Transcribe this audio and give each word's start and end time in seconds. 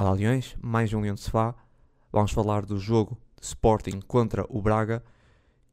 Olá 0.00 0.12
Leões, 0.12 0.56
mais 0.62 0.94
um 0.94 1.00
Leão 1.00 1.16
de 1.16 1.20
Sofá. 1.20 1.52
Vamos 2.12 2.30
falar 2.30 2.64
do 2.64 2.78
jogo 2.78 3.18
Sporting 3.42 3.98
contra 4.06 4.46
o 4.48 4.62
Braga 4.62 5.02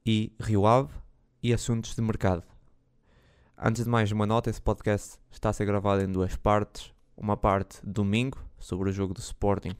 e 0.03 0.33
Rio 0.41 0.65
Ave 0.65 0.89
e 1.43 1.53
assuntos 1.53 1.93
de 1.93 2.01
mercado. 2.01 2.41
Antes 3.55 3.83
de 3.83 3.89
mais 3.89 4.11
uma 4.11 4.25
nota, 4.25 4.49
esse 4.49 4.59
podcast 4.59 5.19
está 5.29 5.49
a 5.49 5.53
ser 5.53 5.65
gravado 5.65 6.01
em 6.01 6.11
duas 6.11 6.35
partes. 6.35 6.91
Uma 7.15 7.37
parte 7.37 7.77
domingo, 7.83 8.43
sobre 8.57 8.89
o 8.89 8.91
jogo 8.91 9.13
do 9.13 9.19
Sporting 9.19 9.75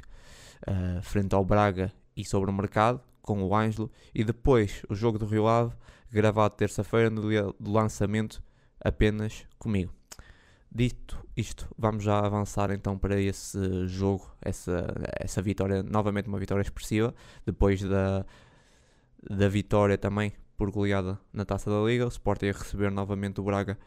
uh, 0.68 1.02
frente 1.02 1.34
ao 1.34 1.44
Braga 1.44 1.92
e 2.16 2.24
sobre 2.24 2.52
o 2.52 2.54
mercado, 2.54 3.02
com 3.24 3.42
o 3.42 3.56
Ângelo. 3.56 3.92
E 4.14 4.24
depois 4.24 4.84
o 4.88 4.94
jogo 4.94 5.18
do 5.18 5.26
Rio 5.26 5.48
Ave, 5.48 5.74
gravado 6.12 6.54
terça-feira, 6.54 7.10
no 7.10 7.28
dia 7.28 7.52
do 7.60 7.72
lançamento, 7.72 8.44
apenas 8.80 9.44
comigo. 9.58 9.92
Dito 10.76 11.26
isto, 11.38 11.74
vamos 11.78 12.04
já 12.04 12.20
avançar 12.20 12.70
então 12.70 12.98
para 12.98 13.18
esse 13.18 13.88
jogo, 13.88 14.30
essa, 14.42 14.94
essa 15.18 15.42
vitória, 15.42 15.82
novamente 15.82 16.28
uma 16.28 16.38
vitória 16.38 16.62
expressiva, 16.62 17.16
depois 17.46 17.82
da, 17.82 18.26
da 19.30 19.48
vitória 19.48 19.98
também 19.98 20.34
por 20.58 20.70
goleada 20.72 21.18
na 21.32 21.46
Taça 21.46 21.70
da 21.70 21.80
Liga, 21.80 22.04
o 22.04 22.10
Sporting 22.10 22.48
a 22.48 22.52
receber 22.52 22.92
novamente 22.92 23.40
o 23.40 23.44
Braga 23.46 23.80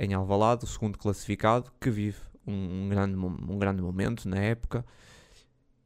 em 0.00 0.14
Alvalade, 0.14 0.64
o 0.64 0.66
segundo 0.66 0.98
classificado, 0.98 1.70
que 1.80 1.90
vive 1.90 2.18
um, 2.44 2.86
um 2.86 2.88
grande, 2.88 3.16
um 3.16 3.56
grande 3.56 3.80
momento 3.80 4.28
na 4.28 4.38
época, 4.38 4.84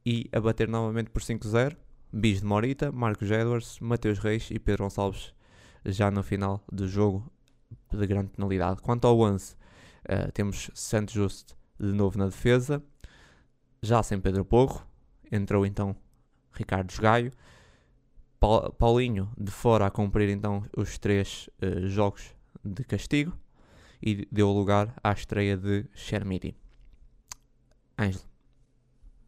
e 0.03 0.27
a 0.31 0.41
bater 0.41 0.67
novamente 0.67 1.11
por 1.11 1.21
5-0, 1.21 1.77
Bis 2.11 2.39
de 2.39 2.47
Morita, 2.47 2.91
Marcos 2.91 3.29
Edwards, 3.29 3.79
Mateus 3.79 4.17
Reis 4.17 4.49
e 4.49 4.57
Pedro 4.57 4.85
Gonçalves 4.85 5.35
já 5.85 6.09
no 6.09 6.23
final 6.23 6.63
do 6.71 6.87
jogo 6.87 7.31
de 7.91 8.07
grande 8.07 8.31
penalidade. 8.31 8.81
Quanto 8.81 9.05
ao 9.05 9.19
11, 9.19 9.60
Uh, 10.03 10.31
temos 10.31 10.69
Santos 10.73 11.13
Justo 11.13 11.55
de 11.79 11.91
novo 11.91 12.17
na 12.17 12.25
defesa, 12.25 12.83
já 13.81 14.01
sem 14.03 14.19
Pedro 14.19 14.45
Porro. 14.45 14.85
Entrou 15.31 15.65
então 15.65 15.95
Ricardo 16.51 16.93
Gaio. 16.99 17.31
Paulinho 18.79 19.31
de 19.37 19.51
fora 19.51 19.85
a 19.85 19.91
cumprir 19.91 20.29
então 20.29 20.63
os 20.75 20.97
três 20.97 21.47
uh, 21.61 21.87
jogos 21.87 22.35
de 22.63 22.83
castigo 22.83 23.37
e 24.01 24.27
deu 24.31 24.49
lugar 24.49 24.95
à 25.03 25.11
estreia 25.11 25.55
de 25.55 25.85
Chermiti. 25.93 26.55
Ângelo. 27.97 28.23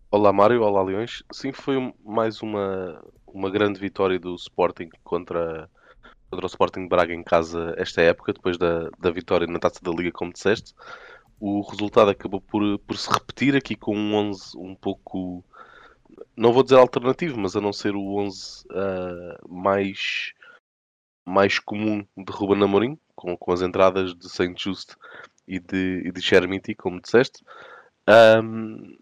Olá 0.09 0.33
Mário, 0.33 0.61
olá 0.61 0.81
Leões. 0.81 1.23
Sim, 1.31 1.51
foi 1.51 1.93
mais 2.03 2.41
uma, 2.41 3.03
uma 3.27 3.49
grande 3.49 3.79
vitória 3.79 4.19
do 4.19 4.35
Sporting 4.35 4.89
contra 5.03 5.69
contra 6.33 6.45
o 6.45 6.47
Sporting 6.47 6.87
Braga 6.87 7.13
em 7.13 7.23
casa 7.23 7.73
esta 7.77 8.01
época, 8.01 8.33
depois 8.33 8.57
da, 8.57 8.89
da 8.99 9.11
vitória 9.11 9.45
na 9.45 9.59
Taça 9.59 9.79
da 9.81 9.91
Liga, 9.91 10.11
como 10.11 10.33
disseste. 10.33 10.73
O 11.39 11.61
resultado 11.61 12.09
acabou 12.09 12.41
por, 12.41 12.79
por 12.79 12.97
se 12.97 13.11
repetir 13.11 13.55
aqui 13.55 13.75
com 13.75 13.95
um 13.95 14.15
11 14.15 14.57
um 14.57 14.75
pouco, 14.75 15.43
não 16.35 16.53
vou 16.53 16.63
dizer 16.63 16.77
alternativo, 16.77 17.39
mas 17.39 17.55
a 17.55 17.61
não 17.61 17.73
ser 17.73 17.95
o 17.95 18.15
11 18.17 18.65
uh, 18.65 18.71
ah, 18.71 19.37
mais, 19.47 20.33
mais 21.25 21.59
comum 21.59 22.05
de 22.17 22.31
Ruben 22.31 22.63
Amorim, 22.63 22.97
com, 23.15 23.37
com 23.37 23.51
as 23.51 23.61
entradas 23.61 24.15
de 24.15 24.29
Saint 24.29 24.59
Just 24.59 24.95
e 25.47 25.59
de, 25.59 26.03
e 26.05 26.11
de 26.11 26.21
Chermiti, 26.21 26.73
como 26.73 27.01
disseste. 27.01 27.43
Um, 28.09 28.97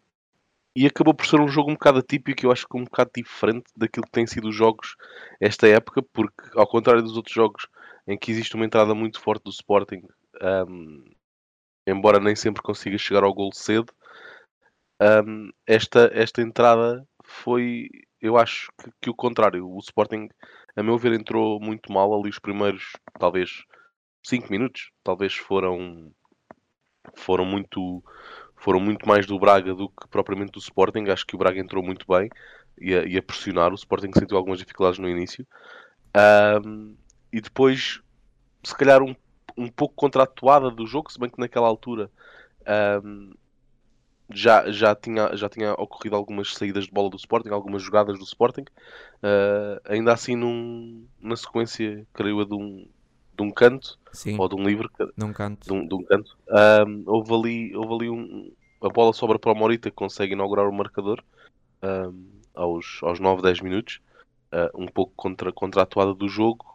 e 0.76 0.86
acabou 0.86 1.14
por 1.14 1.26
ser 1.26 1.40
um 1.40 1.48
jogo 1.48 1.70
um 1.70 1.74
bocado 1.74 2.00
atípico, 2.00 2.46
eu 2.46 2.52
acho 2.52 2.68
que 2.68 2.78
um 2.78 2.84
bocado 2.84 3.12
diferente 3.16 3.66
daquilo 3.76 4.06
que 4.06 4.12
têm 4.12 4.26
sido 4.26 4.50
os 4.50 4.56
jogos 4.56 4.96
esta 5.40 5.68
época, 5.68 6.02
porque 6.14 6.44
ao 6.56 6.68
contrário 6.68 7.02
dos 7.02 7.18
outros 7.18 7.34
jogos 7.34 7.68
em 8.08 8.18
que 8.18 8.32
existe 8.32 8.56
uma 8.56 8.66
entrada 8.66 8.96
muito 8.96 9.20
forte 9.20 9.44
do 9.44 9.52
Sporting, 9.52 10.04
um, 10.68 11.04
embora 11.86 12.20
nem 12.20 12.36
sempre 12.36 12.62
consiga 12.62 12.98
chegar 12.98 13.24
ao 13.24 13.34
gol 13.34 13.52
cedo, 13.54 13.94
um, 15.26 15.50
esta, 15.66 16.10
esta 16.14 16.42
entrada 16.42 17.06
foi, 17.24 17.90
eu 18.22 18.38
acho 18.38 18.72
que, 18.78 18.92
que, 19.02 19.10
o 19.10 19.16
contrário. 19.16 19.68
O 19.68 19.80
Sporting, 19.80 20.30
a 20.76 20.84
meu 20.84 20.98
ver, 20.98 21.14
entrou 21.14 21.60
muito 21.60 21.92
mal 21.92 22.14
ali 22.14 22.30
os 22.30 22.40
primeiros, 22.40 22.94
talvez 23.20 23.64
5 24.24 24.50
minutos, 24.52 24.92
talvez 25.04 25.36
foram 25.36 26.14
foram 27.16 27.46
muito 27.46 28.04
foram 28.62 28.80
muito 28.80 29.08
mais 29.08 29.26
do 29.26 29.40
Braga 29.40 29.74
do 29.74 29.90
que 29.90 30.08
propriamente 30.08 30.52
do 30.52 30.60
Sporting. 30.60 31.10
Acho 31.10 31.26
que 31.26 31.36
o 31.36 31.38
Braga 31.38 31.60
entrou 31.60 31.84
muito 31.84 32.06
bem 32.08 32.30
e 32.80 32.94
a, 32.94 33.04
e 33.04 33.18
a 33.18 33.22
pressionar. 33.22 33.72
O 33.72 33.76
Sporting 33.76 34.12
sentiu 34.14 34.38
algumas 34.38 34.60
dificuldades 34.60 35.00
no 35.00 35.10
início. 35.10 35.46
Um, 36.64 36.96
e 37.34 37.42
depois, 37.42 38.02
se 38.64 38.76
calhar, 38.76 39.02
um, 39.02 39.16
um 39.58 39.68
pouco 39.68 39.96
contra 39.96 40.24
a 40.24 40.28
toada 40.28 40.70
do 40.70 40.86
jogo, 40.86 41.12
se 41.12 41.20
bem 41.20 41.28
que 41.28 41.40
naquela 41.40 41.68
altura 41.68 42.12
um, 43.04 43.34
já, 44.32 44.72
já, 44.72 44.94
tinha, 44.94 45.36
já 45.36 45.50
tinha 45.50 45.74
ocorrido 45.74 46.16
algumas 46.16 46.54
saídas 46.54 46.86
de 46.86 46.92
bola 46.92 47.10
do 47.10 47.18
Sporting, 47.18 47.50
algumas 47.50 47.82
jogadas 47.82 48.20
do 48.20 48.24
Sporting. 48.24 48.66
Uh, 49.24 49.82
ainda 49.86 50.14
assim, 50.14 50.36
num, 50.36 51.08
na 51.20 51.36
sequência, 51.36 52.06
creio 52.14 52.40
eu, 52.40 52.46
de 52.46 52.54
um, 52.54 52.88
de 53.36 53.44
um 53.44 53.52
canto 53.52 54.00
Sim, 54.12 54.38
ou 54.40 54.48
de 54.48 54.56
um 54.56 54.64
livro 54.64 54.90
de 55.18 55.26
um 55.26 55.34
canto, 55.34 55.66
de 55.66 55.74
um, 55.74 55.88
de 55.88 55.96
um 55.96 56.04
canto. 56.04 56.38
Um, 56.50 57.04
houve 57.08 57.34
ali, 57.34 57.76
houve 57.76 57.94
ali 57.94 58.10
um, 58.10 58.52
a 58.82 58.90
bola 58.90 59.14
sobra 59.14 59.40
para 59.40 59.52
o 59.52 59.56
Morita 59.56 59.90
que 59.90 59.96
consegue 59.96 60.34
inaugurar 60.34 60.68
o 60.68 60.74
marcador 60.74 61.24
um, 61.84 62.26
aos, 62.54 63.00
aos 63.02 63.20
9, 63.20 63.42
10 63.42 63.62
minutos, 63.62 64.02
uh, 64.52 64.82
um 64.82 64.88
pouco 64.88 65.14
contra, 65.16 65.52
contra 65.52 65.82
a 65.82 65.84
atuada 65.84 66.14
do 66.14 66.28
jogo. 66.28 66.66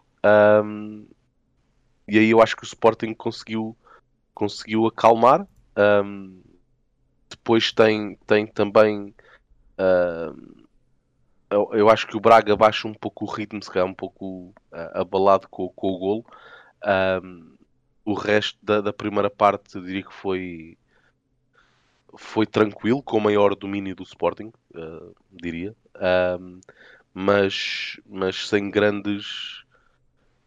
E 2.08 2.18
aí 2.18 2.30
eu 2.30 2.40
acho 2.40 2.56
que 2.56 2.62
o 2.62 2.66
Sporting 2.66 3.14
conseguiu, 3.14 3.76
conseguiu 4.34 4.86
acalmar. 4.86 5.46
Depois 7.28 7.72
tem, 7.72 8.16
tem 8.26 8.46
também. 8.46 9.14
Uh, 9.78 10.65
eu, 11.50 11.88
acho 11.88 12.06
que 12.06 12.16
o 12.16 12.20
Braga 12.20 12.56
baixa 12.56 12.88
um 12.88 12.94
pouco 12.94 13.24
o 13.24 13.28
ritmo, 13.28 13.62
se 13.62 13.70
calhar 13.70 13.88
um 13.88 13.94
pouco 13.94 14.54
uh, 14.72 15.00
abalado 15.00 15.48
com, 15.48 15.68
com 15.68 15.88
o 15.88 15.98
golo. 15.98 16.24
Um, 17.22 17.56
o 18.04 18.14
resto 18.14 18.58
da, 18.62 18.80
da, 18.80 18.92
primeira 18.92 19.30
parte 19.30 19.80
diria 19.80 20.02
que 20.02 20.14
foi 20.14 20.78
foi 22.18 22.46
tranquilo, 22.46 23.02
com 23.02 23.18
o 23.18 23.20
maior 23.20 23.54
domínio 23.54 23.94
do 23.94 24.02
Sporting, 24.02 24.50
uh, 24.74 25.14
diria, 25.30 25.74
um, 26.40 26.60
mas, 27.12 28.00
mas 28.06 28.48
sem 28.48 28.70
grandes 28.70 29.64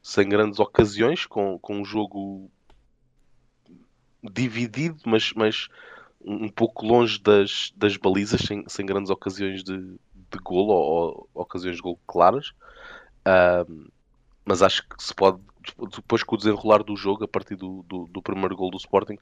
sem 0.02 0.28
grandes 0.28 0.60
ocasiões, 0.60 1.26
com, 1.26 1.60
com 1.60 1.82
um 1.82 1.86
jogo 1.86 2.50
dividido, 4.24 4.98
mas, 5.06 5.32
mas 5.34 5.68
um 6.22 6.50
pouco 6.50 6.86
longe 6.86 7.22
das, 7.22 7.72
das 7.76 7.96
balizas, 7.96 8.42
sem, 8.42 8.64
sem 8.68 8.86
grandes 8.86 9.12
ocasiões 9.12 9.64
de, 9.64 10.00
de 10.32 10.38
golo 10.40 10.72
ou, 10.72 11.30
ou 11.34 11.44
ocasiões 11.44 11.78
de 11.78 11.82
golo 11.82 12.00
claras. 12.08 12.54
Mas 14.46 14.62
acho 14.62 14.88
que 14.88 15.04
se 15.04 15.14
pode 15.14 15.40
depois 15.96 16.24
com 16.24 16.36
o 16.36 16.38
desenrolar 16.38 16.84
do 16.84 16.96
jogo, 16.96 17.24
a 17.24 17.28
partir 17.28 17.56
do, 17.56 17.84
do, 17.88 18.08
do 18.08 18.22
primeiro 18.22 18.56
gol 18.56 18.72
do 18.72 18.78
Sporting, 18.78 19.18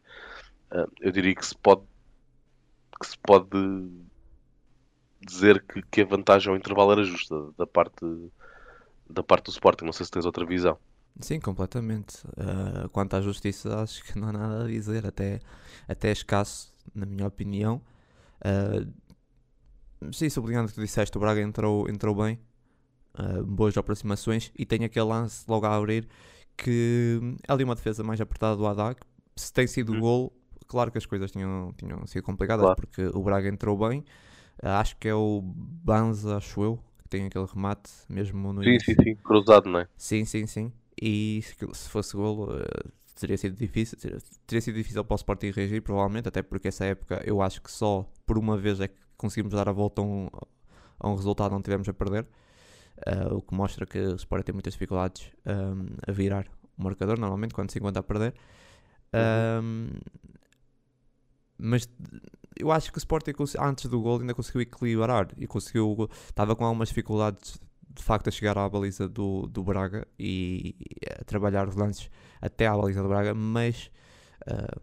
uh, 0.72 0.90
eu 1.02 1.12
diria 1.12 1.36
que 1.36 1.46
se 1.46 1.56
pode 1.56 1.82
que 3.00 3.08
se 3.08 3.18
pode 3.20 3.50
dizer 5.22 5.64
que, 5.64 5.82
que 5.84 6.02
a 6.02 6.06
vantagem 6.06 6.50
ao 6.50 6.58
intervalo 6.58 6.94
era 6.94 7.04
justa 7.04 7.36
da 7.58 7.68
parte 7.68 8.06
da 9.10 9.24
parte 9.24 9.46
do 9.46 9.52
Sporting. 9.52 9.86
Não 9.86 9.94
sei 9.94 10.06
se 10.06 10.12
tens 10.12 10.26
outra 10.26 10.46
visão. 10.46 10.78
Sim, 11.20 11.40
completamente. 11.40 12.26
Uh, 12.28 12.90
quanto 12.90 13.16
à 13.16 13.22
justiça, 13.22 13.82
acho 13.82 14.04
que 14.04 14.18
não 14.18 14.30
há 14.30 14.32
nada 14.32 14.64
a 14.64 14.68
dizer, 14.68 15.06
até, 15.06 15.40
até 15.88 16.12
escasso, 16.12 16.74
na 16.94 17.06
minha 17.06 17.28
opinião. 17.28 17.82
Uh, 18.40 18.92
sim, 20.12 20.30
sublinhando 20.30 20.66
o 20.66 20.70
que 20.70 20.76
tu 20.76 20.82
disseste, 20.82 21.16
o 21.18 21.20
Braga 21.20 21.42
entrou, 21.42 21.90
entrou 21.90 22.16
bem, 22.16 22.40
uh, 23.18 23.44
boas 23.46 23.78
aproximações 23.78 24.52
e 24.58 24.66
tem 24.66 24.84
aquele 24.84 25.06
lance 25.06 25.44
logo 25.48 25.66
a 25.66 25.76
abrir 25.76 26.08
que 26.58 27.20
é 27.48 27.54
ali 27.54 27.64
uma 27.64 27.76
defesa 27.76 28.04
mais 28.04 28.20
apertada 28.20 28.56
do 28.56 28.66
Haddad. 28.66 28.98
Se 29.36 29.54
tem 29.54 29.68
sido 29.68 29.94
uhum. 29.94 30.00
gol, 30.00 30.34
claro 30.68 30.92
que 30.92 30.98
as 30.98 31.06
coisas 31.06 31.32
tinham, 31.32 31.72
tinham 31.78 32.06
sido 32.08 32.24
complicadas 32.24 32.64
claro. 32.64 32.76
porque 32.76 33.06
o 33.06 33.22
Braga 33.22 33.48
entrou 33.48 33.78
bem. 33.78 34.00
Uh, 34.62 34.70
acho 34.70 34.98
que 34.98 35.08
é 35.08 35.14
o 35.14 35.42
Banza, 35.44 36.38
acho 36.38 36.62
eu, 36.64 36.80
que 36.98 37.08
tem 37.08 37.28
aquele 37.28 37.46
remate 37.46 37.92
mesmo 38.10 38.52
no 38.52 38.64
Sim, 38.64 38.70
início. 38.70 38.96
sim, 38.96 39.04
sim, 39.04 39.16
cruzado, 39.16 39.70
não 39.70 39.82
é? 39.82 39.88
Sim, 39.96 40.26
sim, 40.26 40.48
sim. 40.48 40.74
E 41.00 41.44
se 41.74 41.90
fosse 41.90 42.18
gol, 42.18 42.50
uh, 42.50 42.92
teria 43.20 43.38
sido 43.38 43.56
difícil, 43.56 44.00
teria, 44.00 44.18
teria 44.48 44.62
sido 44.62 44.76
difícil 44.76 45.06
para 45.06 45.14
o 45.14 45.16
Sporting 45.16 45.52
reagir, 45.52 45.82
provavelmente, 45.84 46.28
até 46.28 46.42
porque 46.42 46.70
essa 46.70 46.86
época 46.86 47.22
eu 47.24 47.40
acho 47.40 47.62
que 47.62 47.72
só 47.72 48.10
por 48.26 48.36
uma 48.38 48.58
vez 48.58 48.80
é 48.80 48.88
que 48.88 48.96
conseguimos 49.18 49.54
dar 49.54 49.68
a 49.68 49.72
volta 49.72 50.02
a 50.02 50.06
um, 50.06 50.28
a 51.00 51.10
um 51.10 51.16
resultado 51.16 51.54
onde 51.54 51.64
tivemos 51.64 51.88
a 51.88 51.94
perder. 51.94 52.28
Uh, 52.98 53.36
o 53.36 53.42
que 53.42 53.54
mostra 53.54 53.86
que 53.86 54.00
o 54.00 54.16
Sport 54.16 54.44
tem 54.44 54.54
muitas 54.54 54.74
dificuldades 54.74 55.32
um, 55.46 55.86
a 56.08 56.12
virar 56.12 56.48
o 56.78 56.84
marcador, 56.84 57.20
normalmente 57.20 57.54
quando 57.54 57.72
se 57.72 57.78
encontra 57.78 58.00
a 58.00 58.04
perder. 58.04 58.34
Um, 59.14 59.90
mas 61.58 61.88
eu 62.56 62.72
acho 62.72 62.92
que 62.92 62.98
o 62.98 63.00
Sporting 63.00 63.34
antes 63.60 63.86
do 63.86 64.02
gol 64.02 64.20
ainda 64.20 64.34
conseguiu 64.34 64.62
equilibrar 64.62 65.30
e 65.38 65.48
conseguiu. 65.48 66.10
Estava 66.30 66.56
com 66.56 66.66
algumas 66.66 66.90
dificuldades 66.90 67.60
de 67.90 68.04
facto 68.04 68.28
a 68.28 68.32
chegar 68.32 68.58
à 68.58 68.70
baliza 68.70 69.10
do, 69.10 69.48
do 69.48 69.64
Braga 69.64 70.08
e, 70.20 70.76
a 71.20 71.24
trabalhar 71.24 71.68
os 71.68 71.76
lances 71.76 72.12
até 72.40 72.68
à 72.68 72.76
baliza 72.76 73.02
do 73.02 73.10
Braga, 73.10 73.34
mas 73.34 73.90
uh, 74.48 74.80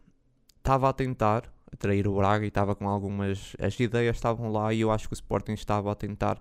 estava 0.56 0.88
a 0.88 0.92
tentar, 0.92 1.52
distrair 1.75 2.09
o 2.09 2.17
Braga 2.17 2.44
e 2.44 2.49
estava 2.49 2.75
com 2.75 2.88
algumas. 2.88 3.55
As 3.59 3.79
ideias 3.79 4.17
estavam 4.17 4.50
lá 4.50 4.73
e 4.73 4.81
eu 4.81 4.91
acho 4.91 5.09
que 5.09 5.12
o 5.12 5.15
Sporting 5.15 5.53
estava 5.53 5.93
a 5.93 5.94
tentar. 5.94 6.38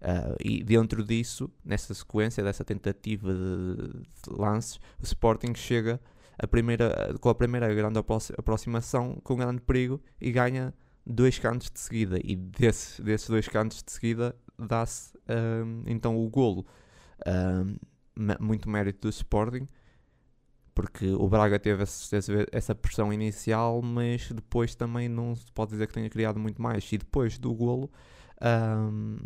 Uh, 0.00 0.34
e 0.42 0.64
dentro 0.64 1.04
disso, 1.04 1.50
nessa 1.62 1.92
sequência, 1.92 2.42
dessa 2.42 2.64
tentativa 2.64 3.32
de, 3.34 4.00
de 4.00 4.30
lances, 4.30 4.76
o 4.98 5.04
Sporting 5.04 5.54
chega 5.54 6.00
a 6.38 6.46
primeira, 6.46 7.14
com 7.20 7.28
a 7.28 7.34
primeira 7.34 7.72
grande 7.74 7.98
aproximação, 8.38 9.20
com 9.22 9.36
grande 9.36 9.60
perigo 9.60 10.00
e 10.18 10.32
ganha 10.32 10.72
dois 11.06 11.38
cantos 11.38 11.70
de 11.70 11.78
seguida. 11.78 12.18
E 12.24 12.34
desses, 12.34 12.98
desses 13.00 13.28
dois 13.28 13.46
cantos 13.46 13.82
de 13.82 13.92
seguida 13.92 14.34
dá-se 14.58 15.14
uh, 15.18 15.84
então 15.86 16.16
o 16.16 16.28
golo. 16.28 16.66
Uh, 17.20 17.78
muito 18.40 18.68
mérito 18.68 19.08
do 19.08 19.10
Sporting 19.10 19.66
porque 20.74 21.08
o 21.10 21.28
Braga 21.28 21.58
teve 21.58 21.84
essa 22.52 22.74
pressão 22.74 23.12
inicial, 23.12 23.82
mas 23.82 24.30
depois 24.30 24.74
também 24.74 25.08
não 25.08 25.34
se 25.34 25.50
pode 25.52 25.72
dizer 25.72 25.86
que 25.86 25.94
tenha 25.94 26.08
criado 26.08 26.38
muito 26.38 26.60
mais. 26.60 26.90
E 26.92 26.98
depois 26.98 27.38
do 27.38 27.52
golo, 27.54 27.90
um, 28.42 29.18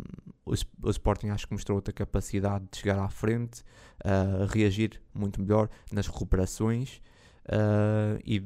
o, 0.45 0.89
Sporting 0.89 1.29
acho 1.29 1.47
que 1.47 1.53
mostrou 1.53 1.77
outra 1.77 1.93
capacidade 1.93 2.65
de 2.69 2.77
chegar 2.77 2.99
à 2.99 3.07
frente, 3.07 3.63
uh, 4.03 4.45
reagir 4.49 5.01
muito 5.13 5.41
melhor 5.41 5.69
nas 5.91 6.07
recuperações 6.07 7.01
uh, 7.47 8.19
e 8.25 8.43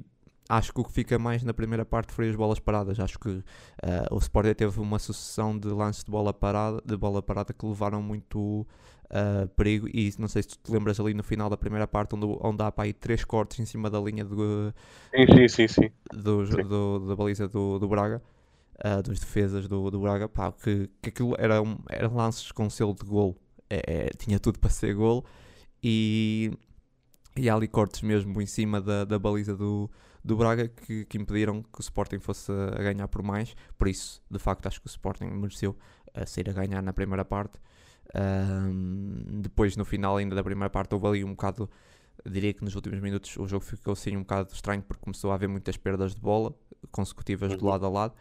acho 0.48 0.74
que 0.74 0.80
o 0.80 0.84
que 0.84 0.92
fica 0.92 1.18
mais 1.18 1.44
na 1.44 1.54
primeira 1.54 1.86
parte 1.86 2.12
foi 2.12 2.30
as 2.30 2.36
bolas 2.36 2.60
paradas. 2.60 3.00
Acho 3.00 3.20
que 3.20 3.30
uh, 3.30 3.44
o 4.12 4.18
Sporting 4.18 4.54
teve 4.54 4.80
uma 4.80 5.00
sucessão 5.00 5.58
de 5.58 5.68
lances 5.68 6.04
de 6.04 6.12
bola 6.12 6.34
parada, 6.34 6.82
de 6.86 6.98
bola 6.98 7.22
parada 7.22 7.54
que 7.54 7.66
levaram 7.66 8.02
muito 8.02 8.66
uh, 9.10 9.48
perigo. 9.50 9.88
E 9.94 10.12
não 10.18 10.28
sei 10.28 10.44
se 10.44 10.50
tu 10.50 10.58
te 10.58 10.72
lembras 10.72 11.00
ali 11.00 11.14
no 11.14 11.24
final 11.24 11.50
da 11.50 11.58
primeira 11.58 11.88
parte, 11.88 12.16
onde, 12.16 12.26
onde 12.42 12.64
há 12.64 12.72
para 12.72 12.86
aí 12.86 12.94
três 12.94 13.24
cortes 13.24 13.60
em 13.60 13.66
cima 13.66 13.90
da 13.90 14.00
linha 14.00 14.26
do, 14.26 14.74
sim, 15.14 15.48
sim, 15.48 15.68
sim. 15.68 15.92
Do, 16.14 16.44
do 16.46 17.08
da 17.08 17.16
baliza 17.16 17.48
do, 17.48 17.80
do 17.80 17.88
Braga. 17.88 18.22
Uh, 18.82 19.04
dos 19.04 19.20
defesas 19.20 19.68
do, 19.68 19.92
do 19.92 20.00
Braga, 20.00 20.30
pá, 20.30 20.54
que, 20.54 20.90
que 21.02 21.10
aquilo 21.10 21.36
era 21.38 21.62
um, 21.62 21.78
eram 21.90 22.16
lances 22.16 22.50
com 22.50 22.70
selo 22.70 22.94
de 22.94 23.06
gol, 23.06 23.36
é, 23.70 24.06
é, 24.06 24.10
tinha 24.18 24.40
tudo 24.40 24.58
para 24.58 24.70
ser 24.70 24.96
gol 24.96 25.26
e, 25.84 26.50
e 27.36 27.50
há 27.50 27.56
ali 27.56 27.68
cortes 27.68 28.02
mesmo 28.02 28.42
em 28.42 28.46
cima 28.46 28.80
da, 28.80 29.04
da 29.04 29.20
baliza 29.20 29.54
do, 29.54 29.92
do 30.24 30.36
Braga 30.36 30.68
que, 30.68 31.06
que 31.06 31.18
impediram 31.18 31.62
que 31.62 31.80
o 31.80 31.82
Sporting 31.82 32.20
fosse 32.20 32.52
a 32.52 32.82
ganhar 32.82 33.08
por 33.08 33.22
mais. 33.22 33.56
Por 33.78 33.88
isso, 33.88 34.22
de 34.30 34.40
facto, 34.40 34.68
acho 34.68 34.80
que 34.82 34.88
o 34.88 34.90
Sporting 34.90 35.26
mereceu 35.26 35.76
a 36.14 36.26
sair 36.26 36.50
a 36.50 36.54
ganhar 36.54 36.82
na 36.82 36.94
primeira 36.94 37.24
parte. 37.24 37.60
Um, 38.16 39.42
depois, 39.42 39.78
no 39.78 39.86
final 39.86 40.18
ainda 40.18 40.36
da 40.36 40.44
primeira 40.44 40.70
parte, 40.70 40.94
houve 40.94 41.08
ali 41.08 41.24
um 41.24 41.32
bocado. 41.32 41.70
Diria 42.26 42.54
que 42.54 42.64
nos 42.64 42.76
últimos 42.76 43.00
minutos 43.00 43.38
o 43.38 43.48
jogo 43.48 43.64
ficou 43.64 43.94
assim 43.94 44.18
um 44.18 44.22
bocado 44.22 44.52
estranho 44.52 44.82
porque 44.82 45.02
começou 45.02 45.32
a 45.32 45.36
haver 45.36 45.48
muitas 45.48 45.78
perdas 45.78 46.14
de 46.14 46.20
bola 46.20 46.54
consecutivas 46.92 47.56
de 47.56 47.64
uhum. 47.64 47.70
lado 47.70 47.86
a 47.86 47.90
lado. 47.90 48.14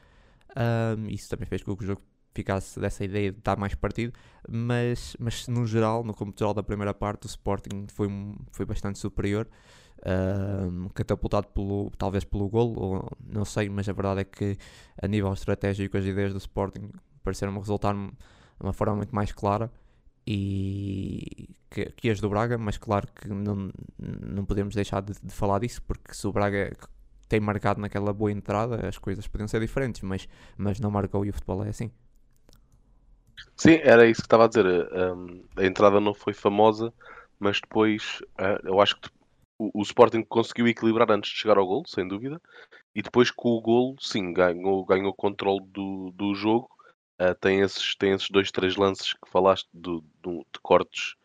Um, 0.56 1.08
isso 1.08 1.28
também 1.28 1.46
fez 1.46 1.62
com 1.62 1.76
que 1.76 1.82
o 1.82 1.86
jogo 1.86 2.02
ficasse 2.34 2.78
dessa 2.78 3.04
ideia 3.04 3.32
de 3.32 3.40
dar 3.40 3.58
mais 3.58 3.74
partido, 3.74 4.12
mas, 4.48 5.16
mas 5.18 5.48
no 5.48 5.66
geral, 5.66 6.04
no 6.04 6.14
cômputo 6.14 6.38
geral 6.38 6.54
da 6.54 6.62
primeira 6.62 6.94
parte, 6.94 7.24
o 7.24 7.26
Sporting 7.26 7.86
foi, 7.88 8.08
foi 8.52 8.64
bastante 8.64 8.98
superior, 8.98 9.48
uh, 9.98 10.90
catapultado 10.90 11.48
pelo, 11.48 11.90
talvez 11.98 12.22
pelo 12.24 12.48
gol, 12.48 12.74
ou 12.78 13.10
não 13.26 13.44
sei, 13.44 13.68
mas 13.68 13.88
a 13.88 13.92
verdade 13.92 14.20
é 14.20 14.24
que 14.24 14.56
a 15.02 15.08
nível 15.08 15.32
estratégico 15.32 15.96
as 15.96 16.04
ideias 16.04 16.32
do 16.32 16.38
Sporting 16.38 16.90
pareceram 17.24 17.58
resultar 17.58 17.94
de 18.58 18.66
uma 18.66 18.72
forma 18.72 18.96
muito 18.96 19.14
mais 19.14 19.32
clara 19.32 19.70
e 20.26 21.48
que, 21.70 21.86
que 21.86 22.10
as 22.10 22.20
do 22.20 22.28
Braga, 22.28 22.58
mas 22.58 22.76
claro 22.76 23.08
que 23.14 23.28
não, 23.28 23.70
não 23.98 24.44
podemos 24.44 24.74
deixar 24.74 25.00
de, 25.00 25.14
de 25.22 25.32
falar 25.32 25.60
disso, 25.60 25.82
porque 25.82 26.12
se 26.12 26.26
o 26.26 26.32
Braga 26.32 26.76
tem 27.28 27.40
marcado 27.40 27.80
naquela 27.80 28.12
boa 28.12 28.32
entrada, 28.32 28.86
as 28.86 28.98
coisas 28.98 29.26
podiam 29.26 29.48
ser 29.48 29.60
diferentes, 29.60 30.02
mas, 30.02 30.28
mas 30.56 30.80
não 30.80 30.90
marcou 30.90 31.24
e 31.24 31.30
o 31.30 31.32
futebol 31.32 31.64
é 31.64 31.68
assim. 31.68 31.90
Sim, 33.56 33.80
era 33.82 34.06
isso 34.06 34.20
que 34.20 34.26
estava 34.26 34.44
a 34.44 34.48
dizer. 34.48 34.66
Um, 34.66 35.44
a 35.56 35.64
entrada 35.64 36.00
não 36.00 36.12
foi 36.12 36.32
famosa, 36.32 36.92
mas 37.38 37.60
depois 37.60 38.20
uh, 38.38 38.66
eu 38.66 38.80
acho 38.80 39.00
que 39.00 39.08
o, 39.58 39.82
Sporting 39.82 40.22
conseguiu 40.22 40.68
equilibrar 40.68 41.10
antes 41.10 41.30
de 41.30 41.38
chegar 41.38 41.58
ao 41.58 41.66
gol, 41.66 41.84
sem 41.86 42.06
dúvida, 42.06 42.40
e 42.94 43.02
depois 43.02 43.30
com 43.30 43.50
o 43.50 43.60
gol, 43.60 43.96
sim, 44.00 44.32
ganhou, 44.32 44.84
ganhou 44.84 45.10
o 45.10 45.14
controle 45.14 45.64
do, 45.66 46.12
do 46.14 46.34
jogo 46.34 46.68
Uh, 47.20 47.34
tem, 47.40 47.60
esses, 47.60 47.96
tem 47.96 48.12
esses 48.12 48.30
dois, 48.30 48.52
três 48.52 48.76
lances 48.76 49.12
que 49.12 49.28
falaste 49.28 49.68
do, 49.74 50.04
do, 50.22 50.46
de 50.52 50.60
cortes 50.62 51.16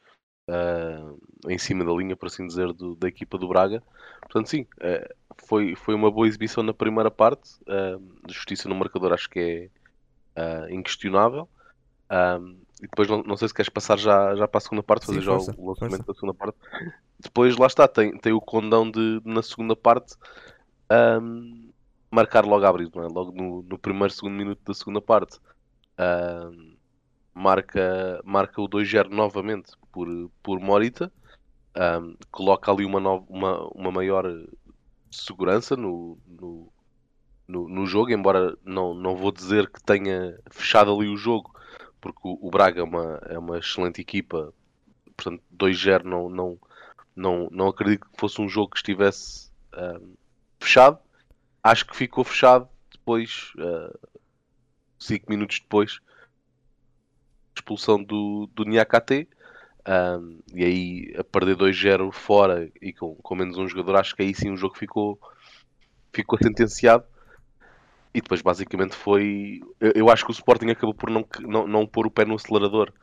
uh, 0.50 1.20
em 1.48 1.58
cima 1.60 1.86
da 1.86 1.92
linha, 1.92 2.16
por 2.16 2.26
assim 2.26 2.48
dizer, 2.48 2.74
do, 2.74 2.96
da 2.96 3.08
equipa 3.08 3.38
do 3.38 3.48
Braga. 3.48 3.84
Portanto, 4.22 4.50
sim, 4.50 4.66
uh, 4.78 5.16
foi, 5.46 5.76
foi 5.76 5.94
uma 5.94 6.10
boa 6.10 6.28
exibição 6.28 6.64
na 6.64 6.74
primeira 6.74 7.12
parte. 7.12 7.52
justiça 8.28 8.68
no 8.68 8.74
marcador 8.76 9.14
acho 9.14 9.30
que 9.30 9.70
é 10.36 10.74
inquestionável. 10.74 11.48
e 12.82 12.88
depois, 12.88 13.08
não, 13.08 13.22
não, 13.22 13.38
sei 13.38 13.48
se 13.48 13.54
queres 13.54 13.70
passar 13.70 14.00
já, 14.00 14.36
já 14.36 14.48
para 14.48 14.58
a 14.58 14.62
segunda 14.62 14.82
parte, 14.82 15.06
fazer 15.06 15.20
sim, 15.20 15.26
já 15.26 15.32
o 15.32 15.68
lançamento 15.68 15.76
força. 15.76 16.04
da 16.08 16.14
segunda 16.14 16.34
parte. 16.34 16.58
Depois, 17.20 17.56
lá 17.56 17.68
está, 17.68 17.88
tem, 17.88 18.18
tem 18.18 18.34
o 18.34 18.42
condão 18.42 18.90
de, 18.90 19.22
na 19.24 19.44
segunda 19.44 19.76
parte. 19.76 20.16
Um, 20.92 21.72
marcar 22.10 22.46
logo 22.46 22.66
a 22.66 22.70
abrir, 22.70 22.90
é? 22.96 23.00
logo 23.00 23.32
no, 23.32 23.64
no 23.64 23.78
primeiro, 23.78 24.14
segundo 24.14 24.34
minuto 24.34 24.60
da 24.66 24.74
segunda 24.74 25.02
parte 25.02 25.40
Uh, 25.98 26.76
marca, 27.34 28.22
marca 28.24 28.62
o 28.62 28.68
2-0 28.68 29.10
novamente 29.10 29.72
por, 29.92 30.08
por 30.42 30.60
Morita. 30.60 31.12
Coloca 32.32 32.72
ali 32.72 32.86
uma, 32.86 33.00
no, 33.00 33.26
uma, 33.30 33.68
uma 33.70 33.92
maior 33.92 34.26
segurança 35.10 35.76
no, 35.76 36.18
no, 36.28 36.72
no, 37.48 37.70
no, 37.70 37.86
jogo, 37.86 38.12
embora 38.12 38.58
não, 38.64 38.94
não 38.94 39.16
vou 39.16 39.32
dizer 39.32 39.70
que 39.70 39.82
tenha 39.82 40.40
fechado 40.52 40.94
ali 40.94 41.08
o 41.08 41.18
jogo, 41.18 41.54
porque 42.00 42.22
o, 42.24 42.38
o 42.42 42.52
Braga 42.52 42.82
é 42.82 42.84
uma, 42.84 43.22
é 43.26 43.40
uma 43.40 43.58
excelente 43.58 44.02
equipa, 44.02 44.54
portanto 45.16 45.44
2-0 45.56 46.04
não, 46.04 46.30
não, 46.30 46.60
não, 47.16 47.48
não 47.52 47.68
acredito 47.68 48.08
que 48.08 48.20
fosse 48.20 48.42
um 48.42 48.50
jogo 48.50 48.72
que 48.72 48.78
estivesse 48.78 49.52
fechado. 50.60 51.00
Acho 51.62 51.86
que 51.86 51.96
ficou 51.96 52.24
fechado 52.24 52.68
depois, 52.92 53.52
uh, 53.58 54.00
5 55.06 55.30
minutos 55.30 55.60
depois, 55.60 56.00
expulsão 57.56 58.04
do, 58.04 58.50
do 58.54 58.66
Niakate. 58.66 59.28
Um, 59.86 60.40
e 60.54 60.64
aí 60.64 61.16
a 61.18 61.24
perder 61.26 61.58
2-0 61.58 62.10
fora 62.14 62.72
e 62.82 62.94
com, 62.94 63.16
com 63.16 63.36
menos 63.36 63.58
um 63.58 63.68
jogador, 63.68 63.98
acho 63.98 64.16
que 64.16 64.22
aí 64.22 64.34
sim 64.34 64.50
o 64.50 64.56
jogo 64.56 64.78
ficou, 64.78 65.20
ficou 66.14 66.40
sentenciado. 66.42 67.04
E 68.14 68.22
depois 68.22 68.42
basicamente 68.42 68.96
foi. 68.96 69.62
Eu, 69.80 69.92
eu 69.96 70.10
acho 70.10 70.24
que 70.24 70.32
o 70.32 70.34
Sporting 70.34 70.70
acabou 70.70 70.94
por 70.94 71.10
não, 71.10 71.26
não, 71.42 71.68
não 71.68 71.88
pôr 71.88 72.06
o 72.08 72.12
pé 72.12 72.24
no 72.24 72.36
acelerador 72.36 72.94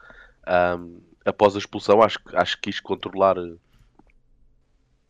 um, 0.78 1.00
após 1.24 1.54
a 1.54 1.58
expulsão. 1.58 2.00
Acho, 2.00 2.18
acho 2.32 2.56
que 2.56 2.70
quis 2.70 2.80
controlar. 2.80 3.36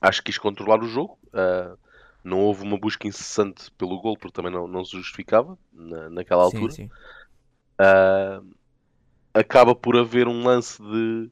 Acho 0.01 0.23
que 0.23 0.33
quis 0.33 0.39
controlar 0.39 0.83
o 0.83 0.89
jogo. 0.89 1.19
Uh, 1.27 1.79
não 2.23 2.41
houve 2.41 2.63
uma 2.63 2.79
busca 2.79 3.07
incessante 3.07 3.71
pelo 3.73 4.01
gol, 4.01 4.17
porque 4.17 4.35
também 4.35 4.53
não, 4.53 4.67
não 4.67 4.85
se 4.85 4.93
justificava 4.93 5.59
na, 5.73 6.11
naquela 6.11 6.45
altura. 6.45 6.71
Sim, 6.71 6.89
sim. 6.89 6.91
Uh, 7.81 8.55
acaba 9.33 9.75
por 9.75 9.97
haver 9.97 10.29
um 10.29 10.45
lance 10.45 10.83
de 10.83 11.31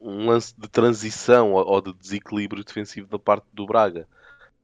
um 0.00 0.26
lance 0.26 0.54
de 0.56 0.68
transição 0.68 1.52
ou 1.52 1.80
de 1.80 1.92
desequilíbrio 1.92 2.64
defensivo 2.64 3.08
da 3.08 3.18
parte 3.18 3.44
do 3.52 3.66
Braga, 3.66 4.06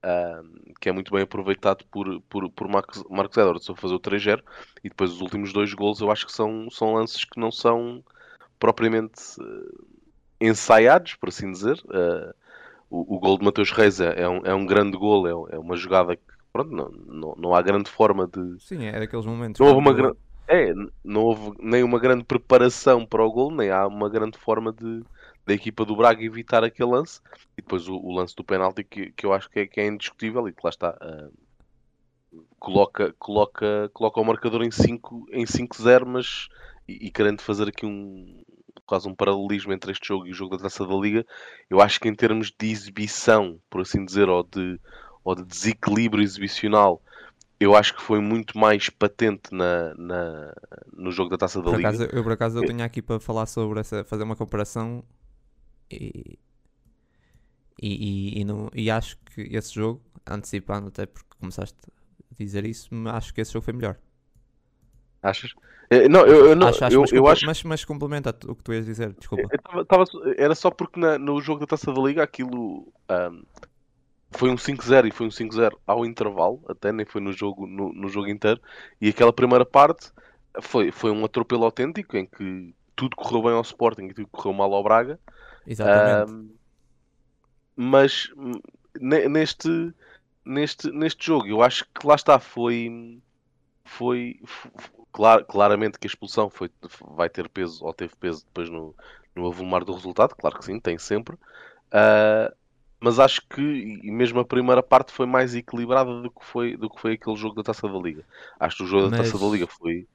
uh, 0.04 0.74
que 0.80 0.88
é 0.88 0.92
muito 0.92 1.12
bem 1.12 1.22
aproveitado 1.22 1.84
por, 1.90 2.20
por, 2.22 2.48
por 2.50 2.68
Marcos, 2.68 3.02
Marcos 3.10 3.36
Edwards 3.36 3.68
a 3.68 3.74
fazer 3.74 3.94
o 3.94 4.00
3-0 4.00 4.42
e 4.82 4.88
depois 4.88 5.10
os 5.10 5.20
últimos 5.20 5.52
dois 5.52 5.74
gols 5.74 6.00
eu 6.00 6.10
acho 6.10 6.26
que 6.26 6.32
são, 6.32 6.70
são 6.70 6.94
lances 6.94 7.24
que 7.24 7.40
não 7.40 7.50
são 7.50 8.04
propriamente 8.58 9.20
uh, 9.40 9.86
ensaiados, 10.40 11.16
por 11.16 11.28
assim 11.28 11.50
dizer. 11.50 11.76
Uh, 11.86 12.34
o, 12.94 13.16
o 13.16 13.18
gol 13.18 13.38
de 13.38 13.44
Mateus 13.44 13.72
Reis 13.72 14.00
é, 14.00 14.22
é, 14.22 14.28
um, 14.28 14.40
é 14.44 14.54
um 14.54 14.64
grande 14.64 14.96
gol, 14.96 15.26
é, 15.26 15.56
é 15.56 15.58
uma 15.58 15.76
jogada 15.76 16.14
que 16.16 16.22
pronto, 16.52 16.70
não, 16.70 16.88
não, 16.90 17.34
não 17.36 17.54
há 17.54 17.60
grande 17.60 17.90
forma 17.90 18.28
de. 18.28 18.60
Sim, 18.60 18.84
é 18.84 18.98
daqueles 18.98 19.26
momentos. 19.26 19.60
Não 19.60 19.66
houve 19.66 19.80
uma 19.80 19.92
grande. 19.92 20.16
É, 20.46 20.72
não 21.02 21.22
houve 21.22 21.52
nem 21.58 21.82
uma 21.82 21.98
grande 21.98 22.22
preparação 22.22 23.04
para 23.04 23.24
o 23.24 23.32
gol, 23.32 23.50
nem 23.50 23.70
há 23.70 23.86
uma 23.86 24.08
grande 24.08 24.38
forma 24.38 24.72
de 24.72 25.02
da 25.46 25.52
equipa 25.52 25.84
do 25.84 25.96
Braga 25.96 26.22
evitar 26.22 26.62
aquele 26.64 26.90
lance. 26.90 27.20
E 27.56 27.62
depois 27.62 27.88
o, 27.88 27.96
o 27.96 28.12
lance 28.12 28.34
do 28.34 28.44
penalti 28.44 28.84
que, 28.84 29.10
que 29.12 29.26
eu 29.26 29.32
acho 29.32 29.50
que 29.50 29.60
é, 29.60 29.66
que 29.66 29.80
é 29.80 29.86
indiscutível 29.86 30.48
e 30.48 30.52
que 30.52 30.60
lá 30.62 30.70
está. 30.70 30.96
Uh, 31.02 31.32
coloca, 32.58 33.14
coloca, 33.18 33.90
coloca 33.92 34.20
o 34.20 34.24
marcador 34.24 34.62
em 34.62 34.70
5-0, 34.70 35.24
em 35.32 35.46
5 35.46 35.76
mas 36.06 36.48
e, 36.88 37.06
e, 37.06 37.10
querendo 37.10 37.40
fazer 37.40 37.68
aqui 37.68 37.84
um, 37.84 38.42
quase 38.86 39.08
um 39.08 39.14
paralelismo 39.14 39.72
entre 39.72 39.92
este 39.92 40.08
jogo 40.08 40.26
e 40.26 40.30
o 40.30 40.34
jogo 40.34 40.56
da 40.56 40.64
Taça 40.64 40.86
da 40.86 40.94
Liga, 40.94 41.26
eu 41.70 41.80
acho 41.80 42.00
que 42.00 42.08
em 42.08 42.14
termos 42.14 42.52
de 42.58 42.70
exibição, 42.70 43.60
por 43.70 43.80
assim 43.80 44.04
dizer, 44.04 44.28
ou 44.28 44.42
de, 44.42 44.80
ou 45.22 45.34
de 45.34 45.44
desequilíbrio 45.44 46.22
exibicional, 46.22 47.02
eu 47.58 47.74
acho 47.74 47.94
que 47.94 48.02
foi 48.02 48.20
muito 48.20 48.58
mais 48.58 48.90
patente 48.90 49.52
na, 49.52 49.94
na 49.94 50.54
no 50.92 51.10
jogo 51.10 51.30
da 51.30 51.38
Taça 51.38 51.60
da 51.60 51.70
por 51.70 51.76
Liga. 51.76 51.88
Acaso, 51.88 52.04
eu 52.04 52.22
por 52.22 52.32
acaso 52.32 52.58
eu 52.58 52.66
tenho 52.66 52.82
aqui 52.82 53.00
para 53.00 53.20
falar 53.20 53.46
sobre 53.46 53.80
essa, 53.80 54.04
fazer 54.04 54.24
uma 54.24 54.36
comparação 54.36 55.04
e, 55.90 56.38
e, 57.80 58.36
e, 58.36 58.40
e, 58.40 58.44
não, 58.44 58.70
e 58.74 58.90
acho 58.90 59.18
que 59.18 59.42
esse 59.42 59.74
jogo, 59.74 60.02
antecipando 60.26 60.88
até 60.88 61.06
porque 61.06 61.28
começaste 61.38 61.76
dizer 62.38 62.64
isso, 62.64 62.88
acho 63.08 63.32
que 63.32 63.40
esse 63.40 63.52
jogo 63.52 63.64
foi 63.64 63.74
melhor. 63.74 63.96
Achas? 65.24 65.52
Eh, 65.90 66.08
Não, 66.08 66.26
eu, 66.26 66.48
eu, 66.50 66.56
não, 66.56 66.68
acho, 66.68 66.84
acho, 66.84 66.94
eu, 66.96 67.00
mas, 67.00 67.12
eu 67.12 67.28
acho 67.28 67.46
mas, 67.46 67.62
mas 67.64 67.84
complementa 67.84 68.30
o 68.46 68.54
que 68.54 68.62
tu 68.62 68.72
ias 68.72 68.84
dizer, 68.84 69.12
desculpa. 69.14 69.48
Tava- 69.58 69.84
tava- 69.84 70.04
era 70.36 70.54
só 70.54 70.70
porque 70.70 71.00
na- 71.00 71.18
no 71.18 71.40
jogo 71.40 71.60
da 71.60 71.66
Taça 71.66 71.92
da 71.92 72.00
Liga 72.00 72.22
aquilo 72.22 72.92
ahm, 73.08 73.42
foi 74.36 74.50
um 74.50 74.56
5-0 74.56 75.06
e 75.06 75.10
foi 75.12 75.26
um 75.26 75.30
5-0 75.30 75.78
ao 75.86 76.04
intervalo, 76.04 76.62
até 76.68 76.92
nem 76.92 77.06
foi 77.06 77.20
no 77.20 77.32
jogo, 77.32 77.66
no, 77.66 77.92
no 77.92 78.08
jogo 78.08 78.28
inteiro. 78.28 78.60
E 79.00 79.08
aquela 79.08 79.32
primeira 79.32 79.64
parte 79.64 80.10
foi, 80.62 80.90
foi 80.90 81.10
um 81.10 81.24
atropelo 81.24 81.64
autêntico 81.64 82.16
em 82.16 82.26
que 82.26 82.74
tudo 82.96 83.16
correu 83.16 83.42
bem 83.42 83.52
ao 83.52 83.62
Sporting 83.62 84.04
e 84.06 84.14
tudo 84.14 84.28
correu 84.28 84.52
mal 84.52 84.72
ao 84.74 84.82
Braga. 84.82 85.18
Exatamente. 85.66 86.30
Ahm, 86.32 86.48
mas 87.76 88.28
hum, 88.36 88.52
ne- 89.00 89.28
neste, 89.28 89.68
neste, 90.44 90.90
neste 90.90 91.26
jogo 91.26 91.46
eu 91.46 91.62
acho 91.62 91.84
que 91.86 92.06
lá 92.06 92.14
está, 92.14 92.38
foi. 92.38 93.20
Foi. 93.84 94.40
f- 94.44 94.68
f- 94.78 94.90
clar- 95.12 95.44
claramente 95.44 95.98
que 95.98 96.06
a 96.06 96.08
expulsão 96.08 96.50
foi, 96.50 96.70
vai 97.16 97.28
ter 97.30 97.48
peso 97.48 97.84
ou 97.84 97.92
teve 97.94 98.14
peso 98.16 98.44
depois 98.46 98.68
no, 98.68 98.94
no 99.34 99.46
avolumar 99.46 99.84
do 99.84 99.92
resultado, 99.94 100.34
claro 100.34 100.58
que 100.58 100.64
sim, 100.64 100.80
tem 100.80 100.98
sempre. 100.98 101.36
Ah, 101.92 102.52
mas 103.00 103.18
acho 103.18 103.42
que 103.48 103.60
mesmo 104.10 104.40
a 104.40 104.44
primeira 104.44 104.82
parte 104.82 105.12
foi 105.12 105.26
mais 105.26 105.54
equilibrada 105.54 106.22
do 106.22 106.30
que 106.30 106.44
foi, 106.44 106.76
do 106.76 106.88
que 106.88 107.00
foi 107.00 107.12
aquele 107.14 107.36
jogo 107.36 107.54
da 107.54 107.62
Taça 107.62 107.86
da 107.88 107.98
Liga. 107.98 108.24
Acho 108.58 108.78
que 108.78 108.82
o 108.84 108.86
jogo 108.86 109.10
da 109.10 109.18
Taça 109.18 109.38
da 109.38 109.44
Mas- 109.44 109.52
Liga 109.52 109.66
foi, 109.66 110.06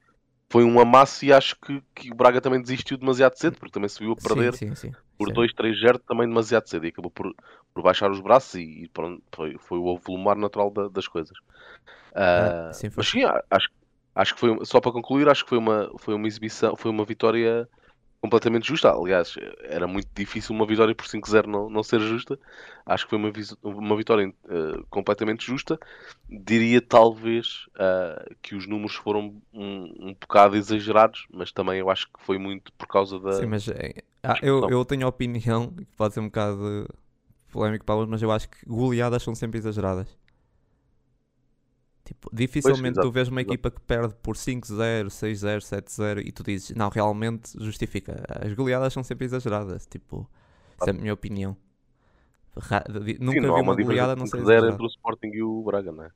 foi 0.49 0.63
um 0.63 0.79
amasso 0.79 1.23
e 1.25 1.31
acho 1.31 1.55
que, 1.59 1.81
que 1.95 2.11
o 2.11 2.15
Braga 2.15 2.41
também 2.41 2.61
desistiu 2.61 2.97
demasiado 2.97 3.35
cedo, 3.35 3.57
porque 3.57 3.71
também 3.73 3.89
se 3.89 3.99
viu 3.99 4.13
a 4.13 4.15
perder 4.15 4.53
sim, 4.53 4.75
sim, 4.75 4.75
sim. 4.75 4.95
Por 5.19 5.29
Sim. 5.29 5.33
2-3-0 5.33 5.99
também 5.99 6.27
demasiado 6.27 6.69
cedo 6.69 6.87
e 6.87 6.89
acabou 6.89 7.11
por, 7.11 7.35
por 7.75 7.83
baixar 7.83 8.11
os 8.11 8.21
braços 8.21 8.55
e, 8.55 8.85
e 8.85 8.89
pronto, 8.89 9.23
foi, 9.35 9.57
foi 9.59 9.79
o 9.79 9.91
avolumar 9.97 10.37
natural 10.37 10.71
da- 10.71 10.89
das 10.89 11.07
coisas. 11.09 11.37
Ah, 12.15 12.71
sim, 12.73 12.89
mas 12.95 13.07
sim, 13.07 13.21
acho, 13.51 13.69
acho 14.15 14.33
que 14.33 14.39
foi, 14.39 14.65
só 14.65 14.81
para 14.81 14.91
concluir, 14.91 15.29
acho 15.29 15.43
que 15.43 15.49
foi 15.49 15.57
uma, 15.57 15.91
foi 15.99 16.13
uma 16.15 16.27
exibição, 16.27 16.75
foi 16.75 16.91
uma 16.91 17.05
vitória 17.05 17.69
completamente 18.21 18.67
justa. 18.67 18.91
Aliás, 18.91 19.35
era 19.63 19.87
muito 19.87 20.09
difícil 20.13 20.55
uma 20.55 20.65
vitória 20.65 20.93
por 20.93 21.05
5-0 21.05 21.45
não, 21.45 21.69
não 21.69 21.83
ser 21.83 21.99
justa. 21.99 22.39
Acho 22.85 23.05
que 23.05 23.09
foi 23.11 23.19
uma, 23.19 23.31
uma 23.63 23.95
vitória 23.95 24.33
eh, 24.49 24.81
completamente 24.89 25.45
justa. 25.45 25.79
Diria 26.29 26.81
talvez 26.81 27.67
ah, 27.77 28.25
que 28.41 28.55
os 28.55 28.67
números 28.67 28.95
foram 28.95 29.41
um, 29.53 29.95
um 29.99 30.15
bocado 30.19 30.55
exagerados, 30.55 31.27
mas 31.31 31.51
também 31.51 31.79
eu 31.79 31.89
acho 31.89 32.07
que 32.07 32.23
foi 32.25 32.37
muito 32.37 32.73
por 32.73 32.87
causa 32.87 33.19
da. 33.19 33.33
Sim, 33.33 33.45
mas 33.45 33.67
é, 33.67 33.93
ah, 34.23 34.37
eu, 34.41 34.69
eu 34.69 34.83
tenho 34.83 35.05
a 35.05 35.09
opinião, 35.09 35.67
que 35.67 35.85
pode 35.95 36.13
ser 36.13 36.19
um 36.19 36.25
bocado 36.25 36.87
polémico 37.51 37.85
para 37.85 37.95
alguns, 37.95 38.09
mas 38.09 38.21
eu 38.21 38.31
acho 38.31 38.49
que 38.49 38.57
goleadas 38.65 39.23
são 39.23 39.33
sempre 39.33 39.59
exageradas. 39.59 40.07
Tipo, 42.09 42.29
dificilmente 42.33 42.99
tu 42.99 43.09
exato, 43.09 43.11
vês 43.11 43.27
uma 43.27 43.39
exato. 43.39 43.53
equipa 43.53 43.69
que 43.71 43.79
perde 43.81 44.15
por 44.23 44.35
5-0, 44.35 45.09
6-0, 45.09 45.61
7-0 45.61 46.21
e 46.25 46.31
tu 46.31 46.43
dizes, 46.43 46.75
não, 46.75 46.89
realmente 46.89 47.51
justifica. 47.63 48.23
As 48.43 48.53
goleadas 48.53 48.91
são 48.93 49.03
sempre 49.03 49.25
exageradas. 49.25 49.85
Tipo, 49.85 50.27
essa 50.77 50.89
é 50.89 50.91
a 50.91 50.93
minha 50.93 51.13
opinião. 51.13 51.55
Ra- 52.57 52.83
Sim, 53.29 53.39
Nunca 53.39 53.47
há 53.47 53.51
vi 53.51 53.61
uma 53.61 53.75
goleada 53.75 54.15
não 54.15 54.25
ser 54.25 54.37
de 54.37 54.43
5-0 54.43 54.43
exagerada. 54.43 54.69
entre 54.69 54.83
o 54.85 54.87
Sporting 54.87 55.31
e 55.33 55.43
o 55.43 55.63
Braga, 55.63 55.91
não 55.91 56.03
é? 56.05 56.11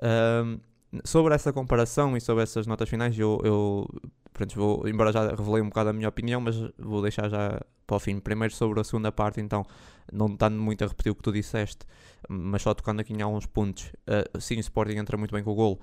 Ahm, 0.00 0.58
sobre 1.04 1.34
essa 1.34 1.52
comparação 1.52 2.16
e 2.16 2.20
sobre 2.20 2.42
essas 2.42 2.66
notas 2.66 2.88
finais, 2.88 3.18
eu, 3.18 3.40
eu 3.44 3.88
pronto, 4.32 4.54
vou, 4.54 4.88
embora 4.88 5.12
já 5.12 5.28
revelei 5.30 5.62
um 5.62 5.68
bocado 5.68 5.90
a 5.90 5.92
minha 5.92 6.08
opinião, 6.08 6.40
mas 6.40 6.56
vou 6.78 7.00
deixar 7.02 7.28
já 7.28 7.60
para 7.86 7.96
o 7.96 8.00
fim. 8.00 8.18
Primeiro 8.20 8.54
sobre 8.54 8.80
a 8.80 8.84
segunda 8.84 9.10
parte, 9.12 9.40
então, 9.40 9.64
não 10.12 10.26
estando 10.26 10.56
muito 10.56 10.84
a 10.84 10.86
repetir 10.86 11.12
o 11.12 11.14
que 11.14 11.22
tu 11.22 11.32
disseste, 11.32 11.86
mas 12.28 12.62
só 12.62 12.72
tocando 12.74 13.00
aqui 13.00 13.12
em 13.12 13.22
alguns 13.22 13.46
pontos. 13.46 13.92
Ah, 14.06 14.38
sim, 14.40 14.56
o 14.56 14.60
Sporting 14.60 14.96
entra 14.96 15.16
muito 15.16 15.32
bem 15.32 15.42
com 15.42 15.50
o 15.50 15.54
golo. 15.54 15.80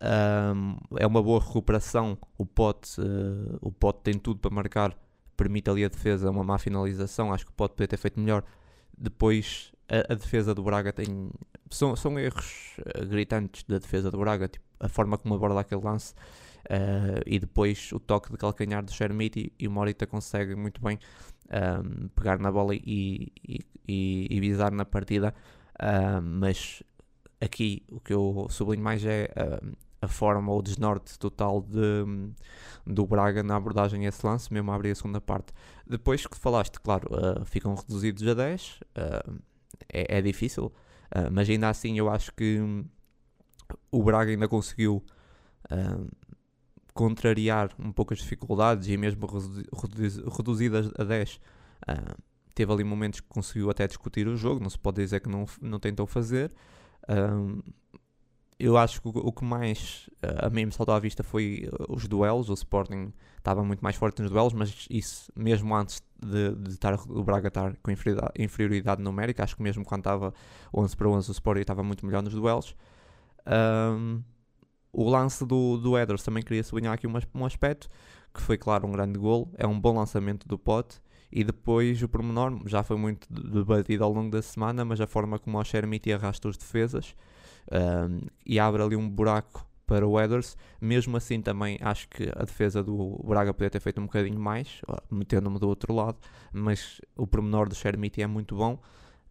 Ahm, 0.00 0.76
é 0.98 1.06
uma 1.06 1.22
boa 1.22 1.40
recuperação. 1.40 2.18
O 2.36 2.44
Pote, 2.44 3.00
ah, 3.00 3.58
o 3.60 3.70
Pote 3.70 4.00
tem 4.02 4.14
tudo 4.14 4.40
para 4.40 4.50
marcar, 4.50 4.96
permite 5.36 5.70
ali 5.70 5.84
a 5.84 5.88
defesa 5.88 6.30
uma 6.30 6.44
má 6.44 6.58
finalização. 6.58 7.32
Acho 7.32 7.46
que 7.46 7.52
o 7.52 7.54
Pote 7.54 7.74
poderia 7.74 7.88
ter 7.88 7.96
feito 7.96 8.18
melhor. 8.18 8.44
Depois, 8.96 9.72
a, 9.88 10.12
a 10.12 10.16
defesa 10.16 10.54
do 10.54 10.62
Braga 10.62 10.92
tem. 10.92 11.30
São, 11.70 11.96
são 11.96 12.18
erros 12.18 12.76
eh, 12.84 13.04
gritantes 13.06 13.64
da 13.64 13.78
defesa 13.78 14.10
do 14.10 14.18
Braga, 14.18 14.48
tipo, 14.48 14.64
a 14.78 14.88
forma 14.88 15.16
como 15.16 15.34
aborda 15.34 15.60
aquele 15.60 15.80
lance 15.82 16.14
eh, 16.72 17.22
e 17.26 17.38
depois 17.38 17.92
o 17.92 18.00
toque 18.00 18.30
de 18.32 18.38
calcanhar 18.38 18.82
do 18.82 18.90
Shermiti 18.90 19.52
e 19.58 19.68
o 19.68 19.70
Morita 19.70 20.06
consegue 20.06 20.54
muito 20.54 20.80
bem 20.80 20.98
ahm, 21.50 22.08
pegar 22.16 22.38
na 22.38 22.50
bola 22.50 22.74
e, 22.74 23.30
e, 23.46 23.60
e, 23.86 24.26
e 24.30 24.40
visar 24.40 24.72
na 24.72 24.86
partida. 24.86 25.34
Ahm, 25.78 26.22
mas 26.40 26.82
aqui 27.42 27.82
o 27.90 28.00
que 28.00 28.14
eu 28.14 28.46
sublinho 28.48 28.82
mais 28.82 29.04
é 29.04 29.30
ahm, 29.36 29.72
a 30.00 30.08
forma 30.08 30.50
ou 30.50 30.60
o 30.60 30.62
desnorte 30.62 31.18
total 31.18 31.60
de, 31.60 32.32
do 32.86 33.06
Braga 33.06 33.42
na 33.42 33.56
abordagem 33.56 34.06
a 34.06 34.08
esse 34.08 34.26
lance, 34.26 34.50
mesmo 34.50 34.72
a 34.72 34.74
abrir 34.74 34.92
a 34.92 34.94
segunda 34.94 35.20
parte. 35.20 35.52
Depois 35.86 36.26
que 36.26 36.38
falaste, 36.38 36.80
claro, 36.80 37.08
ah, 37.12 37.44
ficam 37.44 37.74
reduzidos 37.74 38.26
a 38.26 38.34
10, 38.34 38.80
ah, 38.96 39.22
é, 39.92 40.18
é 40.18 40.22
difícil, 40.22 40.72
mas 41.30 41.48
ainda 41.50 41.68
assim 41.68 41.98
eu 41.98 42.08
acho 42.10 42.32
que 42.34 42.58
hum, 42.58 42.84
o 43.90 44.02
Braga 44.02 44.30
ainda 44.30 44.48
conseguiu 44.48 45.04
contrariar 46.94 47.70
um 47.78 47.92
pouco 47.92 48.12
as 48.12 48.20
dificuldades 48.20 48.88
e 48.88 48.96
mesmo 48.96 49.26
redu- 49.26 49.64
redu- 49.74 50.30
reduzidas 50.30 50.90
a 50.98 51.04
10. 51.04 51.40
ah, 51.86 52.16
teve 52.54 52.72
ali 52.72 52.84
momentos 52.84 53.20
que 53.20 53.26
conseguiu 53.28 53.70
até 53.70 53.86
discutir 53.86 54.28
o 54.28 54.36
jogo, 54.36 54.60
não 54.62 54.68
se 54.70 54.78
pode 54.78 55.02
dizer 55.02 55.20
que 55.20 55.28
não, 55.28 55.46
não 55.60 55.78
tentou 55.80 56.06
fazer. 56.06 56.52
Ah, 57.08 57.62
eu 58.58 58.76
acho 58.76 59.00
que 59.02 59.08
o, 59.08 59.10
o 59.10 59.32
que 59.32 59.44
mais 59.44 60.08
ah, 60.22 60.46
a 60.46 60.50
mim 60.50 60.66
me 60.66 60.72
saltou 60.72 60.94
à 60.94 60.98
vista 60.98 61.22
foi 61.22 61.68
os 61.88 62.06
duelos. 62.06 62.48
O 62.48 62.54
Sporting 62.54 63.12
estava 63.38 63.64
muito 63.64 63.80
mais 63.80 63.96
forte 63.96 64.22
nos 64.22 64.30
duelos, 64.30 64.52
mas 64.52 64.86
isso 64.90 65.32
mesmo 65.34 65.74
antes 65.74 66.02
de, 66.20 66.54
de 66.54 66.70
estar, 66.70 66.94
o 67.08 67.24
Braga 67.24 67.48
estar 67.48 67.76
com 67.82 67.90
inferioridade, 67.90 68.32
inferioridade 68.38 69.02
numérica. 69.02 69.42
Acho 69.42 69.56
que 69.56 69.62
mesmo 69.62 69.84
quando 69.84 70.00
estava 70.00 70.32
11 70.72 70.96
para 70.96 71.08
11, 71.08 71.30
o 71.30 71.32
Sporting 71.32 71.62
estava 71.62 71.82
muito 71.82 72.06
melhor 72.06 72.22
nos 72.22 72.34
duelos. 72.34 72.76
O 74.92 75.08
lance 75.08 75.44
do, 75.46 75.78
do 75.78 75.98
Edwards 75.98 76.24
também 76.24 76.42
queria 76.42 76.62
sublinhar 76.62 76.94
aqui 76.94 77.06
um, 77.06 77.12
um 77.34 77.44
aspecto 77.44 77.88
que 78.32 78.40
foi, 78.40 78.56
claro, 78.56 78.86
um 78.86 78.92
grande 78.92 79.18
gol. 79.18 79.50
É 79.56 79.66
um 79.66 79.78
bom 79.78 79.94
lançamento 79.96 80.46
do 80.48 80.58
Pote. 80.58 81.00
E 81.30 81.42
depois 81.44 82.02
o 82.02 82.08
pormenor, 82.08 82.60
já 82.66 82.82
foi 82.82 82.96
muito 82.96 83.26
de- 83.32 83.50
debatido 83.50 84.04
ao 84.04 84.12
longo 84.12 84.30
da 84.30 84.42
semana, 84.42 84.84
mas 84.84 85.00
a 85.00 85.06
forma 85.06 85.38
como 85.38 85.58
o 85.58 85.64
Shermiti 85.64 86.12
arrasta 86.12 86.48
os 86.48 86.56
defesas 86.58 87.14
ahm, 87.70 88.20
e 88.44 88.58
abre 88.60 88.82
ali 88.82 88.96
um 88.96 89.08
buraco 89.08 89.66
para 89.86 90.06
o 90.06 90.20
Edwards. 90.20 90.56
Mesmo 90.80 91.16
assim, 91.16 91.40
também 91.40 91.78
acho 91.80 92.08
que 92.08 92.24
a 92.36 92.44
defesa 92.44 92.82
do 92.82 93.18
Braga 93.24 93.52
poderia 93.54 93.70
ter 93.70 93.80
feito 93.80 94.00
um 94.00 94.04
bocadinho 94.04 94.38
mais, 94.38 94.80
metendo-me 95.10 95.58
do 95.58 95.68
outro 95.68 95.94
lado, 95.94 96.18
mas 96.52 97.00
o 97.16 97.26
pormenor 97.26 97.68
do 97.68 97.74
Shermiti 97.74 98.22
é 98.22 98.26
muito 98.26 98.54
bom. 98.56 98.78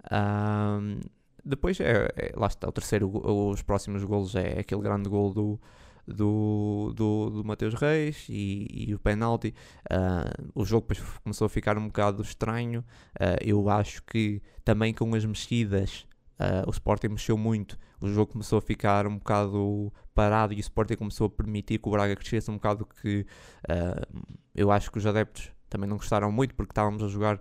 Ahm, 0.09 0.99
depois, 1.43 1.79
é, 1.79 2.07
é- 2.15 2.33
lá 2.35 2.47
está, 2.47 2.67
o 2.67 2.71
terceiro, 2.71 3.09
os 3.09 3.61
próximos 3.61 4.03
golos 4.03 4.35
é 4.35 4.59
aquele 4.59 4.81
grande 4.81 5.09
gol 5.09 5.33
do, 5.33 5.59
do, 6.07 6.93
do, 6.95 7.29
do 7.29 7.43
Mateus 7.43 7.73
Reis 7.73 8.25
e, 8.29 8.67
e 8.89 8.95
o 8.95 8.99
penalti. 8.99 9.53
Ah, 9.89 10.31
o 10.53 10.65
jogo 10.65 10.87
depois 10.87 11.17
começou 11.23 11.45
a 11.45 11.49
ficar 11.49 11.77
um 11.77 11.87
bocado 11.87 12.21
estranho. 12.21 12.83
Ah, 13.19 13.37
eu 13.41 13.69
acho 13.69 14.03
que 14.03 14.41
também 14.63 14.93
com 14.93 15.13
as 15.15 15.25
mexidas, 15.25 16.05
ah, 16.39 16.63
o 16.67 16.71
Sporting 16.71 17.09
mexeu 17.09 17.37
muito. 17.37 17.77
O 17.99 18.07
jogo 18.07 18.31
começou 18.31 18.57
a 18.57 18.61
ficar 18.61 19.05
um 19.07 19.17
bocado 19.17 19.93
parado 20.13 20.53
e 20.53 20.57
o 20.57 20.59
Sporting 20.59 20.95
começou 20.95 21.27
a 21.27 21.29
permitir 21.29 21.77
que 21.79 21.87
o 21.87 21.91
Braga 21.91 22.15
crescesse 22.15 22.49
um 22.49 22.55
bocado. 22.55 22.85
Que 22.85 23.25
eu 24.55 24.71
acho 24.71 24.91
que 24.91 24.97
os 24.97 25.05
adeptos 25.05 25.51
também 25.69 25.87
não 25.87 25.97
gostaram 25.97 26.31
muito 26.31 26.55
porque 26.55 26.71
estávamos 26.71 27.03
a 27.03 27.07
jogar 27.07 27.39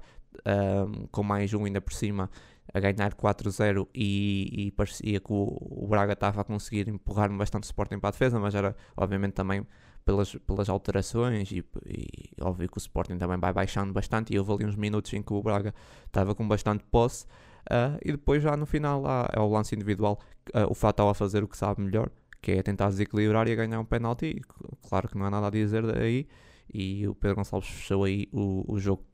com 1.11 1.23
mais 1.23 1.54
um 1.54 1.64
ainda 1.64 1.80
por 1.80 1.95
cima 1.95 2.30
a 2.73 2.81
ganhar 2.81 3.15
4-0 3.15 3.89
e, 3.95 4.67
e 4.67 4.71
parecia 4.73 5.21
que 5.21 5.33
o, 5.33 5.57
o 5.61 5.87
Braga 5.89 6.12
estava 6.12 6.41
a 6.41 6.45
conseguir 6.45 6.89
empurrar 6.89 7.31
bastante 7.37 7.65
Sporting 7.65 7.99
para 7.99 8.09
a 8.09 8.12
defesa, 8.12 8.39
mas 8.39 8.55
era 8.55 8.77
obviamente 8.97 9.33
também 9.33 9.67
pelas, 10.05 10.35
pelas 10.35 10.69
alterações 10.69 11.50
e, 11.53 11.65
e 11.87 12.31
óbvio 12.41 12.69
que 12.69 12.79
o 12.79 12.81
Sporting 12.81 13.19
também 13.19 13.39
vai 13.39 13.53
baixando 13.53 13.93
bastante 13.93 14.35
e 14.35 14.39
houve 14.39 14.53
ali 14.53 14.67
uns 14.67 14.77
minutos 14.77 15.12
em 15.12 15.23
que 15.23 15.33
o 15.33 15.43
Braga 15.43 15.75
estava 16.07 16.35
com 16.35 16.47
bastante 16.47 16.85
posse 16.85 17.27
ah, 17.69 17.99
e 18.05 18.12
depois 18.12 18.43
já 18.43 18.57
no 18.57 18.67
final 18.67 19.00
lá 19.00 19.29
é 19.33 19.41
o 19.41 19.49
lance 19.49 19.75
individual 19.75 20.19
ah, 20.55 20.67
o 20.69 20.75
Fatal 20.75 21.09
a 21.09 21.15
fazer 21.15 21.43
o 21.43 21.49
que 21.49 21.57
sabe 21.57 21.83
melhor 21.83 22.11
que 22.41 22.53
é 22.53 22.62
tentar 22.62 22.89
desequilibrar 22.89 23.47
e 23.49 23.55
ganhar 23.55 23.79
um 23.79 23.85
penalti 23.85 24.41
claro 24.89 25.09
que 25.09 25.19
não 25.19 25.27
há 25.27 25.31
nada 25.31 25.49
a 25.49 25.50
dizer 25.50 25.87
daí 25.87 26.27
e 26.73 27.07
o 27.07 27.15
Pedro 27.15 27.37
Gonçalves 27.37 27.69
fechou 27.69 28.05
aí 28.05 28.29
o, 28.33 28.65
o 28.67 28.79
jogo. 28.79 29.05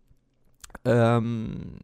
Ahm, 0.85 1.79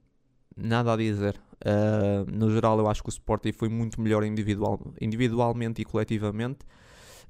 nada 0.57 0.93
a 0.93 0.97
dizer 0.97 1.41
Uh, 1.65 2.29
no 2.31 2.51
geral, 2.51 2.79
eu 2.79 2.89
acho 2.89 3.03
que 3.03 3.09
o 3.09 3.11
Sporting 3.11 3.53
foi 3.53 3.69
muito 3.69 4.01
melhor 4.01 4.25
individual, 4.25 4.81
individualmente 5.01 5.81
e 5.81 5.85
coletivamente. 5.85 6.61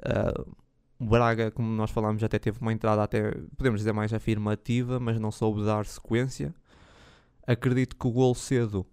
Uh, 0.00 0.50
o 0.98 1.04
Braga, 1.04 1.50
como 1.50 1.68
nós 1.68 1.90
falámos, 1.90 2.22
até 2.22 2.38
teve 2.38 2.58
uma 2.60 2.72
entrada, 2.72 3.02
até 3.02 3.32
podemos 3.56 3.80
dizer 3.80 3.92
mais 3.92 4.12
afirmativa, 4.12 4.98
mas 4.98 5.18
não 5.20 5.30
soube 5.30 5.64
dar 5.64 5.84
sequência. 5.84 6.54
Acredito 7.46 7.96
que 7.96 8.06
o 8.06 8.10
gol 8.10 8.34
cedo 8.34 8.86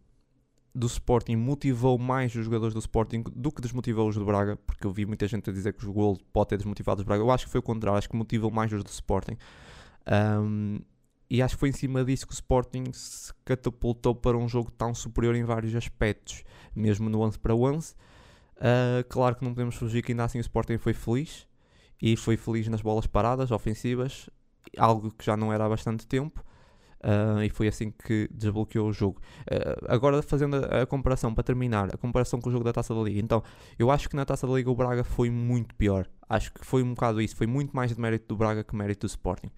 do 0.73 0.87
Sporting 0.87 1.35
motivou 1.35 1.97
mais 1.97 2.33
os 2.35 2.45
jogadores 2.45 2.73
do 2.73 2.79
Sporting 2.79 3.23
do 3.35 3.51
que 3.51 3.61
desmotivou 3.61 4.07
os 4.07 4.15
do 4.15 4.25
Braga, 4.25 4.57
porque 4.57 4.85
eu 4.85 4.91
vi 4.91 5.05
muita 5.05 5.27
gente 5.27 5.49
a 5.49 5.53
dizer 5.53 5.73
que 5.73 5.85
o 5.85 5.93
gol 5.93 6.17
pode 6.33 6.49
ter 6.49 6.57
desmotivado 6.57 7.01
os 7.01 7.05
Braga. 7.05 7.21
Eu 7.21 7.31
acho 7.31 7.45
que 7.45 7.51
foi 7.51 7.59
o 7.59 7.63
contrário, 7.63 7.97
acho 7.97 8.09
que 8.09 8.15
motivou 8.15 8.51
mais 8.51 8.73
os 8.73 8.83
do 8.83 8.89
Sporting. 8.89 9.37
Um, 10.07 10.79
e 11.29 11.41
acho 11.41 11.55
que 11.55 11.59
foi 11.59 11.69
em 11.69 11.73
cima 11.73 12.03
disso 12.03 12.25
que 12.25 12.33
o 12.33 12.35
Sporting 12.35 12.85
se 12.91 13.31
catapultou 13.45 14.15
para 14.15 14.37
um 14.37 14.47
jogo 14.47 14.71
tão 14.71 14.95
superior 14.95 15.35
em 15.35 15.43
vários 15.43 15.75
aspectos, 15.75 16.43
mesmo 16.75 17.09
no 17.09 17.21
11 17.21 17.37
para 17.37 17.53
11. 17.53 17.93
Uh, 18.57 19.07
claro 19.07 19.35
que 19.35 19.43
não 19.43 19.53
podemos 19.53 19.75
fugir 19.75 20.03
que 20.03 20.11
ainda 20.11 20.23
assim 20.23 20.39
o 20.39 20.41
Sporting 20.41 20.77
foi 20.77 20.93
feliz 20.93 21.47
e 22.01 22.17
foi 22.17 22.35
feliz 22.35 22.67
nas 22.67 22.81
bolas 22.81 23.05
paradas, 23.05 23.51
ofensivas, 23.51 24.29
algo 24.77 25.11
que 25.11 25.23
já 25.23 25.37
não 25.37 25.53
era 25.53 25.65
há 25.65 25.69
bastante 25.69 26.07
tempo. 26.07 26.43
Uh, 27.01 27.43
e 27.43 27.49
foi 27.49 27.67
assim 27.69 27.91
que 27.91 28.27
desbloqueou 28.29 28.89
o 28.89 28.91
jogo. 28.91 29.21
Uh, 29.43 29.85
agora, 29.87 30.21
fazendo 30.21 30.57
a, 30.57 30.81
a, 30.81 30.85
comparação 30.85 31.33
para 31.33 31.43
terminar, 31.43 31.93
a 31.93 31.97
comparação 31.97 32.41
com 32.41 32.49
o 32.49 32.51
jogo 32.51 32.63
da 32.65 32.73
Taça 32.73 32.93
da 32.93 33.01
Liga. 33.01 33.19
Então, 33.19 33.41
eu 33.77 33.89
acho 33.89 34.09
que 34.09 34.15
na 34.15 34.25
Taça 34.25 34.45
da 34.45 34.53
Liga 34.53 34.69
o 34.69 34.75
Braga 34.75 35.03
foi 35.03 35.29
muito 35.29 35.73
pior. 35.75 36.07
Acho 36.27 36.51
que 36.53 36.65
foi 36.65 36.83
um 36.83 36.93
bocado 36.93 37.21
isso. 37.21 37.35
Foi 37.35 37.47
muito 37.47 37.73
mais 37.73 37.93
de 37.95 38.01
mérito 38.01 38.27
do 38.27 38.35
Braga 38.35 38.63
que 38.65 38.75
mérito 38.75 39.07
do 39.07 39.09
Sporting. 39.09 39.49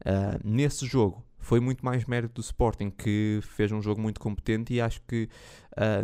Uh, 0.00 0.38
nesse 0.44 0.86
jogo, 0.86 1.24
foi 1.38 1.60
muito 1.60 1.84
mais 1.84 2.04
mérito 2.04 2.34
do 2.34 2.40
Sporting, 2.40 2.90
que 2.90 3.40
fez 3.42 3.72
um 3.72 3.80
jogo 3.80 4.00
muito 4.00 4.20
competente. 4.20 4.74
E 4.74 4.80
acho 4.80 5.00
que 5.02 5.28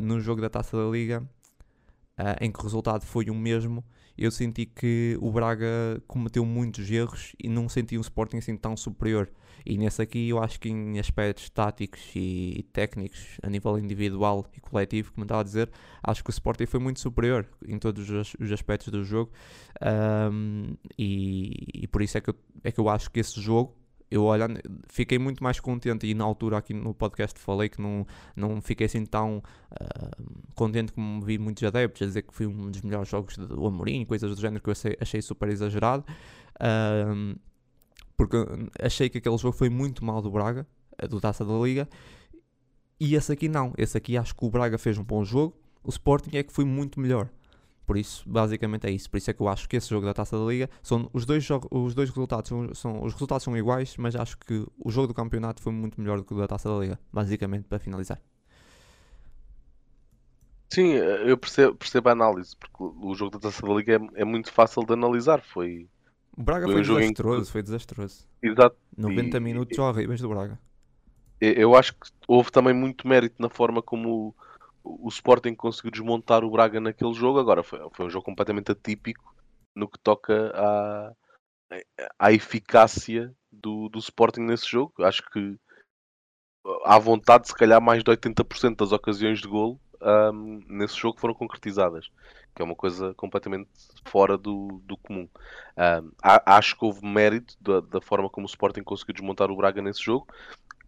no 0.01 0.21
jogo 0.21 0.41
da 0.41 0.49
Taça 0.49 0.77
da 0.77 0.89
Liga, 0.89 1.29
em 2.41 2.51
que 2.51 2.61
o 2.61 2.63
resultado 2.63 3.05
foi 3.05 3.29
o 3.29 3.35
mesmo, 3.35 3.85
eu 4.17 4.31
senti 4.31 4.65
que 4.65 5.19
o 5.21 5.31
Braga 5.31 6.01
cometeu 6.07 6.45
muitos 6.45 6.89
erros 6.91 7.35
e 7.43 7.49
não 7.49 7.69
senti 7.69 7.99
um 7.99 8.01
Sporting 8.01 8.39
assim 8.39 8.57
tão 8.57 8.77
superior. 8.77 9.29
E 9.67 9.79
nesse 9.79 10.03
aqui 10.03 10.29
eu 10.29 10.43
acho 10.43 10.61
que 10.61 10.69
em 10.69 10.99
aspectos 10.99 11.49
táticos 11.49 12.01
e 12.15 12.65
técnicos, 12.73 13.39
a 13.43 13.49
nível 13.49 13.79
individual 13.79 14.47
e 14.55 14.61
coletivo, 14.61 15.13
como 15.13 15.25
estava 15.25 15.41
a 15.41 15.45
dizer, 15.45 15.71
acho 16.03 16.23
que 16.23 16.31
o 16.31 16.33
Sporting 16.33 16.67
foi 16.67 16.81
muito 16.81 17.01
superior 17.01 17.49
em 17.67 17.79
todos 17.79 18.09
os, 18.09 18.35
os 18.39 18.53
aspectos 18.53 18.89
do 18.89 19.03
jogo. 19.03 19.33
Um, 19.83 20.77
e, 20.99 21.83
e, 21.83 21.89
por 21.89 22.03
isso 22.03 22.19
é 22.19 22.21
que, 22.21 22.31
eu, 22.31 22.35
é 22.63 22.71
que 22.71 22.79
eu 22.79 22.89
acho 22.89 23.11
que 23.11 23.21
esse 23.21 23.41
jogo 23.41 23.75
eu 24.11 24.25
olhando, 24.25 24.61
fiquei 24.89 25.19
muito 25.19 25.43
mais 25.43 25.59
contente 25.59 26.07
e 26.07 26.15
na 26.15 26.25
altura 26.25 26.59
aqui 26.59 26.73
no 26.73 26.95
podcast 26.95 27.39
falei 27.41 27.69
que 27.69 27.81
não, 27.81 28.07
não 28.37 28.61
fiquei 28.61 28.87
assim 28.87 29.05
tão 29.05 29.39
uh, 29.39 30.53
contente 30.55 30.93
como 30.93 31.21
vi 31.23 31.39
muitos 31.39 31.63
adeptos 31.65 32.03
a 32.03 32.07
dizer 32.07 32.23
que 32.23 32.35
foi 32.35 32.47
um 32.47 32.71
dos 32.71 32.83
melhores 32.83 33.09
jogos 33.09 33.37
do 33.37 33.67
Amorim, 33.67 34.05
coisas 34.05 34.35
do 34.35 34.41
género 34.41 34.63
que 34.63 34.69
eu 34.69 34.73
achei, 34.73 34.97
achei 35.01 35.23
super 35.23 35.49
exagerado. 35.49 36.05
Uh, 36.57 37.39
porque 38.17 38.37
achei 38.81 39.09
que 39.09 39.19
aquele 39.19 39.37
jogo 39.37 39.57
foi 39.57 39.69
muito 39.69 40.05
mal 40.05 40.23
do 40.23 40.31
Braga, 40.31 40.67
do 41.11 41.21
Taça 41.21 41.45
da 41.45 41.55
Liga, 41.55 41.89
e 43.01 43.15
esse 43.15 43.33
aqui 43.33 43.49
não. 43.49 43.73
Esse 43.77 43.99
aqui 43.99 44.17
acho 44.17 44.35
que 44.35 44.45
o 44.45 44.51
Braga 44.51 44.79
fez 44.79 44.97
um 44.99 45.05
bom 45.05 45.25
jogo, 45.25 45.57
o 45.83 45.91
Sporting 45.91 46.37
é 46.37 46.43
que 46.43 46.53
foi 46.53 46.65
muito 46.65 47.01
melhor. 47.01 47.29
Por 47.87 47.97
isso, 47.97 48.27
basicamente 48.27 48.87
é 48.87 48.91
isso. 48.91 49.11
Por 49.11 49.19
isso 49.19 49.31
é 49.31 49.35
que 49.35 49.41
eu 49.41 49.49
acho 49.49 49.69
que 49.69 49.77
esse 49.77 49.91
jogo 49.91 50.07
da 50.07 50.15
Taça 50.15 50.39
da 50.39 50.45
Liga 50.45 50.71
são 50.83 51.11
os 51.13 51.27
dois, 51.27 51.47
os 51.71 51.95
dois 51.95 52.09
resultados 52.09 52.49
são, 52.49 52.75
são, 52.75 53.05
os 53.05 53.13
resultados 53.13 53.45
são 53.45 53.57
iguais, 53.57 53.97
mas 53.99 54.17
acho 54.17 54.39
que 54.39 54.67
o 54.79 54.91
jogo 54.91 55.09
do 55.09 55.15
campeonato 55.15 55.61
foi 55.61 55.73
muito 55.73 56.01
melhor 56.01 56.19
do 56.19 56.25
que 56.25 56.33
o 56.33 56.39
da 56.39 56.47
Taça 56.47 56.69
da 56.69 56.79
Liga, 56.79 56.99
basicamente 57.13 57.65
para 57.65 57.79
finalizar. 57.79 58.21
Sim, 60.71 60.93
eu 60.93 61.37
percebo, 61.37 61.75
percebo 61.77 62.09
a 62.09 62.13
análise, 62.13 62.57
porque 62.57 62.83
o 62.83 63.15
jogo 63.15 63.33
da 63.33 63.39
Taça 63.39 63.67
da 63.67 63.75
Liga 63.75 63.97
é, 63.97 64.23
é 64.23 64.25
muito 64.25 64.51
fácil 64.51 64.85
de 64.85 64.93
analisar. 64.93 65.43
Foi, 65.43 65.87
o 66.37 66.43
Braga 66.43 66.67
foi, 66.67 66.83
foi 66.83 66.83
desastroso, 66.83 67.49
em... 67.49 67.53
foi 67.53 67.63
desastroso. 67.63 68.29
Exato. 68.43 68.77
90 68.97 69.37
e, 69.37 69.41
minutos 69.41 69.79
e, 69.79 69.81
horríveis 69.81 70.21
do 70.21 70.29
Braga. 70.29 70.59
Eu 71.41 71.77
acho 71.77 71.93
que 71.93 72.09
houve 72.27 72.51
também 72.51 72.73
muito 72.75 73.07
mérito 73.07 73.41
na 73.41 73.49
forma 73.49 73.83
como 73.83 74.35
o, 74.85 75.09
Sporting 75.09 75.55
conseguiu 75.55 75.91
desmontar 75.91 76.45
o 76.45 76.51
Braga 76.51 76.81
naquele 76.81 77.15
jogo. 77.15 77.39
Agora 77.39 77.63
foi, 77.63 77.81
foi 77.93 78.07
um 78.07 78.11
jogo 78.11 78.25
completamente 78.25 78.71
atípico 78.71 79.35
no 79.75 79.89
que 79.89 79.99
toca 79.99 80.53
à, 80.55 81.13
à 82.19 82.33
eficácia 82.33 83.35
do, 83.51 83.89
do 83.89 83.99
Sporting 83.99 84.43
nesse 84.43 84.69
jogo. 84.69 84.93
Acho 85.03 85.23
que 85.31 85.59
à 86.85 86.99
vontade, 86.99 87.49
se 87.49 87.55
calhar 87.55 87.81
mais 87.81 88.03
de 88.03 88.11
80% 88.11 88.77
das 88.77 88.93
ocasiões 88.93 89.41
de 89.41 89.49
golo 89.49 89.81
um, 90.05 90.61
nesse 90.69 90.97
jogo 90.97 91.19
foram 91.19 91.35
concretizadas, 91.35 92.11
que 92.55 92.61
é 92.61 92.65
uma 92.65 92.75
coisa 92.75 93.15
completamente 93.15 93.69
fora 94.05 94.37
do, 94.37 94.83
do 94.85 94.97
comum. 94.99 95.29
Um, 95.77 96.13
acho 96.23 96.77
que 96.79 96.85
houve 96.85 97.05
mérito 97.07 97.57
da, 97.61 97.81
da, 97.81 98.01
forma 98.01 98.29
como 98.29 98.47
o 98.47 98.51
Sporting 98.51 98.83
conseguiu 98.83 99.15
desmontar 99.15 99.51
o 99.51 99.57
Braga 99.57 99.81
nesse 99.81 100.03
jogo. 100.03 100.27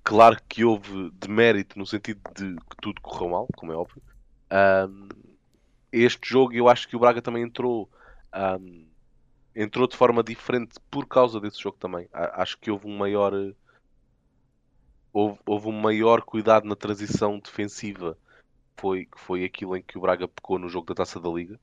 Claro 0.06 0.36
que 0.48 0.64
houve 0.64 1.10
demérito 1.14 1.76
no 1.76 1.84
sentido 1.84 2.20
de 2.32 2.54
que 2.54 2.76
tudo 2.80 3.00
correu 3.00 3.28
mal, 3.28 3.48
como 3.56 3.72
é 3.72 3.74
óbvio. 3.74 4.00
Um, 4.52 5.08
este 5.90 6.28
jogo 6.28 6.54
eu 6.54 6.68
acho 6.68 6.86
que 6.86 6.94
o 6.94 6.98
Braga 7.00 7.20
também 7.20 7.42
entrou 7.42 7.90
entrou 9.52 9.88
de 9.88 9.96
forma 9.96 10.22
diferente 10.22 10.74
por 10.88 11.08
causa 11.08 11.40
desse 11.40 11.60
jogo 11.60 11.76
também. 11.80 12.08
Acho 12.12 12.56
que 12.56 12.70
houve 12.70 12.86
um 12.86 12.96
maior 12.96 13.32
houve, 15.12 15.40
houve 15.44 15.66
um 15.66 15.72
maior 15.72 16.22
cuidado 16.22 16.68
na 16.68 16.76
transição 16.76 17.40
defensiva 17.40 18.16
foi, 18.76 19.06
que 19.06 19.18
foi 19.18 19.42
aquilo 19.42 19.76
em 19.76 19.82
que 19.82 19.98
o 19.98 20.00
Braga 20.00 20.28
pecou 20.28 20.56
no 20.56 20.68
jogo 20.68 20.86
da 20.86 20.94
Taça 20.94 21.18
da 21.18 21.28
Liga, 21.28 21.58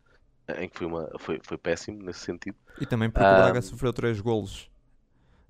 em 0.58 0.68
que 0.68 0.80
foi, 0.80 0.88
uma, 0.88 1.10
foi, 1.18 1.40
foi 1.42 1.58
péssimo 1.58 2.04
nesse 2.04 2.20
sentido. 2.20 2.58
E 2.82 2.86
também 2.86 3.10
porque 3.10 3.26
um, 3.26 3.32
o 3.32 3.36
Braga 3.36 3.62
sofreu 3.62 3.94
3 3.94 4.20
golos 4.20 4.70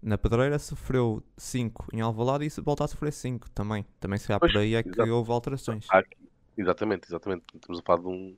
na 0.04 0.18
Pedreira, 0.18 0.60
sofreu 0.60 1.24
5 1.38 1.88
em 1.94 2.02
Alvalade 2.02 2.46
e 2.46 2.62
volta 2.62 2.84
a 2.84 2.88
sofrer 2.88 3.14
5 3.14 3.50
também. 3.52 3.86
Também 4.00 4.20
se 4.20 4.32
há 4.34 4.40
por 4.40 4.56
aí 4.58 4.76
é 4.76 4.84
que 4.84 5.02
houve 5.02 5.32
alterações. 5.32 5.88
Exatamente, 6.58 7.08
exatamente. 7.08 7.44
Estamos 7.56 7.80
a 7.80 7.84
falar 7.84 8.02
de, 8.02 8.08
um, 8.08 8.38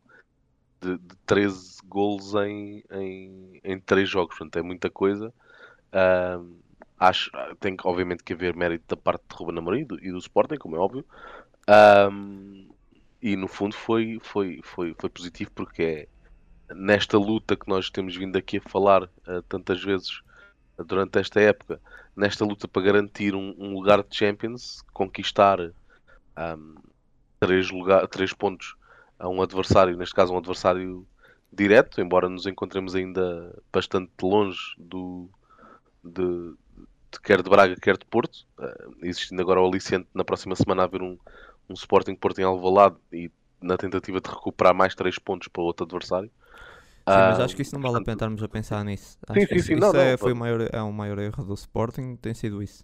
de, 0.80 0.98
de 0.98 1.16
13 1.26 1.80
golos 1.86 2.34
em, 2.36 2.84
em, 2.92 3.60
em 3.64 3.80
3 3.80 4.08
jogos, 4.08 4.38
portanto 4.38 4.58
é 4.58 4.62
muita 4.62 4.90
coisa. 4.90 5.34
Um, 6.40 6.60
acho 7.00 7.32
tem 7.60 7.76
obviamente 7.84 8.24
que 8.24 8.34
haver 8.34 8.56
mérito 8.56 8.86
da 8.88 8.96
parte 8.96 9.24
de 9.28 9.36
Ruben 9.36 9.58
Amorim 9.58 9.82
e 9.82 9.86
do, 9.86 10.06
e 10.06 10.12
do 10.12 10.18
Sporting, 10.20 10.58
como 10.58 10.76
é 10.76 10.80
óbvio. 10.80 11.06
Um, 12.12 12.70
e 13.22 13.36
no 13.36 13.48
fundo 13.48 13.76
foi, 13.76 14.20
foi, 14.22 14.62
foi, 14.64 14.96
foi 15.00 15.10
positivo 15.10 15.52
porque 15.56 15.84
é 15.84 16.76
nesta 16.76 17.18
luta 17.18 17.56
que 17.56 17.68
nós 17.68 17.90
temos 17.90 18.16
vindo 18.16 18.38
aqui 18.38 18.58
a 18.58 18.70
falar 18.70 19.04
uh, 19.04 19.42
tantas 19.50 19.84
vezes 19.84 20.22
durante 20.84 21.20
esta 21.20 21.40
época, 21.40 21.80
nesta 22.16 22.44
luta 22.44 22.68
para 22.68 22.82
garantir 22.82 23.36
um, 23.36 23.56
um 23.58 23.74
lugar 23.74 24.04
de 24.04 24.16
Champions, 24.16 24.82
conquistar 24.94 25.60
um, 25.62 26.76
três, 27.40 27.70
lugar, 27.72 28.08
três 28.08 28.34
pontos 28.34 28.76
a 29.18 29.30
um 29.30 29.42
adversário, 29.42 29.98
neste 29.98 30.14
caso 30.14 30.34
um 30.34 30.38
adversário 30.38 31.08
direto, 31.52 32.02
embora 32.02 32.28
nos 32.28 32.46
encontremos 32.46 32.96
ainda 32.96 33.58
bastante 33.72 34.12
longe 34.22 34.60
do 34.78 35.30
de, 36.04 36.54
de 37.12 37.20
quer 37.24 37.42
de 37.42 37.50
Braga, 37.50 37.76
quer 37.82 37.98
de 37.98 38.06
Porto, 38.06 38.46
uh, 38.60 38.96
existindo 39.02 39.42
agora 39.42 39.62
o 39.62 39.68
aliciente 39.68 40.08
na 40.14 40.24
próxima 40.24 40.56
semana 40.56 40.84
haver 40.84 41.02
um, 41.02 41.18
um 41.70 41.74
Sporting 41.74 42.16
Porto 42.16 42.40
em 42.40 42.44
Alvalade 42.44 42.98
e 43.12 43.32
na 43.62 43.78
tentativa 43.78 44.20
de 44.20 44.30
recuperar 44.30 44.76
mais 44.76 44.94
3 44.94 45.18
pontos 45.20 45.48
para 45.48 45.64
outro 45.64 45.86
adversário. 45.86 46.30
Sim, 47.08 47.14
mas 47.14 47.40
acho 47.40 47.56
que 47.56 47.62
isso 47.62 47.76
não 47.76 47.82
vale 47.82 47.98
a 47.98 48.02
pena 48.02 48.14
estarmos 48.14 48.42
a 48.42 48.48
pensar 48.48 48.84
nisso. 48.84 49.18
Acho 49.28 49.40
sim, 49.40 49.46
sim, 49.46 49.56
isso, 49.56 49.68
sim, 49.68 49.74
isso 49.74 49.82
não, 49.82 50.00
é, 50.00 50.12
não, 50.12 50.18
foi 50.18 50.34
o 50.34 50.36
maior, 50.36 50.68
é 50.72 50.82
o 50.82 50.92
maior 50.92 51.20
erro 51.20 51.44
do 51.44 51.54
Sporting, 51.54 52.16
tem 52.16 52.34
sido 52.34 52.64
isso. 52.64 52.84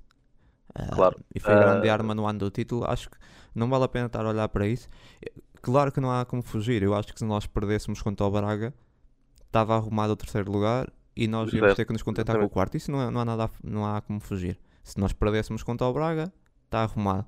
Uh, 0.78 0.96
claro. 0.96 1.20
E 1.34 1.40
foi 1.40 1.54
a 1.54 1.60
grande 1.60 1.88
uh... 1.88 1.92
arma 1.92 2.14
no 2.14 2.28
ano 2.28 2.40
do 2.40 2.52
título. 2.52 2.86
Acho 2.86 3.10
que 3.10 3.18
não 3.56 3.68
vale 3.68 3.86
a 3.86 3.88
pena 3.88 4.06
estar 4.06 4.24
a 4.24 4.30
olhar 4.30 4.48
para 4.50 4.68
isso. 4.68 4.88
Claro 5.62 5.92
que 5.92 6.00
não 6.00 6.12
há 6.12 6.24
como 6.24 6.44
fugir. 6.44 6.84
Eu 6.84 6.94
acho 6.94 7.12
que 7.12 7.20
se 7.20 7.26
nós 7.26 7.48
perdêssemos 7.48 8.02
contra 8.02 8.26
o 8.26 8.32
Braga, 8.32 8.74
estava 9.46 9.76
arrumado 9.76 10.14
o 10.14 10.16
terceiro 10.16 10.52
lugar 10.52 10.88
e 11.16 11.28
nós 11.28 11.52
íamos 11.52 11.76
ter 11.76 11.86
que 11.86 11.94
nos 11.94 12.04
contentar 12.04 12.38
com 12.38 12.46
o 12.46 12.50
quarto. 12.50 12.78
Isso 12.78 12.92
não, 12.92 13.02
é, 13.02 13.10
não, 13.10 13.22
há 13.22 13.26
nada, 13.26 13.50
não 13.64 13.86
há 13.86 14.02
como 14.02 14.20
fugir. 14.20 14.60
Se 14.84 15.00
nós 15.00 15.14
perdêssemos 15.14 15.64
contra 15.64 15.88
o 15.88 15.94
Braga, 15.94 16.32
está 16.66 16.84
arrumado. 16.84 17.26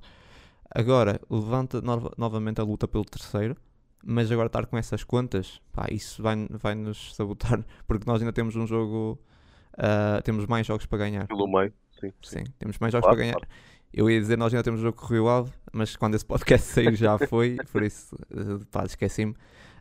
Agora, 0.73 1.19
levanta 1.29 1.81
no 1.81 2.11
novamente 2.17 2.61
a 2.61 2.63
luta 2.63 2.87
pelo 2.87 3.05
terceiro, 3.05 3.55
mas 4.03 4.31
agora 4.31 4.47
estar 4.47 4.65
com 4.65 4.77
essas 4.77 5.03
contas, 5.03 5.61
pá, 5.71 5.87
isso 5.91 6.21
vai, 6.21 6.47
vai 6.49 6.75
nos 6.75 7.15
sabotar, 7.15 7.63
porque 7.87 8.05
nós 8.05 8.21
ainda 8.21 8.33
temos 8.33 8.55
um 8.55 8.67
jogo, 8.67 9.19
uh, 9.75 10.21
temos 10.23 10.45
mais 10.45 10.67
jogos 10.67 10.85
para 10.85 10.97
ganhar. 10.99 11.27
Pelo 11.27 11.47
meio, 11.47 11.73
sim. 11.99 12.11
Sim, 12.21 12.39
sim 12.39 12.43
temos 12.59 12.77
mais 12.79 12.91
jogos 12.91 13.05
claro, 13.05 13.17
para 13.17 13.25
ganhar. 13.25 13.39
Claro. 13.39 13.47
Eu 13.93 14.09
ia 14.09 14.19
dizer, 14.19 14.37
nós 14.37 14.53
ainda 14.53 14.63
temos 14.63 14.79
um 14.79 14.83
jogo 14.83 14.97
com 14.97 15.05
o 15.05 15.09
Rio 15.09 15.29
Ave, 15.29 15.51
mas 15.71 15.95
quando 15.95 16.15
esse 16.15 16.25
podcast 16.25 16.67
saiu 16.67 16.95
já 16.95 17.17
foi, 17.17 17.57
por 17.71 17.83
isso, 17.83 18.17
pá, 18.71 18.85
esqueci-me. 18.85 19.33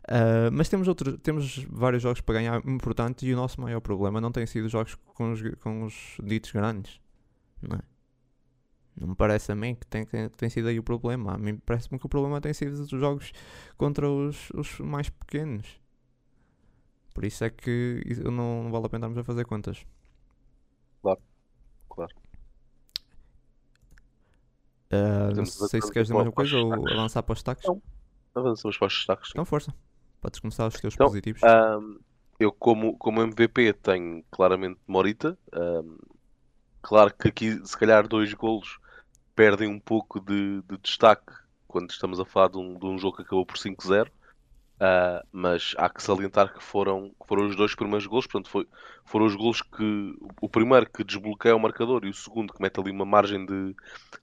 Uh, 0.03 0.51
mas 0.51 0.67
temos, 0.67 0.87
outros, 0.87 1.17
temos 1.23 1.65
vários 1.69 2.03
jogos 2.03 2.19
para 2.21 2.35
ganhar 2.35 2.61
importantes 2.67 3.27
e 3.27 3.33
o 3.33 3.37
nosso 3.37 3.61
maior 3.61 3.79
problema 3.79 4.19
não 4.19 4.31
tem 4.31 4.45
sido 4.45 4.67
jogos 4.67 4.95
com 4.95 5.31
os, 5.31 5.41
com 5.61 5.83
os 5.83 6.17
ditos 6.21 6.51
grandes. 6.51 6.99
Não 7.61 7.77
é? 7.77 7.92
Não 8.95 9.07
me 9.09 9.15
parece 9.15 9.51
a 9.51 9.55
mim 9.55 9.75
que 9.75 9.87
tem, 9.87 10.05
que 10.05 10.29
tem 10.29 10.49
sido 10.49 10.67
aí 10.67 10.77
o 10.77 10.83
problema. 10.83 11.33
A 11.33 11.37
mim 11.37 11.57
parece-me 11.57 11.97
que 11.99 12.05
o 12.05 12.09
problema 12.09 12.39
tem 12.39 12.53
sido 12.53 12.73
os 12.73 12.89
jogos 12.89 13.31
contra 13.77 14.09
os, 14.09 14.49
os 14.51 14.79
mais 14.79 15.09
pequenos. 15.09 15.81
Por 17.13 17.25
isso 17.25 17.43
é 17.43 17.49
que 17.49 18.03
não, 18.23 18.63
não 18.63 18.71
vale 18.71 18.85
a 18.85 18.89
pena 18.89 19.07
estarmos 19.07 19.17
a 19.17 19.23
fazer 19.23 19.45
contas. 19.45 19.85
Claro, 21.01 21.21
claro. 21.89 22.15
Uh, 24.91 25.35
não 25.35 25.45
sei 25.45 25.81
se 25.81 25.91
queres 25.91 26.07
dizer 26.07 26.13
mais 26.13 26.27
uma 26.27 26.31
coisa 26.31 26.57
ou 26.57 26.87
avançar 26.91 27.23
para 27.23 27.33
os 27.33 27.39
destaques. 27.39 27.67
Não. 27.67 27.81
Avançamos 28.35 28.77
para 28.77 28.87
os 28.87 28.93
destaques. 28.93 29.29
Então, 29.31 29.45
força. 29.45 29.73
Podes 30.21 30.39
começar 30.39 30.67
os 30.67 30.79
teus 30.79 30.93
Então, 30.93 31.07
positivos. 31.07 31.43
Ahm, 31.43 31.97
eu, 32.39 32.51
como, 32.51 32.97
como 32.97 33.21
MVP, 33.21 33.73
tenho 33.73 34.23
claramente 34.31 34.79
Morita. 34.87 35.37
Ahm, 35.51 35.97
claro 36.81 37.13
que 37.13 37.27
aqui, 37.27 37.65
se 37.65 37.77
calhar, 37.77 38.07
dois 38.07 38.33
golos 38.33 38.79
perdem 39.35 39.67
um 39.69 39.79
pouco 39.79 40.19
de, 40.19 40.61
de 40.63 40.77
destaque 40.77 41.33
quando 41.67 41.89
estamos 41.91 42.19
a 42.19 42.25
falar 42.25 42.49
de 42.49 42.57
um, 42.57 42.77
de 42.77 42.85
um 42.85 42.97
jogo 42.97 43.17
que 43.17 43.23
acabou 43.23 43.45
por 43.45 43.57
5-0. 43.57 44.11
Ah, 44.79 45.23
mas 45.31 45.73
há 45.77 45.89
que 45.89 46.03
salientar 46.03 46.53
que 46.53 46.63
foram, 46.63 47.09
que 47.11 47.27
foram 47.27 47.47
os 47.47 47.55
dois 47.55 47.75
primeiros 47.75 48.05
golos. 48.07 48.27
Portanto, 48.27 48.49
foi, 48.49 48.67
foram 49.05 49.25
os 49.25 49.35
golos 49.35 49.61
que. 49.61 50.13
O 50.41 50.49
primeiro 50.49 50.89
que 50.89 51.03
desbloqueia 51.03 51.55
o 51.55 51.59
marcador 51.59 52.05
e 52.05 52.09
o 52.09 52.13
segundo 52.13 52.53
que 52.53 52.61
mete 52.61 52.79
ali 52.79 52.91
uma 52.91 53.05
margem 53.05 53.45
de, 53.45 53.73
de 53.73 53.75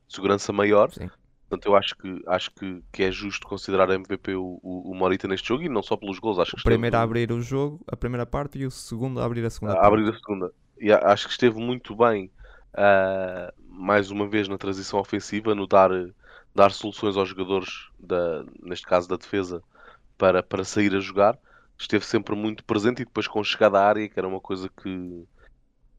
segurança 0.08 0.52
maior. 0.52 0.90
Sim. 0.90 1.10
Portanto, 1.48 1.66
eu 1.66 1.76
acho 1.76 1.96
que, 1.96 2.22
acho 2.26 2.50
que, 2.52 2.82
que 2.92 3.02
é 3.04 3.10
justo 3.12 3.46
considerar 3.46 3.90
MVP 3.90 4.34
o, 4.36 4.60
o, 4.62 4.92
o 4.92 4.94
Morita 4.94 5.26
neste 5.28 5.48
jogo 5.48 5.64
e 5.64 5.68
não 5.68 5.82
só 5.82 5.96
pelos 5.96 6.18
gols. 6.18 6.38
Acho 6.38 6.52
que 6.52 6.60
O 6.60 6.62
primeiro 6.62 6.96
a 6.96 7.02
abrir 7.02 7.32
o 7.32 7.40
jogo, 7.40 7.82
a 7.88 7.96
primeira 7.96 8.26
parte, 8.26 8.58
e 8.58 8.66
o 8.66 8.70
segundo 8.70 9.20
a 9.20 9.24
abrir 9.24 9.44
a 9.44 9.50
segunda 9.50 9.74
a 9.74 9.76
parte. 9.76 9.86
abrir 9.86 10.08
a 10.08 10.12
segunda. 10.14 10.52
E 10.78 10.92
a- 10.92 11.12
acho 11.12 11.26
que 11.26 11.32
esteve 11.32 11.58
muito 11.60 11.94
bem, 11.96 12.30
ah, 12.74 13.52
mais 13.80 14.10
uma 14.10 14.28
vez, 14.28 14.46
na 14.46 14.58
transição 14.58 15.00
ofensiva, 15.00 15.54
no 15.54 15.66
dar, 15.66 15.90
dar 16.54 16.70
soluções 16.70 17.16
aos 17.16 17.28
jogadores, 17.28 17.88
da, 17.98 18.44
neste 18.62 18.86
caso 18.86 19.08
da 19.08 19.16
defesa, 19.16 19.62
para, 20.18 20.42
para 20.42 20.64
sair 20.64 20.94
a 20.94 21.00
jogar. 21.00 21.38
Esteve 21.78 22.04
sempre 22.04 22.36
muito 22.36 22.62
presente 22.64 23.00
e 23.00 23.04
depois 23.06 23.26
com 23.26 23.42
chegada 23.42 23.80
à 23.80 23.86
área, 23.86 24.08
que 24.08 24.18
era 24.18 24.28
uma 24.28 24.40
coisa 24.40 24.68
que 24.68 25.24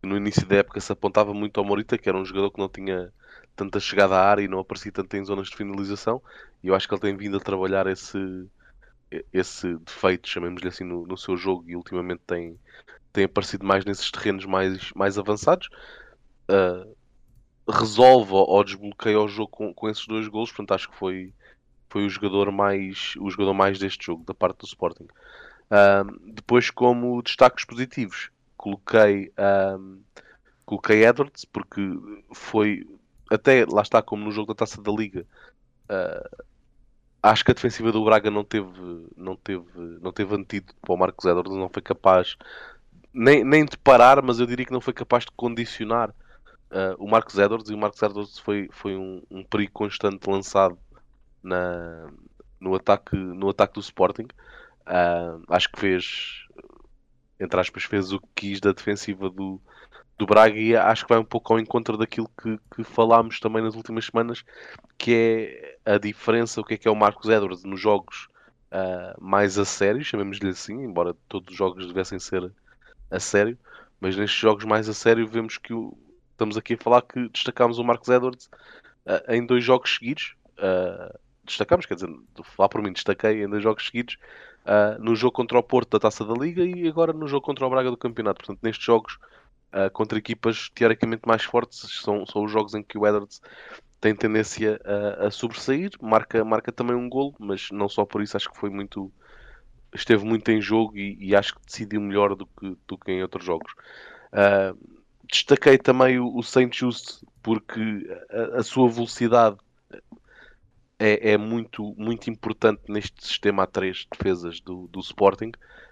no 0.04 0.16
início 0.16 0.46
da 0.46 0.58
época 0.58 0.80
se 0.80 0.92
apontava 0.92 1.34
muito 1.34 1.60
ao 1.60 1.66
Morita, 1.66 1.98
que 1.98 2.08
era 2.08 2.18
um 2.18 2.26
jogador 2.26 2.52
que 2.52 2.60
não 2.60 2.70
tinha 2.70 3.12
tanta 3.56 3.80
chegada 3.80 4.16
à 4.16 4.30
área 4.30 4.44
e 4.44 4.48
não 4.48 4.60
aparecia 4.60 4.92
tanto 4.92 5.16
em 5.18 5.26
zonas 5.26 5.48
de 5.48 5.56
finalização. 5.56 6.22
E 6.64 6.68
eu 6.68 6.76
acho 6.76 6.88
que 6.88 6.94
ele 6.94 7.02
tem 7.02 7.18
vindo 7.18 7.38
a 7.38 7.40
trabalhar 7.40 7.88
esse, 7.88 8.48
esse 9.34 9.76
defeito, 9.78 10.30
chamemos-lhe 10.30 10.68
assim, 10.68 10.84
no, 10.84 11.08
no 11.08 11.18
seu 11.18 11.36
jogo 11.36 11.64
e 11.68 11.76
ultimamente 11.76 12.22
tem, 12.28 12.60
tem 13.12 13.24
aparecido 13.24 13.66
mais 13.66 13.84
nesses 13.86 14.12
terrenos 14.12 14.46
mais, 14.46 14.92
mais 14.94 15.18
avançados. 15.18 15.68
Ah, 16.48 16.86
resolve 17.70 18.34
ou, 18.34 18.64
desbloqueia 18.64 19.20
o 19.20 19.28
jogo 19.28 19.50
com, 19.50 19.74
com 19.74 19.90
esses 19.90 20.06
dois 20.08 20.28
golos, 20.28 20.52
portanto 20.52 20.74
acho 20.74 20.90
que 20.90 20.96
foi, 20.96 21.34
foi 21.90 22.06
o 22.06 22.10
jogador 22.10 22.52
mais 22.52 23.14
o 23.20 23.30
jogador 23.30 23.54
mais 23.54 23.80
deste 23.80 24.06
jogo, 24.06 24.24
da 24.26 24.34
parte 24.34 24.60
do 24.60 24.66
Sporting. 24.66 25.08
Ah, 25.70 26.04
depois, 26.28 26.70
como 26.70 27.22
destaques 27.22 27.66
positivos, 27.66 28.30
coloquei, 28.58 29.32
ah, 29.38 29.78
coloquei 30.66 31.06
Edwards, 31.06 31.46
porque 31.46 31.82
foi 32.34 32.86
até 33.30 33.66
lá 33.66 33.82
está, 33.82 34.02
como 34.02 34.26
no 34.26 34.32
jogo 34.32 34.54
da 34.54 34.58
taça 34.58 34.82
da 34.82 34.92
Liga. 34.92 35.26
ah, 35.90 36.30
acho 37.24 37.46
que 37.46 37.52
a 37.52 37.54
defensiva 37.54 37.92
do 37.92 38.04
Braga 38.04 38.32
não 38.32 38.44
teve, 38.44 38.70
não 39.16 39.36
teve, 39.36 39.66
não 40.02 40.12
teve 40.12 40.36
antídoto 40.36 40.76
para 40.82 40.94
o 40.94 40.98
Marcos 40.98 41.26
Edwards, 41.26 41.56
não 41.56 41.70
foi 41.70 41.82
capaz 41.82 42.36
nem, 43.14 43.44
nem 43.44 43.66
de 43.66 43.78
parar, 43.78 44.22
mas 44.22 44.40
eu 44.40 44.48
diria 44.48 44.66
que 44.66 44.72
não 44.72 44.82
foi 44.82 44.94
capaz 44.94 45.26
de 45.26 45.32
condicionar 45.32 46.14
ah, 46.72 46.96
o 46.98 47.08
Marcos 47.08 47.38
Edwards 47.38 47.70
e 47.70 47.74
o 47.74 47.78
Marcos 47.78 48.02
Edwards 48.02 48.40
foi, 48.40 48.70
foi 48.72 48.96
um, 48.98 49.22
um 49.30 49.44
perigo 49.44 49.72
constante 49.74 50.30
lançado 50.30 50.78
na, 51.44 52.10
no, 52.60 52.76
ataque, 52.76 53.16
no 53.16 53.50
ataque 53.50 53.76
do 53.76 53.80
Sporting. 53.82 54.28
Ah, 54.86 55.38
acho 55.50 55.70
que 55.72 55.80
fez, 55.80 56.46
entre 57.40 57.60
aspas, 57.60 57.84
fez 57.84 58.12
o 58.12 58.20
que 58.20 58.28
quis 58.36 58.60
da 58.60 58.72
defensiva 58.72 59.30
do, 59.30 59.60
do 60.18 60.26
Braga 60.26 60.58
e 60.58 60.76
acho 60.76 61.06
que 61.06 61.14
vai 61.14 61.20
um 61.20 61.26
pouco 61.26 61.54
ao 61.54 61.60
encontro 61.60 61.98
daquilo 61.98 62.30
que, 62.42 62.60
que 62.76 62.84
falámos 62.84 63.40
também 63.40 63.64
nas 63.64 63.76
últimas 63.76 64.06
semanas, 64.06 64.44
que 64.98 65.78
é 65.86 65.94
a 65.94 65.98
diferença, 65.98 66.62
o 66.62 66.64
que 66.66 66.76
é 66.76 66.78
que 66.78 66.88
é 66.88 66.92
o 66.92 66.96
Marcos 66.96 67.30
Edwards 67.30 67.64
nos 67.64 67.80
jogos 67.82 68.28
ah, 68.72 69.16
mais 69.20 69.58
a 69.60 69.66
sério, 69.66 70.04
chamemos-lhe 70.04 70.50
assim, 70.50 70.76
embora 70.84 71.16
todos 71.28 71.52
os 71.52 71.58
jogos 71.58 71.88
devessem 71.88 72.20
ser 72.20 72.52
a 73.12 73.20
sério, 73.20 73.58
mas 74.00 74.16
nestes 74.18 74.40
jogos 74.40 74.66
mais 74.66 74.90
a 74.90 74.94
sério 74.94 75.28
vemos 75.28 75.58
que 75.58 75.74
o- 75.74 75.98
estamos 76.42 76.58
aqui 76.58 76.74
a 76.74 76.78
falar 76.78 77.04
que 77.04 77.30
destacámos 77.30 77.78
o 77.78 77.84
Marcos 77.84 78.10
Edwards 78.10 78.50
ah, 79.06 79.24
em 79.30 79.46
dois 79.46 79.64
jogos 79.64 79.94
seguidos. 79.96 80.36
ah, 80.58 81.16
destacámos, 81.44 81.86
quer 81.86 81.96
dizer, 81.96 82.10
falar 82.44 82.70
por 82.70 82.82
mim, 82.82 82.92
destaquei 82.92 83.44
em 83.44 83.50
dois 83.50 83.62
jogos 83.62 83.86
seguidos 83.86 84.18
ah, 84.66 84.98
no 85.00 85.16
jogo 85.16 85.34
contra 85.34 85.60
o 85.60 85.64
Porto 85.64 85.92
da 85.92 86.00
Taça 86.00 86.26
da 86.26 86.34
Liga 86.34 86.64
e 86.64 86.88
agora 86.88 87.14
no 87.14 87.28
jogo 87.28 87.46
contra 87.46 87.66
o 87.66 87.70
Braga 87.70 87.92
do 87.92 87.98
Campeonato. 87.98 88.40
Portanto, 88.40 88.60
nestes 88.64 88.84
jogos 88.84 89.20
ah, 89.72 89.90
contra 89.92 90.18
equipas 90.18 90.70
teoricamente 90.70 91.28
mais 91.28 91.44
fortes, 91.44 92.02
são, 92.02 92.26
são 92.26 92.44
os 92.44 92.52
jogos 92.52 92.74
em 92.74 92.82
que 92.82 92.98
o 92.98 93.06
Edwards 93.06 93.40
tem 94.00 94.16
tendência 94.16 94.82
a, 94.84 95.28
a 95.28 95.32
sobressair, 95.32 95.92
marca, 96.02 96.44
marca 96.44 96.72
também 96.72 96.96
um 96.96 97.08
golo, 97.08 97.36
mas 97.40 97.70
não 97.72 97.88
só 97.88 98.04
por 98.04 98.24
isso, 98.24 98.36
acho 98.36 98.50
que 98.50 98.58
foi 98.58 98.72
muito 98.72 99.12
esteve 99.94 100.26
muito 100.26 100.50
em 100.50 100.60
jogo 100.60 100.98
e, 100.98 101.18
e 101.20 101.36
acho 101.36 101.54
que 101.54 101.66
decidiu 101.66 102.02
melhor 102.02 102.34
do 102.34 102.48
que, 102.48 102.78
do 102.88 102.98
que 102.98 103.12
em 103.12 103.22
outros 103.22 103.46
jogos. 103.46 103.72
Ah, 104.32 104.74
destaquei 105.32 105.78
também 105.78 106.20
o, 106.20 106.36
o 106.36 106.44
Saint 106.44 106.76
Just 106.76 107.24
porque 107.42 108.08
a, 108.30 108.60
a 108.60 108.64
sua 108.64 108.90
velocidade 108.90 109.58
é, 111.00 111.32
é 111.32 111.38
muito, 111.38 111.96
muito 111.98 112.30
importante 112.30 112.84
neste 112.88 113.26
sistema 113.26 113.64
a 113.64 113.68
três 113.68 114.06
defesas 114.12 114.62
do, 114.62 114.88
do 114.88 115.00
Sporting, 115.00 115.52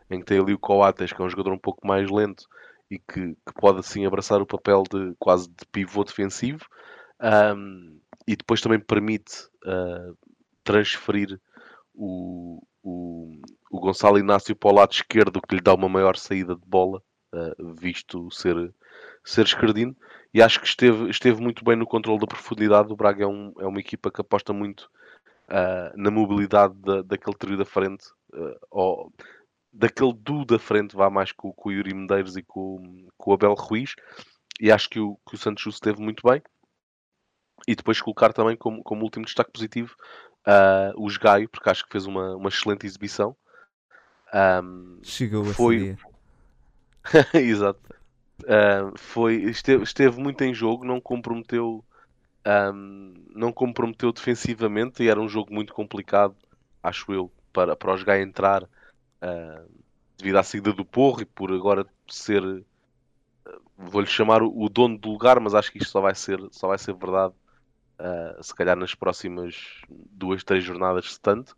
em 0.09 0.19
que 0.19 0.25
tem 0.25 0.39
ali 0.39 0.53
o 0.53 0.59
Coates, 0.59 1.11
que 1.11 1.19
é 1.19 1.25
um 1.25 1.29
jogador 1.29 1.51
um 1.51 1.57
pouco 1.57 1.87
mais 1.87 2.09
lento 2.11 2.47
e 2.91 2.99
que, 2.99 3.33
que 3.33 3.53
pode 3.55 3.79
assim 3.79 4.05
abraçar 4.05 4.39
o 4.41 4.45
papel 4.45 4.83
de 4.83 5.15
quase 5.17 5.49
de 5.49 5.65
pivô 5.71 6.03
defensivo. 6.03 6.65
Ahm, 7.19 7.99
e 8.27 8.35
depois 8.35 8.61
também 8.61 8.79
permite 8.79 9.33
ah, 9.65 10.11
transferir 10.63 11.39
o, 11.95 12.61
o, 12.83 13.41
o 13.71 13.79
Gonçalo 13.79 14.19
Inácio 14.19 14.55
para 14.55 14.69
o 14.69 14.75
lado 14.75 14.91
esquerdo, 14.91 15.41
que 15.41 15.55
lhe 15.55 15.61
dá 15.61 15.73
uma 15.73 15.89
maior 15.89 16.15
saída 16.15 16.55
de 16.55 16.65
bola, 16.67 17.01
ah, 17.33 17.55
visto 17.79 18.29
ser, 18.31 18.71
ser 19.23 19.45
esquerdino. 19.45 19.95
E 20.33 20.41
acho 20.41 20.59
que 20.59 20.67
esteve, 20.67 21.09
esteve 21.09 21.41
muito 21.41 21.63
bem 21.63 21.75
no 21.75 21.87
controle 21.87 22.19
da 22.19 22.27
profundidade. 22.27 22.91
O 22.91 22.95
Braga 22.95 23.23
é, 23.23 23.27
um, 23.27 23.53
é 23.59 23.65
uma 23.65 23.79
equipa 23.79 24.11
que 24.11 24.21
aposta 24.21 24.53
muito 24.53 24.89
ah, 25.47 25.91
na 25.95 26.11
mobilidade 26.11 26.75
da, 26.75 27.01
daquele 27.01 27.35
trio 27.35 27.57
da 27.57 27.65
frente, 27.65 28.05
ah, 28.33 28.57
ou 28.69 29.11
daquele 29.73 30.13
duo 30.13 30.45
da 30.45 30.59
frente, 30.59 30.95
vá 30.95 31.09
mais 31.09 31.31
com, 31.31 31.51
com 31.51 31.69
o 31.69 31.71
Yuri 31.71 31.93
Medeiros 31.93 32.37
e 32.37 32.43
com, 32.43 33.07
com 33.17 33.31
o 33.31 33.33
Abel 33.33 33.53
Ruiz. 33.53 33.95
E 34.59 34.71
acho 34.71 34.89
que 34.89 34.99
o, 34.99 35.17
que 35.27 35.35
o 35.35 35.37
Santos 35.37 35.63
Justo 35.63 35.77
esteve 35.77 36.01
muito 36.01 36.21
bem. 36.27 36.41
E 37.67 37.75
depois 37.75 38.01
colocar 38.01 38.31
também 38.33 38.55
como, 38.55 38.83
como 38.83 39.03
último 39.03 39.25
destaque 39.25 39.51
positivo 39.51 39.95
ah, 40.45 40.93
o 40.95 41.07
Gaio, 41.19 41.49
porque 41.49 41.69
acho 41.69 41.83
que 41.85 41.91
fez 41.91 42.05
uma, 42.05 42.35
uma 42.35 42.49
excelente 42.49 42.85
exibição. 42.85 43.35
Ahm, 44.31 44.99
Chegou 45.03 45.45
foi-. 45.45 45.97
Exato. 47.33 47.98
Ah, 48.47 48.91
foi, 48.97 49.35
esteve, 49.43 49.83
esteve 49.83 50.19
muito 50.21 50.41
em 50.43 50.53
jogo, 50.53 50.85
não 50.85 50.99
comprometeu, 51.01 51.83
ahm, 52.45 53.13
não 53.35 53.51
comprometeu 53.51 54.11
defensivamente 54.11 55.03
e 55.03 55.09
era 55.09 55.19
um 55.19 55.29
jogo 55.29 55.53
muito 55.53 55.73
complicado, 55.73 56.35
acho 56.81 57.11
eu, 57.13 57.31
para, 57.53 57.75
para 57.75 57.93
os 57.93 58.03
Gaio 58.03 58.23
entrar 58.23 58.67
ah, 59.21 59.65
devido 60.17 60.37
à 60.37 60.43
saída 60.43 60.73
do 60.73 60.85
Porro 60.85 61.21
e 61.21 61.25
por 61.25 61.51
agora 61.53 61.85
ser, 62.09 62.43
ah, 63.45 63.59
vou-lhe 63.77 64.07
chamar 64.07 64.41
o, 64.43 64.63
o 64.63 64.69
dono 64.69 64.97
do 64.97 65.09
lugar, 65.11 65.39
mas 65.39 65.53
acho 65.55 65.71
que 65.71 65.79
isto 65.79 65.91
só 65.91 66.01
vai 66.01 66.15
ser, 66.15 66.39
só 66.51 66.67
vai 66.67 66.77
ser 66.77 66.93
verdade 66.95 67.33
ah, 67.99 68.37
se 68.41 68.55
calhar 68.55 68.77
nas 68.77 68.95
próximas 68.95 69.55
duas, 69.89 70.43
três 70.43 70.63
jornadas, 70.63 71.13
se 71.13 71.21
tanto. 71.21 71.55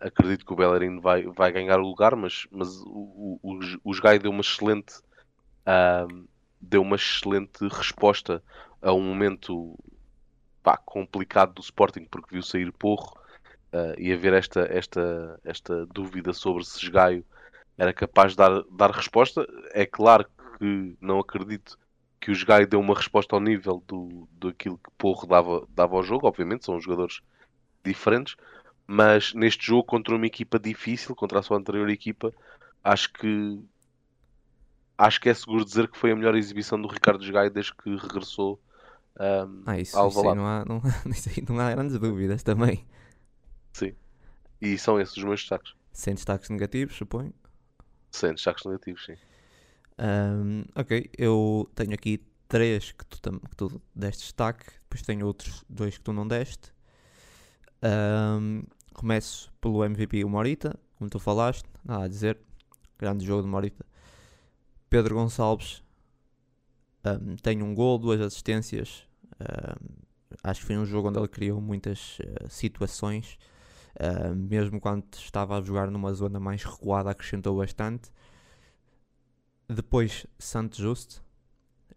Acredito 0.00 0.46
que 0.46 0.52
o 0.52 0.56
Bellerin 0.56 1.00
vai, 1.00 1.24
vai 1.24 1.52
ganhar 1.52 1.80
o 1.80 1.88
lugar, 1.88 2.16
mas, 2.16 2.46
mas 2.50 2.68
o, 2.82 3.40
o, 3.42 3.60
o 3.84 4.00
Gai 4.00 4.18
deu 4.18 4.30
uma 4.30 4.42
excelente 4.42 4.94
ah, 5.68 6.06
deu 6.58 6.80
uma 6.80 6.96
excelente 6.96 7.68
resposta 7.68 8.42
a 8.80 8.90
um 8.90 9.02
momento 9.02 9.78
pá, 10.62 10.78
complicado 10.78 11.52
do 11.52 11.60
Sporting 11.60 12.06
porque 12.06 12.30
viu 12.32 12.42
sair 12.42 12.72
Porro 12.72 13.12
ah, 13.70 13.94
e 13.98 14.10
haver 14.10 14.32
esta, 14.32 14.60
esta, 14.62 15.38
esta 15.44 15.84
dúvida 15.84 16.32
sobre 16.32 16.64
se 16.64 16.90
Gaio 16.90 17.22
era 17.76 17.92
capaz 17.92 18.32
de 18.32 18.38
dar, 18.38 18.62
dar 18.70 18.90
resposta. 18.90 19.46
É 19.74 19.84
claro 19.84 20.26
que 20.58 20.96
não 21.02 21.20
acredito 21.20 21.78
que 22.18 22.32
o 22.32 22.46
Gaio 22.46 22.66
deu 22.66 22.80
uma 22.80 22.94
resposta 22.94 23.36
ao 23.36 23.40
nível 23.40 23.84
do, 23.86 24.26
do 24.32 24.48
aquilo 24.48 24.78
que 24.78 24.90
Porro 24.96 25.26
dava, 25.26 25.68
dava 25.68 25.96
ao 25.96 26.02
jogo, 26.02 26.26
obviamente, 26.26 26.64
são 26.64 26.80
jogadores 26.80 27.20
diferentes, 27.84 28.36
mas 28.86 29.34
neste 29.34 29.66
jogo 29.66 29.84
contra 29.84 30.16
uma 30.16 30.26
equipa 30.26 30.58
difícil, 30.58 31.14
contra 31.14 31.40
a 31.40 31.42
sua 31.42 31.58
anterior 31.58 31.88
equipa, 31.90 32.32
acho 32.82 33.12
que 33.12 33.60
acho 34.98 35.20
que 35.20 35.28
é 35.28 35.34
seguro 35.34 35.64
dizer 35.64 35.88
que 35.88 35.96
foi 35.96 36.10
a 36.10 36.16
melhor 36.16 36.34
exibição 36.34 36.80
do 36.80 36.88
Ricardo 36.88 37.24
Gaio 37.32 37.50
desde 37.50 37.74
que 37.74 37.94
regressou 37.96 38.60
ahm, 39.18 39.62
Ah, 39.66 39.78
isso, 39.78 39.96
ao 39.96 40.08
isso, 40.08 40.22
não 40.34 40.46
há, 40.46 40.64
não, 40.64 40.82
isso 41.10 41.28
aí 41.30 41.44
não 41.48 41.58
há 41.60 41.72
grandes 41.72 41.98
dúvidas 41.98 42.42
também. 42.42 42.84
E 44.60 44.76
são 44.76 45.00
esses 45.00 45.16
os 45.16 45.24
meus 45.24 45.40
destaques. 45.40 45.72
Sem 45.92 46.14
destaques 46.14 46.50
negativos, 46.50 46.96
suponho. 46.96 47.32
Sem 48.10 48.32
destaques 48.32 48.64
negativos, 48.64 49.04
sim. 49.04 49.16
Ahm, 49.98 50.64
ok, 50.74 51.10
eu 51.16 51.68
tenho 51.74 51.94
aqui 51.94 52.20
três 52.48 52.92
que 52.92 53.04
tu, 53.04 53.18
que 53.40 53.56
tu 53.56 53.82
deste 53.94 54.22
destaque, 54.22 54.64
depois 54.82 55.02
tenho 55.02 55.26
outros 55.26 55.64
dois 55.68 55.96
que 55.96 56.04
tu 56.04 56.12
não 56.12 56.26
deste. 56.26 56.72
Ahm, 57.82 58.62
Começo 58.94 59.52
pelo 59.60 59.84
MVP 59.84 60.24
o 60.24 60.28
Morita, 60.28 60.76
como 60.96 61.08
tu 61.08 61.20
falaste, 61.20 61.64
nada 61.84 62.06
a 62.06 62.08
dizer. 62.08 62.36
Grande 62.98 63.24
jogo 63.24 63.42
de 63.42 63.48
Morita. 63.48 63.86
Pedro 64.88 65.14
Gonçalves 65.14 65.82
um, 67.04 67.36
tem 67.36 67.62
um 67.62 67.74
gol, 67.74 67.98
duas 67.98 68.20
assistências. 68.20 69.06
Um, 69.40 69.96
acho 70.42 70.60
que 70.60 70.66
foi 70.66 70.76
um 70.76 70.84
jogo 70.84 71.08
onde 71.08 71.18
ele 71.18 71.28
criou 71.28 71.60
muitas 71.60 72.18
uh, 72.18 72.48
situações. 72.48 73.38
Uh, 73.94 74.34
mesmo 74.34 74.80
quando 74.80 75.04
estava 75.14 75.58
a 75.58 75.60
jogar 75.60 75.90
numa 75.90 76.12
zona 76.12 76.38
mais 76.38 76.62
recuada, 76.62 77.10
acrescentou 77.10 77.56
bastante. 77.56 78.10
Depois, 79.68 80.26
Santos 80.38 80.78
Justo. 80.78 81.22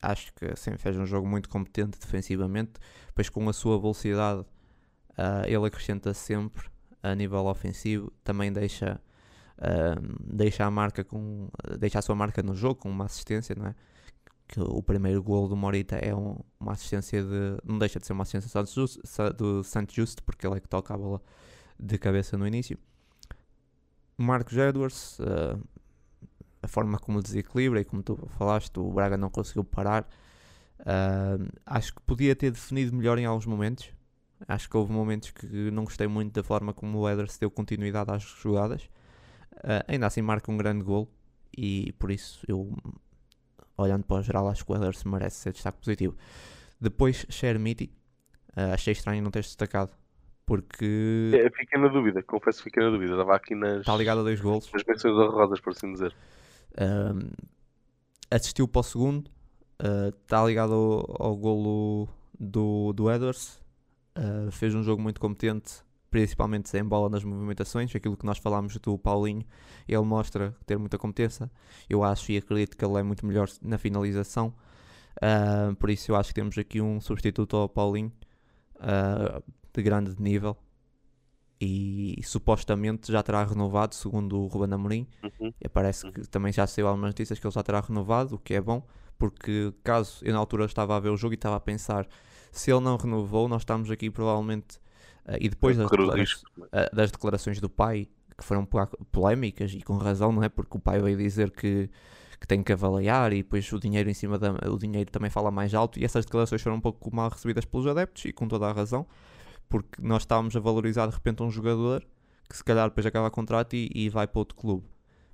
Acho 0.01 0.33
que 0.33 0.55
sempre 0.55 0.81
fez 0.81 0.97
um 0.97 1.05
jogo 1.05 1.27
muito 1.27 1.47
competente 1.47 1.99
defensivamente. 1.99 2.73
Depois, 3.07 3.29
com 3.29 3.47
a 3.47 3.53
sua 3.53 3.79
velocidade, 3.79 4.41
uh, 4.41 5.45
ele 5.45 5.65
acrescenta 5.65 6.13
sempre 6.13 6.69
a 7.03 7.13
nível 7.15 7.45
ofensivo. 7.45 8.11
Também 8.23 8.51
deixa, 8.51 8.99
deixa, 10.19 10.65
a 10.65 10.71
marca 10.71 11.03
com, 11.03 11.49
deixa 11.79 11.99
a 11.99 12.01
sua 12.01 12.15
marca 12.15 12.41
no 12.41 12.55
jogo 12.55 12.75
com 12.75 12.89
uma 12.89 13.05
assistência, 13.05 13.55
não 13.55 13.67
é? 13.67 13.75
que 14.51 14.59
o 14.59 14.83
primeiro 14.83 15.23
gol 15.23 15.47
do 15.47 15.55
Morita 15.55 15.95
é 15.95 16.13
um, 16.13 16.37
uma 16.59 16.73
assistência 16.73 17.23
de. 17.23 17.57
não 17.63 17.79
deixa 17.79 17.99
de 17.99 18.05
ser 18.05 18.11
uma 18.11 18.23
assistência 18.23 18.61
do 19.33 19.63
Santos 19.63 19.95
Justo, 19.95 20.21
porque 20.23 20.45
ele 20.45 20.57
é 20.57 20.59
que 20.59 20.67
toca 20.67 20.93
a 20.93 20.97
bola 20.97 21.21
de 21.79 21.97
cabeça 21.97 22.37
no 22.37 22.45
início. 22.45 22.77
Marcos 24.17 24.57
Edwards, 24.57 25.19
uh, 25.19 25.57
a 26.61 26.67
forma 26.67 26.99
como 26.99 27.23
desequilibra 27.23 27.79
e 27.79 27.85
como 27.85 28.03
tu 28.03 28.17
falaste, 28.37 28.77
o 28.77 28.91
Braga 28.91 29.17
não 29.17 29.29
conseguiu 29.29 29.63
parar. 29.63 30.03
Uh, 30.81 31.47
acho 31.65 31.95
que 31.95 32.01
podia 32.01 32.35
ter 32.35 32.51
definido 32.51 32.93
melhor 32.93 33.17
em 33.17 33.25
alguns 33.25 33.45
momentos. 33.45 33.89
Acho 34.47 34.69
que 34.69 34.75
houve 34.75 34.91
momentos 34.91 35.31
que 35.31 35.71
não 35.71 35.85
gostei 35.85 36.07
muito 36.07 36.33
da 36.33 36.43
forma 36.43 36.73
como 36.73 36.99
o 36.99 37.09
Edwards 37.09 37.37
deu 37.37 37.49
continuidade 37.49 38.11
às 38.11 38.23
jogadas. 38.23 38.89
Uh, 39.57 39.83
ainda 39.87 40.07
assim 40.07 40.21
marca 40.21 40.51
um 40.51 40.57
grande 40.57 40.83
gol 40.83 41.07
e 41.55 41.91
por 41.93 42.09
isso 42.09 42.43
eu 42.47 42.75
olhando 43.77 44.03
para 44.03 44.17
o 44.17 44.21
geral, 44.23 44.47
acho 44.47 44.65
que 44.65 44.71
o 44.71 44.75
Ederson 44.75 45.09
merece 45.09 45.37
ser 45.37 45.53
destaque 45.53 45.79
positivo. 45.79 46.15
Depois, 46.79 47.25
Shermiti, 47.29 47.91
uh, 48.57 48.73
achei 48.73 48.93
estranho 48.93 49.21
não 49.23 49.31
ter 49.31 49.41
destacado, 49.41 49.91
porque. 50.45 51.31
É, 51.33 51.49
fiquei 51.49 51.79
na 51.79 51.87
dúvida, 51.87 52.23
confesso 52.23 52.59
que 52.59 52.65
fiquei 52.65 52.83
na 52.83 52.89
dúvida. 52.89 53.13
Estava 53.13 53.35
aqui 53.35 53.55
nas. 53.55 53.79
Está 53.79 53.95
ligado 53.95 54.21
a 54.21 54.23
dois 54.23 54.39
golos. 54.39 54.71
Nas 54.71 54.83
menções 54.83 55.13
honrosas, 55.13 55.59
por 55.59 55.71
assim 55.71 55.91
dizer. 55.93 56.15
Uh, 56.73 57.31
assistiu 58.29 58.67
para 58.67 58.79
o 58.79 58.83
segundo, 58.83 59.29
está 60.15 60.45
ligado 60.45 60.73
ao, 60.73 61.27
ao 61.27 61.35
golo 61.35 62.07
do, 62.39 62.93
do 62.93 63.11
Edwards, 63.11 63.61
fez 64.51 64.73
um 64.73 64.83
jogo 64.83 65.01
muito 65.01 65.19
competente 65.19 65.83
principalmente 66.11 66.69
sem 66.69 66.83
bola 66.83 67.09
nas 67.09 67.23
movimentações, 67.23 67.95
aquilo 67.95 68.17
que 68.17 68.25
nós 68.25 68.37
falámos 68.37 68.77
do 68.77 68.97
Paulinho, 68.97 69.45
ele 69.87 70.01
mostra 70.01 70.53
ter 70.65 70.77
muita 70.77 70.97
competência. 70.97 71.49
Eu 71.89 72.03
acho 72.03 72.31
e 72.33 72.37
acredito 72.37 72.75
que 72.75 72.83
ele 72.83 72.99
é 72.99 73.03
muito 73.03 73.25
melhor 73.25 73.49
na 73.61 73.77
finalização. 73.77 74.53
Uh, 75.17 75.73
por 75.75 75.89
isso 75.89 76.11
eu 76.11 76.15
acho 76.17 76.29
que 76.29 76.35
temos 76.35 76.57
aqui 76.57 76.81
um 76.81 76.99
substituto 76.99 77.55
ao 77.55 77.69
Paulinho 77.69 78.11
uh, 78.75 79.41
de 79.73 79.81
grande 79.81 80.21
nível 80.21 80.57
e, 81.59 82.19
e, 82.19 82.23
supostamente 82.23 83.11
já 83.11 83.23
terá 83.23 83.43
renovado, 83.43 83.95
segundo 83.95 84.37
o 84.37 84.47
Ruben 84.47 84.73
Amorim. 84.73 85.07
Uhum. 85.23 85.53
E 85.61 85.69
parece 85.69 86.05
uhum. 86.05 86.11
que 86.11 86.27
também 86.27 86.51
já 86.51 86.67
saiu 86.67 86.87
algumas 86.87 87.09
notícias 87.09 87.39
que 87.39 87.47
ele 87.47 87.53
já 87.53 87.63
terá 87.63 87.79
renovado, 87.79 88.35
o 88.35 88.39
que 88.39 88.53
é 88.53 88.59
bom, 88.59 88.85
porque 89.17 89.73
caso 89.81 90.19
eu 90.25 90.33
na 90.33 90.39
altura 90.39 90.65
estava 90.65 90.97
a 90.97 90.99
ver 90.99 91.09
o 91.09 91.17
jogo 91.17 91.33
e 91.33 91.35
estava 91.35 91.55
a 91.55 91.59
pensar 91.59 92.05
se 92.51 92.69
ele 92.69 92.81
não 92.81 92.97
renovou, 92.97 93.47
nós 93.47 93.61
estamos 93.61 93.89
aqui 93.89 94.09
provavelmente 94.09 94.77
e 95.39 95.49
depois 95.49 95.77
das, 95.77 95.89
declara 95.89 96.23
uh, 96.23 96.95
das, 96.95 97.11
declarações 97.11 97.59
do 97.59 97.69
pai, 97.69 98.07
que 98.37 98.43
foram 98.43 98.67
polémicas 99.11 99.73
e 99.73 99.81
com 99.81 99.97
razão, 99.97 100.31
não 100.31 100.43
é? 100.43 100.49
Porque 100.49 100.77
o 100.77 100.79
pai 100.79 100.99
veio 100.99 101.17
dizer 101.17 101.51
que, 101.51 101.89
que 102.39 102.47
tem 102.47 102.63
que 102.63 102.73
avaliar 102.73 103.31
e 103.33 103.37
depois 103.37 103.71
o 103.71 103.79
dinheiro 103.79 104.09
em 104.09 104.13
cima 104.13 104.39
da, 104.39 104.51
o 104.69 104.77
dinheiro 104.77 105.11
também 105.11 105.29
fala 105.29 105.51
mais 105.51 105.73
alto 105.73 105.99
e 105.99 106.05
essas 106.05 106.25
declarações 106.25 106.61
foram 106.61 106.77
um 106.77 106.81
pouco 106.81 107.15
mal 107.15 107.29
recebidas 107.29 107.65
pelos 107.65 107.85
adeptos 107.85 108.25
e 108.25 108.33
com 108.33 108.47
toda 108.47 108.67
a 108.67 108.71
razão, 108.71 109.05
porque 109.69 110.01
nós 110.01 110.23
estávamos 110.23 110.55
a 110.55 110.59
valorizar 110.59 111.07
de 111.07 111.13
repente 111.13 111.43
um 111.43 111.51
jogador 111.51 112.05
que 112.49 112.57
se 112.57 112.63
calhar 112.63 112.89
depois 112.89 113.05
acaba 113.05 113.27
o 113.27 113.31
contrato 113.31 113.75
e, 113.75 113.89
e 113.93 114.09
vai 114.09 114.27
para 114.27 114.39
outro 114.39 114.55
clube. 114.55 114.85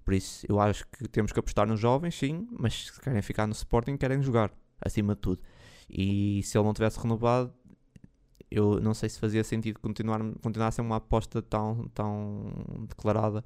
Por 0.06 0.14
isso, 0.14 0.46
eu 0.48 0.60
acho 0.60 0.88
que 0.88 1.08
temos 1.08 1.34
que 1.34 1.40
apostar 1.40 1.68
nos 1.68 1.80
jovens, 1.80 2.16
sim, 2.16 2.48
mas 2.52 2.86
se 2.86 3.02
querem 3.02 3.22
ficar 3.22 3.46
no 3.46 3.54
Sporting, 3.54 3.98
querem 3.98 4.22
jogar, 4.22 4.52
acima 4.80 5.16
de 5.16 5.22
tudo. 5.22 5.42
E 5.90 6.42
se 6.44 6.58
ele 6.58 6.66
não 6.66 6.74
tivesse 6.74 7.00
renovado, 7.00 7.54
eu 8.50 8.80
não 8.80 8.94
sei 8.94 9.10
se 9.10 9.20
fazia 9.20 9.44
sentido 9.44 9.80
continuar, 9.80 10.20
continuar 10.42 10.68
a 10.68 10.72
ser 10.72 10.82
uma 10.82 10.98
aposta 10.98 11.42
tão, 11.42 11.90
tão 11.94 12.54
declarada, 12.88 13.44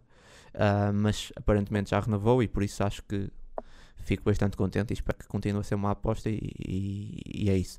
uh, 0.54 0.94
mas 0.94 1.32
aparentemente 1.36 1.92
já 1.92 2.00
renovou 2.00 2.42
e 2.44 2.48
por 2.48 2.64
isso 2.64 2.84
acho 2.84 3.04
que 3.04 3.30
fico 4.04 4.24
bastante 4.24 4.58
contente 4.58 4.92
e 4.92 4.94
espero 4.94 5.18
que 5.18 5.28
continue 5.28 5.62
a 5.62 5.64
ser 5.64 5.76
uma 5.76 5.92
aposta 5.92 6.30
e, 6.30 6.40
e, 6.60 7.46
e 7.46 7.50
é 7.50 7.58
isso. 7.58 7.78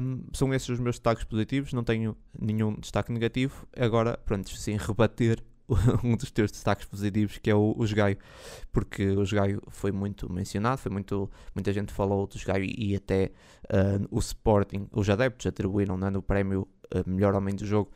Um, 0.00 0.24
são 0.32 0.52
esses 0.52 0.68
os 0.68 0.78
meus 0.78 0.96
destaques 0.96 1.24
positivos, 1.24 1.72
não 1.72 1.84
tenho 1.84 2.16
nenhum 2.38 2.74
destaque 2.74 3.12
negativo. 3.12 3.66
Agora, 3.76 4.18
pronto, 4.24 4.50
sim, 4.50 4.76
rebater 4.76 5.42
um 6.04 6.16
dos 6.16 6.30
teus 6.30 6.50
destaques 6.50 6.86
positivos, 6.86 7.38
que 7.38 7.50
é 7.50 7.54
o, 7.54 7.74
o 7.76 7.86
Jogaio, 7.86 8.18
porque 8.72 9.08
o 9.08 9.24
Jogaio 9.24 9.62
foi 9.68 9.92
muito 9.92 10.30
mencionado, 10.30 10.78
foi 10.78 10.92
muito, 10.92 11.30
muita 11.54 11.72
gente 11.72 11.92
falou 11.92 12.26
do 12.26 12.38
Jogaio 12.38 12.64
e 12.64 12.94
até 12.94 13.30
uh, 13.64 14.06
o 14.10 14.18
Sporting, 14.18 14.88
os 14.92 15.08
adeptos 15.08 15.46
atribuíram 15.46 15.96
né, 15.96 16.10
no 16.10 16.22
prémio 16.22 16.68
uh, 16.94 17.08
melhor 17.08 17.34
homem 17.34 17.54
do 17.54 17.64
jogo, 17.64 17.90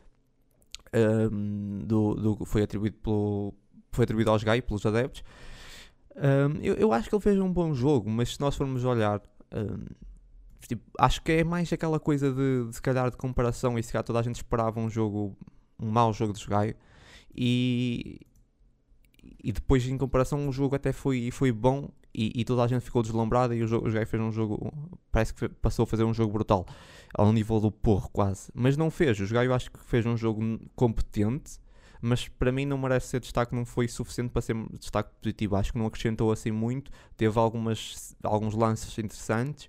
um, 1.31 1.81
do, 1.85 2.15
do, 2.15 2.45
foi 2.47 2.63
atribuído 2.63 2.97
pelo 2.97 3.55
foi 3.93 4.05
atribuído 4.05 4.31
ao 4.31 4.39
Jogaio 4.39 4.63
pelos 4.63 4.85
adeptos. 4.87 5.23
Um, 6.17 6.61
eu, 6.63 6.75
eu 6.75 6.93
acho 6.93 7.09
que 7.09 7.15
ele 7.15 7.23
fez 7.23 7.39
um 7.39 7.53
bom 7.53 7.75
jogo, 7.75 8.09
mas 8.09 8.35
se 8.35 8.41
nós 8.41 8.57
formos 8.57 8.85
olhar, 8.85 9.21
um, 9.53 9.85
tipo, 10.67 10.83
acho 10.99 11.23
que 11.23 11.33
é 11.33 11.45
mais 11.45 11.73
aquela 11.73 12.01
coisa 12.01 12.33
de, 12.33 12.67
de 12.67 12.75
se 12.75 12.83
calhar 12.83 13.11
de 13.11 13.17
comparação 13.17 13.79
e 13.79 13.83
se 13.83 13.93
calhar 13.93 14.05
toda 14.05 14.21
a 14.21 14.23
gente 14.23 14.37
esperava 14.37 14.81
um 14.81 14.89
jogo, 14.89 15.37
um 15.79 15.91
mau 15.91 16.13
jogo 16.13 16.33
de 16.33 16.41
Jogaio 16.41 16.75
e, 17.35 18.21
e 19.43 19.53
depois, 19.53 19.87
em 19.87 19.97
comparação, 19.97 20.49
o 20.49 20.53
jogo 20.53 20.75
até 20.75 20.93
foi, 20.93 21.31
foi 21.31 21.53
bom 21.53 21.89
e, 22.15 22.41
e 22.41 22.45
toda 22.45 22.65
a 22.65 22.67
gente 22.67 22.83
ficou 22.83 23.03
deslumbrada. 23.03 23.55
E 23.55 23.63
o, 23.63 23.67
jogo, 23.67 23.89
o 23.89 24.07
fez 24.07 24.23
um 24.23 24.33
jogo, 24.33 24.73
parece 25.13 25.33
que 25.35 25.49
passou 25.49 25.85
a 25.85 25.87
fazer 25.87 26.05
um 26.05 26.15
jogo 26.15 26.33
brutal, 26.33 26.67
ao 27.15 27.33
nível 27.33 27.61
do 27.61 27.71
porro, 27.71 28.09
quase. 28.11 28.51
Mas 28.55 28.77
não 28.77 28.91
fez. 28.91 29.19
O 29.21 29.37
eu 29.37 29.55
acho 29.55 29.71
que 29.71 29.79
fez 29.81 30.05
um 30.05 30.17
jogo 30.17 30.59
competente, 30.75 31.59
mas 32.01 32.29
para 32.29 32.51
mim 32.51 32.67
não 32.67 32.79
merece 32.79 33.09
ser 33.09 33.21
destaque. 33.21 33.55
Não 33.55 33.65
foi 33.65 33.89
suficiente 33.89 34.31
para 34.31 34.43
ser 34.43 34.57
destaque 34.79 35.11
positivo. 35.21 35.57
Acho 35.57 35.73
que 35.73 35.79
não 35.79 35.87
acrescentou 35.87 36.33
assim 36.33 36.51
muito. 36.51 36.91
Teve 37.17 37.39
algumas, 37.39 38.17
alguns 38.23 38.55
lances 38.55 38.99
interessantes, 38.99 39.69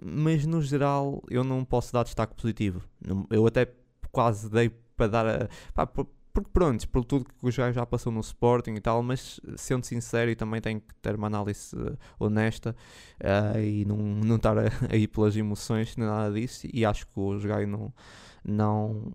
mas 0.00 0.46
no 0.46 0.62
geral 0.62 1.22
eu 1.30 1.42
não 1.42 1.64
posso 1.64 1.92
dar 1.92 2.04
destaque 2.04 2.34
positivo. 2.34 2.82
Eu 3.30 3.46
até 3.46 3.72
quase 4.12 4.48
dei 4.50 4.70
para 4.96 5.08
dar 5.08 5.26
a. 5.26 5.48
Pá, 5.74 5.90
porque 6.36 6.50
pronto, 6.52 6.86
por 6.90 7.02
tudo 7.02 7.24
que 7.24 7.32
o 7.40 7.50
João 7.50 7.72
já 7.72 7.86
passou 7.86 8.12
no 8.12 8.20
Sporting 8.20 8.72
e 8.74 8.80
tal, 8.80 9.02
mas 9.02 9.40
sendo 9.56 9.86
sincero 9.86 10.30
e 10.30 10.36
também 10.36 10.60
tem 10.60 10.78
que 10.78 10.94
ter 10.96 11.14
uma 11.14 11.28
análise 11.28 11.74
uh, 11.74 11.96
honesta 12.20 12.76
uh, 13.22 13.58
e 13.58 13.86
não, 13.86 13.96
não 13.96 14.36
estar 14.36 14.58
a, 14.58 14.64
a, 14.92 14.94
ir 14.94 15.06
pelas 15.06 15.34
emoções 15.34 15.96
nem 15.96 16.06
nada 16.06 16.34
disso 16.34 16.68
e 16.70 16.84
acho 16.84 17.06
que 17.06 17.18
o 17.18 17.38
João 17.38 17.66
não, 17.66 17.94
não 18.44 19.12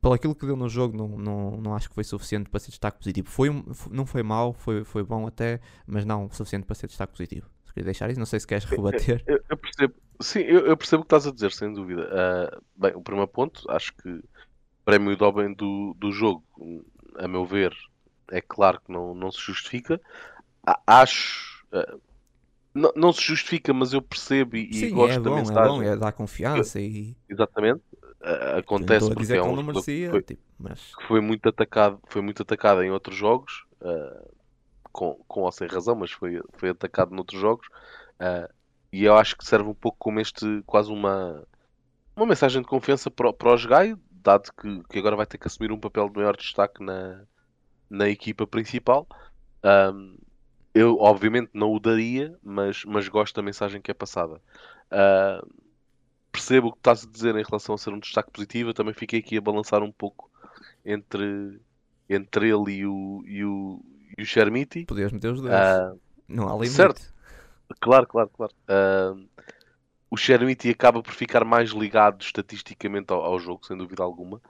pelo 0.00 0.14
aquilo 0.14 0.34
que 0.34 0.46
deu 0.46 0.56
no 0.56 0.70
jogo 0.70 0.96
não, 0.96 1.18
não, 1.18 1.60
não 1.60 1.74
acho 1.74 1.90
que 1.90 1.94
foi 1.94 2.04
suficiente 2.04 2.48
para 2.48 2.60
ser 2.60 2.70
destaque 2.70 2.96
positivo. 2.96 3.28
Foi, 3.28 3.50
não 3.90 4.06
foi 4.06 4.22
mal, 4.22 4.54
foi, 4.54 4.84
foi 4.84 5.04
bom 5.04 5.26
até, 5.26 5.60
mas 5.86 6.06
não 6.06 6.30
suficiente 6.30 6.64
para 6.64 6.76
ser 6.76 6.86
destaque 6.86 7.12
positivo. 7.12 7.46
Se 7.66 7.74
queria 7.74 7.84
deixar 7.84 8.08
isso, 8.08 8.18
não 8.18 8.24
sei 8.24 8.40
se 8.40 8.46
queres 8.46 8.64
rebater. 8.64 9.22
Eu, 9.26 9.38
eu 9.50 9.56
percebo, 9.58 9.94
sim, 10.18 10.40
eu, 10.40 10.60
eu, 10.60 10.76
percebo 10.78 11.02
o 11.02 11.04
que 11.04 11.14
estás 11.14 11.26
a 11.26 11.30
dizer, 11.30 11.52
sem 11.52 11.74
dúvida. 11.74 12.08
Uh, 12.08 12.62
bem, 12.74 12.92
o 12.94 13.02
primeiro 13.02 13.28
ponto, 13.28 13.70
acho 13.70 13.94
que 13.96 14.22
prémio 14.84 15.16
do 15.16 15.32
bem 15.32 15.52
do, 15.52 15.94
do 15.98 16.12
jogo, 16.12 16.44
a 17.16 17.28
meu 17.28 17.44
ver, 17.44 17.74
é 18.30 18.40
claro 18.40 18.80
que 18.80 18.92
não, 18.92 19.14
não 19.14 19.30
se 19.30 19.40
justifica. 19.40 20.00
Acho. 20.86 21.64
Uh, 21.72 22.00
não, 22.74 22.92
não, 22.96 23.12
se 23.12 23.22
justifica, 23.22 23.72
mas 23.72 23.92
eu 23.92 24.00
percebo 24.00 24.56
e, 24.56 24.72
Sim, 24.72 24.94
gosto 24.94 25.18
é 25.18 25.20
da 25.20 25.30
bom, 25.30 25.36
mensagem. 25.36 25.62
É 25.62 25.68
bom, 25.68 25.82
é 25.82 25.96
dar 25.96 26.12
confiança 26.12 26.80
e... 26.80 27.14
Exatamente. 27.28 27.82
Uh, 28.22 28.58
acontece 28.58 29.06
porque 29.08 29.22
dizer 29.22 29.38
é 29.38 29.42
um 29.42 29.62
merecia, 29.62 30.10
foi, 30.10 30.22
tipo, 30.22 30.42
mas... 30.58 30.94
que 30.94 31.06
foi 31.06 31.20
muito 31.20 31.48
atacado, 31.48 32.00
foi 32.06 32.22
muito 32.22 32.42
atacado 32.42 32.82
em 32.82 32.90
outros 32.90 33.16
jogos, 33.16 33.64
uh, 33.80 34.30
com, 34.92 35.18
com 35.26 35.40
ou 35.40 35.52
sem 35.52 35.66
razão, 35.66 35.96
mas 35.96 36.12
foi, 36.12 36.40
foi 36.54 36.70
atacado 36.70 37.14
noutros 37.14 37.40
jogos. 37.40 37.66
Uh, 38.20 38.48
e 38.92 39.04
eu 39.04 39.16
acho 39.16 39.36
que 39.36 39.44
serve 39.44 39.68
um 39.68 39.74
pouco 39.74 39.98
como 39.98 40.20
este, 40.20 40.62
quase 40.64 40.90
uma, 40.90 41.42
uma 42.14 42.26
mensagem 42.26 42.62
de 42.62 42.68
confiança 42.68 43.10
para, 43.10 43.32
para 43.32 43.54
o 43.54 43.68
Gaio, 43.68 43.98
dado 44.22 44.50
que, 44.52 44.82
que 44.88 44.98
agora 44.98 45.16
vai 45.16 45.26
ter 45.26 45.38
que 45.38 45.46
assumir 45.46 45.72
um 45.72 45.78
papel 45.78 46.08
de 46.08 46.16
maior 46.16 46.36
destaque 46.36 46.82
na, 46.82 47.22
na 47.90 48.08
equipa 48.08 48.46
principal. 48.46 49.06
Um, 49.64 50.16
eu, 50.74 50.96
obviamente, 50.98 51.50
não 51.52 51.72
o 51.72 51.78
daria, 51.78 52.36
mas, 52.42 52.84
mas 52.84 53.08
gosto 53.08 53.36
da 53.36 53.42
mensagem 53.42 53.80
que 53.80 53.90
é 53.90 53.94
passada. 53.94 54.40
Uh, 54.90 55.46
percebo 56.30 56.68
o 56.68 56.72
que 56.72 56.78
estás 56.78 57.04
a 57.04 57.10
dizer 57.10 57.36
em 57.36 57.44
relação 57.44 57.74
a 57.74 57.78
ser 57.78 57.90
um 57.90 57.98
destaque 57.98 58.30
positivo. 58.30 58.70
Eu 58.70 58.74
também 58.74 58.94
fiquei 58.94 59.20
aqui 59.20 59.36
a 59.36 59.40
balançar 59.40 59.82
um 59.82 59.92
pouco 59.92 60.30
entre, 60.84 61.60
entre 62.08 62.48
ele 62.48 62.72
e 62.72 62.86
o, 62.86 63.22
e 63.26 63.44
o, 63.44 63.84
e 64.16 64.22
o 64.22 64.26
Chermiti. 64.26 64.86
Podias 64.86 65.12
meter 65.12 65.32
os 65.32 65.42
dois. 65.42 65.52
Uh, 65.52 66.00
não 66.26 66.48
há 66.48 66.52
limite. 66.54 66.70
Certo. 66.70 67.12
Claro, 67.80 68.06
claro, 68.06 68.30
claro. 68.30 68.52
Uh, 68.68 69.28
o 70.12 70.16
Chermiti 70.18 70.68
acaba 70.68 71.02
por 71.02 71.14
ficar 71.14 71.42
mais 71.42 71.70
ligado 71.70 72.20
estatisticamente 72.20 73.10
ao, 73.10 73.22
ao 73.22 73.38
jogo, 73.38 73.64
sem 73.64 73.74
dúvida 73.74 74.02
alguma. 74.02 74.42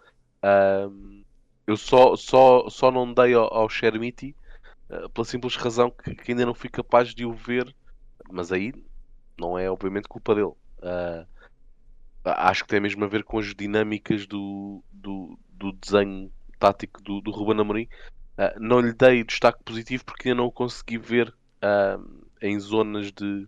Uh, 0.43 1.23
eu 1.65 1.77
só, 1.77 2.17
só, 2.17 2.69
só 2.69 2.91
não 2.91 3.15
dei 3.15 3.33
ao, 3.33 3.45
ao 3.55 3.69
Chermiti 3.69 4.35
uh, 4.91 5.09
pela 5.11 5.25
simples 5.25 5.55
razão 5.55 5.89
que, 5.89 6.17
que, 6.17 6.33
ainda 6.33 6.45
não 6.45 6.53
fui 6.53 6.69
capaz 6.69 7.15
de 7.15 7.25
o 7.25 7.33
ver, 7.33 7.73
mas 8.29 8.51
aí 8.51 8.75
não 9.39 9.57
é 9.57 9.71
obviamente 9.71 10.09
culpa 10.09 10.35
dele. 10.35 10.49
Uh, 10.49 11.25
acho 12.25 12.65
que 12.65 12.71
tem 12.71 12.81
mesmo 12.81 13.05
a 13.05 13.09
ver 13.09 13.23
com 13.23 13.39
as 13.39 13.55
dinâmicas 13.55 14.27
do, 14.27 14.83
do, 14.91 15.39
do 15.49 15.71
desenho 15.75 16.33
tático 16.59 17.01
do, 17.01 17.21
do 17.21 17.31
Ruben 17.31 17.61
Amorim. 17.61 17.89
Uh, 18.37 18.59
não 18.59 18.81
lhe 18.81 18.93
dei 18.93 19.23
destaque 19.23 19.63
positivo 19.63 20.05
porque 20.05 20.29
ainda 20.29 20.43
não 20.43 20.49
o 20.49 20.53
consegui 20.53 20.99
ver 20.99 21.33
em 22.43 22.59
zonas 22.59 23.13
de, 23.13 23.47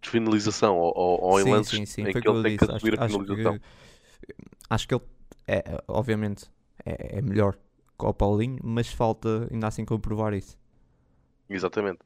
de 0.00 0.08
finalização 0.08 0.78
ou, 0.78 0.92
ou 0.96 1.40
em 1.40 1.50
lances 1.50 1.78
sim, 1.78 1.86
sim. 1.86 2.02
em 2.02 2.12
que 2.12 2.28
ele 2.28 2.42
tem 2.42 2.56
que 2.56 2.64
assumir 2.64 3.00
a 3.00 3.08
finalização. 3.08 3.52
Acho 3.54 3.58
que, 3.58 4.34
acho 4.70 4.88
que 4.88 4.94
ele, 4.94 5.02
é, 5.46 5.82
obviamente, 5.88 6.46
é, 6.84 7.18
é 7.18 7.22
melhor 7.22 7.56
que 7.98 8.06
o 8.06 8.14
Paulinho, 8.14 8.58
mas 8.62 8.88
falta 8.88 9.48
ainda 9.50 9.66
assim 9.66 9.84
comprovar 9.84 10.32
isso. 10.32 10.58
Exatamente. 11.48 11.98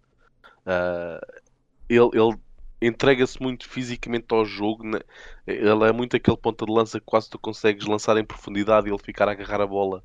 Uh, 0.67 1.41
ele, 1.89 2.11
ele 2.15 2.37
entrega-se 2.81 3.41
muito 3.41 3.69
fisicamente 3.69 4.27
ao 4.31 4.45
jogo. 4.45 4.85
Né? 4.85 5.01
Ele 5.47 5.85
é 5.85 5.93
muito 5.93 6.17
aquele 6.17 6.37
ponta 6.37 6.65
de 6.65 6.73
lança 6.73 6.99
que 6.99 7.07
quase 7.07 7.31
tu 7.31 7.39
consegues 7.39 7.87
lançar 7.87 8.17
em 8.17 8.25
profundidade 8.25 8.89
e 8.89 8.91
ele 8.91 9.03
ficar 9.03 9.29
a 9.29 9.33
agarrar 9.33 9.61
a 9.61 9.67
bola 9.67 10.03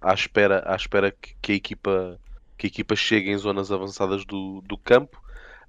à 0.00 0.12
espera, 0.14 0.62
à 0.66 0.76
espera 0.76 1.10
que, 1.10 1.34
que, 1.40 1.52
a 1.52 1.54
equipa, 1.54 2.20
que 2.56 2.66
a 2.66 2.68
equipa 2.68 2.94
chegue 2.94 3.30
em 3.30 3.36
zonas 3.36 3.72
avançadas 3.72 4.24
do, 4.24 4.62
do 4.62 4.76
campo. 4.78 5.20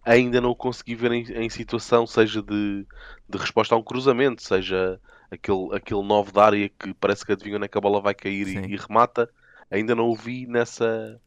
Ainda 0.07 0.39
não 0.39 0.55
consegui 0.55 0.95
ver 0.95 1.11
em, 1.11 1.23
em 1.33 1.49
situação, 1.49 2.07
seja 2.07 2.41
de, 2.41 2.87
de 3.27 3.37
resposta 3.37 3.75
a 3.75 3.77
um 3.77 3.83
cruzamento, 3.83 4.41
seja 4.41 5.01
aquele, 5.29 5.75
aquele 5.75 6.01
novo 6.01 6.31
da 6.31 6.45
área 6.45 6.69
que 6.69 6.93
parece 6.93 7.25
que 7.25 7.33
adivinha 7.33 7.57
onde 7.57 7.65
é 7.65 7.67
que 7.67 7.77
a 7.77 7.81
bola 7.81 7.99
vai 7.99 8.15
cair 8.15 8.47
e, 8.47 8.73
e, 8.73 8.77
remata. 8.77 9.29
Ainda 9.69 9.93
não 9.93 10.05
o 10.05 10.15
vi 10.15 10.47
nessa, 10.47 11.19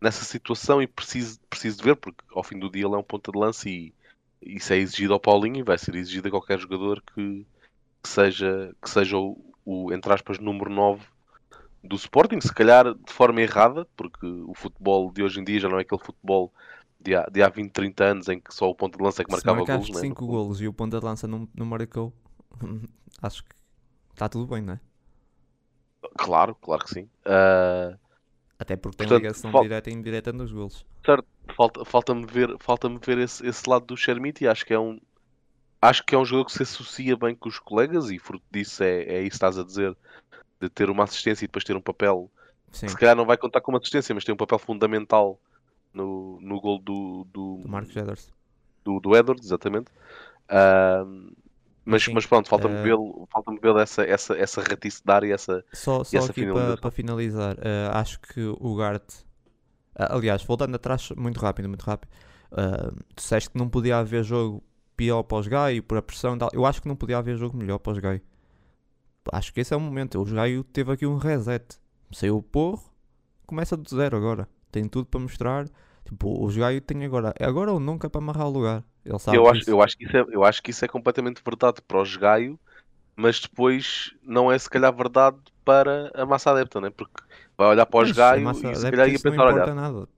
nessa 0.00 0.24
situação 0.24 0.82
e 0.82 0.86
preciso, 0.88 1.38
preciso 1.48 1.78
de 1.78 1.84
ver, 1.84 1.94
porque 1.94 2.24
ao 2.34 2.42
fim 2.42 2.58
do 2.58 2.68
dia 2.68 2.86
ele 2.86 2.94
é 2.96 2.98
um 2.98 3.04
ponta 3.04 3.30
de 3.30 3.38
lança 3.38 3.68
e 3.68 3.94
isso 4.42 4.72
é 4.72 4.78
exigido 4.78 5.12
ao 5.12 5.20
Paulinho 5.20 5.60
e 5.60 5.62
vai 5.62 5.78
ser 5.78 5.94
exigido 5.94 6.26
a 6.26 6.32
qualquer 6.32 6.58
jogador 6.58 7.00
que, 7.14 7.46
que 8.02 8.08
seja, 8.08 8.74
que 8.82 8.90
seja 8.90 9.16
o, 9.16 9.38
o, 9.64 9.92
entre 9.92 10.12
aspas, 10.12 10.40
número 10.40 10.70
9 10.70 11.06
do 11.84 11.94
Sporting, 11.94 12.40
se 12.40 12.52
calhar 12.52 12.94
de 12.94 13.12
forma 13.12 13.40
errada, 13.42 13.86
porque 13.96 14.26
o 14.26 14.54
futebol 14.54 15.12
de 15.12 15.22
hoje 15.22 15.38
em 15.38 15.44
dia 15.44 15.60
já 15.60 15.68
não 15.68 15.78
é 15.78 15.82
aquele 15.82 16.02
futebol 16.02 16.52
de 17.04 17.14
há, 17.14 17.26
de 17.30 17.42
há 17.42 17.48
20, 17.48 17.70
30 17.70 18.04
anos 18.04 18.28
em 18.28 18.40
que 18.40 18.52
só 18.52 18.68
o 18.68 18.74
ponta 18.74 18.96
de 18.96 19.04
lança 19.04 19.22
é 19.22 19.24
que 19.24 19.30
marcava 19.30 19.62
golos. 19.62 19.86
5 19.86 20.02
né? 20.02 20.30
golos 20.30 20.60
e 20.60 20.66
o 20.66 20.72
ponta 20.72 20.98
de 20.98 21.04
lança 21.04 21.28
não, 21.28 21.48
não 21.54 21.66
marcou 21.66 22.12
acho 23.22 23.44
que 23.44 23.54
está 24.12 24.28
tudo 24.28 24.46
bem, 24.46 24.62
não 24.62 24.74
é? 24.74 24.80
Claro, 26.16 26.54
claro 26.54 26.84
que 26.84 26.90
sim. 26.90 27.08
Uh... 27.26 27.98
Até 28.58 28.76
porque 28.76 28.96
tem 28.96 29.08
Portanto, 29.08 29.22
ligação 29.22 29.50
falta... 29.50 29.68
direta 29.68 29.90
e 29.90 29.92
indireta 29.92 30.32
nos 30.32 30.52
golos. 30.52 30.86
Certo, 31.04 31.26
falta, 31.56 31.84
falta-me 31.84 32.24
ver, 32.24 32.56
falta-me 32.60 32.98
ver 33.04 33.18
esse, 33.18 33.44
esse 33.46 33.68
lado 33.68 33.84
do 33.84 33.96
Chermiti. 33.96 34.46
Acho 34.46 34.64
que 34.64 34.72
é 34.72 34.78
um 34.78 34.98
acho 35.82 36.02
que 36.04 36.14
é 36.14 36.18
um 36.18 36.24
jogador 36.24 36.46
que 36.46 36.52
se 36.52 36.62
associa 36.62 37.14
bem 37.16 37.34
com 37.34 37.48
os 37.48 37.58
colegas 37.58 38.10
e 38.10 38.18
fruto 38.18 38.44
disso 38.50 38.82
é, 38.82 39.02
é 39.02 39.20
isso 39.20 39.30
que 39.30 39.34
estás 39.36 39.58
a 39.58 39.64
dizer 39.64 39.94
de 40.58 40.70
ter 40.70 40.88
uma 40.88 41.04
assistência 41.04 41.44
e 41.44 41.48
depois 41.48 41.62
ter 41.62 41.76
um 41.76 41.80
papel 41.80 42.30
Sim. 42.72 42.86
que 42.86 42.92
se 42.92 42.98
calhar 42.98 43.14
não 43.14 43.26
vai 43.26 43.36
contar 43.36 43.60
com 43.60 43.70
uma 43.70 43.78
assistência, 43.78 44.14
mas 44.14 44.24
tem 44.24 44.32
um 44.32 44.38
papel 44.38 44.58
fundamental 44.58 45.38
no, 45.94 46.38
no 46.40 46.60
gol 46.60 46.78
do, 46.78 47.26
do, 47.32 47.62
do 47.62 47.68
Marcos 47.68 47.96
Edwards. 47.96 48.32
Do, 48.84 49.00
do 49.00 49.16
Edwards, 49.16 49.46
exatamente. 49.46 49.90
Uh, 50.50 51.32
mas, 51.84 52.06
mas 52.08 52.26
pronto, 52.26 52.48
falta-me 52.48 52.74
uh, 52.74 52.82
ver, 52.82 53.26
falta 53.30 53.52
ver 53.60 53.76
essa, 53.76 54.02
essa, 54.02 54.34
essa 54.36 54.62
ratice 54.62 54.98
de 54.98 55.04
dar 55.04 55.22
e 55.22 55.32
essa. 55.32 55.64
Só, 55.72 56.02
só 56.02 56.16
essa 56.16 56.30
aqui 56.30 56.50
para, 56.50 56.76
para 56.76 56.90
finalizar, 56.90 57.56
uh, 57.56 57.92
acho 57.92 58.20
que 58.20 58.40
o 58.40 58.74
Gart. 58.74 59.04
Uh, 59.94 60.16
aliás, 60.16 60.42
voltando 60.42 60.74
atrás, 60.74 61.10
muito 61.16 61.38
rápido, 61.38 61.68
muito 61.68 61.82
rápido. 61.82 62.10
Uh, 62.50 62.96
disseste 63.14 63.50
que 63.50 63.58
não 63.58 63.68
podia 63.68 63.98
haver 63.98 64.24
jogo 64.24 64.62
pior 64.96 65.22
para 65.24 65.38
os 65.38 65.48
Gaio 65.48 65.82
por 65.82 65.98
a 65.98 66.02
pressão 66.02 66.38
tal. 66.38 66.50
Eu 66.52 66.64
acho 66.64 66.80
que 66.80 66.88
não 66.88 66.96
podia 66.96 67.18
haver 67.18 67.36
jogo 67.36 67.56
melhor 67.56 67.78
para 67.78 67.92
os 67.92 67.98
Gaio. 67.98 68.22
Acho 69.32 69.52
que 69.52 69.60
esse 69.60 69.74
é 69.74 69.76
o 69.76 69.80
momento. 69.80 70.20
O 70.20 70.24
Gaio 70.24 70.64
teve 70.64 70.92
aqui 70.92 71.06
um 71.06 71.16
reset. 71.16 71.78
Saiu 72.12 72.38
o 72.38 72.42
porro, 72.42 72.82
começa 73.46 73.76
do 73.76 73.88
zero 73.88 74.16
agora. 74.16 74.48
Tem 74.74 74.88
tudo 74.88 75.06
para 75.06 75.20
mostrar. 75.20 75.66
Tipo, 76.04 76.44
o 76.44 76.52
Gaio 76.52 76.80
tem 76.80 77.04
agora, 77.04 77.32
é 77.38 77.44
agora 77.44 77.72
ou 77.72 77.78
nunca 77.78 78.10
para 78.10 78.20
amarrar 78.20 78.48
o 78.48 78.50
lugar. 78.50 78.82
Ele 79.04 79.16
sabe 79.20 79.36
eu, 79.36 79.48
acho, 79.48 79.70
eu, 79.70 79.80
acho 79.80 79.96
que 79.96 80.04
isso 80.04 80.16
é, 80.16 80.26
eu 80.32 80.44
acho 80.44 80.60
que 80.60 80.70
isso 80.72 80.84
é 80.84 80.88
completamente 80.88 81.40
verdade 81.44 81.80
para 81.80 82.02
o 82.02 82.18
Gaio, 82.18 82.58
mas 83.14 83.38
depois 83.38 84.12
não 84.20 84.50
é 84.50 84.58
se 84.58 84.68
calhar 84.68 84.92
verdade 84.92 85.36
para 85.64 86.10
a 86.12 86.26
massa 86.26 86.50
adepta, 86.50 86.80
né? 86.80 86.90
porque 86.90 87.22
vai 87.56 87.68
olhar 87.68 87.86
para 87.86 88.04
o 88.04 88.12
Gaio 88.12 88.50
e 88.50 88.74
se 88.74 88.90
calhar 88.90 89.08
ia 89.08 89.20
pensar, 89.20 89.46
olhar. 89.46 89.74
Nada. 89.76 90.08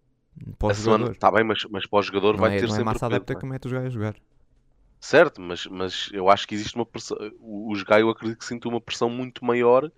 Está 1.11 1.31
bem, 1.31 1.45
mas, 1.45 1.63
mas 1.71 1.87
para 1.87 1.99
o 1.99 2.03
jogador 2.03 2.33
não 2.33 2.41
vai 2.41 2.57
é, 2.57 2.61
ter 2.61 2.63
não 2.63 2.71
sempre. 2.71 2.83
É 2.83 2.85
massa 2.87 3.07
adepta 3.07 3.35
que 3.35 3.45
mete 3.45 3.67
os 3.67 3.73
Gaios 3.73 3.89
a 3.89 3.91
jogar. 3.91 4.17
Certo, 4.99 5.39
mas, 5.39 5.67
mas 5.67 6.09
eu 6.15 6.31
acho 6.31 6.49
que 6.49 6.55
existe 6.55 6.75
uma 6.75 6.87
pressão. 6.87 7.19
Os 7.43 7.83
Gaio 7.83 8.09
acredito 8.09 8.39
que 8.39 8.45
sintam 8.47 8.71
uma 8.71 8.81
pressão 8.81 9.11
muito 9.11 9.45
maior 9.45 9.93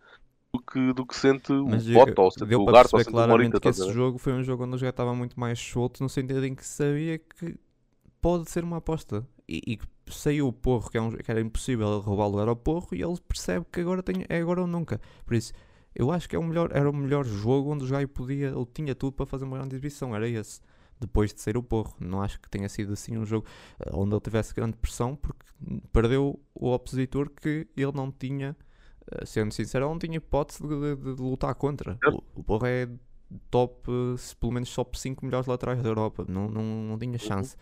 do 0.59 0.63
que, 0.63 0.93
do 0.93 1.07
que 1.07 1.17
sente 1.17 1.53
o 1.53 1.67
Bota 1.67 2.21
ou 2.21 2.31
sente 2.31 2.55
o 2.55 2.65
Gart 2.67 2.93
ou 2.93 2.99
sente 2.99 3.17
o 3.17 3.29
Morita. 3.29 3.61
que 3.61 3.69
esse 3.69 3.93
jogo 3.93 4.19
foi 4.19 4.33
um 4.33 4.43
jogo 4.43 4.65
onde 4.65 4.77
o 4.77 4.79
Gaio 4.79 4.91
estava 4.91 5.15
muito 5.15 5.39
mais 5.39 5.59
solto 5.59 6.03
no 6.03 6.09
sentido 6.09 6.45
em 6.45 6.55
que 6.55 6.67
sabia 6.67 7.19
que 7.19 7.57
pode 8.21 8.51
ser 8.51 8.65
uma 8.65 8.79
aposta. 8.79 9.27
E, 9.49 9.63
e 9.67 9.79
saiu 10.13 10.49
o 10.49 10.53
Porro, 10.53 10.91
que, 10.91 10.99
é 10.99 11.01
um, 11.01 11.11
que, 11.11 11.31
era 11.31 11.41
impossível 11.41 12.01
roubar 12.01 12.27
o 12.27 12.31
lugar 12.31 12.49
ao 12.49 12.57
Porro, 12.57 12.89
e 12.93 13.03
ele 13.03 13.17
percebe 13.27 13.65
que 13.73 13.81
agora 13.81 14.03
tem, 14.03 14.25
é 14.29 14.39
agora 14.39 14.61
ou 14.61 14.67
nunca. 14.67 15.01
Por 15.25 15.35
isso, 15.35 15.53
eu 15.95 16.11
acho 16.11 16.29
que 16.29 16.37
é 16.37 16.39
o 16.39 16.43
melhor, 16.43 16.71
era 16.73 16.89
o 16.89 16.93
melhor 16.93 17.25
jogo 17.25 17.73
onde 17.73 17.85
o 17.85 17.89
Gaio 17.89 18.09
podia, 18.09 18.49
ele 18.49 18.67
tinha 18.75 18.95
tudo 18.95 19.13
para 19.13 19.27
fazer 19.27 19.45
uma 19.45 19.57
grande 19.57 19.75
exibição, 19.75 20.15
era 20.15 20.29
esse. 20.29 20.61
Depois 21.01 21.33
de 21.33 21.41
ser 21.41 21.57
o 21.57 21.63
Porro, 21.63 21.95
não 22.01 22.21
acho 22.21 22.41
que 22.41 22.51
tenha 22.51 22.69
sido 22.69 22.93
assim 22.93 23.17
um 23.17 23.25
jogo 23.25 23.47
eh, 23.79 23.91
onde 23.93 24.13
ele 24.13 24.21
tivesse 24.21 24.53
grande 24.53 24.77
pressão, 24.77 25.15
porque 25.15 25.47
perdeu 25.93 26.41
o 26.55 26.73
opositor 26.73 27.31
que 27.31 27.69
ele 27.77 27.93
não 27.93 28.11
tinha, 28.11 28.57
sendo 29.25 29.53
sincero, 29.53 29.85
ele 29.85 29.93
não 29.93 29.99
tinha 29.99 30.17
hipótese 30.17 30.63
de, 30.67 30.97
de, 30.97 31.15
de 31.15 31.23
lutar 31.23 31.55
contra. 31.55 31.99
O, 32.07 32.41
o 32.41 32.43
Porro 32.43 32.67
é 32.67 32.89
top, 33.51 33.89
pelo 34.41 34.53
menos 34.53 34.75
top 34.75 34.99
5 34.99 35.25
melhores 35.25 35.47
laterais 35.47 35.83
da 35.83 35.89
Europa, 35.89 36.25
não, 36.29 36.49
não, 36.49 36.63
não 36.63 36.99
tinha 36.99 37.13
uhum. 37.13 37.19
chance. 37.19 37.57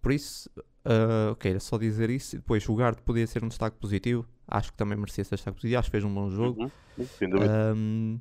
Por 0.00 0.12
isso, 0.12 0.48
uh, 0.56 1.32
ok, 1.32 1.50
era 1.50 1.60
só 1.60 1.76
dizer 1.76 2.10
isso. 2.10 2.36
E 2.36 2.38
depois, 2.38 2.68
o 2.68 2.74
Gard 2.74 3.00
podia 3.02 3.26
ser 3.26 3.44
um 3.44 3.48
destaque 3.48 3.76
positivo. 3.78 4.26
Acho 4.46 4.72
que 4.72 4.78
também 4.78 4.96
merecia 4.96 5.24
ser 5.24 5.34
destaque 5.34 5.56
positivo. 5.56 5.78
Acho 5.78 5.88
que 5.88 5.92
fez 5.92 6.04
um 6.04 6.14
bom 6.14 6.30
jogo. 6.30 6.70
Uhum. 6.96 7.08
Um, 7.76 8.20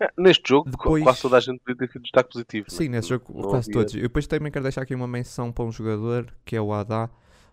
é, 0.00 0.08
neste 0.16 0.48
jogo, 0.48 0.70
depois... 0.70 1.02
quase 1.02 1.20
toda 1.20 1.36
a 1.36 1.40
gente 1.40 1.60
podia 1.60 1.86
ter 1.86 1.98
destaque 2.00 2.32
positivo. 2.32 2.70
Sim, 2.70 2.84
né? 2.84 2.96
neste 2.96 3.10
jogo, 3.10 3.26
não 3.34 3.50
quase 3.50 3.70
havia... 3.70 3.80
todos. 3.80 3.94
Eu 3.94 4.02
depois 4.02 4.26
também 4.26 4.50
quero 4.50 4.62
deixar 4.62 4.82
aqui 4.82 4.94
uma 4.94 5.06
menção 5.06 5.52
para 5.52 5.64
um 5.64 5.70
jogador 5.70 6.32
que 6.44 6.56
é 6.56 6.60
o 6.60 6.72
Adá, 6.72 7.10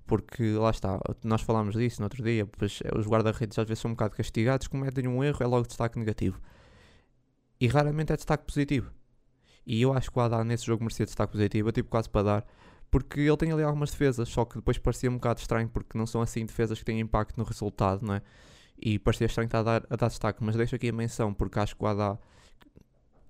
porque 0.07 0.53
lá 0.53 0.71
está, 0.71 0.99
nós 1.23 1.41
falámos 1.41 1.75
disso 1.75 2.01
no 2.01 2.05
outro 2.05 2.23
dia. 2.23 2.45
Pois, 2.45 2.79
os 2.97 3.05
guarda-redes 3.05 3.59
às 3.59 3.67
vezes 3.67 3.81
são 3.81 3.91
um 3.91 3.93
bocado 3.93 4.15
castigados, 4.15 4.67
cometem 4.67 5.07
um 5.07 5.23
erro, 5.23 5.37
é 5.41 5.45
logo 5.45 5.67
destaque 5.67 5.99
negativo. 5.99 6.41
E 7.59 7.67
raramente 7.67 8.13
é 8.13 8.15
destaque 8.15 8.45
positivo. 8.45 8.91
E 9.65 9.81
eu 9.81 9.91
acho 9.93 10.09
que 10.09 10.17
o 10.17 10.21
Adá 10.21 10.43
nesse 10.43 10.65
jogo 10.65 10.83
merecia 10.83 11.05
destaque 11.05 11.33
positivo. 11.33 11.67
Eu 11.67 11.73
tive 11.73 11.89
quase 11.89 12.09
para 12.09 12.23
dar, 12.23 12.45
porque 12.89 13.19
ele 13.19 13.37
tem 13.37 13.51
ali 13.51 13.63
algumas 13.63 13.91
defesas, 13.91 14.29
só 14.29 14.45
que 14.45 14.55
depois 14.55 14.77
parecia 14.77 15.09
um 15.11 15.15
bocado 15.15 15.41
estranho, 15.41 15.67
porque 15.67 15.97
não 15.97 16.07
são 16.07 16.21
assim 16.21 16.45
defesas 16.45 16.79
que 16.79 16.85
têm 16.85 16.99
impacto 17.01 17.37
no 17.37 17.43
resultado, 17.43 18.05
não 18.05 18.15
é? 18.15 18.21
E 18.79 18.97
parecia 18.97 19.25
estranho 19.25 19.47
estar 19.47 19.59
a 19.59 19.63
dar, 19.63 19.87
a 19.89 19.95
dar 19.95 20.07
destaque, 20.07 20.41
mas 20.43 20.55
deixo 20.55 20.75
aqui 20.75 20.87
a 20.89 20.93
menção, 20.93 21.33
porque 21.33 21.59
acho 21.59 21.75
que 21.75 21.83
o 21.83 21.87
Adá 21.87 22.17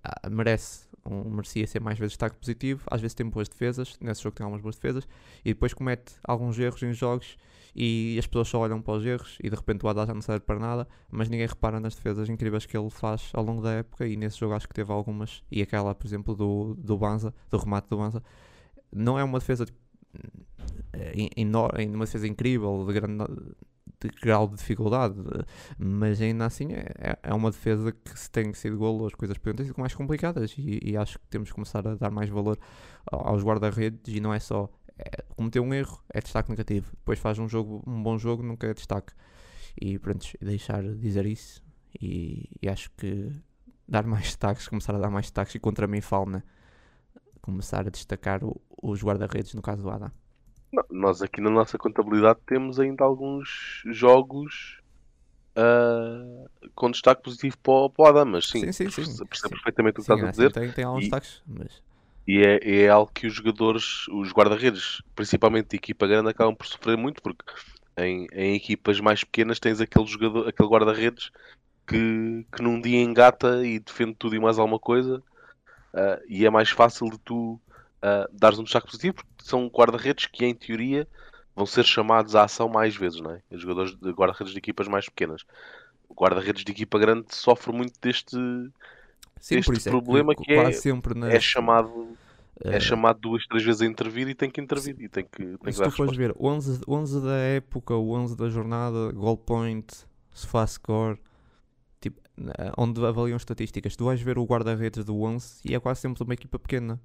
ah, 0.07 0.29
merece, 0.29 0.87
um, 1.05 1.29
merecia 1.29 1.67
ser 1.67 1.81
mais 1.81 1.99
vezes 1.99 2.11
destaque 2.13 2.37
positivo, 2.37 2.83
às 2.89 3.01
vezes 3.01 3.13
tem 3.13 3.27
boas 3.27 3.49
defesas, 3.49 3.97
nesse 3.99 4.23
jogo 4.23 4.35
tem 4.35 4.45
algumas 4.45 4.61
boas 4.61 4.75
defesas, 4.75 5.07
e 5.43 5.49
depois 5.53 5.73
comete 5.73 6.13
alguns 6.23 6.57
erros 6.57 6.81
em 6.83 6.93
jogos 6.93 7.37
e 7.75 8.15
as 8.17 8.25
pessoas 8.25 8.47
só 8.47 8.59
olham 8.59 8.81
para 8.81 8.93
os 8.93 9.05
erros 9.05 9.37
e 9.43 9.49
de 9.49 9.55
repente 9.55 9.85
o 9.85 9.89
Adá 9.89 10.05
já 10.05 10.13
não 10.13 10.21
serve 10.21 10.45
para 10.45 10.57
nada, 10.57 10.87
mas 11.11 11.27
ninguém 11.29 11.45
repara 11.45 11.79
nas 11.79 11.93
defesas 11.93 12.29
incríveis 12.29 12.65
que 12.65 12.77
ele 12.77 12.89
faz 12.89 13.29
ao 13.33 13.43
longo 13.43 13.61
da 13.61 13.73
época 13.73 14.07
e 14.07 14.15
nesse 14.15 14.39
jogo 14.39 14.53
acho 14.53 14.67
que 14.67 14.73
teve 14.73 14.91
algumas, 14.91 15.43
e 15.51 15.61
aquela, 15.61 15.93
por 15.93 16.07
exemplo, 16.07 16.35
do, 16.35 16.73
do 16.75 16.97
Banza, 16.97 17.33
do 17.49 17.57
remate 17.57 17.89
do 17.89 17.97
Banza, 17.97 18.23
não 18.91 19.19
é 19.19 19.23
uma 19.23 19.39
defesa 19.39 19.65
tipo, 19.65 19.77
enorme, 21.35 21.85
uma 21.87 22.05
defesa 22.05 22.27
incrível, 22.27 22.85
de 22.87 22.93
grande 22.93 23.25
de 23.99 24.09
grau 24.21 24.47
de 24.47 24.55
dificuldade, 24.55 25.15
mas 25.77 26.21
ainda 26.21 26.45
assim 26.45 26.71
é, 26.71 26.91
é, 26.97 27.19
é 27.23 27.33
uma 27.33 27.49
defesa 27.49 27.91
que 27.91 28.17
se 28.17 28.29
tem 28.29 28.53
sido 28.53 28.77
golo, 28.77 29.07
as 29.07 29.15
coisas 29.15 29.37
podiam 29.37 29.55
ter 29.55 29.65
sido 29.65 29.79
mais 29.79 29.93
complicadas 29.95 30.53
e, 30.57 30.79
e, 30.83 30.97
acho 30.97 31.17
que 31.17 31.25
temos 31.27 31.49
que 31.49 31.55
começar 31.55 31.87
a 31.87 31.95
dar 31.95 32.11
mais 32.11 32.29
valor 32.29 32.59
aos 33.11 33.43
guarda-redes 33.43 34.13
e 34.13 34.19
não 34.19 34.33
é 34.33 34.39
só 34.39 34.69
é, 34.99 35.23
cometer 35.35 35.59
um 35.59 35.73
erro, 35.73 35.99
é 36.13 36.21
destaque 36.21 36.49
negativo, 36.49 36.91
depois 36.91 37.19
faz 37.19 37.39
um 37.39 37.47
jogo, 37.47 37.83
um 37.87 38.01
bom 38.01 38.17
jogo, 38.17 38.43
nunca 38.43 38.67
é 38.67 38.73
destaque. 38.73 39.13
E 39.79 39.99
pronto, 39.99 40.25
deixar 40.41 40.83
dizer 40.95 41.27
isso 41.27 41.61
E, 42.01 42.49
e 42.61 42.67
acho 42.67 42.89
que 42.97 43.31
dar 43.87 44.05
mais 44.07 44.23
destaques, 44.23 44.67
começar 44.67 44.95
a 44.95 44.99
dar 44.99 45.09
mais 45.09 45.27
destaques 45.27 45.55
e 45.55 45.59
contra 45.59 45.87
mim 45.87 46.01
falna 46.01 46.43
começar 47.41 47.87
a 47.87 47.89
destacar 47.89 48.43
o, 48.43 48.59
os 48.81 49.01
guarda-redes 49.01 49.53
no 49.53 49.61
caso 49.61 49.81
do 49.81 49.89
Adam. 49.89 50.11
Não, 50.71 50.83
nós 50.91 51.21
aqui 51.21 51.41
na 51.41 51.49
nossa 51.49 51.77
contabilidade 51.77 52.39
temos 52.45 52.79
ainda 52.79 53.03
alguns 53.03 53.81
jogos 53.87 54.79
uh, 55.57 56.49
com 56.75 56.91
destaque 56.91 57.23
positivo 57.23 57.57
para 57.59 57.73
o, 57.73 57.89
para 57.89 58.03
o 58.05 58.07
Adam, 58.07 58.25
mas 58.25 58.47
sim, 58.47 58.61
Sim, 58.61 58.71
sim, 58.71 58.89
sim. 58.89 59.03
percebo 59.29 59.51
perfeitamente 59.55 59.93
o 59.93 59.95
que 59.95 60.01
estás 60.01 60.23
a 60.23 60.27
dizer. 60.27 60.51
tem, 60.53 60.71
tem 60.71 60.85
alguns 60.85 61.03
E- 61.03 61.09
destaques, 61.09 61.41
mas 61.47 61.81
E 62.27 62.39
é, 62.45 62.83
é 62.83 62.89
algo 62.89 63.11
que 63.13 63.25
os 63.27 63.33
jogadores, 63.33 64.07
os 64.09 64.31
guarda-redes, 64.33 65.01
principalmente 65.15 65.69
de 65.69 65.75
equipa 65.77 66.05
grande, 66.05 66.29
acabam 66.29 66.55
por 66.55 66.67
sofrer 66.67 66.97
muito, 66.97 67.21
porque 67.21 67.43
em, 67.97 68.27
em 68.33 68.55
equipas 68.55 68.99
mais 68.99 69.23
pequenas 69.23 69.59
tens 69.59 69.79
aquele 69.79 70.05
jogador, 70.05 70.47
aquele 70.47 70.67
guarda-redes 70.69 71.31
que, 71.87 72.45
que 72.55 72.63
num 72.63 72.81
dia 72.81 73.01
engata 73.01 73.65
e 73.65 73.79
defende 73.79 74.15
tudo 74.15 74.35
e 74.35 74.39
mais 74.39 74.59
alguma 74.59 74.79
coisa, 74.79 75.23
ah, 75.95 76.19
e 76.27 76.45
é 76.45 76.49
mais 76.49 76.69
fácil 76.69 77.09
de 77.09 77.19
tu 77.19 77.61
ah, 78.07 78.29
dares 78.31 78.59
um 78.59 78.63
destaque 78.63 78.87
positivo, 78.87 79.15
porque 79.15 79.43
são 79.43 79.67
guarda-redes 79.67 80.25
que, 80.27 80.45
em 80.45 80.53
teoria, 80.53 81.07
vão 81.55 81.65
ser 81.65 81.83
chamados 81.83 82.35
à 82.35 82.43
ação 82.43 82.69
mais 82.69 82.95
vezes, 82.95 83.19
não 83.19 83.31
é? 83.31 83.41
Os 83.51 83.61
jogadores 83.61 83.95
de 83.95 84.11
guarda-redes 84.11 84.53
de 84.53 84.59
equipas 84.59 84.87
mais 84.87 85.05
pequenas. 85.05 85.43
O 86.09 86.13
guarda-redes 86.13 86.63
de 86.63 86.71
equipa 86.71 86.97
grande 86.97 87.25
sofre 87.35 87.71
muito 87.71 87.93
deste. 88.01 88.35
sim, 89.39 89.57
Este 89.57 89.65
por 89.65 89.75
isso 89.75 89.89
problema 89.89 90.33
é 90.33 90.35
que, 90.35 90.51
é- 90.51 90.71
sempre 90.71 91.13
nas, 91.13 91.33
É 91.35 91.39
chamado 91.39 92.17
é 92.63 92.75
eh, 92.75 92.79
chamado 92.79 93.19
duas, 93.19 93.45
três 93.45 93.63
vezes 93.63 93.81
a 93.81 93.85
intervir 93.85 94.27
e 94.27 94.35
tem 94.35 94.49
que 94.49 94.59
intervir 94.59 94.95
e 94.99 95.07
tem 95.07 95.23
que, 95.23 95.37
tem 95.37 95.57
que 95.57 95.73
se 95.73 95.81
tu 95.81 95.91
fores 95.91 96.15
ver 96.17 96.33
11, 96.39 96.81
11 96.87 97.21
da 97.21 97.35
época, 97.35 97.93
o 97.95 98.11
11 98.11 98.35
da 98.35 98.49
jornada, 98.49 99.11
goal 99.11 99.37
point, 99.37 99.85
score, 100.67 101.19
tipo, 102.01 102.21
onde 102.77 103.05
avaliam 103.05 103.37
estatísticas, 103.37 103.95
tu 103.95 104.05
vais 104.05 104.21
ver 104.21 104.37
o 104.37 104.43
guarda-redes 104.45 105.05
do 105.05 105.21
11 105.21 105.61
e 105.65 105.75
é 105.75 105.79
quase 105.79 106.01
sempre 106.01 106.23
uma 106.23 106.33
equipa 106.33 106.57
pequena. 106.59 106.99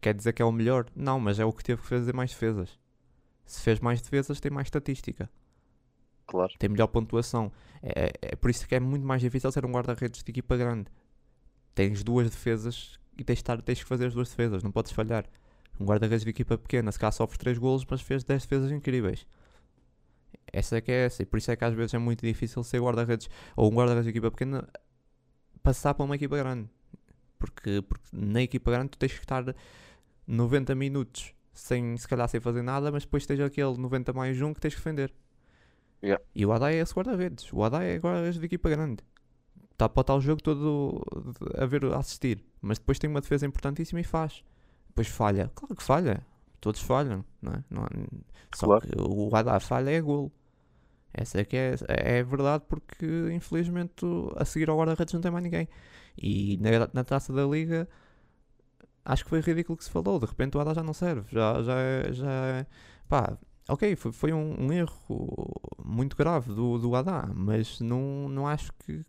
Quer 0.00 0.14
dizer 0.14 0.32
que 0.32 0.42
é 0.42 0.44
o 0.44 0.52
melhor? 0.52 0.86
Não, 0.94 1.18
mas 1.18 1.38
é 1.38 1.44
o 1.44 1.52
que 1.52 1.64
teve 1.64 1.82
que 1.82 1.88
fazer 1.88 2.14
mais 2.14 2.30
defesas. 2.30 2.78
Se 3.44 3.60
fez 3.62 3.80
mais 3.80 4.00
defesas, 4.00 4.40
tem 4.40 4.50
mais 4.50 4.66
estatística. 4.66 5.30
Claro. 6.28 6.52
tem 6.58 6.68
melhor 6.68 6.88
pontuação. 6.88 7.50
É, 7.82 8.12
é 8.20 8.36
por 8.36 8.50
isso 8.50 8.68
que 8.68 8.74
é 8.74 8.80
muito 8.80 9.04
mais 9.04 9.22
difícil 9.22 9.50
ser 9.50 9.64
um 9.64 9.72
guarda-redes 9.72 10.22
de 10.22 10.30
equipa 10.30 10.58
grande. 10.58 10.90
Tens 11.74 12.04
duas 12.04 12.28
defesas 12.28 12.98
e 13.16 13.24
tens, 13.24 13.38
estar, 13.38 13.60
tens 13.62 13.82
que 13.82 13.88
fazer 13.88 14.06
as 14.06 14.14
duas 14.14 14.28
defesas, 14.28 14.62
não 14.62 14.70
podes 14.70 14.92
falhar. 14.92 15.24
Um 15.80 15.86
guarda-redes 15.86 16.24
de 16.24 16.30
equipa 16.30 16.58
pequena, 16.58 16.92
se 16.92 16.98
calhar 16.98 17.12
sofre 17.12 17.38
3 17.38 17.56
golos, 17.56 17.86
mas 17.88 18.02
fez 18.02 18.24
10 18.24 18.42
defesas 18.42 18.70
incríveis. 18.70 19.26
Essa 20.52 20.76
é 20.76 20.80
que 20.82 20.92
é 20.92 21.06
essa, 21.06 21.22
e 21.22 21.26
por 21.26 21.38
isso 21.38 21.50
é 21.50 21.56
que 21.56 21.64
às 21.64 21.72
vezes 21.72 21.94
é 21.94 21.98
muito 21.98 22.26
difícil 22.26 22.62
ser 22.62 22.82
guarda-redes 22.82 23.30
ou 23.56 23.72
um 23.72 23.74
guarda-redes 23.74 24.04
de 24.04 24.10
equipa 24.10 24.30
pequena 24.30 24.68
passar 25.62 25.94
para 25.94 26.04
uma 26.04 26.16
equipa 26.16 26.36
grande. 26.36 26.68
Porque, 27.38 27.80
porque 27.80 28.04
na 28.12 28.42
equipa 28.42 28.70
grande 28.70 28.90
tu 28.90 28.98
tens 28.98 29.12
que 29.14 29.20
estar 29.20 29.54
90 30.28 30.74
minutos 30.74 31.34
sem, 31.52 31.96
se 31.96 32.06
calhar 32.06 32.28
sem 32.28 32.38
fazer 32.40 32.62
nada, 32.62 32.92
mas 32.92 33.04
depois 33.04 33.26
tens 33.26 33.40
aquele 33.40 33.76
90 33.76 34.12
mais 34.12 34.40
1 34.40 34.54
que 34.54 34.60
tens 34.60 34.74
que 34.74 34.80
defender. 34.80 35.12
Yeah. 36.02 36.22
E 36.34 36.46
o 36.46 36.52
Adai 36.52 36.76
é 36.76 36.80
esse 36.80 36.94
guarda-redes. 36.94 37.52
O 37.52 37.64
Adai 37.64 37.96
é 37.96 37.98
guarda-redes 37.98 38.38
de 38.38 38.46
equipa 38.46 38.68
grande. 38.68 39.02
Está 39.72 39.88
para 39.88 40.02
estar 40.02 40.14
o 40.14 40.20
jogo 40.20 40.42
todo 40.42 41.02
a 41.56 41.66
ver, 41.66 41.84
a 41.86 41.98
assistir. 41.98 42.44
Mas 42.60 42.78
depois 42.78 42.98
tem 42.98 43.10
uma 43.10 43.20
defesa 43.20 43.46
importantíssima 43.46 44.00
e 44.00 44.04
faz. 44.04 44.44
Depois 44.88 45.08
falha. 45.08 45.50
Claro 45.54 45.74
que 45.74 45.82
falha. 45.82 46.24
Todos 46.60 46.80
falham, 46.80 47.24
não 47.40 47.52
é? 47.52 47.64
Não 47.70 47.86
Só 48.54 48.66
Claro. 48.66 48.86
que 48.86 49.00
o 49.00 49.34
Adai 49.34 49.60
falha 49.60 49.90
é 49.90 50.00
golo. 50.00 50.30
Essa 51.12 51.40
é 51.40 51.44
que 51.44 51.56
é, 51.56 51.74
é 51.88 52.22
verdade 52.22 52.64
porque 52.68 53.06
infelizmente 53.32 54.04
a 54.36 54.44
seguir 54.44 54.68
ao 54.68 54.78
guarda-redes 54.78 55.14
não 55.14 55.20
tem 55.20 55.30
mais 55.30 55.42
ninguém. 55.42 55.68
E 56.16 56.58
na, 56.58 56.88
na 56.92 57.04
taça 57.04 57.32
da 57.32 57.44
liga 57.44 57.88
acho 59.04 59.24
que 59.24 59.30
foi 59.30 59.40
ridículo 59.40 59.76
que 59.78 59.84
se 59.84 59.90
falou. 59.90 60.18
De 60.18 60.26
repente 60.26 60.56
o 60.56 60.60
Adá 60.60 60.74
já 60.74 60.82
não 60.82 60.92
serve. 60.94 61.26
Já, 61.32 61.62
já, 61.62 61.74
é- 61.80 62.12
já 62.12 62.30
é- 62.30 62.66
pá, 63.08 63.38
ok, 63.68 63.96
foi, 63.96 64.12
foi 64.12 64.32
um, 64.32 64.66
um 64.66 64.72
erro 64.72 65.50
muito 65.84 66.16
grave 66.16 66.52
do, 66.54 66.78
do 66.78 66.94
Adá, 66.94 67.28
mas 67.34 67.80
não, 67.80 68.28
não 68.28 68.46
acho 68.46 68.72
que 68.84 69.04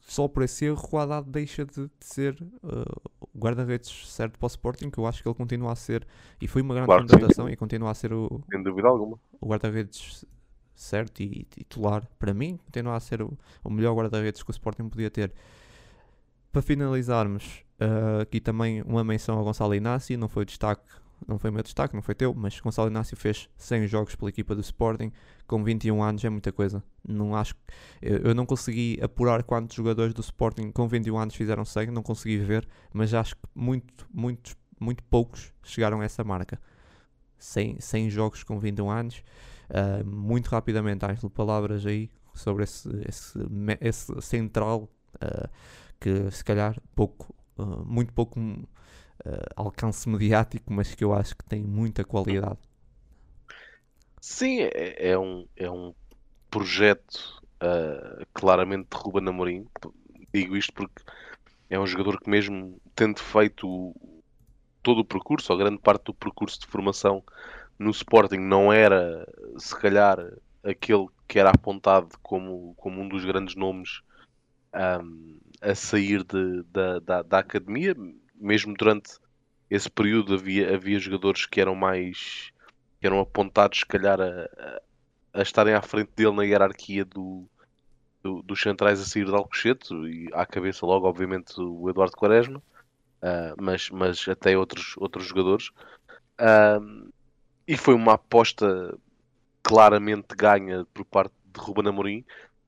só 0.00 0.28
por 0.28 0.42
esse 0.42 0.64
erro 0.66 0.88
o 0.92 0.98
Haddad 0.98 1.28
deixa 1.28 1.64
de, 1.64 1.82
de 1.86 1.90
ser 2.00 2.34
uh, 2.62 3.10
o 3.20 3.38
guarda-redes 3.38 3.90
certo 4.08 4.38
para 4.38 4.46
o 4.46 4.48
Sporting, 4.48 4.90
que 4.90 4.98
eu 4.98 5.06
acho 5.06 5.22
que 5.22 5.28
ele 5.28 5.34
continua 5.34 5.72
a 5.72 5.76
ser, 5.76 6.06
e 6.40 6.46
foi 6.46 6.62
uma 6.62 6.74
grande 6.74 6.88
Claro 6.88 7.04
sim. 7.08 7.16
contratação 7.16 7.48
e 7.48 7.56
continua 7.56 7.90
a 7.90 7.94
ser 7.94 8.12
o, 8.12 8.40
Sem 8.50 8.62
dúvida 8.62 8.88
alguma. 8.88 9.20
o 9.40 9.46
guarda-redes 9.48 10.24
certo 10.74 11.20
e 11.22 11.44
titular 11.44 12.06
para 12.18 12.34
mim, 12.34 12.56
continua 12.58 12.96
a 12.96 13.00
ser 13.00 13.22
o, 13.22 13.36
o 13.64 13.70
melhor 13.70 13.94
guarda-redes 13.96 14.42
que 14.42 14.50
o 14.50 14.52
Sporting 14.52 14.88
podia 14.88 15.10
ter. 15.10 15.32
Para 16.56 16.62
finalizarmos, 16.62 17.62
ah, 17.78 18.22
aqui 18.22 18.40
também 18.40 18.80
uma 18.80 19.04
menção 19.04 19.36
ao 19.36 19.44
Gonçalo 19.44 19.74
Inácio, 19.74 20.16
não 20.16 20.26
foi 20.26 20.46
destaque, 20.46 20.88
não 21.28 21.38
foi 21.38 21.50
meu 21.50 21.62
destaque, 21.62 21.94
não 21.94 22.00
foi 22.00 22.14
teu, 22.14 22.32
mas 22.32 22.58
Gonçalo 22.58 22.88
Inácio 22.88 23.14
fez 23.14 23.46
100 23.58 23.86
jogos 23.86 24.14
pela 24.14 24.30
equipa 24.30 24.54
do 24.54 24.62
Sporting, 24.62 25.12
com 25.46 25.62
21 25.62 26.02
anos 26.02 26.24
é 26.24 26.30
muita 26.30 26.50
coisa. 26.50 26.82
Não 27.06 27.36
acho, 27.36 27.54
eu, 28.00 28.34
não 28.34 28.46
consegui 28.46 28.98
apurar 29.02 29.42
quantos 29.42 29.76
jogadores 29.76 30.14
do 30.14 30.22
Sporting 30.22 30.70
com 30.70 30.88
21 30.88 31.18
anos 31.18 31.34
fizeram 31.34 31.62
100, 31.62 31.88
não 31.88 32.02
consegui 32.02 32.38
ver, 32.38 32.66
mas 32.90 33.12
acho 33.12 33.36
que 33.36 33.42
muito, 33.54 34.08
muito, 34.10 34.56
muito 34.80 35.04
poucos 35.04 35.52
chegaram 35.62 36.00
a 36.00 36.06
essa 36.06 36.24
marca. 36.24 36.58
100, 37.36 37.80
100 37.80 38.08
jogos 38.08 38.42
com 38.42 38.58
21 38.58 38.90
anos. 38.90 39.22
Ah, 39.68 40.02
muito 40.02 40.46
rapidamente, 40.46 41.04
Ângelo, 41.04 41.28
palavras 41.28 41.84
aí 41.84 42.10
sobre 42.32 42.64
esse, 42.64 42.88
esse, 43.06 43.38
esse 43.82 44.22
central 44.22 44.88
ah, 45.20 45.50
que 46.00 46.30
se 46.30 46.44
calhar 46.44 46.76
pouco, 46.94 47.34
ah, 47.58 47.82
muito 47.84 48.12
pouco 48.12 48.40
ah, 49.24 49.46
alcance 49.56 50.08
mediático, 50.08 50.72
mas 50.72 50.94
que 50.94 51.04
eu 51.04 51.12
acho 51.12 51.36
que 51.36 51.44
tem 51.44 51.62
muita 51.62 52.04
qualidade. 52.04 52.58
Sim, 54.20 54.60
é, 54.60 55.10
é 55.10 55.18
um, 55.18 55.46
é 55.56 55.70
um 55.70 55.94
projeto 56.50 57.42
ah, 57.60 58.24
claramente 58.32 58.88
de 58.90 58.96
Ruben 58.96 59.28
Amorim. 59.28 59.66
Digo 60.32 60.56
isto 60.56 60.72
porque 60.72 61.02
é 61.70 61.78
um 61.78 61.86
jogador 61.86 62.20
que 62.20 62.30
mesmo 62.30 62.80
tendo 62.94 63.20
feito 63.20 63.94
todo 64.82 65.00
o 65.00 65.04
percurso, 65.04 65.52
ou 65.52 65.58
grande 65.58 65.78
parte 65.78 66.04
do 66.04 66.14
percurso 66.14 66.60
de 66.60 66.66
formação 66.66 67.22
no 67.78 67.90
Sporting, 67.90 68.38
não 68.38 68.72
era 68.72 69.26
se 69.58 69.74
calhar 69.76 70.18
aquele 70.62 71.06
que 71.26 71.38
era 71.38 71.50
apontado 71.50 72.16
como, 72.22 72.74
como 72.76 73.00
um 73.00 73.08
dos 73.08 73.24
grandes 73.24 73.56
nomes 73.56 74.02
ahm, 74.72 75.38
a 75.60 75.74
sair 75.74 76.24
de- 76.24 76.62
da, 76.64 76.98
da, 77.00 77.22
da 77.22 77.38
academia. 77.38 77.94
Mesmo 78.34 78.74
durante 78.74 79.10
esse 79.70 79.90
período 79.90 80.34
havia, 80.34 80.74
havia 80.74 80.98
jogadores 80.98 81.46
que 81.46 81.60
eram 81.60 81.74
mais 81.74 82.50
que 83.00 83.06
eram 83.06 83.20
apontados, 83.20 83.80
se 83.80 83.86
calhar, 83.86 84.20
a, 84.20 84.24
a- 84.26 84.82
a 85.34 85.42
estarem 85.42 85.74
à 85.74 85.82
frente 85.82 86.12
dele 86.16 86.32
na 86.36 86.44
hierarquia 86.44 87.04
do, 87.04 87.48
do- 88.22 88.42
dos 88.42 88.60
centrais 88.60 89.00
a 89.00 89.04
sair 89.04 89.24
de 89.26 89.32
Alcochete, 89.34 89.94
e 89.94 90.28
à 90.34 90.46
cabeça 90.46 90.86
logo, 90.86 91.06
obviamente, 91.08 91.54
o 91.60 91.88
Eduardo 91.90 92.16
Quaresma, 92.16 92.62
ah, 93.22 93.54
mas, 93.60 93.90
mas 93.90 94.26
até 94.28 94.56
outros, 94.58 94.94
outros 94.98 95.26
jogadores. 95.26 95.70
Ah, 96.38 96.78
e 97.66 97.76
foi 97.76 97.94
uma 97.94 98.14
aposta 98.14 98.96
claramente 99.62 100.34
ganha 100.36 100.86
por 100.94 101.04
parte 101.04 101.34
de 101.44 101.60
Ruben 101.60 101.88
Amorim. 101.88 102.24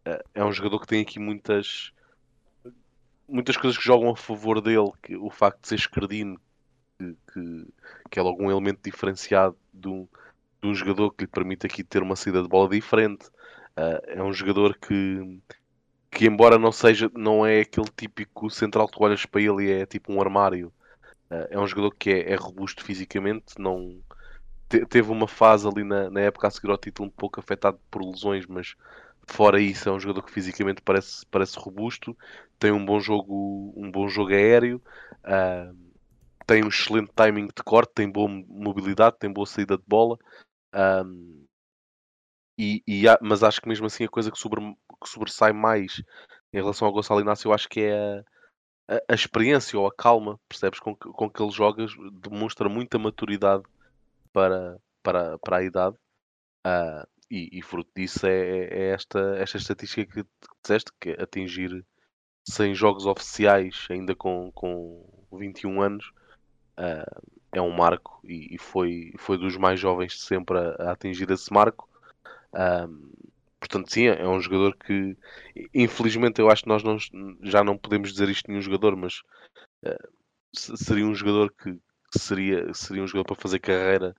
Ah, 0.07 0.23
é 0.35 0.45
um 0.45 0.53
jogador 0.53 0.81
que 0.81 0.87
tem 0.87 1.03
aqui 1.03 1.19
muitas 1.19 1.93
muitas 3.29 3.57
coisas 3.57 3.79
que 3.79 3.85
jogam 3.85 4.11
a 4.11 4.17
favor 4.17 4.61
dele, 4.61 4.91
que 5.03 5.17
o 5.17 5.31
facto 5.31 5.63
de 5.63 5.69
ser 5.69 5.75
esquerdino, 5.77 6.41
que, 6.99 7.17
que, 7.33 7.67
que 8.11 8.21
é 8.21 8.23
logo 8.23 8.43
um 8.45 8.51
elemento 8.51 8.81
diferenciado 8.85 9.57
de 9.73 9.89
um, 9.89 10.09
de 10.63 10.69
um 10.69 10.75
jogador 10.75 11.13
que 11.13 11.25
lhe 11.25 11.31
permite 11.31 11.67
aqui 11.67 11.85
ter 11.85 12.03
uma 12.03 12.17
saída 12.17 12.43
de 12.43 12.49
bola 12.49 12.69
diferente. 12.71 13.29
Ah, 13.77 14.03
é 14.07 14.23
um 14.23 14.33
jogador 14.33 14.77
que, 14.79 15.41
que 16.11 16.27
embora 16.27 16.59
não 16.59 16.73
seja, 16.73 17.11
não 17.15 17.45
é 17.47 17.61
aquele 17.61 17.89
típico 17.97 18.51
central 18.51 18.89
que 18.89 19.03
olhas 19.03 19.25
para 19.27 19.41
ele 19.43 19.71
é 19.71 19.87
tipo 19.87 20.13
um 20.13 20.21
armário. 20.21 20.73
Ah, 21.31 21.49
é 21.51 21.59
um 21.59 21.67
jogador 21.69 21.95
que 21.97 22.11
é, 22.11 22.33
é 22.33 22.37
robusto 22.37 22.85
fisicamente, 22.85 23.59
não 23.61 24.01
te- 24.69 24.87
teve 24.87 25.11
uma 25.11 25.29
fase 25.29 25.67
ali 25.69 25.85
na, 25.85 26.11
na 26.11 26.21
época 26.21 26.49
a 26.49 26.51
seguir 26.51 26.71
ao 26.71 26.79
título 26.79 27.09
um 27.09 27.13
pouco 27.13 27.41
afetado 27.41 27.79
por 27.91 28.03
lesões, 28.05 28.47
mas 28.47 28.75
fora 29.33 29.61
isso 29.61 29.89
é 29.89 29.93
um 29.93 30.01
jogador 30.01 30.23
que 30.23 30.33
fisicamente 30.33 30.83
parece, 30.83 31.25
parece 31.31 31.59
robusto, 31.59 32.17
tem 32.59 32.73
um 32.73 32.85
bom 32.85 33.01
jogo, 33.01 33.73
um 33.77 33.91
bom 33.91 34.09
jogo 34.09 34.33
aéreo, 34.33 34.83
ah, 35.25 35.71
tem 36.47 36.65
um 36.65 36.69
excelente 36.69 37.13
timing 37.15 37.47
de 37.49 37.63
corte, 37.65 37.93
tem 37.95 38.11
boa 38.11 38.29
mobilidade, 38.49 39.19
tem 39.19 39.33
boa 39.33 39.47
saída 39.47 39.77
de 39.79 39.85
bola. 39.87 40.19
ahm, 40.75 41.45
e, 42.59 42.83
e 42.87 43.09
há- 43.09 43.19
mas 43.23 43.43
acho 43.43 43.61
que 43.61 43.69
mesmo 43.69 43.87
assim 43.87 44.05
a 44.05 44.09
coisa 44.09 44.31
que, 44.31 44.39
sobre, 44.39 44.61
que 45.03 45.09
sobressai 45.09 45.53
mais 45.53 46.03
em 46.53 46.59
relação 46.59 46.87
ao 46.89 46.95
Gonçalo 46.95 47.21
Inácio, 47.21 47.49
eu 47.49 47.53
acho 47.53 47.69
que 47.69 47.81
é 47.81 48.19
a, 48.89 48.97
a- 49.11 49.15
experiência 49.15 49.79
ou 49.79 49.87
a 49.87 49.95
calma, 49.95 50.41
percebes, 50.49 50.81
com 50.81 50.97
que, 50.97 51.09
com 51.11 51.31
que 51.31 51.43
ele 51.43 51.53
joga, 51.53 51.87
demonstra 52.23 52.69
muita 52.69 52.99
maturidade 52.99 53.65
para, 54.33 54.79
para, 55.03 55.39
para 55.41 55.59
a 55.59 55.65
idade. 55.65 55.97
Ah, 56.65 57.07
e, 57.31 57.59
e 57.59 57.63
fruto 57.63 57.91
disso 57.95 58.27
é, 58.27 58.65
é, 58.65 58.91
esta, 58.91 59.37
esta 59.39 59.57
estatística 59.57 60.07
que 60.07 60.29
disseste, 60.63 60.91
que 61.01 61.11
é 61.11 61.23
atingir 61.23 61.85
100 62.49 62.75
jogos 62.75 63.07
oficiais 63.07 63.87
ainda 63.91 64.15
com, 64.15 64.51
com 64.53 65.27
21 65.33 65.83
anos 65.83 66.11
uh, 66.79 67.31
é 67.53 67.61
um 67.61 67.71
marco 67.71 68.21
e, 68.25 68.55
e, 68.55 68.59
foi, 68.59 69.13
foi 69.19 69.37
dos 69.37 69.57
mais 69.57 69.79
jovens 69.79 70.13
de 70.13 70.21
sempre 70.21 70.59
a, 70.59 70.89
a 70.89 70.93
atingir 70.93 71.31
esse 71.31 71.53
marco. 71.53 71.89
Uh, 72.55 73.29
portanto, 73.61 73.93
sim, 73.93 74.07
é 74.07 74.27
um 74.27 74.41
jogador 74.41 74.77
que 74.77 75.17
infelizmente 75.75 76.41
eu 76.41 76.51
acho 76.51 76.63
que 76.63 76.69
nós 76.69 76.83
não, 76.83 76.97
já 77.43 77.63
não 77.63 77.77
podemos 77.77 78.13
dizer 78.13 78.29
isto 78.31 78.49
nenhum 78.49 78.63
jogador, 78.63 78.97
mas 78.97 79.21
uh, 79.85 80.09
seria 80.55 81.05
um 81.05 81.15
jogador 81.15 81.53
que, 81.53 81.73
que 81.75 82.19
seria, 82.19 82.73
seria 82.73 83.03
um 83.03 83.07
jogador 83.07 83.35
para 83.35 83.43
fazer 83.43 83.59
carreira 83.59 84.17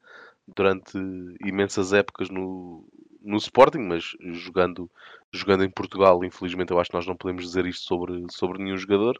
durante 0.55 0.97
imensas 1.43 1.93
épocas 1.93 2.29
no, 2.29 2.87
no 3.21 3.37
Sporting, 3.37 3.79
mas 3.79 4.15
jogando, 4.33 4.89
jogando 5.31 5.63
em 5.63 5.69
Portugal, 5.69 6.23
infelizmente 6.23 6.71
eu 6.71 6.79
acho 6.79 6.89
que 6.89 6.95
nós 6.95 7.07
não 7.07 7.15
podemos 7.15 7.43
dizer 7.43 7.65
isto 7.65 7.85
sobre, 7.85 8.25
sobre 8.31 8.63
nenhum 8.63 8.77
jogador, 8.77 9.19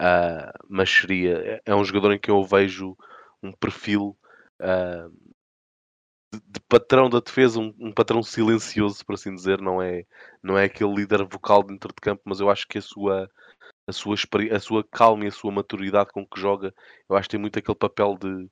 uh, 0.00 0.66
mas 0.68 0.90
seria, 0.90 1.60
é, 1.64 1.74
um 1.74 1.84
jogador 1.84 2.12
em 2.12 2.18
que 2.18 2.30
eu 2.30 2.42
vejo 2.44 2.96
um 3.42 3.52
perfil 3.52 4.16
uh, 4.60 5.10
de, 6.32 6.40
de, 6.46 6.60
patrão 6.68 7.08
da 7.08 7.20
defesa, 7.20 7.58
um, 7.58 7.74
um, 7.78 7.92
patrão 7.92 8.22
silencioso, 8.22 9.04
por 9.04 9.14
assim 9.14 9.34
dizer, 9.34 9.60
não 9.60 9.82
é, 9.82 10.04
não 10.42 10.56
é 10.56 10.64
aquele 10.64 10.94
líder 10.94 11.24
vocal 11.24 11.62
dentro 11.62 11.88
de 11.88 12.00
campo, 12.00 12.22
mas 12.24 12.40
eu 12.40 12.50
acho 12.50 12.66
que 12.68 12.78
a 12.78 12.82
sua, 12.82 13.30
a 13.86 13.92
sua, 13.92 14.14
a 14.52 14.60
sua 14.60 14.84
calma 14.84 15.24
e 15.24 15.28
a 15.28 15.32
sua 15.32 15.50
maturidade 15.50 16.12
com 16.12 16.26
que 16.26 16.40
joga, 16.40 16.74
eu 17.08 17.16
acho 17.16 17.28
que 17.28 17.32
tem 17.32 17.40
muito 17.40 17.58
aquele 17.58 17.76
papel 17.76 18.16
de, 18.18 18.48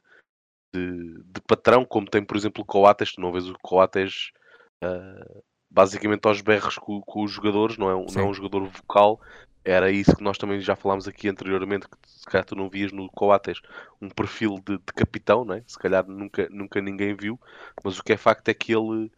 de, 0.74 1.22
de 1.24 1.41
patrão, 1.43 1.84
como 1.84 2.09
tem, 2.09 2.24
por 2.24 2.36
exemplo, 2.36 2.62
o 2.62 2.66
Coates, 2.66 3.12
tu 3.12 3.20
não 3.20 3.32
vês 3.32 3.49
o 3.49 3.55
Coates 3.62 4.32
uh, 4.83 5.43
basicamente 5.70 6.26
aos 6.26 6.41
berros 6.41 6.76
com, 6.79 7.01
com, 7.01 7.24
os 7.24 7.31
jogadores, 7.31 7.76
não 7.76 7.91
é, 7.91 7.95
um, 7.95 8.07
não 8.07 8.22
é 8.22 8.24
um 8.26 8.35
jogador 8.35 8.66
vocal. 8.66 9.20
Era 9.64 9.91
isso 9.91 10.16
que 10.16 10.22
nós 10.22 10.39
também 10.39 10.61
já 10.61 10.74
falámos 10.74 11.07
aqui 11.07 11.29
anteriormente, 11.29 11.87
que 11.89 11.97
se 12.07 12.24
calhar 12.24 12.45
tu 12.45 12.57
não 12.57 12.70
vias 12.70 12.91
no 12.91 13.11
Coates 13.11 13.61
um 14.01 14.09
perfil 14.09 14.55
de, 14.64 14.79
de 14.79 14.93
capitão, 14.95 15.45
não 15.45 15.55
é? 15.55 15.62
se 15.66 15.79
calhar 15.79 16.07
nunca, 16.07 16.49
nunca 16.51 16.81
ninguém 16.81 17.14
viu, 17.14 17.39
mas 17.85 17.99
o 17.99 18.05
que 18.05 18.14
é 18.14 18.16
facto 18.16 18.49
é 18.49 18.55
que 18.55 18.72
ele, 18.74 19.11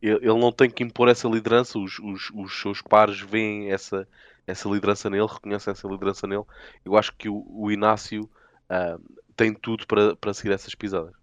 ele 0.00 0.38
não 0.38 0.52
tem 0.52 0.70
que 0.70 0.84
impor 0.84 1.08
essa 1.08 1.26
liderança, 1.28 1.78
os, 1.78 1.98
os, 1.98 2.30
os 2.32 2.60
seus 2.60 2.80
pares 2.82 3.20
veem 3.20 3.72
essa, 3.72 4.06
essa 4.46 4.68
liderança 4.68 5.10
nele, 5.10 5.26
reconhecem 5.26 5.72
essa 5.72 5.88
liderança 5.88 6.26
nele. 6.26 6.44
Eu 6.84 6.96
acho 6.96 7.12
que 7.16 7.28
o, 7.28 7.44
o 7.48 7.70
Inácio 7.72 8.30
uh, 8.70 9.02
tem 9.34 9.52
tudo 9.52 9.86
para, 9.86 10.14
para 10.14 10.34
seguir 10.34 10.52
essas 10.52 10.74
pisadas. 10.74 11.14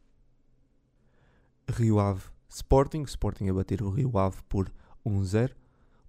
Rio 1.70 2.00
Ave 2.00 2.37
Sporting, 2.50 3.04
Sporting 3.04 3.50
a 3.50 3.54
bater 3.54 3.82
o 3.82 3.90
Rio 3.90 4.18
Ave 4.18 4.38
por 4.48 4.72
1-0, 5.06 5.52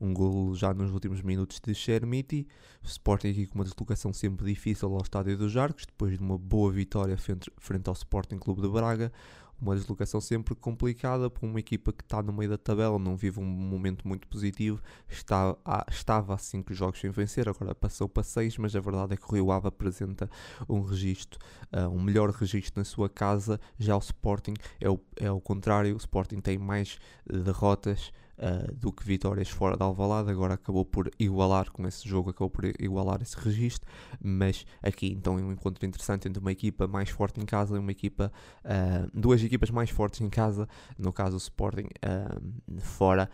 um 0.01 0.15
gol 0.15 0.55
já 0.55 0.73
nos 0.73 0.93
últimos 0.93 1.21
minutos 1.23 1.61
de 1.61 1.75
Chermiti, 1.75 2.47
Sporting 2.83 3.31
aqui 3.31 3.47
com 3.47 3.57
uma 3.57 3.65
deslocação 3.65 4.13
sempre 4.13 4.47
difícil 4.47 4.95
ao 4.95 5.03
Estádio 5.03 5.37
dos 5.37 5.57
Arcos, 5.57 5.87
depois 5.87 6.17
de 6.17 6.23
uma 6.23 6.39
boa 6.39 6.71
vitória 6.71 7.17
frente 7.17 7.89
ao 7.89 7.93
Sporting 7.95 8.39
Clube 8.39 8.63
de 8.63 8.69
Braga, 8.69 9.13
uma 9.61 9.75
deslocação 9.75 10.21
sempre 10.21 10.55
complicada 10.55 11.29
para 11.29 11.47
uma 11.47 11.59
equipa 11.59 11.93
que 11.93 12.03
está 12.03 12.23
no 12.23 12.33
meio 12.33 12.51
da 12.51 12.59
tabela, 12.59 12.99
não 12.99 13.17
vive 13.17 13.41
um 13.41 13.45
momento 13.45 14.07
muito 14.07 14.27
positivo, 14.29 14.81
está, 15.09 15.57
estava 15.91 16.35
a 16.35 16.39
5 16.39 16.73
jogos 16.73 17.01
sem 17.01 17.11
vencer, 17.11 17.49
agora 17.49 17.75
passou 17.75 18.09
para 18.09 18.23
6, 18.23 18.59
mas 18.59 18.75
a 18.77 18.81
verdade 18.81 19.15
é 19.15 19.17
que 19.17 19.25
o 19.25 19.35
Rio 19.35 19.51
Ave 19.51 19.69
apresenta 19.69 20.31
um 20.69 20.81
registro, 20.81 21.39
uh, 21.73 21.89
um 21.89 22.01
melhor 22.01 22.31
registro 22.31 22.81
na 22.81 22.85
sua 22.85 23.09
casa, 23.09 23.61
já 23.79 23.97
o 23.97 24.01
Sporting 24.01 24.55
é 24.81 24.89
o, 24.89 25.01
é 25.17 25.31
o 25.31 25.41
contrário, 25.41 25.95
o 25.95 25.99
Sporting 25.99 26.41
tem 26.41 26.59
mais 26.59 26.99
derrotas, 27.27 28.13
uh, 28.39 28.75
do 28.75 28.93
que 28.93 29.05
vitórias 29.05 29.49
fora 29.49 29.77
de 29.77 29.83
Alvalade, 29.83 30.31
agora 30.31 30.55
acabou 30.55 30.85
por 30.85 31.11
igualar 31.19 31.71
com 31.71 31.87
esse 31.87 32.09
jogo, 32.09 32.31
acabou 32.31 32.51
por 32.51 32.65
igualar 32.65 33.21
esse 33.23 33.37
registro, 33.37 33.91
mas 34.23 34.65
aqui 34.83 35.13
então 35.13 35.39
é 35.39 35.43
um 35.43 35.53
encontro 35.53 35.85
interessante 35.87 36.29
entre 36.29 36.41
uma 36.41 36.53
equipa 36.53 36.87
mais 36.87 37.11
forte 37.11 37.41
em 37.41 37.45
casa 37.45 37.77
e 37.77 37.79
uma 37.79 37.93
equipa, 37.93 38.33
uh, 38.65 39.11
duas 39.13 39.43
equipas 39.43 39.71
mais 39.71 39.91
fortes 39.91 40.21
em 40.21 40.31
casa, 40.31 40.69
no 40.99 41.13
caso 41.13 41.35
o 41.35 41.39
Sporting 41.39 41.89
uh, 42.05 42.81
fora 42.81 43.31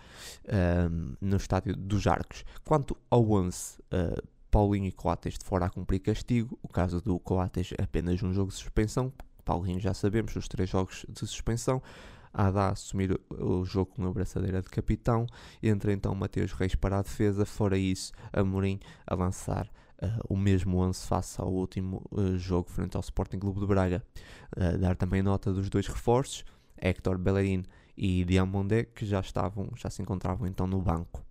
no 1.20 1.36
estádio 1.36 1.76
dos 1.76 2.06
Arcos. 2.06 2.44
Quanto 2.64 2.96
ao 3.10 3.28
11, 3.30 3.78
Paulinho 4.50 4.86
e 4.86 4.92
Coates 4.92 5.38
de 5.38 5.44
fora 5.44 5.66
a 5.66 5.70
cumprir 5.70 6.00
castigo, 6.00 6.58
o 6.62 6.68
caso 6.68 7.00
do 7.00 7.18
Coates 7.18 7.72
apenas 7.78 8.22
um 8.22 8.32
jogo 8.32 8.50
de 8.50 8.56
suspensão, 8.56 9.12
Paulinho 9.44 9.78
já 9.78 9.92
sabemos, 9.92 10.34
os 10.36 10.48
três 10.48 10.70
jogos 10.70 11.04
de 11.08 11.18
suspensão. 11.20 11.82
Ada 12.34 12.62
a 12.62 12.72
assumir 12.72 13.18
o 13.30 13.64
jogo 13.64 13.92
com 13.94 14.04
a 14.04 14.12
braçadeira 14.12 14.60
de 14.60 14.68
capitão, 14.68 15.24
entra 15.62 15.92
então 15.92 16.14
Mateus 16.14 16.52
Reis 16.52 16.74
para 16.74 16.98
a 16.98 17.02
defesa, 17.02 17.46
fora 17.46 17.78
isso, 17.78 18.12
Amorim 18.32 18.80
a 19.06 19.14
lançar 19.14 19.70
Uh, 20.02 20.34
o 20.34 20.36
mesmo 20.36 20.78
11 20.78 21.06
face 21.06 21.40
ao 21.40 21.50
último 21.52 22.02
uh, 22.10 22.36
jogo 22.36 22.68
frente 22.68 22.96
ao 22.96 23.00
Sporting 23.00 23.38
Clube 23.38 23.60
de 23.60 23.66
Braga. 23.66 24.04
Uh, 24.56 24.76
dar 24.76 24.96
também 24.96 25.22
nota 25.22 25.52
dos 25.52 25.70
dois 25.70 25.86
reforços, 25.86 26.44
Héctor 26.76 27.16
Bellerin 27.16 27.62
e 27.96 28.24
Diamondé, 28.24 28.84
que 28.84 29.06
já 29.06 29.20
estavam, 29.20 29.70
já 29.76 29.88
se 29.88 30.02
encontravam 30.02 30.48
então 30.48 30.66
no 30.66 30.82
banco. 30.82 31.24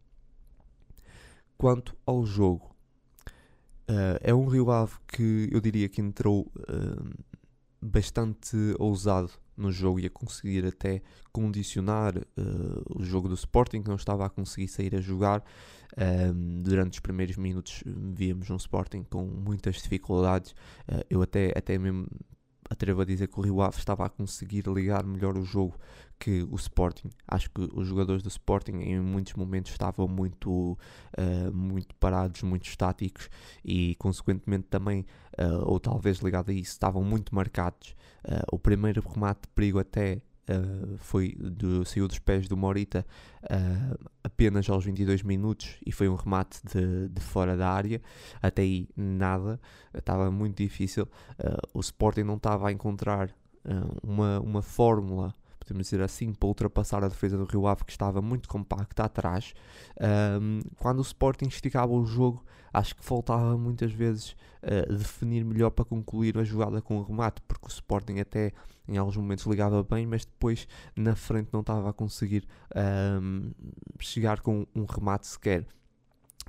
Quanto 1.58 1.96
ao 2.06 2.26
jogo, 2.26 2.74
é 4.22 4.34
um 4.34 4.48
Rio 4.48 4.72
Ave 4.72 4.94
que 5.08 5.50
eu 5.52 5.62
diria 5.62 5.88
que 5.88 6.02
entrou 6.02 6.52
bastante 7.82 8.58
ousado 8.80 9.32
no 9.56 9.72
jogo 9.72 10.00
e 10.00 10.06
a 10.06 10.10
conseguir 10.10 10.66
até 10.66 11.02
condicionar 11.32 12.18
uh, 12.18 13.00
o 13.00 13.04
jogo 13.04 13.28
do 13.28 13.36
Sporting, 13.36 13.82
que 13.82 13.90
não 13.90 13.96
estava 13.96 14.26
a 14.26 14.30
conseguir 14.30 14.68
sair 14.68 14.96
a 14.96 15.02
jogar. 15.02 15.44
Um, 15.96 16.64
durante 16.64 16.94
os 16.94 17.00
primeiros 17.00 17.38
minutos 17.38 17.84
víamos 17.86 18.50
um 18.50 18.56
Sporting 18.56 19.04
com 19.04 19.24
muitas 19.26 19.76
dificuldades. 19.76 20.52
Uh, 20.52 21.06
eu 21.10 21.22
até, 21.22 21.54
até 21.56 21.78
mesmo 21.78 22.08
atrevo 22.70 23.02
a 23.02 23.06
dizer 23.06 23.28
que 23.28 23.40
o 23.40 23.42
Rio 23.42 23.62
Ave 23.62 23.78
estava 23.78 24.06
a 24.06 24.10
conseguir 24.10 24.68
ligar 24.68 25.04
melhor 25.04 25.38
o 25.38 25.44
jogo 25.44 25.76
que 26.20 26.48
o 26.50 26.56
Sporting. 26.56 27.10
Acho 27.28 27.50
que 27.50 27.70
os 27.74 27.88
jogadores 27.88 28.24
do 28.24 28.30
Sporting 28.30 28.78
em 28.78 29.00
muitos 29.00 29.34
momentos 29.34 29.72
estavam 29.72 30.08
muito, 30.08 30.78
uh, 31.18 31.54
muito 31.54 31.94
parados, 31.96 32.42
muito 32.44 32.66
estáticos 32.66 33.30
e 33.64 33.96
consequentemente 33.96 34.68
também, 34.70 35.06
uh, 35.38 35.64
ou 35.66 35.80
talvez 35.80 36.20
ligado 36.20 36.50
a 36.50 36.54
isso, 36.54 36.72
estavam 36.72 37.04
muito 37.04 37.36
marcados. 37.36 37.96
Uh, 38.24 38.56
o 38.56 38.60
primeiro 38.60 39.04
remate 39.08 39.42
de 39.42 39.48
perigo 39.50 39.80
até 39.80 40.22
Uh, 40.44 40.98
foi 40.98 41.34
do, 41.40 41.86
saiu 41.86 42.06
dos 42.06 42.20
pés 42.20 42.50
do 42.50 42.58
Morita 42.58 43.06
uh, 43.46 44.10
apenas 44.24 44.70
aos 44.70 44.86
22 44.86 45.22
minutos 45.24 45.78
e 45.86 45.92
foi 45.92 46.08
um 46.08 46.16
remate 46.16 46.60
de, 46.66 47.10
de 47.10 47.22
fora 47.22 47.58
da 47.58 47.70
área. 47.70 48.02
Até 48.42 48.62
aí 48.62 48.88
nada, 48.96 49.60
estava 49.94 50.32
muito 50.32 50.58
difícil. 50.58 51.04
Uh, 51.40 51.68
o 51.74 51.80
Sporting 51.80 52.24
não 52.24 52.36
estava 52.36 52.70
a 52.70 52.72
encontrar 52.72 53.30
uma, 54.04 54.40
uma 54.40 54.62
fórmula 54.62 55.34
podemos 55.64 55.88
dizer 55.88 56.02
assim, 56.02 56.34
para 56.34 56.48
ultrapassar 56.48 57.04
a 57.04 57.08
defesa 57.08 57.38
do 57.38 57.46
Rio 57.46 57.68
Ave 57.68 57.84
que 57.84 57.92
estava 57.92 58.22
muito 58.22 58.48
compacta 58.48 59.04
atrás. 59.04 59.54
Um, 60.42 60.60
quando 60.78 61.00
o 61.00 61.02
Sporting 61.02 61.48
esticava 61.48 61.92
o 61.92 62.06
jogo, 62.06 62.44
acho 62.72 62.96
que 62.96 63.04
faltava 63.04 63.58
muitas 63.58 63.92
vezes 63.92 64.36
uh, 64.64 64.94
definir 64.94 65.44
melhor 65.44 65.70
para 65.70 65.86
concluir 65.86 66.38
a 66.38 66.44
jogada 66.44 66.82
com 66.82 66.98
o 66.98 67.04
remate, 67.04 67.42
porque 67.48 67.68
o 67.68 67.70
Sporting 67.70 68.20
até 68.20 68.52
em 68.88 68.98
alguns 68.98 69.16
momentos 69.16 69.46
ligava 69.46 69.84
bem, 69.84 70.06
mas 70.06 70.26
depois 70.26 70.68
na 70.96 71.16
frente 71.16 71.50
não 71.54 71.62
estava 71.62 71.90
a 71.90 71.94
conseguir 71.94 72.48
um, 73.22 73.52
chegar 74.00 74.42
com 74.42 74.68
um 74.76 74.86
remate 74.86 75.28
sequer. 75.28 75.66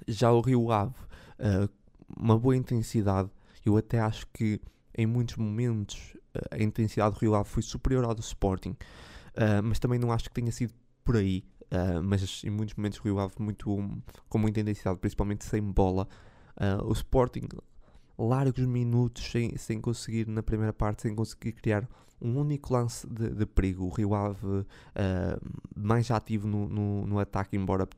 Já 0.09 0.33
o 0.33 0.41
Rio 0.41 0.73
Ave, 0.73 0.95
uh, 1.39 1.69
uma 2.17 2.39
boa 2.39 2.57
intensidade, 2.57 3.31
eu 3.65 3.77
até 3.77 4.01
acho 4.01 4.27
que 4.33 4.61
em 4.97 5.07
muitos 5.07 5.37
momentos 5.37 6.17
a 6.51 6.63
intensidade 6.63 7.15
do 7.15 7.21
Rio 7.21 7.35
Ave 7.35 7.49
foi 7.49 7.63
superior 7.63 8.05
à 8.05 8.13
do 8.13 8.21
Sporting, 8.21 8.71
uh, 8.71 9.63
mas 9.63 9.79
também 9.79 9.99
não 9.99 10.13
acho 10.13 10.25
que 10.25 10.35
tenha 10.35 10.53
sido 10.53 10.73
por 11.05 11.17
aí. 11.17 11.45
Uh, 11.65 12.03
mas 12.03 12.43
em 12.45 12.51
muitos 12.51 12.75
momentos 12.77 13.01
o 13.01 13.03
Rio 13.03 13.19
Ave 13.19 13.35
muito, 13.39 13.67
com 14.29 14.39
muita 14.39 14.61
intensidade, 14.61 14.99
principalmente 14.99 15.45
sem 15.45 15.63
bola. 15.63 16.07
Uh, 16.57 16.85
o 16.87 16.93
Sporting, 16.93 17.49
largos 18.19 18.65
minutos 18.67 19.25
sem, 19.31 19.57
sem 19.57 19.81
conseguir, 19.81 20.29
na 20.29 20.43
primeira 20.43 20.73
parte, 20.73 21.03
sem 21.03 21.15
conseguir 21.15 21.53
criar 21.53 21.89
um 22.21 22.39
único 22.39 22.73
lance 22.73 23.07
de, 23.09 23.31
de 23.31 23.47
perigo. 23.47 23.87
O 23.87 23.89
Rio 23.89 24.15
Ave 24.15 24.67
mais 25.75 26.11
ativo 26.11 26.47
no, 26.47 26.69
no, 26.69 27.07
no 27.07 27.19
ataque, 27.19 27.57
embora 27.57 27.89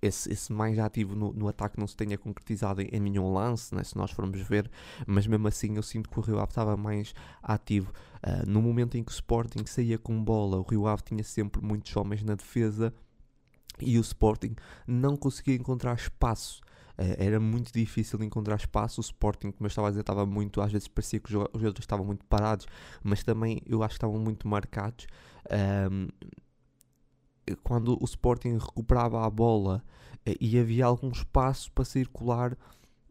esse, 0.00 0.32
esse 0.32 0.52
mais 0.52 0.78
ativo 0.78 1.14
no, 1.14 1.32
no, 1.32 1.48
ataque 1.48 1.78
não 1.78 1.86
se 1.86 1.96
tenha 1.96 2.16
concretizado 2.16 2.80
em, 2.80 2.88
em 2.92 3.00
nenhum 3.00 3.32
lance, 3.32 3.74
né, 3.74 3.82
se 3.82 3.96
nós 3.96 4.10
formos 4.10 4.40
ver, 4.40 4.70
mas 5.06 5.26
mesmo 5.26 5.48
assim 5.48 5.76
eu 5.76 5.82
sinto 5.82 6.08
que 6.08 6.18
o 6.18 6.22
Rio 6.22 6.38
Ave 6.38 6.50
estava 6.50 6.76
mais 6.76 7.14
ativo. 7.42 7.92
Uh, 8.16 8.48
no 8.48 8.62
momento 8.62 8.96
em 8.96 9.02
que 9.02 9.10
o 9.10 9.14
Sporting 9.14 9.64
saía 9.66 9.98
com 9.98 10.22
bola, 10.22 10.58
o 10.58 10.62
Rio 10.62 10.86
Ave 10.86 11.02
tinha 11.02 11.24
sempre 11.24 11.62
muitos 11.62 11.94
homens 11.96 12.22
na 12.22 12.34
defesa 12.34 12.92
e 13.80 13.98
o 13.98 14.00
Sporting 14.00 14.54
não 14.86 15.16
conseguia 15.16 15.54
encontrar 15.54 15.94
espaço. 15.96 16.60
Uh, 16.98 17.14
era 17.16 17.38
muito 17.38 17.72
difícil 17.72 18.22
encontrar 18.22 18.56
espaço. 18.56 19.00
O 19.00 19.02
Sporting, 19.02 19.52
como 19.52 19.66
eu 19.66 19.68
estava 19.68 19.88
a 19.88 19.90
dizer, 19.90 20.00
estava 20.00 20.26
muito. 20.26 20.60
Às 20.60 20.72
vezes 20.72 20.88
parecia 20.88 21.20
que 21.20 21.26
os 21.26 21.32
jogadores 21.32 21.80
estavam 21.80 22.04
muito 22.04 22.24
parados, 22.26 22.66
mas 23.02 23.22
também 23.22 23.62
eu 23.66 23.82
acho 23.82 23.94
que 23.94 23.98
estavam 23.98 24.18
muito 24.18 24.48
marcados. 24.48 25.06
Um, 25.90 26.08
quando 27.56 27.98
o 28.00 28.04
Sporting 28.04 28.58
recuperava 28.58 29.24
a 29.24 29.30
bola 29.30 29.82
uh, 30.26 30.34
e 30.40 30.58
havia 30.58 30.86
algum 30.86 31.10
espaço 31.10 31.70
para 31.72 31.84
circular, 31.84 32.56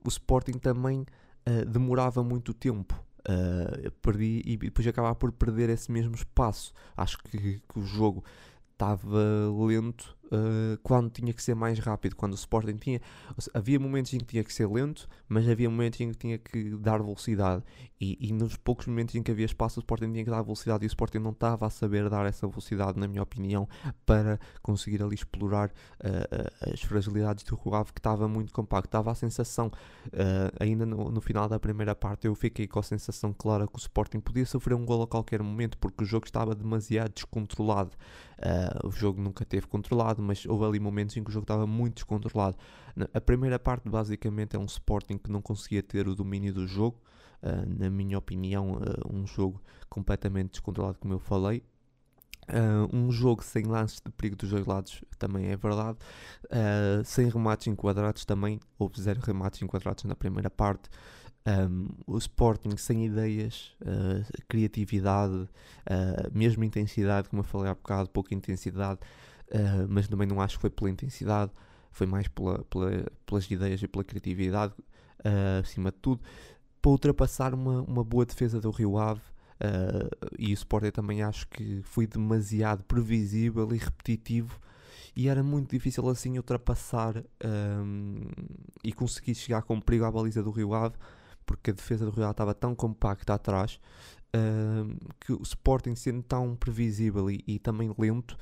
o 0.04 0.08
Sporting 0.10 0.58
também 0.58 1.02
uh, 1.02 1.66
demorava 1.66 2.24
muito 2.24 2.54
tempo. 2.54 2.94
perdi 4.02 4.42
e 4.46 4.58
depois 4.58 4.88
acabava 4.88 5.16
por 5.16 5.32
perder 5.32 5.70
esse 5.70 5.92
mesmo 5.92 6.16
espaço. 6.16 6.74
Acho 6.96 7.18
que, 7.20 7.60
que 7.60 7.80
o 7.80 7.84
jogo 7.84 8.24
estava 8.72 9.20
lento 9.66 10.17
uh, 10.28 10.78
quando 10.84 11.10
tinha 11.10 11.34
que 11.34 11.42
ser 11.42 11.56
mais 11.56 11.80
rápido, 11.80 12.16
quando 12.16 12.34
o 12.34 12.36
Sporting 12.36 12.76
tinha. 12.76 13.02
Havia 13.54 13.80
momentos 13.80 14.14
em 14.14 14.18
que 14.20 14.26
tinha 14.26 14.44
que 14.44 14.54
ser 14.54 14.68
lento, 14.68 15.08
mas 15.28 15.48
havia 15.48 15.70
momentos 15.70 16.00
em 16.02 16.12
que 16.12 16.18
tinha 16.18 16.38
que 16.38 16.76
dar 16.78 17.02
velocidade. 17.02 17.64
E, 18.00 18.18
e, 18.20 18.32
nos 18.32 18.56
poucos 18.56 18.86
momentos 18.86 19.16
em 19.16 19.24
que 19.24 19.32
havia 19.32 19.46
espaço, 19.46 19.80
o 19.80 19.82
Sporting 19.82 20.12
tinha 20.12 20.24
que 20.24 20.30
dar 20.30 20.42
velocidade 20.42 20.84
e 20.84 20.88
o 20.88 20.90
Sporting 20.90 21.18
não 21.18 21.32
estava 21.32 21.66
a 21.66 21.70
saber 21.70 22.10
dar 22.10 22.26
essa 22.26 22.48
velocidade, 22.48 23.00
na 23.00 23.08
minha 23.08 23.24
opinião, 23.24 23.68
para 24.06 24.40
conseguir 24.62 25.02
ali 25.02 25.16
explorar 25.16 25.70
uh, 25.70 26.72
as 26.72 26.82
fragilidades 26.82 27.44
do 27.44 27.56
Rio 27.56 27.74
Ave, 27.74 27.94
que 27.94 28.00
estava 28.00 28.28
muito 28.28 28.54
compacto. 28.54 28.88
Estava 28.88 29.12
a 29.12 29.16
sensação, 29.16 29.68
uh, 30.08 30.56
ainda 30.60 30.86
no, 30.86 31.10
no, 31.10 31.22
final 31.22 31.50
da 31.50 31.60
primeira 31.60 31.96
parte, 31.96 32.28
eu 32.28 32.36
fiquei 32.36 32.68
com 32.68 32.80
a 32.80 32.84
sensação 32.84 33.34
clara 33.34 33.68
que 33.68 33.76
o 33.76 33.80
Sporting 33.80 34.20
podia 34.20 34.46
sofrer 34.46 34.76
um 34.76 34.86
gol 34.86 35.02
a 35.02 35.08
qualquer 35.08 35.42
momento, 35.42 35.78
porque 35.78 36.04
o 36.04 36.06
jogo 36.06 36.26
estava 36.26 36.54
demasiado 36.54 37.14
descontrolado. 37.14 37.92
o 38.84 38.92
jogo 38.92 39.20
nunca 39.20 39.44
teve 39.44 39.66
controlado 39.66 40.17
mas 40.22 40.46
houve 40.46 40.66
ali 40.66 40.80
momentos 40.80 41.16
em 41.18 41.24
que 41.24 41.30
o 41.30 41.34
jogo 41.34 41.44
estava 41.44 41.68
muito 41.68 41.96
descontrolado. 41.96 42.58
A 43.14 43.22
primeira 43.22 43.60
parte, 43.60 43.90
basicamente, 43.90 44.56
é 44.56 44.60
um 44.60 44.66
Sporting 44.66 45.18
que 45.18 45.32
não 45.32 45.42
conseguia 45.42 45.84
ter 45.84 46.08
o 46.08 46.16
domínio 46.16 46.54
do 46.54 46.68
jogo. 46.68 47.02
Uh, 47.42 47.80
na 47.80 47.90
minha 47.90 48.18
opinião, 48.18 48.74
uh, 48.74 49.14
um 49.14 49.28
jogo 49.28 49.62
completamente 49.90 50.52
descontrolado, 50.52 50.98
como 51.00 51.14
eu 51.14 51.20
falei. 51.20 51.64
Uh, 52.50 52.96
um 52.96 53.12
jogo 53.12 53.44
sem 53.44 53.66
lances 53.66 54.00
de 54.00 54.10
perigo 54.10 54.38
dos 54.38 54.50
dois 54.50 54.66
lados 54.66 55.04
também 55.20 55.48
é 55.48 55.58
verdade. 55.58 55.98
Uh, 56.46 57.04
sem 57.04 57.28
remates 57.28 57.68
enquadrados 57.68 58.24
também. 58.24 58.60
Houve 58.80 59.02
zero 59.02 59.20
remates 59.22 59.62
enquadrados 59.62 60.06
na 60.06 60.16
primeira 60.16 60.50
parte. 60.50 60.90
Um, 61.46 61.88
o 62.06 62.18
Sporting 62.18 62.76
sem 62.76 63.06
ideias, 63.06 63.74
uh, 63.82 64.44
criatividade, 64.50 65.48
mesmo 66.34 66.64
intensidade, 66.66 67.30
como 67.30 67.40
eu 67.42 67.46
falei 67.46 67.70
há 67.70 67.74
bocado, 67.74 68.10
pouca 68.10 68.34
intensidade. 68.34 69.00
Uh, 69.50 69.88
mas 69.88 70.08
também 70.08 70.28
não 70.28 70.42
acho 70.42 70.56
que 70.56 70.62
foi 70.62 70.70
pela 70.70 70.90
intensidade, 70.90 71.52
foi 71.92 72.06
mais 72.06 72.28
pela, 72.28 72.64
pela, 72.66 73.06
pelas 73.26 73.50
ideias 73.50 73.82
e 73.82 73.88
pela 73.88 74.04
criatividade, 74.04 74.74
uh, 75.20 75.62
acima 75.62 75.92
de 75.92 75.98
tudo, 75.98 76.22
para 76.82 76.92
ultrapassar 76.92 77.54
uma, 77.54 77.82
uma 77.82 78.04
boa 78.04 78.26
defesa 78.26 78.60
do 78.60 78.72
Rio 78.72 78.98
Ave. 78.98 79.22
Uh, 79.60 80.36
e 80.38 80.52
o 80.52 80.54
Sporting 80.54 80.92
também 80.92 81.24
acho 81.24 81.48
que 81.48 81.82
foi 81.84 82.06
demasiado 82.06 82.84
previsível 82.84 83.68
e 83.74 83.78
repetitivo 83.78 84.60
e 85.18 85.28
era 85.28 85.42
muito 85.42 85.72
difícil 85.72 86.08
assim 86.10 86.38
ultrapassar 86.38 87.24
um, 87.44 88.22
e 88.84 88.94
conseguir 88.94 89.34
chegar 89.34 89.64
com 89.64 89.82
perigo 89.82 90.06
à 90.06 90.12
baliza 90.12 90.44
do 90.44 90.52
Rio 90.52 90.76
Ave 90.76 90.96
porque 91.44 91.72
a 91.72 91.74
defesa 91.74 92.06
do 92.06 92.12
Rio 92.12 92.26
Ave 92.26 92.34
estava 92.34 92.54
tão 92.54 92.76
compacta 92.76 93.34
atrás 93.34 93.80
um, 94.36 94.96
que 95.20 95.34
o 95.34 95.42
Sporting 95.42 95.96
sendo 95.96 96.22
tão 96.22 96.56
previsível 96.56 97.32
e, 97.32 97.44
e 97.48 97.58
também 97.58 97.92
lento 97.98 98.38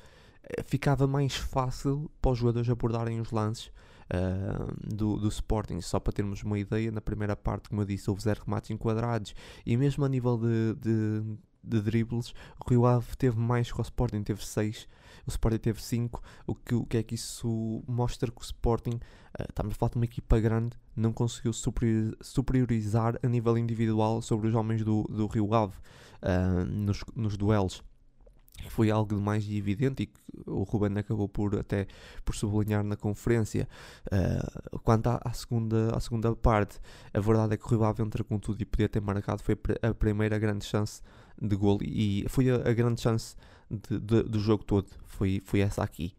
ficava 0.64 1.06
mais 1.06 1.34
fácil 1.34 2.10
para 2.20 2.32
os 2.32 2.38
jogadores 2.38 2.68
abordarem 2.68 3.20
os 3.20 3.30
lances 3.30 3.70
uh, 4.10 4.94
do, 4.94 5.16
do 5.16 5.28
Sporting. 5.28 5.80
Só 5.80 5.98
para 5.98 6.12
termos 6.12 6.42
uma 6.42 6.58
ideia, 6.58 6.90
na 6.90 7.00
primeira 7.00 7.36
parte, 7.36 7.68
como 7.68 7.82
eu 7.82 7.86
disse, 7.86 8.08
houve 8.08 8.22
zero 8.22 8.42
remates 8.44 8.70
enquadrados 8.70 9.34
e 9.64 9.76
mesmo 9.76 10.04
a 10.04 10.08
nível 10.08 10.36
de, 10.36 10.74
de, 10.74 11.36
de 11.62 11.80
dribles, 11.80 12.32
o 12.64 12.70
Rio 12.70 12.86
Ave 12.86 13.16
teve 13.16 13.38
mais 13.38 13.70
que 13.70 13.80
o 13.80 13.82
Sporting, 13.82 14.22
teve 14.22 14.44
6, 14.44 14.88
o 15.26 15.30
Sporting 15.30 15.58
teve 15.58 15.82
5. 15.82 16.22
O 16.46 16.54
que, 16.54 16.74
o 16.74 16.86
que 16.86 16.96
é 16.98 17.02
que 17.02 17.14
isso 17.14 17.82
mostra 17.86 18.30
que 18.30 18.40
o 18.40 18.44
Sporting, 18.44 18.96
uh, 19.38 19.46
estamos 19.48 19.74
a 19.74 19.76
falar 19.76 19.90
de 19.90 19.96
uma 19.96 20.04
equipa 20.04 20.38
grande, 20.38 20.76
não 20.94 21.12
conseguiu 21.12 21.52
superiorizar 22.20 23.18
a 23.22 23.28
nível 23.28 23.58
individual 23.58 24.22
sobre 24.22 24.48
os 24.48 24.54
homens 24.54 24.84
do, 24.84 25.02
do 25.04 25.26
Rio 25.26 25.52
Ave 25.54 25.74
uh, 26.22 26.64
nos, 26.64 27.04
nos 27.14 27.36
duelos 27.36 27.82
foi 28.68 28.90
algo 28.90 29.20
mais 29.20 29.48
evidente 29.48 30.02
e 30.04 30.06
que 30.06 30.20
o 30.46 30.62
Ruben 30.62 30.98
acabou 30.98 31.28
por 31.28 31.56
até 31.56 31.86
por 32.24 32.34
sublinhar 32.34 32.82
na 32.84 32.96
conferência. 32.96 33.68
Uh, 34.06 34.78
quanto 34.80 35.08
à, 35.08 35.20
à, 35.24 35.32
segunda, 35.32 35.96
à 35.96 36.00
segunda 36.00 36.34
parte, 36.34 36.78
a 37.12 37.20
verdade 37.20 37.54
é 37.54 37.56
que 37.56 37.64
o 37.64 37.68
Rio 37.68 37.84
Ave 37.84 38.02
entra 38.02 38.22
com 38.24 38.38
tudo 38.38 38.60
e 38.60 38.64
podia 38.64 38.88
ter 38.88 39.00
marcado. 39.00 39.42
Foi 39.42 39.56
a 39.82 39.94
primeira 39.94 40.38
grande 40.38 40.64
chance 40.64 41.02
de 41.40 41.56
gol 41.56 41.78
e 41.82 42.24
foi 42.28 42.50
a, 42.50 42.56
a 42.56 42.72
grande 42.72 43.00
chance 43.00 43.36
de, 43.70 43.98
de, 43.98 44.22
do 44.24 44.38
jogo 44.38 44.64
todo. 44.64 44.88
Foi, 45.04 45.40
foi 45.44 45.60
essa 45.60 45.82
aqui. 45.82 46.14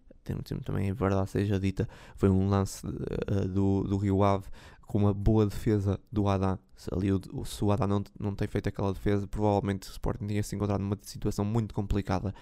Também, 0.66 0.92
a 0.92 0.94
verdade 0.94 1.30
seja 1.30 1.58
dita, 1.58 1.88
foi 2.18 2.28
um 2.30 2.50
lance 2.50 2.86
uh, 2.86 3.48
do, 3.48 3.84
do 3.84 3.96
Rio 3.96 4.22
Ave 4.24 4.46
com 4.88 4.98
uma 4.98 5.14
boa 5.14 5.46
defesa 5.46 6.00
do 6.12 6.28
Adam. 6.28 6.58
Se, 6.76 6.90
ali 6.94 7.12
o, 7.12 7.22
se 7.46 7.64
o 7.64 7.72
Adam 7.72 7.88
não, 7.88 8.04
não 8.20 8.36
tem 8.36 8.48
feito 8.48 8.70
aquela 8.70 8.94
defesa, 8.94 9.28
provavelmente 9.28 9.90
o 9.90 9.92
Sporting 9.92 10.26
tinha 10.26 10.42
se 10.42 10.56
encontrado 10.56 10.80
numa 10.80 10.98
situação 11.02 11.44
muito 11.44 11.76
complicada. 11.76 12.34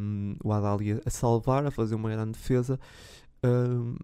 Um, 0.00 0.36
o 0.44 0.52
Adam 0.52 0.74
ali 0.74 1.00
a 1.04 1.10
salvar, 1.10 1.66
a 1.66 1.70
fazer 1.70 1.94
uma 1.94 2.10
grande 2.10 2.32
defesa. 2.32 2.78
Um, 3.42 3.96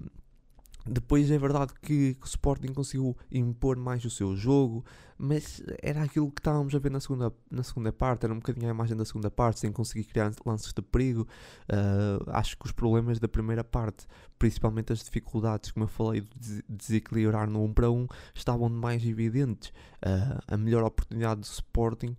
depois 0.86 1.30
é 1.30 1.38
verdade 1.38 1.72
que, 1.80 2.16
o 2.20 2.24
Sporting 2.24 2.72
conseguiu 2.72 3.16
impor 3.30 3.76
mais 3.76 4.04
o 4.04 4.10
seu 4.10 4.36
jogo, 4.36 4.84
mas 5.16 5.62
era 5.80 6.02
aquilo 6.02 6.30
que 6.30 6.40
estávamos 6.40 6.74
a 6.74 6.78
ver 6.78 6.90
na 6.90 6.98
segunda, 6.98 7.32
na 7.50 7.62
segunda 7.62 7.92
parte, 7.92 8.24
era 8.24 8.32
um 8.32 8.38
bocadinho 8.38 8.66
a 8.66 8.70
imagem 8.70 8.96
da 8.96 9.04
segunda 9.04 9.30
parte, 9.30 9.60
sem 9.60 9.70
conseguir 9.70 10.04
criar 10.04 10.32
lances 10.44 10.72
de 10.72 10.82
perigo. 10.82 11.26
Uh, 11.68 12.28
acho 12.30 12.56
que 12.58 12.66
os 12.66 12.72
problemas 12.72 13.20
da 13.20 13.28
primeira 13.28 13.62
parte, 13.62 14.06
principalmente 14.38 14.92
as 14.92 14.98
dificuldades, 14.98 15.70
como 15.70 15.84
eu 15.84 15.88
falei, 15.88 16.22
de 16.36 16.64
desequilibrar 16.68 17.48
no 17.48 17.62
1 17.64 17.72
para 17.72 17.90
1, 17.90 18.06
estavam 18.34 18.68
mais 18.68 19.04
evidentes. 19.04 19.70
Uh, 20.04 20.42
a 20.48 20.56
melhor 20.56 20.82
oportunidade 20.82 21.40
do 21.40 21.46
Sporting 21.46 22.16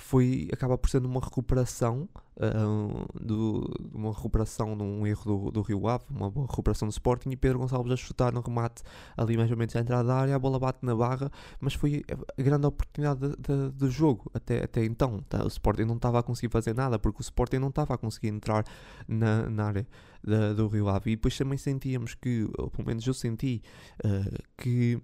foi 0.00 0.48
acaba 0.52 0.76
por 0.76 0.88
ser 0.88 1.04
uma 1.04 1.20
recuperação 1.20 2.08
uh, 2.36 3.06
do, 3.20 3.70
uma 3.92 4.12
recuperação 4.12 4.76
de 4.76 4.82
um 4.82 5.06
erro 5.06 5.24
do, 5.24 5.50
do 5.50 5.62
Rio 5.62 5.86
Ave, 5.86 6.04
uma 6.10 6.30
boa 6.30 6.46
recuperação 6.46 6.88
do 6.88 6.90
Sporting 6.90 7.30
e 7.30 7.36
Pedro 7.36 7.58
Gonçalves 7.58 7.92
a 7.92 7.96
chutar 7.96 8.32
no 8.32 8.40
remate 8.40 8.82
ali 9.16 9.36
mais 9.36 9.50
ou 9.50 9.56
menos 9.56 9.76
à 9.76 9.80
entrada 9.80 10.04
da 10.04 10.14
área, 10.14 10.34
a 10.34 10.38
bola 10.38 10.58
bate 10.58 10.78
na 10.82 10.94
barra, 10.94 11.30
mas 11.60 11.74
foi 11.74 12.02
a 12.36 12.42
grande 12.42 12.66
oportunidade 12.66 13.20
de, 13.20 13.36
de, 13.36 13.70
do 13.70 13.90
jogo 13.90 14.30
até, 14.32 14.64
até 14.64 14.84
então. 14.84 15.20
Tá? 15.28 15.44
O 15.44 15.48
Sporting 15.48 15.84
não 15.84 15.96
estava 15.96 16.18
a 16.18 16.22
conseguir 16.22 16.50
fazer 16.50 16.74
nada 16.74 16.98
porque 16.98 17.20
o 17.20 17.22
Sporting 17.22 17.58
não 17.58 17.68
estava 17.68 17.94
a 17.94 17.98
conseguir 17.98 18.28
entrar 18.28 18.64
na, 19.06 19.48
na 19.48 19.64
área 19.64 19.86
da, 20.24 20.52
do 20.54 20.66
Rio 20.66 20.88
Ave 20.88 21.12
e 21.12 21.16
depois 21.16 21.36
também 21.36 21.58
sentíamos 21.58 22.14
que, 22.14 22.48
ou 22.58 22.70
pelo 22.70 22.88
menos 22.88 23.06
eu 23.06 23.14
senti 23.14 23.62
uh, 24.04 24.42
que 24.56 25.00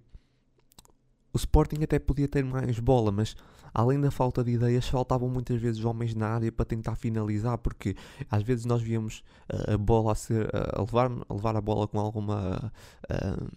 o 1.33 1.37
Sporting 1.37 1.83
até 1.83 1.99
podia 1.99 2.27
ter 2.27 2.43
mais 2.43 2.79
bola, 2.81 3.13
mas 3.13 3.37
além 3.77 4.01
da 4.01 4.11
falta 4.11 4.43
de 4.43 4.53
ideias, 4.53 4.89
faltavam 4.89 5.29
muitas 5.29 5.61
vezes 5.61 5.85
homens 5.85 6.15
na 6.15 6.29
área 6.29 6.51
para 6.51 6.65
tentar 6.65 6.97
finalizar, 6.97 7.59
porque 7.59 7.95
às 8.31 8.43
vezes 8.43 8.65
nós 8.65 8.81
víamos 8.81 9.23
uh, 9.53 9.75
a 9.75 9.77
bola 9.77 10.13
a, 10.13 10.15
ser, 10.15 10.49
a, 10.55 10.81
levar, 10.81 11.11
a 11.29 11.35
levar 11.35 11.57
a 11.57 11.61
bola 11.61 11.87
com 11.87 12.01
alguma 12.01 12.73
uh, 13.11 13.49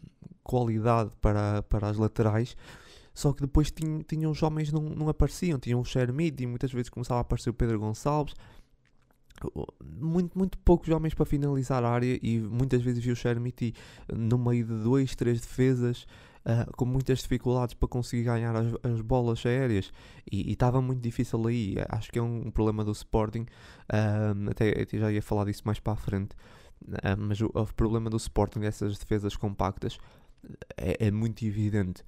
qualidade 0.43 1.09
para, 1.21 1.63
para 1.63 1.87
as 1.87 1.97
laterais. 1.97 2.57
Só 3.13 3.31
que 3.31 3.39
depois 3.39 3.71
tinham, 3.71 4.01
tinham 4.03 4.29
os 4.29 4.43
homens 4.43 4.73
não, 4.73 4.81
não 4.81 5.07
apareciam, 5.07 5.57
tinham 5.57 5.79
o 5.79 5.85
Shermid 5.85 6.43
e 6.43 6.45
muitas 6.45 6.73
vezes 6.73 6.89
começava 6.89 7.19
a 7.19 7.21
aparecer 7.21 7.49
o 7.49 7.53
Pedro 7.53 7.79
Gonçalves 7.79 8.33
muito, 9.81 10.37
muito 10.37 10.57
poucos 10.59 10.89
homens 10.89 11.13
para 11.13 11.25
finalizar 11.25 11.81
a 11.83 11.89
área 11.89 12.19
e 12.21 12.39
muitas 12.39 12.81
vezes 12.81 13.01
vi 13.01 13.11
o 13.11 13.15
Shermiti 13.15 13.73
no 14.13 14.37
meio 14.37 14.65
de 14.65 14.83
dois, 14.83 15.15
três 15.15 15.39
defesas 15.39 16.05
uh, 16.45 16.71
com 16.75 16.85
muitas 16.85 17.19
dificuldades 17.19 17.73
para 17.73 17.87
conseguir 17.87 18.23
ganhar 18.23 18.55
as, 18.55 18.67
as 18.83 19.01
bolas 19.01 19.45
aéreas 19.45 19.91
e 20.31 20.51
estava 20.51 20.81
muito 20.81 21.01
difícil 21.01 21.45
aí. 21.47 21.75
Acho 21.89 22.11
que 22.11 22.19
é 22.19 22.21
um, 22.21 22.51
problema 22.51 22.83
do 22.83 22.91
Sporting. 22.91 23.45
Uh, 23.91 24.49
até, 24.49 24.85
já 24.91 25.11
ia 25.11 25.21
falar 25.21 25.45
disso 25.45 25.63
mais 25.65 25.79
para 25.79 25.93
a 25.93 25.97
frente. 25.97 26.33
Uh, 26.81 27.17
mas 27.17 27.41
o, 27.41 27.51
o, 27.53 27.65
problema 27.73 28.09
do 28.09 28.17
Sporting 28.17 28.59
dessas 28.59 28.97
defesas 28.97 29.35
compactas 29.35 29.97
é, 30.77 31.07
é 31.07 31.11
muito 31.11 31.43
evidente. 31.45 32.03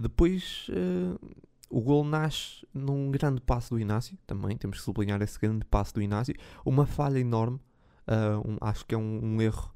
depois 0.00 0.68
o 1.70 1.80
gol 1.80 2.04
nasce 2.04 2.66
num 2.72 3.10
grande 3.10 3.40
passo 3.40 3.74
do 3.74 3.80
Inácio, 3.80 4.16
também 4.26 4.56
temos 4.56 4.78
que 4.78 4.84
sublinhar 4.84 5.20
esse 5.22 5.38
grande 5.38 5.64
passo 5.64 5.94
do 5.94 6.02
Inácio, 6.02 6.34
uma 6.64 6.86
falha 6.86 7.18
enorme, 7.18 7.60
uh, 8.08 8.48
um, 8.48 8.56
acho 8.60 8.86
que 8.86 8.94
é 8.94 8.98
um, 8.98 9.20
um 9.22 9.42
erro 9.42 9.70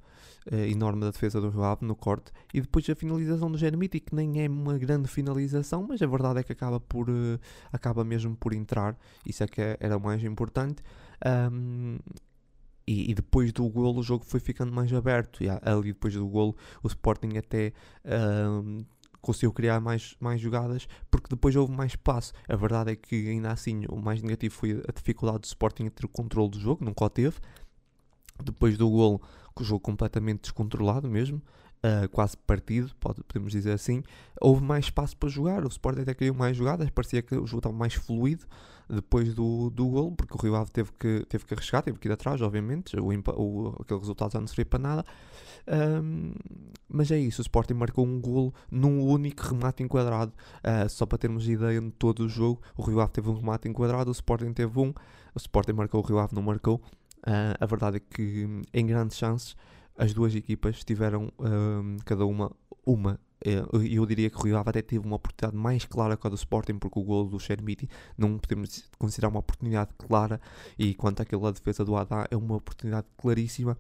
enorme 0.51 1.01
da 1.01 1.11
defesa 1.11 1.41
do 1.41 1.63
Ave 1.63 1.85
no 1.85 1.95
corte, 1.95 2.33
e 2.53 2.61
depois 2.61 2.89
a 2.91 2.95
finalização 2.95 3.51
do 3.51 3.59
Jeremiti, 3.59 4.01
que 4.01 4.15
nem 4.15 4.45
é 4.45 4.49
uma 4.49 4.77
grande 4.79 5.09
finalização, 5.09 5.87
mas 5.89 6.03
a 6.03 6.07
verdade 6.07 6.41
é 6.41 6.43
que 6.43 6.53
acaba, 6.53 6.81
por, 6.81 7.09
uh, 7.09 7.39
acaba 7.73 8.05
mesmo 8.05 8.37
por 8.37 8.53
entrar, 8.53 8.97
isso 9.25 9.43
é 9.45 9.47
que 9.47 9.61
é, 9.61 9.77
era 9.81 9.97
o 9.97 10.01
mais 10.01 10.23
importante. 10.25 10.83
Um, 11.25 11.99
e, 12.87 13.11
e, 13.11 13.15
depois 13.15 13.53
do 13.53 13.69
golo 13.69 14.01
o 14.01 14.03
jogo 14.03 14.25
foi 14.25 14.41
ficando 14.41 14.73
mais 14.73 14.93
aberto. 14.93 15.43
E 15.43 15.49
ali 15.49 15.93
depois 15.93 16.15
do 16.15 16.27
golo 16.27 16.57
o 16.83 16.89
Sporting 16.89 17.37
até 17.37 17.73
um, 18.05 18.85
conseguiu 19.21 19.53
criar 19.53 19.81
mais, 19.81 20.17
mais 20.19 20.41
jogadas 20.41 20.89
porque 21.11 21.29
depois 21.31 21.55
houve 21.55 21.73
mais 21.73 21.93
espaço. 21.93 22.33
A 22.49 22.57
verdade 22.57 22.93
é 22.93 22.97
que 22.97 23.29
ainda 23.29 23.53
assim 23.53 23.85
o 23.89 23.97
mais 23.97 24.21
negativo 24.21 24.55
foi 24.55 24.83
a 24.87 24.93
dificuldade 24.93 25.41
do 25.41 25.45
Sporting 25.45 25.87
a 25.87 25.91
ter 25.91 26.05
o 26.05 26.09
controle 26.09 26.51
do 26.51 26.61
jogo, 26.61 26.85
nunca 26.85 27.05
o 27.05 27.11
teve. 27.11 27.37
depois 28.43 28.77
do 28.77 28.91
gol, 28.91 29.23
com 29.53 29.63
o 29.63 29.67
jogo 29.67 29.81
completamente 29.81 30.43
descontrolado 30.43 31.09
mesmo, 31.09 31.43
uh, 31.83 32.09
quase 32.11 32.37
partido, 32.37 32.91
pode, 32.99 33.23
podemos 33.25 33.53
dizer 33.53 33.73
assim, 33.73 34.03
houve 34.41 34.63
mais 34.63 34.87
espaço 34.87 35.17
para 35.17 35.29
jogar. 35.29 35.65
O 35.65 35.69
Sporting 35.69 36.03
até 36.03 36.15
criou 36.15 36.35
mais 36.35 36.57
jogadas, 36.57 36.89
parecia 36.91 37.23
que 37.23 37.35
o 37.35 37.47
jogo 37.47 37.59
estava 37.59 37.75
mais 37.75 37.95
fluido 37.95 38.47
depois 38.89 39.35
do, 39.35 39.71
do 39.71 39.87
gol, 39.89 40.13
porque 40.13 40.35
o 40.35 40.41
Rio 40.41 40.55
Ave 40.55 40.71
teve 40.71 40.91
que, 40.99 41.25
teve 41.29 41.45
que 41.45 41.55
arriscar, 41.55 41.83
teve 41.83 41.99
que 41.99 42.09
ir 42.09 42.13
atrás, 42.13 42.41
obviamente. 42.43 42.95
O, 42.99 43.07
o, 43.07 43.77
aquele 43.81 44.01
resultado 44.01 44.33
já 44.33 44.41
não 44.41 44.47
seria 44.47 44.67
para 44.67 44.79
nada. 44.79 45.05
Um, 45.67 46.33
mas 46.89 47.11
é 47.11 47.19
isso, 47.19 47.41
o 47.41 47.43
Sporting 47.43 47.75
marcou 47.75 48.05
um 48.05 48.21
golo 48.21 48.53
num 48.71 49.03
único 49.07 49.43
remate 49.43 49.83
enquadrado. 49.83 50.33
Uh, 50.59 50.89
só 50.89 51.07
para 51.07 51.19
termos 51.19 51.49
ideia 51.49 51.81
de 51.81 51.91
todo 51.93 52.25
o 52.25 52.29
jogo, 52.29 52.61
o 52.77 52.83
Rio 52.83 53.01
Ave 53.01 53.13
teve 53.13 53.31
um 53.31 53.35
remate 53.35 53.69
enquadrado, 53.69 54.11
o 54.11 54.13
Sporting 54.13 54.53
teve 54.53 54.79
um. 54.79 54.93
O 55.35 55.39
Sporting 55.39 55.73
marcou, 55.73 56.03
o 56.03 56.07
Rio 56.07 56.19
Ave 56.19 56.35
não 56.35 56.43
marcou. 56.43 56.83
Uh, 57.27 57.55
a 57.61 57.67
verdade 57.67 57.99
é 57.99 58.01
que 58.01 58.49
em 58.73 58.87
grandes 58.87 59.17
chances 59.17 59.57
as 59.97 60.13
duas 60.13 60.35
equipas 60.35 60.83
tiveram 60.83 61.31
cada 62.05 62.25
uma 62.25 62.51
uma. 62.85 63.19
Eu, 63.45 63.83
eu 63.83 64.07
diria 64.07 64.31
que 64.31 64.37
o 64.37 64.43
Rio 64.43 64.57
Ave 64.57 64.71
até 64.71 64.83
teve 64.83 65.05
uma 65.05 65.17
oportunidade 65.17 65.57
mais 65.57 65.85
clara 65.85 66.17
que 66.17 66.27
a 66.27 66.31
do 66.31 66.37
Sporting, 66.37 66.79
porque 66.79 66.99
o 66.99 67.03
gol 67.03 67.29
do 67.29 67.41
Chermiti 67.41 67.89
não 68.17 68.39
podemos 68.39 68.89
considerar 68.99 69.29
uma 69.29 69.41
oportunidade 69.41 69.91
clara. 69.99 70.41
E 70.79 70.95
quanto 70.95 71.21
àquela 71.23 71.53
defesa 71.53 71.85
do 71.85 71.97
Haddad, 71.97 72.29
é 72.31 72.37
uma 72.37 72.57
oportunidade 72.57 73.07
claríssima 73.17 73.77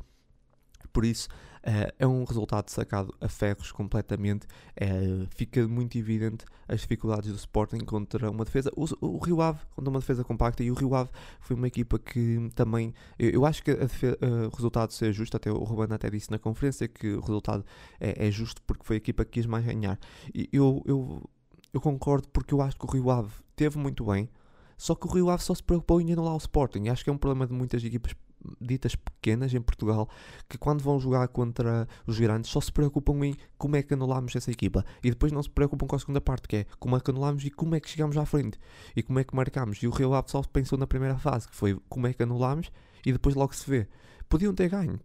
por 0.89 1.05
isso, 1.05 1.28
uh, 1.62 1.93
é 1.99 2.07
um 2.07 2.24
resultado 2.24 2.68
sacado 2.68 3.14
a 3.20 3.28
ferros 3.28 3.72
completamente. 3.72 4.47
Uh, 4.76 5.26
fica 5.35 5.66
muito 5.66 5.97
evidente 5.97 6.45
as 6.68 6.80
dificuldades 6.80 7.30
do 7.30 7.37
Sporting 7.37 7.80
contra 7.80 8.30
uma 8.30 8.45
defesa. 8.45 8.70
O, 8.76 8.87
o, 9.01 9.18
Rio 9.18 9.41
Ave 9.41 9.61
contra 9.74 9.91
uma 9.91 10.01
defesa 10.01 10.24
compacta 10.24 10.62
e 10.62 10.70
o 10.70 10.74
Rio 10.74 10.95
Ave 10.95 11.11
foi 11.41 11.57
uma 11.57 11.66
equipa 11.66 11.99
que 11.99 12.51
também. 12.55 12.95
Eu, 13.18 13.30
eu 13.30 13.47
acho 13.47 13.62
que 13.62 13.74
defesa, 13.74 14.18
uh, 14.22 14.49
o 14.49 14.57
resultado 14.57 14.93
seja 14.93 15.12
justo. 15.12 15.37
Até 15.37 15.51
o 15.51 15.62
Ruben 15.62 15.95
até 15.95 16.11
disse 16.11 16.30
na 16.30 16.39
conferência 16.39 16.89
que 16.89 17.12
o 17.14 17.20
resultado 17.20 17.64
é, 18.01 18.28
é 18.28 18.30
justo 18.30 18.62
porque 18.62 18.85
foi 18.85 18.97
a 18.97 18.99
equipa 18.99 19.24
que 19.24 19.33
quis 19.33 19.47
mais 19.47 19.64
ganhar. 19.64 19.99
E 20.35 20.49
eu, 20.53 20.83
eu, 20.87 21.22
eu 21.72 21.80
concordo 21.80 22.28
porque 22.28 22.55
eu 22.55 22.61
acho 22.61 22.76
que 22.76 22.85
o 22.85 22.89
Rio 22.89 23.11
Ave 23.11 23.33
teve 23.57 23.78
muito 23.78 24.05
bem. 24.05 24.28
Só 24.76 24.97
que 24.97 25.07
o 25.07 25.11
Rio 25.11 25.30
Ave 25.30 25.45
só 25.45 25.55
se 25.55 25.62
preocupou 25.62 26.01
em 26.01 26.12
anular 26.12 26.35
o 26.35 26.39
Sporting. 26.39 26.89
Acho 26.89 27.05
que 27.05 27.11
é 27.11 27.12
um 27.12 27.18
problema 27.18 27.47
de 27.47 27.53
muitas 27.53 27.85
equipas 27.85 28.14
ditas 28.61 28.95
pequenas 28.95 29.53
em 29.55 29.61
Portugal 29.61 30.09
que 30.49 30.59
quando 30.59 30.82
vão 30.82 30.99
jogar 30.99 31.28
contra 31.28 31.88
os 32.07 32.18
grandes 32.18 32.51
só 32.51 32.61
se 32.61 32.72
preocupam 32.72 33.24
em 33.24 33.36
como 33.57 33.76
é 33.76 33.82
que 33.82 33.95
anulamos 33.95 34.34
essa 34.34 34.51
equipa. 34.51 34.84
E 35.03 35.11
depois 35.11 35.32
não 35.32 35.43
se 35.43 35.51
preocupam 35.51 35.86
com 35.86 35.97
a 35.97 35.99
segunda 35.99 36.20
parte 36.20 36.49
que 36.49 36.57
é 36.57 36.66
como 36.78 36.97
é 36.97 37.01
que 37.01 37.11
anulamos 37.11 37.45
e 37.45 37.51
como 37.51 37.74
é 37.74 37.80
que 37.80 37.88
chegamos 37.88 38.16
à 38.16 38.24
frente. 38.24 38.59
E 38.97 39.03
como 39.03 39.18
é 39.18 39.24
que 39.24 39.34
marcamos 39.34 39.82
e 39.82 39.86
o 39.86 40.14
Ave 40.14 40.30
só 40.30 40.43
pensou 40.43 40.78
na 40.78 40.86
primeira 40.86 41.18
fase 41.18 41.49
que 41.49 41.57
foi 41.57 41.78
como 41.88 42.07
é 42.07 42.12
que 42.12 42.22
anulamos 42.22 42.70
e 43.05 43.12
depois 43.12 43.34
logo 43.34 43.55
se 43.55 43.68
vê. 43.68 43.88
Podiam 44.28 44.55
ter 44.55 44.68
ganho 44.68 44.99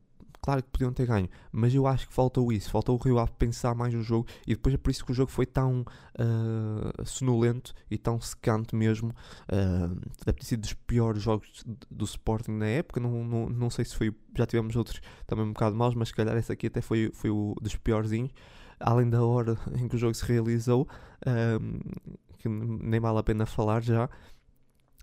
claro 0.47 0.63
que 0.63 0.69
podiam 0.69 0.93
ter 0.93 1.05
ganho, 1.05 1.27
mas 1.51 1.75
eu 1.75 1.85
acho 1.85 2.07
que 2.07 2.13
faltou 2.13 2.53
isso, 2.53 2.71
faltou 2.71 2.95
o 2.95 3.03
Rio 3.03 3.19
Ave 3.19 3.33
pensar 3.37 3.75
mais 3.75 3.93
no 3.93 4.01
jogo 4.01 4.25
e 4.47 4.51
depois 4.51 4.73
é 4.73 4.77
por 4.77 4.89
isso 4.89 5.03
que 5.03 5.11
o 5.11 5.13
jogo 5.13 5.29
foi 5.29 5.45
tão 5.45 5.81
uh, 5.81 7.05
sonolento 7.05 7.73
e 7.91 7.97
tão 7.97 8.21
secante 8.21 8.73
mesmo. 8.73 9.09
Uh, 9.51 9.93
deve 10.25 10.39
ter 10.39 10.45
sido 10.45 10.61
dos 10.61 10.71
piores 10.71 11.21
jogos 11.21 11.65
do 11.91 12.05
Sporting 12.05 12.51
na 12.51 12.65
época, 12.65 13.01
não, 13.01 13.25
não, 13.25 13.49
não 13.49 13.69
sei 13.69 13.83
se 13.83 13.93
foi, 13.93 14.15
já 14.37 14.45
tivemos 14.45 14.73
outros 14.77 15.01
também 15.25 15.43
um 15.43 15.51
bocado 15.51 15.75
maus, 15.75 15.93
mas 15.95 16.07
se 16.07 16.15
calhar 16.15 16.37
esse 16.37 16.49
aqui 16.49 16.67
até 16.67 16.79
foi, 16.79 17.11
foi 17.13 17.29
o 17.29 17.53
dos 17.61 17.75
piorzinhos, 17.75 18.31
além 18.79 19.09
da 19.09 19.21
hora 19.25 19.57
em 19.77 19.85
que 19.85 19.97
o 19.97 19.99
jogo 19.99 20.13
se 20.13 20.23
realizou, 20.23 20.87
uh, 21.23 22.17
que 22.37 22.47
nem 22.47 23.01
vale 23.01 23.19
a 23.19 23.23
pena 23.23 23.45
falar 23.45 23.83
já. 23.83 24.09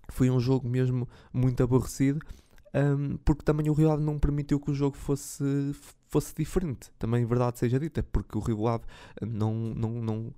Foi 0.09 0.27
um 0.31 0.39
jogo 0.39 0.67
mesmo 0.67 1.07
muito 1.31 1.61
aborrecido 1.61 2.19
um, 2.75 3.15
porque 3.23 3.43
também 3.43 3.69
o 3.69 3.73
Rio 3.73 3.89
Ave 3.89 4.03
não 4.03 4.19
permitiu 4.19 4.59
que 4.59 4.69
o 4.69 4.73
jogo 4.73 4.97
fosse, 4.97 5.43
fosse 6.09 6.35
diferente. 6.35 6.91
Também 6.99 7.25
verdade 7.25 7.57
seja 7.57 7.79
dita, 7.79 8.03
porque 8.03 8.37
o 8.37 8.41
Rio 8.41 8.67
Ave 8.67 8.83
não, 9.21 9.53
não, 9.53 9.91
não, 9.91 10.33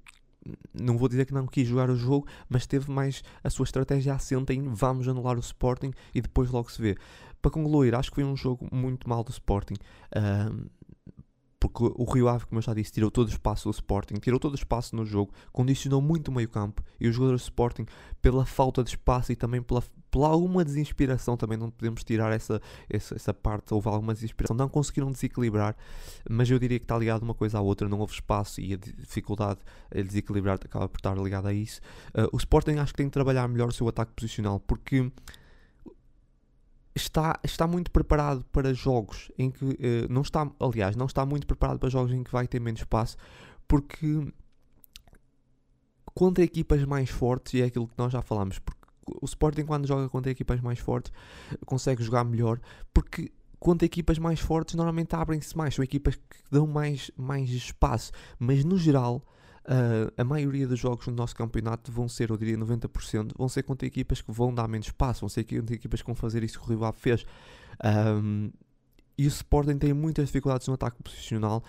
não 0.72 0.98
vou 0.98 1.10
dizer 1.10 1.26
que 1.26 1.34
não 1.34 1.48
quis 1.48 1.68
jogar 1.68 1.90
o 1.90 1.96
jogo, 1.96 2.28
mas 2.48 2.68
teve 2.68 2.92
mais 2.92 3.24
a 3.44 3.50
sua 3.50 3.64
estratégia 3.64 4.14
assenta 4.14 4.54
em 4.54 4.68
vamos 4.68 5.08
anular 5.08 5.36
o 5.36 5.40
Sporting 5.40 5.92
e 6.14 6.22
depois 6.22 6.52
logo 6.52 6.72
se 6.72 6.80
vê. 6.80 6.96
Para 7.42 7.50
concluir, 7.50 7.96
acho 7.96 8.12
que 8.12 8.16
foi 8.16 8.24
um 8.24 8.36
jogo 8.36 8.68
muito 8.72 9.10
mal 9.10 9.24
do 9.24 9.32
Sporting. 9.32 9.76
Um, 10.16 10.68
porque 11.60 11.84
o 11.84 12.04
Rio 12.04 12.28
Ave, 12.28 12.46
como 12.46 12.60
eu 12.60 12.62
já 12.64 12.74
disse, 12.74 12.92
tirou 12.92 13.10
todo 13.10 13.28
o 13.28 13.32
espaço 13.32 13.68
do 13.68 13.72
Sporting, 13.72 14.16
tirou 14.16 14.40
todo 14.40 14.52
o 14.52 14.56
espaço 14.56 14.96
no 14.96 15.04
jogo, 15.04 15.34
condicionou 15.52 16.02
muito 16.02 16.28
o 16.28 16.32
meio 16.32 16.48
campo 16.48 16.84
e 17.00 17.08
os 17.08 17.16
jogadores 17.16 17.42
do 17.42 17.46
Sporting, 17.46 17.86
pela 18.22 18.46
falta 18.46 18.84
de 18.84 18.92
espaço 18.92 19.32
e 19.32 19.36
também 19.36 19.62
pela, 19.62 19.84
pela 20.18 20.30
alguma 20.30 20.66
desinspiração, 20.66 21.38
também 21.38 21.60
não 21.60 21.70
podemos 21.70 22.04
tirar 22.04 22.34
essa, 22.34 22.60
essa, 22.90 23.14
essa 23.14 23.34
parte, 23.36 23.72
houve 23.72 23.88
alguma 23.88 24.16
desinspiração, 24.16 24.58
não 24.58 24.68
conseguiram 24.68 25.12
desequilibrar, 25.12 25.76
mas 26.28 26.50
eu 26.50 26.58
diria 26.58 26.80
que 26.80 26.86
está 26.86 26.98
ligado 26.98 27.22
uma 27.22 27.36
coisa 27.36 27.60
à 27.60 27.62
outra, 27.62 27.88
não 27.88 28.00
houve 28.00 28.14
espaço 28.14 28.60
e 28.60 28.74
a 28.74 28.78
dificuldade 28.78 29.60
a 29.92 30.02
desequilibrar 30.02 30.56
acaba 30.56 30.90
por 30.90 30.98
estar 30.98 31.16
ligada 31.16 31.50
a 31.50 31.54
isso. 31.54 31.80
Uh, 32.10 32.28
o 32.34 32.38
Sporting 32.38 32.78
acho 32.78 32.94
que 32.94 32.98
tem 32.98 33.06
de 33.06 33.12
trabalhar 33.12 33.48
melhor 33.48 33.70
o 33.70 33.72
seu 33.72 33.88
ataque 33.88 34.12
posicional, 34.14 34.60
porque 34.60 35.12
está, 36.96 37.40
está 37.44 37.68
muito 37.68 37.92
preparado 37.92 38.44
para 38.52 38.74
jogos 38.74 39.32
em 39.38 39.52
que 39.52 39.66
uh, 39.66 39.78
não 40.10 40.24
está, 40.24 40.50
aliás, 40.60 40.96
não 40.96 41.06
está 41.06 41.28
muito 41.28 41.46
preparado 41.46 41.78
para 41.78 41.90
jogos 41.90 42.12
em 42.12 42.24
que 42.24 42.32
vai 42.32 42.48
ter 42.48 42.60
menos 42.60 42.82
espaço, 42.82 43.18
porque 43.68 44.34
contra 46.16 46.44
equipas 46.44 46.84
mais 46.86 47.12
fortes, 47.12 47.54
e 47.54 47.62
é 47.62 47.66
aquilo 47.66 47.88
que 47.88 47.94
nós 48.00 48.12
já 48.12 48.24
porque 48.24 48.77
o 49.22 49.26
Sporting 49.26 49.66
quando 49.66 49.88
joga 49.88 50.10
contra 50.10 50.32
equipas 50.32 50.62
mais 50.62 50.80
fortes 50.80 51.12
consegue 51.66 52.04
jogar 52.04 52.24
melhor, 52.24 52.60
porque 52.94 53.32
contra 53.60 53.86
equipas 53.86 54.18
mais 54.18 54.40
fortes 54.40 54.76
normalmente 54.76 55.16
abrem-se 55.16 55.58
mais, 55.58 55.76
são 55.76 55.84
equipas 55.84 56.16
que 56.16 56.38
dão 56.52 56.68
mais, 56.68 57.12
mais 57.18 57.50
espaço, 57.50 58.12
mas 58.40 58.64
no 58.64 58.78
geral 58.78 59.24
Uh, 59.68 60.08
a 60.16 60.24
maioria 60.24 60.66
dos 60.66 60.80
jogos 60.80 61.06
no 61.08 61.14
nosso 61.14 61.36
campeonato 61.36 61.92
vão 61.92 62.08
ser, 62.08 62.30
eu 62.30 62.38
diria 62.38 62.58
90%, 62.58 63.34
vão 63.38 63.50
ser 63.50 63.64
contra 63.64 63.86
equipas 63.86 64.22
que 64.22 64.32
vão 64.32 64.56
dar 64.56 64.66
menos 64.66 64.88
espaço, 64.88 65.20
vão 65.20 65.28
ser 65.28 65.44
contra 65.44 65.76
equipas 65.76 66.02
que 66.02 66.08
vão 66.08 66.16
fazer 66.16 66.42
isso 66.42 66.58
que 66.58 66.72
o 66.72 66.78
Rio 66.78 66.94
fez. 66.94 67.26
Um, 67.84 68.50
e 69.18 69.26
o 69.26 69.28
Sporting 69.28 69.78
tem 69.78 69.92
muitas 69.92 70.28
dificuldades 70.28 70.66
no 70.68 70.76
ataque 70.76 71.04
posicional, 71.04 71.62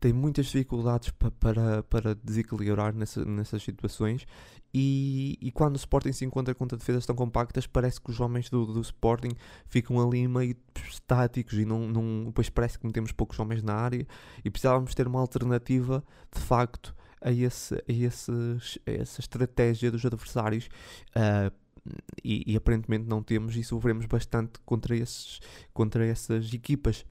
tem 0.00 0.12
muitas 0.12 0.46
dificuldades 0.46 1.10
pa, 1.10 1.30
para, 1.30 1.82
para 1.84 2.14
desequilibrar 2.14 2.94
nessa, 2.94 3.24
nessas 3.24 3.62
situações. 3.62 4.26
E, 4.72 5.38
e, 5.40 5.50
quando 5.50 5.74
o 5.74 5.78
Sporting 5.78 6.12
se 6.12 6.24
encontra 6.24 6.54
contra 6.54 6.76
defesas 6.76 7.06
tão 7.06 7.16
compactas, 7.16 7.66
parece 7.66 8.00
que 8.00 8.10
os 8.10 8.20
homens 8.20 8.50
do, 8.50 8.66
do 8.66 8.80
Sporting 8.80 9.30
ficam 9.66 10.06
ali 10.06 10.28
meio 10.28 10.54
estáticos 10.88 11.54
e 11.54 11.64
não, 11.64 11.88
não, 11.88 12.24
depois 12.26 12.50
parece 12.50 12.78
que 12.78 12.86
metemos 12.86 13.10
poucos 13.12 13.38
homens 13.38 13.62
na 13.62 13.74
área 13.74 14.06
e 14.44 14.50
precisávamos 14.50 14.94
ter 14.94 15.06
uma 15.06 15.20
alternativa 15.20 16.04
de 16.34 16.40
facto 16.40 16.94
a, 17.22 17.32
esse, 17.32 17.74
a, 17.74 17.80
esses, 17.88 18.78
a 18.86 18.90
essa 18.90 19.20
estratégia 19.20 19.90
dos 19.90 20.04
adversários. 20.04 20.68
Uh, 21.16 21.50
e, 22.24 22.52
e, 22.52 22.56
aparentemente 22.56 23.06
não 23.06 23.22
temos 23.22 23.56
e 23.56 23.62
sofremos 23.62 24.06
bastante 24.06 24.58
contra, 24.64 24.96
esses, 24.96 25.40
contra 25.72 26.04
essas 26.04 26.52
equipas. 26.52 27.06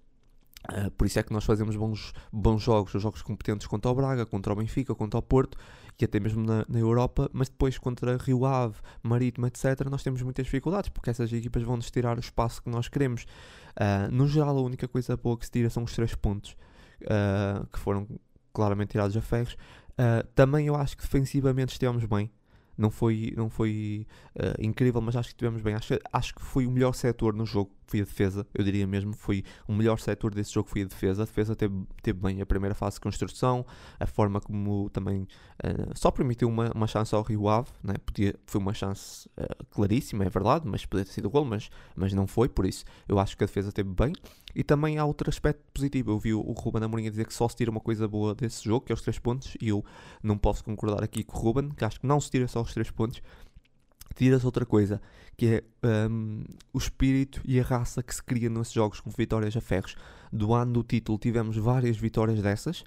Uh, 0.72 0.90
por 0.92 1.06
isso 1.06 1.20
é 1.20 1.24
que 1.24 1.32
nós 1.32 1.44
fazemos 1.44 1.76
bons, 1.76 2.14
bons 2.32 2.62
jogos, 2.62 2.92
jogos 3.02 3.22
competentes 3.22 3.68
contra 3.68 3.92
o 3.92 3.96
Braga, 3.96 4.26
contra 4.26 4.54
o 4.54 4.56
Benfica, 4.56 4.96
contra 4.96 5.20
o 5.20 5.22
Porto 5.22 5.58
e 6.00 6.06
até 6.06 6.20
mesmo 6.20 6.44
na, 6.44 6.66
na 6.68 6.80
Europa, 6.80 7.30
mas 7.32 7.48
depois 7.50 7.78
contra 7.78 8.18
Rio 8.18 8.46
Ave, 8.46 8.76
Marítimo, 9.02 9.48
etc., 9.48 9.88
nós 9.90 10.04
temos 10.04 10.22
muitas 10.22 10.46
dificuldades 10.46 10.90
porque 10.90 11.10
essas 11.10 11.32
equipas 11.32 11.64
vão 11.64 11.78
nos 11.78 11.90
tirar 11.92 12.18
o 12.18 12.20
espaço 12.20 12.62
que 12.62 12.70
nós 12.70 12.88
queremos. 12.88 13.24
Uh, 13.76 14.12
no 14.12 14.28
geral, 14.28 14.58
a 14.58 14.62
única 14.62 14.88
coisa 14.88 15.16
boa 15.16 15.38
que 15.38 15.46
se 15.46 15.52
tira 15.52 15.70
são 15.70 15.84
os 15.84 15.94
três 15.94 16.16
pontos 16.16 16.58
uh, 17.04 17.66
que 17.68 17.80
foram 17.80 18.08
claramente 18.54 18.92
tirados 18.92 19.16
a 19.16 19.22
ferros. 19.22 19.56
Também 20.34 20.68
eu 20.68 20.76
acho 20.76 20.98
que 20.98 21.04
defensivamente 21.04 21.72
estivemos 21.72 22.04
bem. 22.04 22.30
Não 22.78 22.90
foi, 22.90 23.34
não 23.38 23.50
foi 23.50 24.06
incrível, 24.60 25.00
mas 25.00 25.16
acho 25.16 25.30
que 25.30 25.36
estivemos 25.36 25.62
bem. 25.62 25.74
Acho, 25.74 25.98
acho 26.12 26.36
que 26.36 26.42
foi 26.42 26.68
o 26.68 26.72
melhor 26.72 26.94
setor 26.94 27.34
no 27.34 27.46
jogo 27.46 27.72
foi 27.88 28.02
a 28.02 28.04
defesa, 28.04 28.46
eu 28.54 28.64
diria 28.64 28.86
mesmo, 28.88 29.14
foi 29.14 29.44
o 29.68 29.74
melhor 29.74 30.00
setor 30.00 30.34
desse 30.34 30.54
jogo 30.54 30.70
foi 30.70 30.82
a 30.82 30.86
defesa. 30.86 31.24
A 31.24 31.26
defesa 31.26 31.56
teve, 31.56 31.74
teve 32.02 32.20
bem 32.20 32.42
a 32.42 32.46
primeira 32.46 32.76
fase 32.76 32.96
de 32.96 33.02
construção, 33.02 33.66
a 34.00 34.06
forma 34.06 34.42
como 34.42 34.90
também 34.90 35.24
uh, 35.64 35.92
só 35.96 36.12
permitiu 36.12 36.48
uma, 36.48 36.72
uma 36.74 36.88
chance 36.88 37.14
ao 37.14 37.22
Rio 37.22 37.48
Ave, 37.48 37.70
né? 37.84 37.96
Podia, 38.06 38.36
foi 38.46 38.60
uma 38.60 38.74
chance 38.74 39.30
uh, 39.38 39.66
claríssima, 39.70 40.26
é 40.26 40.30
verdade, 40.30 40.68
mas 40.68 40.86
poderia 40.86 41.06
ter 41.06 41.14
sido 41.14 41.30
gol, 41.30 41.46
mas, 41.46 41.70
mas 41.96 42.14
não 42.14 42.28
foi, 42.28 42.50
por 42.50 42.66
isso 42.66 42.86
eu 43.08 43.20
acho 43.20 43.38
que 43.38 43.44
a 43.44 43.48
defesa 43.48 43.72
teve 43.72 43.90
bem. 43.90 44.14
E 44.56 44.64
também 44.64 44.98
há 44.98 45.06
outro 45.06 45.30
aspecto 45.30 45.62
positivo, 45.74 46.12
eu 46.12 46.20
vi 46.20 46.34
o, 46.34 46.40
Ruben 46.54 46.84
Amorim 46.84 47.10
dizer 47.10 47.28
que 47.28 47.34
só 47.34 47.48
se 47.50 47.58
tira 47.58 47.70
uma 47.70 47.82
coisa 47.82 48.08
boa 48.08 48.34
desse 48.34 48.64
jogo, 48.64 48.86
que 48.86 48.92
é 48.94 48.96
os 48.96 49.02
três 49.02 49.20
pontos, 49.20 49.58
e 49.60 49.68
eu 49.68 49.84
não 50.24 50.38
posso 50.38 50.64
concordar 50.64 51.04
aqui 51.04 51.24
com 51.26 51.38
o 51.38 51.42
Ruben, 51.42 51.70
que 51.70 51.84
acho 51.84 52.00
que 52.00 52.08
não 52.08 52.22
se 52.22 52.32
tira 52.32 52.48
só 52.48 52.62
os 52.62 52.74
três 52.74 52.90
pontos, 52.90 53.22
tira-se 54.14 54.46
outra 54.46 54.66
coisa, 54.66 55.02
que 55.38 55.48
é 55.84 56.08
um, 56.10 56.44
o 56.74 56.78
espírito 56.78 57.42
e 57.46 57.60
a 57.60 57.64
raça 57.64 58.04
que 58.04 58.14
se 58.14 58.24
cria 58.24 58.50
nesses 58.50 58.74
jogos 58.74 59.00
com 59.00 59.10
vitórias 59.10 59.56
a 59.56 59.62
ferros. 59.62 59.96
Do 60.32 60.54
ano 60.54 60.74
do 60.74 60.84
título 60.84 61.18
tivemos 61.18 61.58
várias 61.58 61.98
vitórias 61.98 62.42
dessas 62.42 62.84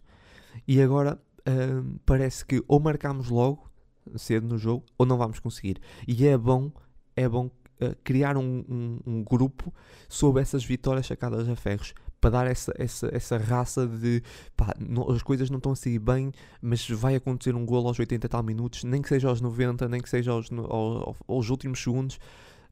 e 0.66 0.80
agora 0.80 1.20
um, 1.46 1.98
parece 2.04 2.44
que 2.44 2.62
ou 2.66 2.80
marcamos 2.80 3.28
logo 3.28 3.68
cedo 4.16 4.46
no 4.46 4.58
jogo 4.58 4.84
ou 4.96 5.04
não 5.04 5.16
vamos 5.16 5.38
conseguir. 5.38 5.80
E 6.06 6.26
é 6.26 6.36
bom, 6.36 6.70
é 7.14 7.28
bom 7.28 7.46
uh, 7.46 7.96
criar 8.02 8.36
um, 8.36 8.64
um, 8.68 9.00
um, 9.06 9.24
grupo 9.24 9.72
sobre 10.08 10.42
essas 10.42 10.64
vitórias 10.64 11.06
sacadas 11.06 11.48
a 11.48 11.56
ferros. 11.56 11.94
Para 12.20 12.30
dar 12.30 12.46
essa, 12.46 12.72
essa, 12.76 13.08
essa 13.12 13.38
raça 13.38 13.86
de 13.86 14.22
pá, 14.56 14.74
não, 14.78 15.10
as 15.10 15.22
coisas 15.22 15.50
não 15.50 15.58
estão 15.58 15.72
a 15.72 15.76
seguir 15.76 16.00
bem, 16.00 16.32
mas 16.60 16.88
vai 16.88 17.14
acontecer 17.14 17.54
um 17.54 17.64
gol 17.64 17.86
aos 17.86 17.98
80 17.98 18.26
e 18.26 18.28
tal 18.28 18.42
minutos, 18.42 18.84
nem 18.84 19.00
que 19.00 19.08
seja 19.08 19.28
aos 19.28 19.40
90, 19.40 19.88
nem 19.88 20.00
que 20.00 20.08
seja 20.08 20.32
aos, 20.32 20.50
aos, 20.52 21.16
aos 21.28 21.50
últimos 21.50 21.80
segundos, 21.80 22.18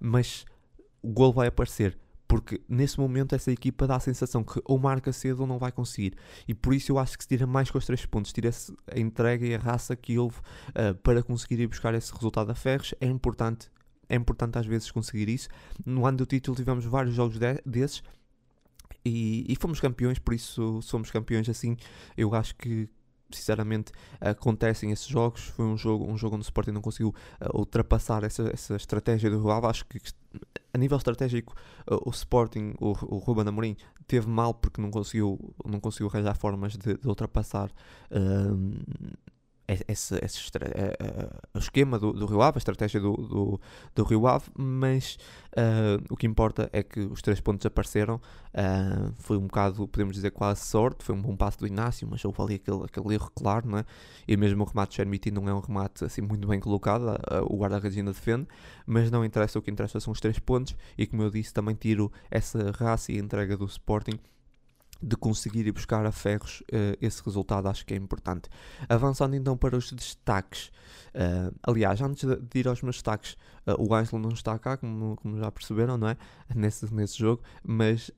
mas 0.01 0.45
o 1.03 1.13
gol 1.13 1.33
vai 1.33 1.47
aparecer 1.47 1.97
porque 2.27 2.61
nesse 2.69 2.99
momento 2.99 3.35
essa 3.35 3.51
equipa 3.51 3.87
dá 3.87 3.97
a 3.97 4.01
sensação 4.01 4.43
que 4.43 4.61
ou 4.65 4.79
marca 4.79 5.13
cedo 5.13 5.41
ou 5.41 5.47
não 5.47 5.59
vai 5.59 5.71
conseguir. 5.71 6.15
E 6.47 6.55
por 6.55 6.75
isso 6.75 6.93
eu 6.93 6.99
acho 6.99 7.17
que 7.17 7.25
se 7.25 7.29
tira 7.29 7.47
mais 7.47 7.71
com 7.71 7.79
os 7.79 7.87
três 7.87 8.05
pontos, 8.05 8.33
tira-se 8.33 8.75
a 8.93 8.99
entrega 8.99 9.47
e 9.47 9.55
a 9.55 9.59
raça 9.59 9.95
que 9.95 10.19
houve 10.19 10.39
uh, 10.71 10.95
para 11.03 11.23
conseguir 11.23 11.61
ir 11.61 11.67
buscar 11.67 11.95
esse 11.95 12.13
resultado 12.13 12.51
a 12.51 12.55
Ferros. 12.55 12.95
É 13.01 13.07
importante, 13.07 13.71
é 14.09 14.17
importante 14.17 14.59
às 14.59 14.67
vezes 14.67 14.91
conseguir 14.91 15.29
isso. 15.29 15.49
No 15.85 16.07
ano 16.07 16.19
do 16.19 16.27
título 16.27 16.57
tivemos 16.57 16.85
vários 16.85 17.15
jogos 17.15 17.39
de 17.39 17.63
desses. 17.65 18.03
E, 19.07 19.45
e 19.49 19.55
fomos 19.55 19.79
campeões, 19.79 20.19
por 20.19 20.35
isso 20.35 20.83
somos 20.83 21.13
campeões 21.13 21.49
assim. 21.49 21.77
Eu 22.17 22.35
acho 22.35 22.57
que, 22.57 22.89
sinceramente 23.31 23.93
acontecem 24.21 24.91
esses 24.91 25.07
jogos. 25.07 25.45
Foi 25.45 25.65
um 25.65 25.77
jogo, 25.77 26.11
um 26.11 26.17
jogo 26.17 26.35
onde 26.35 26.43
o 26.43 26.49
Sporting 26.49 26.73
não 26.73 26.81
conseguiu 26.81 27.15
uh, 27.41 27.59
ultrapassar 27.59 28.25
essa, 28.25 28.51
essa 28.53 28.75
estratégia 28.75 29.31
do 29.31 29.39
Rio 29.39 29.67
Acho 29.67 29.85
que 29.87 30.01
a 30.75 30.79
nível 30.79 30.99
estratégico, 30.99 31.55
o 31.87 32.11
Sporting, 32.11 32.75
o, 32.79 32.89
o 32.89 33.19
Ruben 33.19 33.49
Amorim, 33.49 33.77
teve 34.07 34.29
mal 34.29 34.53
porque 34.53 34.81
não 34.81 34.91
conseguiu, 34.91 35.39
não 35.65 35.81
conseguiu 35.81 36.09
arranjar 36.09 36.37
formas 36.37 36.77
de, 36.77 36.99
de 36.99 37.09
ultrapassar 37.09 37.71
um, 38.11 38.75
esse, 39.67 40.19
esse 40.23 40.51
o 41.55 41.59
esquema 41.59 41.99
do, 41.99 42.13
do 42.13 42.27
Rio 42.27 42.43
Ave, 42.43 42.57
a 42.57 42.59
estratégia 42.59 43.01
do, 43.01 43.13
do, 43.15 43.61
do 43.95 44.05
Rio 44.05 44.27
Ave, 44.27 44.47
mas 44.57 45.19
uh, 45.53 46.03
o 46.09 46.17
que 46.17 46.27
importa 46.27 46.71
é 46.73 46.83
que 46.83 47.01
os 47.01 47.21
três 47.21 47.41
pontos 47.41 47.67
apareceram. 47.67 48.17
Uh, 48.17 49.13
foi 49.19 49.37
um 49.37 49.43
bocado, 49.43 49.87
podemos 49.89 50.15
dizer, 50.15 50.31
quase 50.31 50.65
sorte. 50.65 51.05
Foi 51.05 51.15
um 51.15 51.21
bom 51.21 51.37
passo 51.37 51.59
do 51.59 51.67
Inácio, 51.67 52.07
mas 52.11 52.25
houve 52.25 52.41
ali 52.41 52.55
aquele, 52.55 52.85
aquele 52.85 53.15
erro 53.15 53.31
claro, 53.35 53.69
não 53.69 53.79
é? 53.79 53.85
E 54.27 54.37
mesmo 54.37 54.63
o 54.63 54.67
remate 54.67 54.91
de 54.91 54.97
Chermiti 54.97 55.31
não 55.31 55.49
é 55.49 55.55
um 55.55 55.61
remate 55.61 56.05
assim 56.05 56.21
muito 56.21 56.47
bem 56.47 56.61
colocado. 56.61 57.03
Uh, 57.03 57.53
o 57.53 57.59
guarda-redes 57.59 57.99
ainda 57.99 58.13
defende, 58.13 58.47
mas 58.87 59.11
não 59.11 59.25
interessa. 59.25 59.59
O 59.59 59.63
que 59.63 59.71
interessa 59.71 59.99
são 60.01 60.13
os 60.13 60.21
três 60.21 60.39
pontos. 60.39 60.77
E 60.97 61.07
como 61.07 61.23
eu 61.23 61.31
disse, 61.31 61.53
também 61.53 61.75
tiro 61.75 62.13
essa 62.31 62.73
raça 62.73 63.13
e 63.13 63.19
entrega 63.19 63.57
do 63.57 63.65
Sporting 63.65 64.19
de 65.03 65.17
conseguir 65.17 65.67
ir 65.67 65.73
buscar 65.73 66.05
a 66.07 66.13
ferros 66.13 66.63
uh, 66.73 66.97
esse 67.01 67.23
resultado 67.23 67.69
acho 67.69 67.85
que 67.85 67.95
é 67.95 67.97
importante. 67.97 68.49
Avançando 68.89 69.37
então 69.37 69.57
para 69.57 69.77
os 69.77 69.93
destaques, 69.93 70.71
uh, 71.15 71.55
aliás, 71.63 72.01
antes 72.01 72.25
de, 72.25 72.59
ir 72.59 72.69
aos 72.69 72.83
meus 72.83 72.97
destaques, 72.97 73.37
uh, 73.67 73.75
o 73.79 73.95
Ângelo 73.95 74.21
não 74.21 74.31
está 74.31 74.59
cá, 74.59 74.77
como, 74.77 75.17
como, 75.17 75.39
já 75.39 75.51
perceberam, 75.51 75.97
não 75.97 76.09
é? 76.09 76.17
Nesse, 76.55 76.93
nesse 76.95 77.19
jogo, 77.19 77.43
mas 77.63 78.11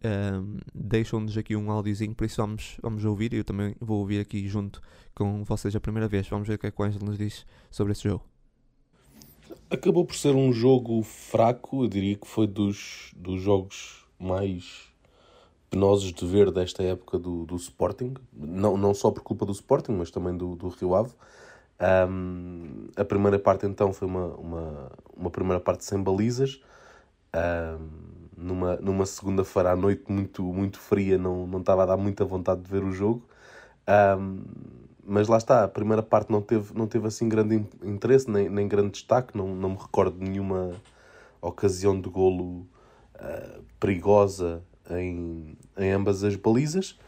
deixam-nos 0.75 1.37
aqui 1.37 1.57
um 1.57 1.71
áudiozinho, 1.71 2.15
por 2.15 2.25
isso 2.25 2.37
vamos, 2.37 2.77
vamos 2.83 3.05
ouvir, 3.05 3.33
eu 3.33 3.43
também 3.43 3.75
vou 3.81 3.99
ouvir 3.99 4.21
aqui 4.21 4.47
junto 4.47 4.81
com 5.15 5.43
vocês 5.45 5.75
a 5.75 5.81
primeira 5.81 6.07
vez, 6.07 6.29
vamos 6.29 6.47
ver 6.47 6.55
o 6.55 6.59
que 6.59 6.67
é 6.67 6.71
que 6.71 6.81
o 6.81 6.85
Ângelo 6.85 7.07
nos 7.07 7.19
diz 7.19 7.47
sobre 7.71 7.93
esse 7.93 8.05
jogo. 8.05 8.25
Acabou 9.71 10.05
por 10.05 10.15
ser 10.15 10.35
um 10.35 10.53
jogo 10.53 11.03
fraco, 11.03 11.85
eu 11.85 11.89
diria 11.89 12.17
que 12.17 12.27
foi 12.27 12.47
dos, 12.47 13.13
dos 13.17 13.41
jogos 13.41 14.07
mais 14.19 14.88
penosos 15.71 16.13
de 16.13 16.27
ver 16.27 16.51
desta 16.51 16.83
época 16.83 17.19
do, 17.19 17.45
do 17.45 17.57
Sporting, 17.57 18.15
não, 18.33 18.77
não 18.77 18.95
só 18.95 19.11
por 19.11 19.23
culpa 19.23 19.45
do 19.45 19.53
Sporting, 19.53 19.93
mas 19.93 20.11
também 20.11 20.37
do, 20.37 20.57
do 20.57 20.69
Rio 20.69 20.95
Ave. 20.95 21.13
Um, 22.11 22.89
a 22.97 23.05
primeira 23.05 23.39
parte 23.39 23.67
então 23.67 23.93
foi 23.93 24.09
uma, 24.09 24.27
uma, 24.35 24.93
uma 25.17 25.31
primeira 25.31 25.61
parte 25.61 25.85
sem 25.85 26.03
balizas. 26.03 26.61
Um, 27.35 28.19
numa, 28.39 28.77
numa 28.77 29.05
segunda-feira 29.05 29.73
à 29.73 29.77
noite 29.77 30.11
muito, 30.11 30.43
muito 30.43 30.79
fria, 30.79 31.19
não, 31.19 31.47
não 31.47 31.61
estava 31.61 31.83
a 31.83 31.87
dar 31.87 31.97
muita 31.97 32.25
vontade 32.25 32.63
de 32.63 32.71
ver 32.71 32.85
o 32.85 32.93
jogo. 32.93 33.27
Um, 33.89 34.43
mas 35.05 35.27
lá 35.27 35.39
está, 35.39 35.65
a 35.65 35.69
primeira 35.69 36.03
parte 36.03 36.31
não 36.31 36.41
teve, 36.41 36.73
não 36.75 36.87
teve 36.87 37.07
assim 37.07 37.29
grande 37.29 37.67
interesse, 37.83 38.31
nem, 38.31 38.49
nem 38.49 38.69
grande 38.69 38.91
destaque, 38.91 39.37
não, 39.37 39.49
não 39.49 39.71
me 39.71 39.77
recordo 39.77 40.19
de 40.19 40.29
nenhuma 40.29 40.73
ocasião 41.41 41.99
de 42.01 42.09
golo 42.09 42.67
uh, 43.15 43.63
perigosa 43.81 44.63
em, 44.91 45.57
em 45.77 45.91
ambas 45.91 46.25
as 46.25 46.37
balizas. 46.37 46.99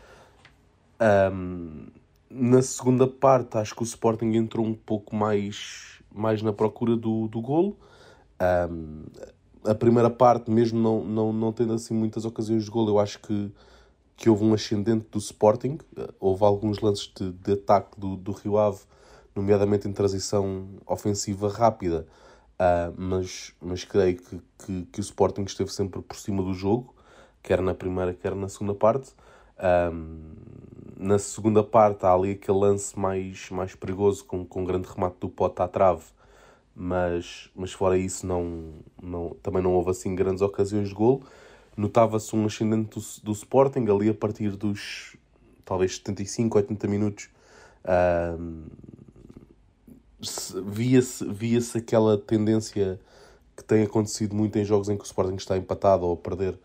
Um, 1.00 1.86
na 2.28 2.62
segunda 2.62 3.06
parte, 3.06 3.58
acho 3.58 3.74
que 3.74 3.82
o 3.82 3.84
Sporting 3.84 4.32
entrou 4.34 4.64
um 4.64 4.74
pouco 4.74 5.16
mais, 5.16 6.00
mais 6.14 6.42
na 6.42 6.52
procura 6.52 6.96
do, 6.96 7.26
do 7.26 7.40
golo. 7.40 7.76
Um, 8.70 9.04
a 9.64 9.74
primeira 9.74 10.08
parte, 10.08 10.50
mesmo 10.50 10.78
não, 10.78 11.04
não, 11.04 11.32
não 11.32 11.52
tendo 11.52 11.72
assim 11.72 11.94
muitas 11.94 12.24
ocasiões 12.24 12.64
de 12.64 12.70
golo, 12.70 12.90
eu 12.90 12.98
acho 12.98 13.18
que, 13.20 13.52
que 14.16 14.30
houve 14.30 14.44
um 14.44 14.54
ascendente 14.54 15.06
do 15.10 15.18
Sporting. 15.18 15.78
Houve 16.18 16.44
alguns 16.44 16.80
lances 16.80 17.10
de, 17.14 17.32
de 17.32 17.52
ataque 17.52 17.98
do, 17.98 18.16
do 18.16 18.32
Rio 18.32 18.58
Ave, 18.58 18.80
nomeadamente 19.34 19.88
em 19.88 19.92
transição 19.92 20.68
ofensiva 20.86 21.48
rápida. 21.48 22.06
Uh, 22.54 22.92
mas, 22.94 23.54
mas 23.60 23.84
creio 23.84 24.18
que, 24.18 24.40
que, 24.58 24.82
que 24.92 25.00
o 25.00 25.02
Sporting 25.02 25.42
esteve 25.42 25.72
sempre 25.72 26.02
por 26.02 26.16
cima 26.16 26.42
do 26.42 26.52
jogo 26.52 26.94
quer 27.42 27.60
na 27.60 27.74
primeira, 27.74 28.14
quer 28.14 28.34
na 28.34 28.48
segunda 28.48 28.74
parte. 28.74 29.12
Um, 29.92 30.32
na 30.96 31.18
segunda 31.18 31.62
parte 31.62 32.04
há 32.04 32.12
ali 32.12 32.32
aquele 32.32 32.58
lance 32.58 32.98
mais, 32.98 33.48
mais 33.50 33.74
perigoso 33.74 34.24
com, 34.24 34.44
com 34.44 34.62
um 34.62 34.64
grande 34.64 34.86
remate 34.86 35.16
do 35.20 35.28
pote 35.28 35.62
à 35.62 35.68
trave, 35.68 36.04
mas, 36.74 37.50
mas 37.54 37.72
fora 37.72 37.96
isso 37.96 38.26
não, 38.26 38.74
não, 39.02 39.30
também 39.42 39.62
não 39.62 39.72
houve 39.72 39.90
assim 39.90 40.14
grandes 40.14 40.42
ocasiões 40.42 40.88
de 40.88 40.94
golo. 40.94 41.22
Notava-se 41.76 42.34
um 42.36 42.44
ascendente 42.44 42.98
do, 42.98 43.04
do 43.24 43.32
Sporting 43.32 43.86
ali 43.88 44.10
a 44.10 44.14
partir 44.14 44.50
dos 44.56 45.16
talvez 45.64 45.96
75, 45.96 46.56
80 46.58 46.88
minutos. 46.88 47.28
Um, 48.38 48.64
via-se 50.66 51.24
via 51.24 51.60
aquela 51.76 52.18
tendência 52.18 53.00
que 53.56 53.64
tem 53.64 53.82
acontecido 53.82 54.34
muito 54.34 54.58
em 54.58 54.64
jogos 54.64 54.88
em 54.88 54.96
que 54.96 55.02
o 55.02 55.06
Sporting 55.06 55.36
está 55.36 55.56
empatado 55.56 56.04
ou 56.04 56.14
a 56.14 56.16
perder 56.16 56.58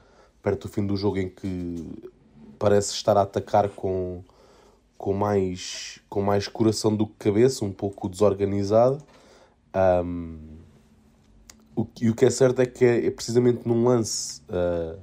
perto 0.46 0.68
do 0.68 0.72
fim 0.72 0.86
do 0.86 0.96
jogo 0.96 1.18
em 1.18 1.28
que 1.28 2.12
parece 2.60 2.94
estar 2.94 3.18
a 3.18 3.24
atacar 3.24 3.68
com, 3.70 4.24
com, 4.96 5.12
mais, 5.12 6.00
com 6.08 6.22
mais 6.22 6.48
coração 6.48 6.96
do 6.96 7.08
que 7.08 7.16
cabeça, 7.18 7.66
um 7.66 7.72
pouco 7.72 8.08
desorganizado. 8.08 9.04
Um, 10.06 10.38
o, 11.76 11.88
e 12.00 12.12
o 12.12 12.16
que 12.16 12.26
é 12.26 12.30
certo 12.30 12.62
é 12.62 12.68
que 12.68 12.86
é, 12.86 13.08
é 13.08 13.10
precisamente 13.10 13.68
num 13.68 13.86
lance 13.86 14.40
uh, 14.42 15.02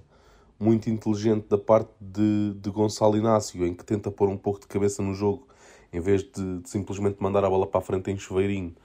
muito 0.60 0.88
inteligente 0.88 1.48
da 1.48 1.58
parte 1.58 1.90
de, 2.00 2.54
de 2.54 2.70
Gonçalo 2.70 3.16
Inácio, 3.16 3.66
em 3.66 3.74
que 3.74 3.84
tenta 3.84 4.12
pôr 4.12 4.28
um 4.28 4.38
pouco 4.38 4.60
de 4.60 4.68
cabeça 4.68 5.02
no 5.02 5.12
jogo, 5.12 5.48
em 5.92 5.98
vez 5.98 6.22
de, 6.22 6.60
de 6.60 6.70
simplesmente 6.70 7.20
mandar 7.20 7.44
a 7.44 7.50
bola 7.50 7.66
para 7.66 7.80
a 7.80 7.82
frente 7.82 8.12
em 8.12 8.16
chuveirinho, 8.16 8.76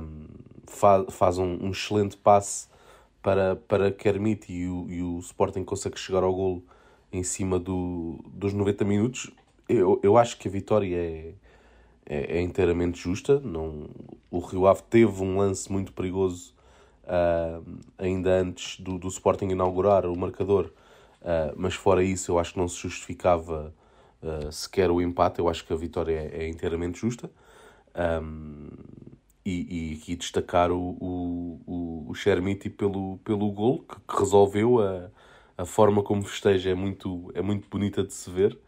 um, 0.00 0.26
fa, 0.68 1.04
faz 1.10 1.36
um, 1.36 1.66
um 1.66 1.70
excelente 1.72 2.16
passe 2.16 2.68
para, 3.24 3.56
para 3.56 3.90
Kermit 3.90 4.52
e 4.52 4.68
o, 4.68 4.86
e 4.90 5.02
o 5.02 5.18
Sporting 5.18 5.64
consegue 5.64 5.98
chegar 5.98 6.22
ao 6.22 6.34
golo 6.34 6.62
em 7.10 7.22
cima 7.22 7.58
do, 7.58 8.18
dos 8.26 8.52
90 8.52 8.84
minutos, 8.84 9.30
eu, 9.66 9.98
eu 10.02 10.18
acho 10.18 10.36
que 10.36 10.46
a 10.46 10.50
vitória 10.50 10.94
é, 10.94 11.32
é, 12.04 12.38
é 12.38 12.40
inteiramente 12.42 13.00
justa. 13.00 13.40
Não, 13.40 13.88
o 14.30 14.40
Rio 14.40 14.66
Ave 14.66 14.82
teve 14.90 15.22
um 15.22 15.38
lance 15.38 15.72
muito 15.72 15.92
perigoso 15.94 16.52
uh, 17.04 17.64
ainda 17.96 18.30
antes 18.42 18.78
do, 18.78 18.98
do 18.98 19.08
Sporting 19.08 19.46
inaugurar 19.46 20.04
o 20.04 20.14
marcador, 20.14 20.66
uh, 21.22 21.54
mas 21.56 21.72
fora 21.72 22.04
isso 22.04 22.30
eu 22.30 22.38
acho 22.38 22.52
que 22.52 22.58
não 22.58 22.68
se 22.68 22.76
justificava 22.76 23.72
uh, 24.22 24.52
sequer 24.52 24.90
o 24.90 25.00
empate. 25.00 25.38
Eu 25.38 25.48
acho 25.48 25.64
que 25.64 25.72
a 25.72 25.76
vitória 25.76 26.30
é, 26.30 26.44
é 26.44 26.48
inteiramente 26.48 27.00
justa. 27.00 27.30
Um, 27.96 28.68
e, 29.44 30.00
e, 30.06 30.12
e 30.12 30.16
destacar 30.16 30.70
o, 30.70 30.96
o, 31.00 32.04
o, 32.08 32.14
Chermiti 32.14 32.70
pelo, 32.70 33.18
pelo 33.18 33.50
gol 33.52 33.80
que, 33.80 33.96
que, 34.00 34.18
resolveu 34.18 34.80
a, 34.80 35.10
a 35.58 35.64
forma 35.66 36.02
como 36.02 36.22
festeja 36.24 36.70
é 36.70 36.74
muito, 36.74 37.30
é 37.34 37.42
muito 37.42 37.68
bonita 37.68 38.02
de 38.02 38.12
se 38.12 38.30
ver. 38.30 38.58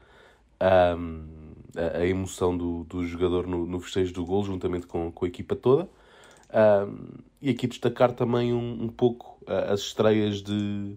Um, 0.60 1.26
a, 1.76 1.98
a, 1.98 2.06
emoção 2.06 2.56
do, 2.56 2.84
do 2.84 3.04
jogador 3.06 3.46
no, 3.46 3.66
no 3.66 3.80
festejo 3.80 4.12
do 4.14 4.24
gol 4.24 4.42
juntamente 4.44 4.86
com, 4.86 5.10
com 5.12 5.24
a 5.24 5.28
equipa 5.28 5.54
toda. 5.56 5.88
Um, 6.54 7.08
e 7.40 7.50
aqui 7.50 7.66
destacar 7.66 8.12
também 8.12 8.52
um, 8.52 8.84
um 8.84 8.88
pouco 8.88 9.38
uh, 9.42 9.72
as 9.72 9.80
estreias 9.80 10.42
de, 10.42 10.96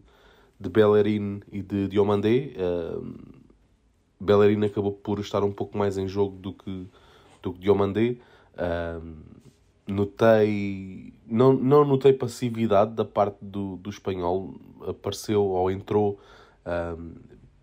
de 0.59 0.69
Bellerin 0.69 1.41
e 1.51 1.61
de 1.61 1.87
Diomandé 1.87 2.53
uh, 2.55 3.39
Bellerin 4.19 4.63
acabou 4.65 4.91
por 4.91 5.19
estar 5.19 5.43
um 5.43 5.51
pouco 5.51 5.77
mais 5.77 5.97
em 5.97 6.07
jogo 6.07 6.37
do 6.37 6.53
que, 6.53 6.87
do 7.41 7.53
que 7.53 7.59
Diomandé 7.59 8.17
notei 9.91 11.13
não, 11.25 11.53
não 11.53 11.85
notei 11.85 12.13
passividade 12.13 12.93
da 12.93 13.05
parte 13.05 13.37
do, 13.41 13.77
do 13.77 13.89
espanhol 13.89 14.55
apareceu 14.87 15.43
ou 15.43 15.69
entrou 15.71 16.19
um, 16.65 17.13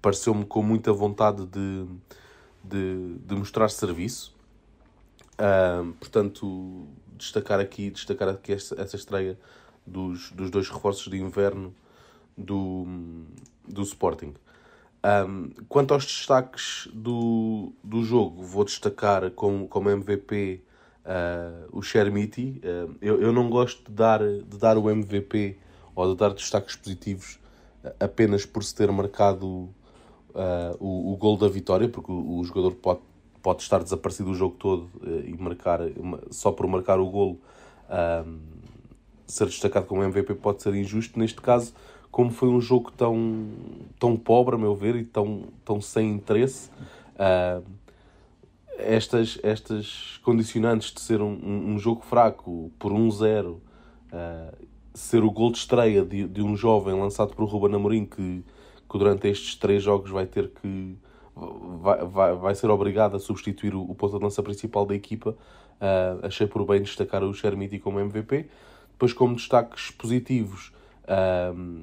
pareceu-me 0.00 0.44
com 0.44 0.62
muita 0.62 0.92
vontade 0.92 1.46
de, 1.46 1.86
de, 2.62 3.18
de 3.18 3.34
mostrar 3.34 3.68
serviço 3.68 4.34
um, 5.38 5.92
portanto 5.92 6.86
destacar 7.16 7.60
aqui 7.60 7.90
destacar 7.90 8.28
aqui 8.28 8.52
essa, 8.52 8.80
essa 8.80 8.96
estreia 8.96 9.38
dos, 9.86 10.30
dos 10.32 10.50
dois 10.50 10.68
reforços 10.68 11.10
de 11.10 11.18
inverno 11.18 11.74
do, 12.36 12.84
do 13.66 13.82
Sporting. 13.82 14.34
Um, 15.04 15.50
quanto 15.68 15.94
aos 15.94 16.04
destaques 16.04 16.88
do, 16.92 17.72
do 17.82 18.02
jogo, 18.02 18.42
vou 18.42 18.64
destacar 18.64 19.30
como, 19.30 19.68
como 19.68 19.88
MVP 19.88 20.62
uh, 21.06 21.68
o 21.72 21.82
Chermiti. 21.82 22.60
Uh, 22.62 22.94
eu, 23.00 23.20
eu 23.20 23.32
não 23.32 23.48
gosto 23.48 23.88
de 23.88 23.92
dar, 23.96 24.20
de 24.20 24.58
dar 24.58 24.76
o 24.76 24.90
MVP 24.90 25.56
ou 25.94 26.12
de 26.12 26.18
dar 26.18 26.34
destaques 26.34 26.76
positivos 26.76 27.38
apenas 28.00 28.44
por 28.44 28.64
se 28.64 28.74
ter 28.74 28.90
marcado 28.90 29.46
uh, 29.46 30.76
o, 30.80 31.12
o 31.12 31.16
gol 31.16 31.36
da 31.36 31.48
vitória, 31.48 31.88
porque 31.88 32.10
o, 32.10 32.40
o, 32.40 32.44
jogador 32.44 32.74
pode, 32.74 33.00
pode 33.40 33.62
estar 33.62 33.82
desaparecido 33.82 34.30
o 34.30 34.34
jogo 34.34 34.56
todo 34.58 34.90
e 35.24 35.34
marcar 35.40 35.80
só 36.30 36.50
por 36.50 36.66
marcar 36.66 36.98
o 36.98 37.06
golo 37.06 37.38
ser 39.26 39.46
destacado 39.46 39.86
como 39.86 40.02
MVP 40.02 40.34
pode 40.34 40.62
ser 40.62 40.74
injusto. 40.74 41.18
Neste 41.18 41.40
caso, 41.40 41.72
como 42.10 42.30
foi 42.30 42.48
um 42.48 42.60
jogo 42.60 42.90
tão, 42.92 43.48
tão 43.98 44.16
pobre, 44.16 44.54
a 44.54 44.58
meu 44.58 44.74
ver, 44.74 44.96
e 44.96 45.04
tão, 45.04 45.44
tão 45.64 45.80
sem 45.80 46.10
interesse, 46.10 46.70
uh, 47.14 47.62
estas, 48.78 49.38
estas 49.42 50.20
condicionantes 50.22 50.92
de 50.92 51.00
ser 51.00 51.20
um, 51.20 51.72
um 51.74 51.78
jogo 51.78 52.02
fraco 52.02 52.70
por 52.78 52.92
1-0, 52.92 53.52
uh, 53.52 53.60
ser 54.94 55.22
o 55.22 55.30
gol 55.30 55.52
de 55.52 55.58
estreia 55.58 56.04
de, 56.04 56.26
de 56.26 56.42
um 56.42 56.56
jovem 56.56 56.98
lançado 56.98 57.34
por 57.34 57.44
Ruben 57.46 57.74
Amorim 57.74 58.04
que, 58.04 58.44
que 58.88 58.98
durante 58.98 59.28
estes 59.28 59.54
três 59.56 59.82
jogos 59.82 60.10
vai 60.10 60.26
ter 60.26 60.48
que 60.48 60.96
vai, 61.82 62.04
vai, 62.06 62.34
vai 62.34 62.54
ser 62.54 62.70
obrigado 62.70 63.14
a 63.14 63.18
substituir 63.18 63.74
o, 63.74 63.82
o 63.82 63.94
ponto 63.94 64.16
de 64.16 64.24
lança 64.24 64.42
principal 64.42 64.86
da 64.86 64.94
equipa 64.94 65.30
uh, 65.30 66.26
achei 66.26 66.46
por 66.46 66.64
bem 66.64 66.80
destacar 66.80 67.22
o 67.22 67.34
Chermiti 67.34 67.78
como 67.78 68.00
MVP 68.00 68.48
depois 68.92 69.12
como 69.12 69.34
destaques 69.34 69.90
positivos 69.90 70.72
um, 71.54 71.82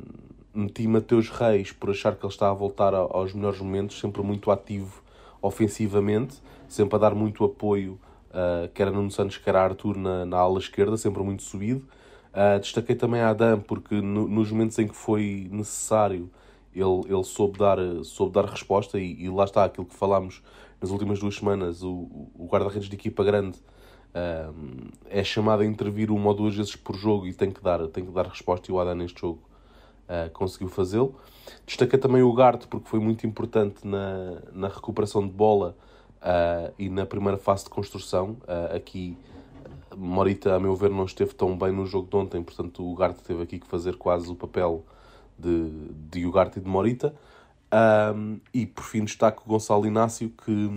meti 0.53 0.87
Mateus 0.87 1.29
Reis 1.29 1.71
por 1.71 1.89
achar 1.89 2.15
que 2.15 2.25
ele 2.25 2.31
está 2.31 2.49
a 2.49 2.53
voltar 2.53 2.93
aos 2.93 3.33
melhores 3.33 3.59
momentos, 3.59 3.99
sempre 3.99 4.21
muito 4.21 4.51
ativo 4.51 5.01
ofensivamente, 5.41 6.41
sempre 6.73 6.95
a 6.95 6.99
dar 6.99 7.15
muito 7.15 7.43
apoio, 7.43 7.99
uh, 8.29 8.67
quer 8.73 8.87
a 8.87 8.91
Nuno 8.91 9.11
Santos, 9.11 9.37
quer 9.37 9.55
a 9.55 9.63
Arthur 9.63 9.97
na, 9.97 10.25
na 10.25 10.37
ala 10.37 10.59
esquerda, 10.59 10.97
sempre 10.97 11.23
muito 11.23 11.43
subido. 11.43 11.87
Uh, 12.33 12.59
destaquei 12.59 12.95
também 12.95 13.21
a 13.21 13.29
Adam, 13.29 13.59
porque 13.59 14.01
no, 14.01 14.27
nos 14.27 14.51
momentos 14.51 14.77
em 14.79 14.87
que 14.87 14.95
foi 14.95 15.47
necessário, 15.51 16.29
ele, 16.73 17.01
ele 17.07 17.23
soube, 17.23 17.59
dar, 17.59 17.77
soube 18.03 18.33
dar 18.33 18.45
resposta, 18.45 18.99
e, 18.99 19.23
e 19.23 19.29
lá 19.29 19.43
está 19.43 19.63
aquilo 19.63 19.85
que 19.85 19.95
falámos 19.95 20.41
nas 20.81 20.89
últimas 20.89 21.19
duas 21.19 21.35
semanas: 21.35 21.83
o, 21.83 22.07
o 22.35 22.47
guarda-redes 22.49 22.89
de 22.89 22.95
equipa 22.95 23.23
grande 23.23 23.59
é 25.09 25.23
chamado 25.23 25.63
a 25.63 25.65
intervir 25.65 26.11
uma 26.11 26.29
ou 26.29 26.35
duas 26.35 26.55
vezes 26.55 26.75
por 26.75 26.95
jogo 26.95 27.25
e 27.25 27.33
tem 27.33 27.51
que 27.51 27.61
dar, 27.61 27.87
tem 27.87 28.05
que 28.05 28.11
dar 28.11 28.27
resposta. 28.27 28.69
E 28.69 28.73
o 28.73 28.79
Adam, 28.79 28.95
neste 28.95 29.21
jogo, 29.21 29.41
uh, 30.03 30.29
conseguiu 30.31 30.69
fazê-lo. 30.69 31.15
Destaca 31.65 31.97
também 31.97 32.21
o 32.21 32.31
Garte, 32.33 32.67
porque 32.67 32.87
foi 32.87 32.99
muito 32.99 33.25
importante 33.25 33.85
na, 33.87 34.41
na 34.51 34.67
recuperação 34.67 35.25
de 35.25 35.33
bola 35.33 35.75
uh, 36.23 36.73
e 36.79 36.89
na 36.89 37.05
primeira 37.05 37.37
fase 37.37 37.65
de 37.65 37.69
construção. 37.69 38.37
Uh, 38.41 38.75
aqui, 38.75 39.17
Morita, 39.95 40.55
a 40.55 40.59
meu 40.59 40.75
ver, 40.75 40.89
não 40.89 41.05
esteve 41.05 41.33
tão 41.35 41.57
bem 41.57 41.71
no 41.71 41.85
jogo 41.85 42.09
de 42.09 42.15
ontem, 42.15 42.41
portanto, 42.41 42.89
o 42.89 42.95
Garte 42.95 43.21
teve 43.23 43.43
aqui 43.43 43.59
que 43.59 43.67
fazer 43.67 43.95
quase 43.95 44.29
o 44.31 44.35
papel 44.35 44.83
de, 45.37 45.69
de 46.09 46.25
Ugarte 46.25 46.59
e 46.59 46.61
de 46.61 46.67
Morita. 46.67 47.13
Um, 48.15 48.39
e 48.53 48.65
por 48.65 48.83
fim, 48.83 49.03
destaco 49.03 49.43
o 49.45 49.49
Gonçalo 49.49 49.85
Inácio, 49.85 50.29
que, 50.29 50.69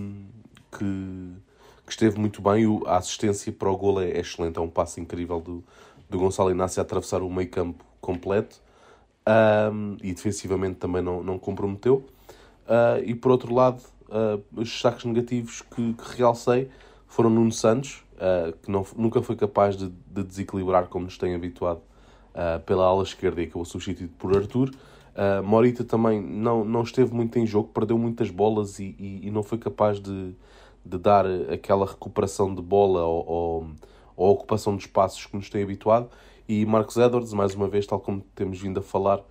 que 0.77 1.35
que 1.87 1.93
esteve 1.93 2.19
muito 2.19 2.41
bem. 2.41 2.65
A 2.85 2.97
assistência 2.97 3.51
para 3.51 3.71
o 3.71 3.77
gol 3.77 4.01
é 4.01 4.19
excelente, 4.19 4.59
é 4.59 4.61
um 4.61 4.69
passo 4.69 4.99
incrível 4.99 5.39
do, 5.39 5.63
do 6.09 6.19
Gonçalo 6.19 6.51
Inácio 6.51 6.81
a 6.81 6.83
atravessar 6.83 7.21
o 7.21 7.29
meio 7.29 7.49
campo 7.49 7.83
completo 8.01 8.61
um, 9.71 9.95
e 10.03 10.13
defensivamente 10.13 10.75
também 10.75 11.01
não, 11.01 11.23
não 11.23 11.39
comprometeu. 11.39 12.05
Uh, 12.67 13.01
e 13.05 13.15
por 13.15 13.31
outro 13.31 13.53
lado, 13.53 13.81
uh, 14.09 14.43
os 14.55 14.69
destaques 14.69 15.05
negativos 15.05 15.61
que, 15.61 15.93
que 15.93 16.17
realcei 16.17 16.69
foram 17.07 17.29
Nuno 17.29 17.51
Santos, 17.51 18.03
uh, 18.13 18.53
que 18.61 18.71
não, 18.71 18.85
nunca 18.95 19.21
foi 19.21 19.35
capaz 19.35 19.75
de, 19.75 19.89
de, 19.89 20.23
desequilibrar 20.23 20.87
como 20.87 21.05
nos 21.05 21.17
tem 21.17 21.35
habituado 21.35 21.81
pela 22.67 22.85
ala 22.85 23.01
esquerda 23.01 23.41
e 23.41 23.45
acabou 23.45 23.65
substituído 23.65 24.13
por 24.15 24.37
Arthur. 24.37 24.69
Morita 25.43 25.83
também 25.83 26.21
não, 26.21 26.63
não 26.63 26.83
esteve 26.83 27.11
muito 27.11 27.39
em 27.39 27.47
jogo, 27.47 27.69
perdeu 27.73 27.97
muitas 27.97 28.29
bolas 28.29 28.77
e, 28.77 28.95
e, 28.99 29.25
e 29.25 29.31
não 29.31 29.41
foi 29.41 29.57
capaz 29.57 29.99
de, 29.99 30.35
de 30.85 30.97
dar 30.99 31.25
aquela 31.51 31.87
recuperação 31.87 32.53
de 32.53 32.61
bola 32.61 33.03
ou, 33.03 33.25
ou, 33.27 33.67
ou 34.15 34.31
ocupação 34.31 34.75
de 34.77 34.83
espaços 34.83 35.25
que 35.25 35.35
nos 35.35 35.49
tem 35.49 35.63
habituado. 35.63 36.11
E 36.47 36.65
Marcos 36.65 36.95
Edwards, 36.95 37.33
mais 37.33 37.55
uma 37.55 37.67
vez, 37.67 37.87
tal 37.87 37.99
como 37.99 38.21
temos 38.35 38.61
vindo 38.61 38.79
a 38.79 38.83
falar 38.83 39.21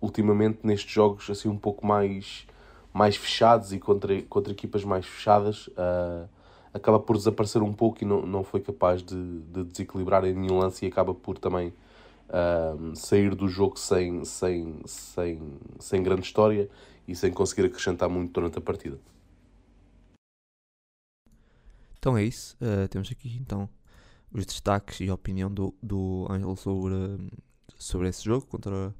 ultimamente 0.00 0.58
nestes 0.64 0.92
jogos 0.92 1.30
assim 1.30 1.48
um 1.48 1.56
pouco 1.56 1.86
mais, 1.86 2.46
mais 2.94 3.16
fechados 3.16 3.72
e 3.72 3.80
contra, 3.80 4.22
contra 4.22 4.52
equipas 4.52 4.84
mais 4.84 5.04
fechadas, 5.04 5.66
uh, 5.66 6.28
acaba 6.72 7.00
por 7.00 7.16
desaparecer 7.16 7.60
um 7.60 7.72
pouco 7.72 8.02
e 8.02 8.06
não, 8.06 8.24
não 8.24 8.44
foi 8.44 8.60
capaz 8.60 9.02
de, 9.02 9.40
de 9.40 9.64
desequilibrar 9.64 10.24
em 10.24 10.32
nenhum 10.32 10.58
lance 10.58 10.84
e 10.84 10.88
acaba 10.88 11.12
por 11.12 11.36
também 11.36 11.74
uh, 12.28 12.94
sair 12.94 13.34
do 13.34 13.48
jogo 13.48 13.76
sem, 13.76 14.24
sem, 14.24 14.80
sem, 14.86 15.58
sem 15.80 16.02
grande 16.04 16.22
história 16.22 16.70
e 17.06 17.16
sem 17.16 17.32
conseguir 17.32 17.66
acrescentar 17.66 18.08
muito 18.08 18.32
durante 18.32 18.58
a 18.58 18.60
partida. 18.60 18.96
Então 21.98 22.16
é 22.16 22.22
isso. 22.22 22.56
Uh, 22.60 22.86
temos 22.86 23.10
aqui 23.10 23.36
então 23.40 23.68
os 24.30 24.46
destaques 24.46 25.00
e 25.00 25.08
a 25.08 25.14
opinião 25.14 25.52
do, 25.52 25.74
do 25.82 26.28
Ângelo 26.30 26.56
sobre, 26.56 26.94
sobre 27.76 28.08
esse 28.08 28.24
jogo 28.24 28.46
contra 28.46 28.94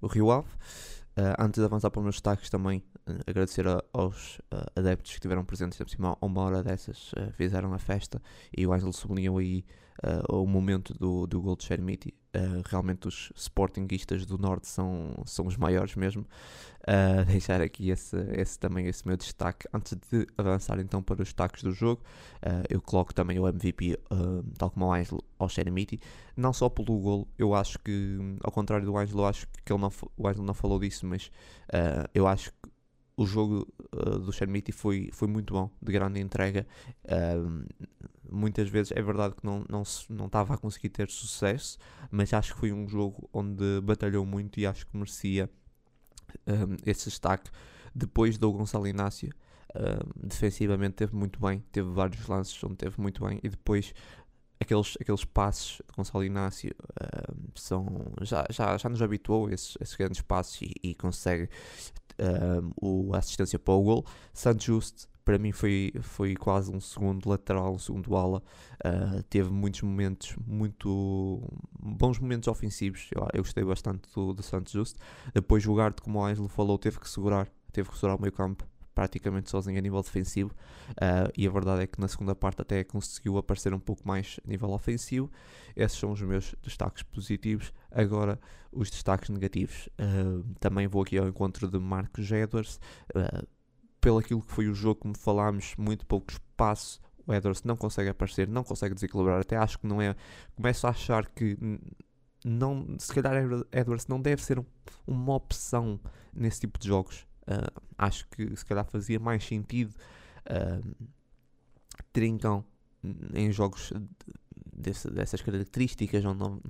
o 0.00 0.06
Rio 0.06 0.30
Ave. 0.30 0.48
Uh, 1.18 1.36
antes 1.38 1.60
de 1.60 1.64
avançar 1.64 1.90
para 1.90 2.00
os 2.00 2.04
meus 2.04 2.16
destaques, 2.16 2.48
também 2.48 2.82
agradecer 3.26 3.66
a, 3.66 3.82
aos 3.92 4.40
adeptos 4.74 5.12
que 5.12 5.18
estiveram 5.18 5.44
presentes, 5.44 5.78
por 5.78 5.88
cima, 5.88 6.16
uma 6.20 6.42
hora 6.42 6.62
dessas, 6.62 7.12
fizeram 7.36 7.72
a 7.72 7.78
festa 7.78 8.20
e 8.56 8.66
o 8.66 8.72
Ângelo 8.72 8.92
sublinhou 8.92 9.38
aí 9.38 9.64
o 10.28 10.46
momento 10.46 10.92
do, 10.92 11.26
do 11.26 11.40
gol 11.40 11.56
de 11.56 11.64
Chermiti 11.64 12.14
Uh, 12.36 12.62
realmente 12.66 13.08
os 13.08 13.32
sportinguistas 13.34 14.26
do 14.26 14.36
Norte 14.36 14.68
são, 14.68 15.14
são 15.24 15.46
os 15.46 15.56
maiores 15.56 15.96
mesmo. 15.96 16.22
Uh, 16.82 17.24
deixar 17.32 17.62
aqui 17.62 17.88
esse, 17.88 18.14
esse 18.32 18.58
também 18.58 18.86
esse 18.86 19.06
meu 19.06 19.16
destaque. 19.16 19.66
Antes 19.72 19.94
de 19.94 20.26
avançar 20.36 20.78
então 20.78 21.02
para 21.02 21.14
os 21.14 21.20
destaques 21.20 21.62
do 21.62 21.72
jogo, 21.72 22.02
uh, 22.44 22.62
eu 22.68 22.80
coloco 22.82 23.14
também 23.14 23.38
o 23.38 23.48
MVP, 23.48 23.98
tal 24.58 24.70
como 24.70 24.86
o 24.86 24.92
Ângelo, 24.92 25.24
ao 25.38 25.48
Xeramiti. 25.48 25.98
Não 26.36 26.52
só 26.52 26.68
pelo 26.68 26.98
gol, 26.98 27.28
eu 27.38 27.54
acho 27.54 27.78
que, 27.78 28.18
ao 28.42 28.52
contrário 28.52 28.84
do 28.84 28.96
Ângelo, 28.98 29.24
acho 29.24 29.46
que 29.64 29.72
ele 29.72 29.80
não, 29.80 29.90
o 30.16 30.28
Ângelo 30.28 30.44
não 30.44 30.54
falou 30.54 30.78
disso, 30.78 31.06
mas 31.06 31.30
eu 32.12 32.26
acho 32.26 32.50
que 32.50 32.75
o 33.16 33.26
jogo 33.26 33.66
uh, 33.94 34.18
do 34.18 34.32
Xermiti 34.32 34.72
foi, 34.72 35.08
foi 35.12 35.26
muito 35.26 35.54
bom, 35.54 35.70
de 35.80 35.92
grande 35.92 36.20
entrega. 36.20 36.66
Uh, 37.04 37.66
muitas 38.30 38.68
vezes 38.68 38.92
é 38.92 39.00
verdade 39.00 39.34
que 39.34 39.44
não, 39.44 39.64
não, 39.68 39.82
não 40.10 40.26
estava 40.26 40.54
a 40.54 40.58
conseguir 40.58 40.90
ter 40.90 41.10
sucesso, 41.10 41.78
mas 42.10 42.32
acho 42.34 42.54
que 42.54 42.60
foi 42.60 42.72
um 42.72 42.86
jogo 42.86 43.28
onde 43.32 43.80
batalhou 43.82 44.26
muito 44.26 44.60
e 44.60 44.66
acho 44.66 44.86
que 44.86 44.96
merecia 44.96 45.50
um, 46.46 46.76
esse 46.84 47.06
destaque. 47.06 47.50
Depois 47.94 48.36
do 48.36 48.52
Gonçalo 48.52 48.86
Inácio, 48.86 49.30
um, 49.74 50.28
defensivamente 50.28 50.96
teve 50.96 51.16
muito 51.16 51.40
bem, 51.40 51.64
teve 51.72 51.88
vários 51.88 52.26
lances 52.26 52.62
onde 52.62 52.76
teve 52.76 53.00
muito 53.00 53.24
bem, 53.24 53.40
e 53.42 53.48
depois 53.48 53.94
aqueles, 54.60 54.96
aqueles 55.00 55.24
passos 55.24 55.80
de 55.88 55.96
Gonçalo 55.96 56.24
Inácio 56.24 56.74
um, 57.00 57.48
são, 57.54 57.86
já, 58.20 58.44
já, 58.50 58.76
já 58.76 58.88
nos 58.88 59.00
habituou 59.00 59.46
a 59.46 59.52
esses, 59.52 59.76
esses 59.80 59.96
grandes 59.96 60.20
passos 60.20 60.60
e, 60.60 60.72
e 60.82 60.94
consegue 60.94 61.48
o, 62.80 63.14
a 63.14 63.18
assistência 63.18 63.58
para 63.58 63.74
o 63.74 63.82
gol. 63.82 64.06
Santos 64.32 65.08
para 65.24 65.38
mim 65.38 65.50
foi, 65.50 65.92
foi 66.02 66.36
quase 66.36 66.70
um 66.70 66.80
segundo 66.80 67.28
lateral, 67.28 67.74
um 67.74 67.78
segundo 67.78 68.16
ala. 68.16 68.40
Uh, 68.84 69.22
teve 69.24 69.50
muitos 69.50 69.82
momentos, 69.82 70.36
muito 70.46 71.42
bons 71.80 72.20
momentos 72.20 72.46
ofensivos. 72.46 73.08
Eu, 73.12 73.26
eu 73.34 73.42
gostei 73.42 73.64
bastante 73.64 74.08
do, 74.14 74.32
do 74.32 74.42
Santos 74.42 74.72
Justo. 74.72 75.00
Depois 75.34 75.62
jogar, 75.62 75.92
como 75.94 76.20
o 76.20 76.24
Ângelo 76.24 76.48
falou, 76.48 76.78
teve 76.78 77.00
que 77.00 77.10
segurar, 77.10 77.48
teve 77.72 77.88
que 77.88 77.96
segurar 77.96 78.14
o 78.14 78.20
meio 78.20 78.32
campo 78.32 78.64
praticamente 78.96 79.50
sozinho 79.50 79.78
a 79.78 79.80
nível 79.82 80.02
defensivo. 80.02 80.52
Uh, 80.92 81.30
e 81.36 81.46
a 81.46 81.50
verdade 81.50 81.82
é 81.82 81.86
que 81.86 82.00
na 82.00 82.08
segunda 82.08 82.34
parte 82.34 82.62
até 82.62 82.82
conseguiu 82.82 83.36
aparecer 83.36 83.74
um 83.74 83.78
pouco 83.78 84.08
mais 84.08 84.40
a 84.42 84.48
nível 84.48 84.70
ofensivo. 84.70 85.30
Esses 85.76 85.98
são 85.98 86.12
os 86.12 86.22
meus 86.22 86.54
destaques 86.62 87.02
positivos. 87.02 87.74
Agora, 87.90 88.40
os 88.72 88.90
destaques 88.90 89.28
negativos. 89.28 89.90
Uh, 90.00 90.42
também 90.58 90.86
vou 90.88 91.02
aqui 91.02 91.18
ao 91.18 91.28
encontro 91.28 91.68
de 91.68 91.78
Marcos 91.78 92.32
Edwards. 92.32 92.80
Uh, 93.14 93.46
pelo 94.00 94.18
aquilo 94.18 94.40
que 94.40 94.50
foi 94.50 94.66
o 94.66 94.74
jogo, 94.74 95.00
como 95.00 95.18
falámos, 95.18 95.74
muito 95.76 96.06
pouco 96.06 96.32
espaço. 96.32 96.98
O 97.26 97.34
Edwards 97.34 97.62
não 97.64 97.76
consegue 97.76 98.08
aparecer, 98.08 98.48
não 98.48 98.64
consegue 98.64 98.94
desequilibrar. 98.94 99.40
Até 99.40 99.56
acho 99.56 99.78
que 99.78 99.86
não 99.86 100.00
é. 100.00 100.16
Começo 100.54 100.86
a 100.86 100.90
achar 100.90 101.26
que 101.26 101.58
não, 102.42 102.96
se 102.98 103.12
calhar 103.12 103.42
Edwards 103.72 104.06
não 104.06 104.22
deve 104.22 104.42
ser 104.42 104.64
uma 105.06 105.34
opção 105.34 106.00
nesse 106.32 106.60
tipo 106.60 106.78
de 106.78 106.88
jogos. 106.88 107.26
Uh, 107.46 107.80
acho 107.96 108.26
que 108.28 108.56
se 108.56 108.64
calhar 108.64 108.84
fazia 108.84 109.20
mais 109.20 109.44
sentido 109.44 109.94
uh, 110.50 111.06
Trincão 112.12 112.64
em 113.32 113.52
jogos 113.52 113.92
desse, 114.72 115.08
dessas 115.10 115.40
características, 115.40 116.24
onde, 116.24 116.38
não, 116.38 116.60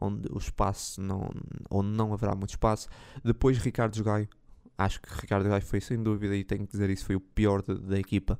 onde 0.00 0.28
o 0.32 0.38
espaço 0.38 1.00
não, 1.00 1.30
onde 1.70 1.88
não 1.90 2.12
haverá 2.12 2.34
muito 2.34 2.50
espaço. 2.50 2.88
Depois 3.22 3.58
Ricardo 3.58 4.02
Gaio, 4.02 4.28
acho 4.76 5.00
que 5.00 5.08
Ricardo 5.20 5.48
Gaio 5.48 5.62
foi 5.62 5.80
sem 5.80 6.02
dúvida, 6.02 6.34
e 6.36 6.44
tenho 6.44 6.66
que 6.66 6.72
dizer 6.72 6.90
isso, 6.90 7.04
foi 7.04 7.16
o 7.16 7.20
pior 7.20 7.62
de, 7.62 7.74
da 7.78 7.98
equipa. 7.98 8.38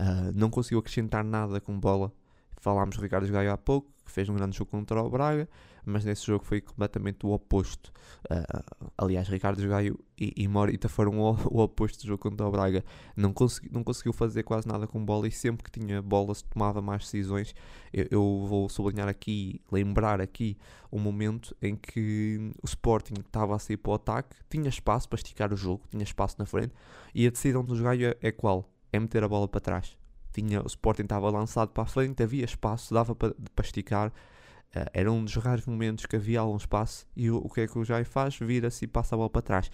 Uh, 0.00 0.32
não 0.34 0.50
conseguiu 0.50 0.78
acrescentar 0.78 1.22
nada 1.22 1.60
com 1.60 1.78
bola. 1.78 2.12
Falámos 2.60 2.96
de 2.96 3.02
Ricardo 3.02 3.30
Gaio 3.30 3.52
há 3.52 3.58
pouco, 3.58 3.92
que 4.04 4.12
fez 4.12 4.28
um 4.28 4.34
grande 4.34 4.56
jogo 4.56 4.70
contra 4.70 5.02
o 5.02 5.10
Braga, 5.10 5.48
mas 5.84 6.04
nesse 6.04 6.26
jogo 6.26 6.44
foi 6.44 6.60
completamente 6.60 7.24
o 7.26 7.30
oposto. 7.30 7.92
Uh, 8.30 8.90
aliás, 8.96 9.28
Ricardo 9.28 9.66
Gaio 9.68 9.98
e, 10.18 10.32
e 10.36 10.48
Morita 10.48 10.88
foram 10.88 11.18
o, 11.18 11.30
o, 11.50 11.60
oposto 11.60 12.02
do 12.02 12.08
jogo 12.08 12.22
contra 12.22 12.46
o 12.46 12.50
Braga. 12.50 12.84
Não, 13.16 13.32
consegui, 13.32 13.70
não 13.72 13.82
conseguiu 13.82 14.12
fazer 14.12 14.42
quase 14.42 14.66
nada 14.66 14.86
com 14.86 15.04
bola 15.04 15.28
e 15.28 15.30
sempre 15.30 15.64
que 15.64 15.80
tinha 15.80 16.00
bola 16.00 16.34
se 16.34 16.44
tomava 16.44 16.80
mais 16.80 17.02
decisões. 17.02 17.54
Eu, 17.92 18.06
eu 18.10 18.46
vou 18.46 18.68
sublinhar 18.68 19.08
aqui, 19.08 19.60
lembrar 19.70 20.20
aqui 20.20 20.56
um 20.90 20.98
momento 20.98 21.56
em 21.60 21.76
que 21.76 22.52
o 22.62 22.66
Sporting 22.66 23.14
estava 23.20 23.56
a 23.56 23.58
sair 23.58 23.76
para 23.76 23.90
o 23.90 23.94
ataque, 23.94 24.36
tinha 24.48 24.68
espaço 24.68 25.08
para 25.08 25.16
esticar 25.16 25.52
o 25.52 25.56
jogo, 25.56 25.82
tinha 25.90 26.04
espaço 26.04 26.36
na 26.38 26.46
frente, 26.46 26.72
e 27.14 27.26
a 27.26 27.30
decisão 27.30 27.64
dos 27.64 27.80
Gaio 27.80 28.08
é, 28.08 28.16
é 28.28 28.32
qual? 28.32 28.70
É 28.92 29.00
meter 29.00 29.24
a 29.24 29.28
bola 29.28 29.48
para 29.48 29.60
trás 29.60 29.96
tinha, 30.34 30.60
o 30.60 30.66
Sporting 30.66 31.02
estava 31.02 31.30
lançado 31.30 31.68
para 31.70 31.84
a 31.84 31.86
frente, 31.86 32.22
havia 32.22 32.44
espaço, 32.44 32.92
dava 32.92 33.14
para, 33.14 33.34
para 33.54 33.64
esticar. 33.64 34.08
Uh, 34.08 34.90
era 34.92 35.10
um 35.10 35.24
dos 35.24 35.36
raros 35.36 35.64
momentos 35.66 36.04
que 36.06 36.16
havia 36.16 36.40
algum 36.40 36.56
espaço 36.56 37.06
e 37.14 37.30
o, 37.30 37.36
o 37.36 37.48
que 37.48 37.60
é 37.60 37.68
que 37.68 37.78
o 37.78 37.84
Jai 37.84 38.04
faz? 38.04 38.36
Vira-se 38.38 38.84
e 38.84 38.88
passa 38.88 39.14
a 39.14 39.18
bola 39.18 39.30
para 39.30 39.42
trás. 39.42 39.68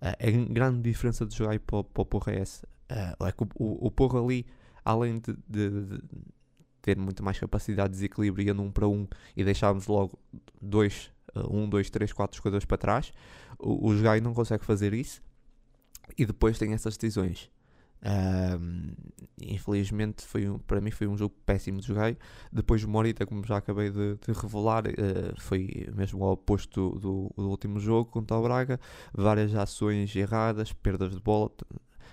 Uh, 0.00 0.16
a 0.18 0.52
grande 0.52 0.80
diferença 0.80 1.26
do 1.26 1.34
Jai 1.34 1.58
para, 1.58 1.84
para 1.84 2.02
o 2.02 2.06
Porra 2.06 2.32
é 2.32 2.40
essa. 2.40 2.66
Uh, 2.90 3.26
é 3.26 3.32
que 3.32 3.42
o, 3.42 3.48
o, 3.56 3.86
o 3.86 3.90
Porra 3.90 4.20
ali, 4.20 4.46
além 4.82 5.18
de, 5.18 5.34
de, 5.46 5.84
de, 5.84 6.00
ter 6.80 6.96
muito 6.96 7.22
mais 7.22 7.38
capacidade 7.38 7.90
de 7.90 7.96
desequilíbrio, 7.96 8.46
ia 8.46 8.54
num 8.54 8.70
para 8.70 8.88
um 8.88 9.06
e 9.36 9.44
deixávamos 9.44 9.86
logo 9.86 10.18
dois, 10.62 11.10
um, 11.50 11.68
dois, 11.68 11.90
três, 11.90 12.12
quatro 12.12 12.38
jogadores 12.38 12.64
para 12.64 12.78
trás. 12.78 13.12
O, 13.58 13.88
o 13.88 13.98
Jai 13.98 14.22
não 14.22 14.32
consegue 14.32 14.64
fazer 14.64 14.94
isso 14.94 15.20
e 16.16 16.24
depois 16.24 16.58
tem 16.58 16.72
essas 16.72 16.96
decisões. 16.96 17.50
Um, 18.00 18.92
infelizmente 19.42 20.24
foi 20.24 20.48
um, 20.48 20.56
para 20.56 20.80
mim 20.80 20.90
foi 20.92 21.08
um 21.08 21.16
jogo 21.16 21.34
péssimo 21.44 21.80
de 21.80 21.86
jogar. 21.86 22.14
Depois 22.52 22.84
o 22.84 22.88
Morita, 22.88 23.26
como 23.26 23.44
já 23.44 23.56
acabei 23.56 23.90
de, 23.90 24.16
de 24.16 24.32
revelar, 24.32 24.84
uh, 24.86 25.40
foi 25.40 25.88
mesmo 25.94 26.24
ao 26.24 26.32
oposto 26.32 26.90
do, 26.98 27.32
do, 27.36 27.48
último 27.48 27.80
jogo 27.80 28.10
contra 28.10 28.36
o 28.36 28.42
Braga. 28.42 28.78
Várias 29.12 29.54
ações 29.54 30.14
erradas, 30.14 30.72
perdas 30.72 31.12
de 31.12 31.20
bola. 31.20 31.50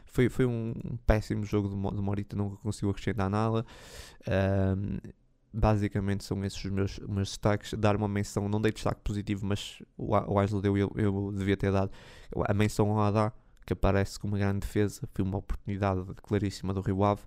Foi, 0.06 0.30
foi 0.30 0.46
um 0.46 0.74
péssimo 1.06 1.44
jogo 1.44 1.68
do, 1.68 1.78
Morita, 1.78 2.36
nunca 2.36 2.58
conseguiu 2.58 2.90
acrescentar 2.90 3.30
nada. 3.30 3.66
Um, 4.28 4.98
basicamente 5.54 6.24
são 6.24 6.44
esses 6.44 6.64
os 6.64 6.72
meus, 6.72 7.00
meus 7.00 7.30
destaques. 7.30 7.74
Dar 7.74 7.96
uma 7.96 8.08
menção, 8.08 8.50
não 8.50 8.60
dei 8.60 8.72
destaque 8.72 9.02
positivo, 9.04 9.46
mas 9.46 9.82
o, 9.98 10.16
o 10.16 10.40
Aslo 10.40 10.62
deu, 10.62 10.78
eu, 10.78 10.92
eu 10.96 11.32
devia 11.32 11.56
ter 11.56 11.72
dado. 11.72 11.92
A 12.48 12.54
menção 12.54 12.90
ao 12.92 13.02
Adá 13.02 13.32
que 13.66 13.74
aparece 13.74 14.20
com 14.20 14.28
uma 14.28 14.38
grande 14.38 14.60
defesa, 14.60 15.08
foi 15.14 15.24
uma 15.24 15.38
oportunidade 15.38 16.02
claríssima 16.22 16.74
do 16.74 16.82
Rio 16.82 17.04
Ave, 17.04 17.22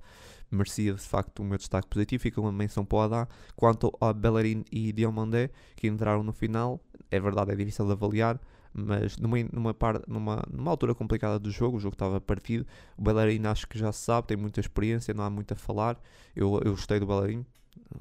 merecia 0.50 0.94
de 0.94 1.00
facto 1.00 1.40
o 1.40 1.44
meu 1.44 1.58
destaque 1.58 1.88
positivo, 1.88 2.22
fica 2.22 2.40
uma 2.40 2.52
menção 2.52 2.84
para 2.84 2.96
o 2.96 3.00
Adá. 3.00 3.28
Quanto 3.56 3.92
a 4.00 4.12
Bellerin 4.12 4.64
e 4.70 4.92
Diomandé, 4.92 5.50
que 5.76 5.88
entraram 5.88 6.22
no 6.22 6.32
final, 6.32 6.80
é 7.10 7.20
verdade, 7.20 7.52
é 7.52 7.56
difícil 7.56 7.86
de 7.86 7.92
avaliar, 7.92 8.40
mas 8.72 9.16
numa, 9.16 9.36
numa, 9.52 9.74
par, 9.74 10.02
numa, 10.06 10.42
numa 10.50 10.70
altura 10.70 10.94
complicada 10.94 11.38
do 11.38 11.50
jogo, 11.50 11.76
o 11.76 11.80
jogo 11.80 11.94
estava 11.94 12.20
partido, 12.20 12.66
o 12.96 13.02
Bellerin 13.02 13.46
acho 13.46 13.66
que 13.66 13.78
já 13.78 13.90
se 13.92 14.02
sabe, 14.02 14.28
tem 14.28 14.36
muita 14.36 14.60
experiência, 14.60 15.12
não 15.12 15.24
há 15.24 15.30
muito 15.30 15.52
a 15.52 15.56
falar, 15.56 16.00
eu, 16.36 16.60
eu 16.64 16.72
gostei 16.72 17.00
do 17.00 17.06
Bellerin, 17.06 17.44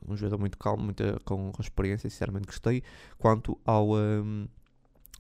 um 0.08 0.16
jogador 0.16 0.40
muito 0.40 0.58
calmo, 0.58 0.84
muita, 0.84 1.20
com, 1.24 1.52
experiência, 1.60 2.10
sinceramente 2.10 2.48
gostei. 2.48 2.84
Quanto 3.18 3.60
ao... 3.66 3.96
Um, 3.96 4.48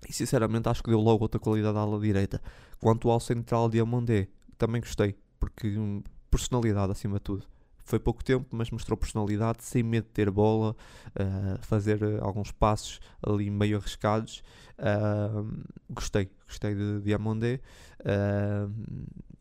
e 0.07 0.13
sinceramente 0.13 0.69
acho 0.69 0.83
que 0.83 0.89
deu 0.89 0.99
logo 0.99 1.23
outra 1.23 1.39
qualidade 1.39 1.77
à 1.77 1.81
ala 1.81 1.99
direita. 1.99 2.41
Quanto 2.79 3.09
ao 3.09 3.19
central 3.19 3.69
de 3.69 3.79
Amondé, 3.79 4.27
também 4.57 4.81
gostei, 4.81 5.15
porque 5.39 5.77
hum, 5.77 6.03
personalidade 6.29 6.91
acima 6.91 7.17
de 7.17 7.23
tudo. 7.23 7.45
Foi 7.87 7.99
pouco 7.99 8.21
tempo, 8.21 8.45
mas 8.51 8.69
mostrou 8.69 8.97
personalidade, 8.97 9.63
sem 9.63 9.81
medo 9.81 10.07
de 10.07 10.11
ter 10.11 10.29
bola, 10.29 10.75
uh, 11.11 11.57
fazer 11.61 12.03
uh, 12.03 12.21
alguns 12.21 12.51
passos 12.51 12.99
ali 13.25 13.49
meio 13.49 13.77
arriscados. 13.77 14.43
Uh, 14.77 15.63
gostei, 15.89 16.29
gostei 16.45 16.75
de, 16.75 16.99
de 16.99 17.13
Amondé. 17.13 17.61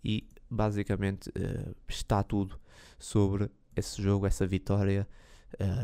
e 0.04 0.24
basicamente 0.48 1.28
está 1.88 2.22
tudo 2.22 2.56
sobre 3.00 3.50
esse 3.74 4.00
jogo, 4.00 4.26
essa 4.26 4.46
vitória, 4.46 5.08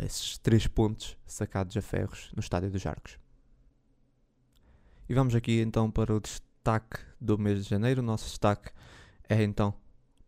esses 0.05 0.39
três 0.39 0.69
pontos 0.69 1.19
sacados 1.27 1.77
a 1.77 1.83
ferros 1.83 2.31
no 2.33 2.39
Estádio 2.39 2.71
dos 2.71 2.87
Arcos. 2.87 3.22
E 5.13 5.15
vamos 5.15 5.35
aqui 5.35 5.61
então 5.61 5.91
para 5.91 6.15
o 6.15 6.19
destaque 6.19 6.99
do 7.21 7.37
mês 7.37 7.63
de 7.63 7.69
janeiro. 7.69 8.01
O 8.01 8.03
nosso 8.03 8.25
destaque 8.25 8.71
é 9.29 9.43
então 9.43 9.75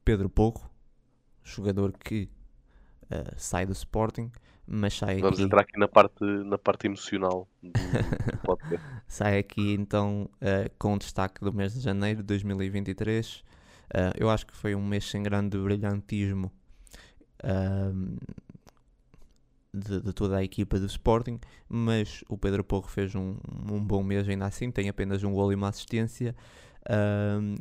Pedro 0.05 0.29
Porro, 0.29 0.71
jogador 1.43 1.91
que 1.91 2.29
uh, 3.05 3.33
sai 3.35 3.65
do 3.65 3.73
Sporting, 3.73 4.31
mas 4.67 4.93
sai 4.93 5.23
Vamos 5.23 5.39
aqui... 5.39 5.47
entrar 5.47 5.63
aqui 5.63 5.79
na 5.79 5.89
parte, 5.89 6.23
na 6.23 6.59
parte 6.59 6.87
emocional 6.87 7.49
do, 7.63 7.73
podcast. 8.45 8.87
sai 9.09 9.39
aqui 9.39 9.73
então 9.73 10.29
uh, 10.35 10.71
com 10.79 10.93
o 10.93 10.99
destaque 10.99 11.41
do 11.41 11.51
mês 11.51 11.73
de 11.73 11.81
janeiro 11.81 12.19
de 12.19 12.27
2023. 12.27 13.37
Uh, 13.37 13.43
eh, 13.95 14.13
eu 14.19 14.29
acho 14.29 14.47
que 14.47 14.55
foi 14.55 14.75
um 14.75 14.87
mês 14.87 15.09
sem 15.09 15.23
grande 15.23 15.57
brilhantismo 15.57 16.53
de, 19.75 20.01
de, 20.01 20.13
toda 20.13 20.37
a 20.37 20.45
equipa 20.45 20.79
do 20.79 20.87
Sporting, 20.87 21.39
mas 21.69 22.23
o 22.29 22.39
Pedro 22.39 22.63
Porro 22.63 22.89
fez 22.89 23.15
um, 23.15 23.37
um 23.71 23.83
bom 23.83 24.03
mês 24.03 24.29
ainda 24.29 24.47
assim, 24.47 24.71
tem 24.71 24.89
apenas 24.89 25.23
um 25.25 25.33
gol 25.33 25.53
e 25.53 25.55
uma 25.55 25.69
assistência. 25.69 26.35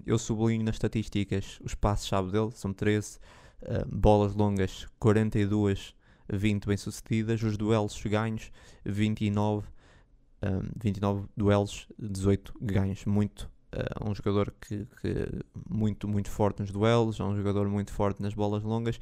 Eu 0.05 0.20
sublinho 0.20 0.66
nas 0.66 0.76
estatísticas 0.76 1.57
os 1.64 1.74
passos-chave 1.74 2.30
dele, 2.30 2.51
são 2.51 2.74
13, 2.74 3.20
uh, 3.64 3.86
bolas 3.88 4.34
longas 4.36 4.88
42, 4.99 5.95
20 6.32 6.66
bem-sucedidas, 6.66 7.41
os 7.43 7.57
duelos 7.57 8.01
ganhos 8.03 8.51
29, 8.86 9.68
uh, 9.68 10.72
29 10.82 11.28
duelos, 11.36 11.88
18 11.97 12.53
ganhos, 12.61 13.05
muito 13.05 13.49
uh, 13.74 14.09
um 14.09 14.14
jogador 14.14 14.53
que, 14.61 14.86
que, 15.01 15.43
muito, 15.70 16.07
muito 16.07 16.30
forte 16.30 16.61
nos 16.61 16.72
duelos, 16.72 17.20
é 17.20 17.24
um 17.24 17.36
jogador 17.36 17.68
muito 17.68 17.91
forte 17.91 18.22
nas 18.22 18.34
bolas 18.34 18.64
longas. 18.64 18.99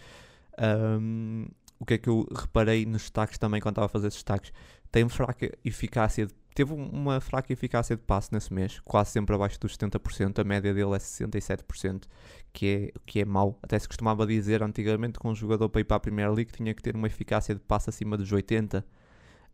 Um, 0.59 1.47
o 1.81 1.85
que 1.85 1.95
é 1.95 1.97
que 1.97 2.07
eu 2.07 2.27
reparei 2.31 2.85
nos 2.85 3.01
destaques 3.01 3.39
também 3.39 3.59
quando 3.59 3.73
estava 3.73 3.87
a 3.87 3.89
fazer 3.89 4.09
destaques? 4.09 4.53
Tem 4.91 5.09
fraca 5.09 5.51
eficácia, 5.65 6.27
de, 6.27 6.33
teve 6.53 6.71
uma 6.73 7.19
fraca 7.19 7.51
eficácia 7.51 7.95
de 7.95 8.03
passe 8.03 8.31
nesse 8.31 8.53
mês, 8.53 8.79
quase 8.81 9.09
sempre 9.09 9.33
abaixo 9.33 9.59
dos 9.59 9.75
70%, 9.75 10.37
a 10.37 10.43
média 10.43 10.71
dele 10.75 10.93
é 10.93 10.99
67%, 10.99 12.03
que 12.53 12.67
é, 12.67 12.99
que 13.03 13.21
é 13.21 13.25
mau. 13.25 13.57
Até 13.63 13.79
se 13.79 13.87
costumava 13.87 14.27
dizer 14.27 14.61
antigamente 14.61 15.17
que 15.17 15.27
um 15.27 15.33
jogador 15.33 15.69
para 15.69 15.81
ir 15.81 15.85
para 15.85 15.97
a 15.97 15.99
Premier 15.99 16.31
League 16.31 16.51
tinha 16.51 16.71
que 16.71 16.83
ter 16.83 16.95
uma 16.95 17.07
eficácia 17.07 17.55
de 17.55 17.61
passe 17.61 17.89
acima 17.89 18.15
dos 18.15 18.31
80%. 18.31 18.83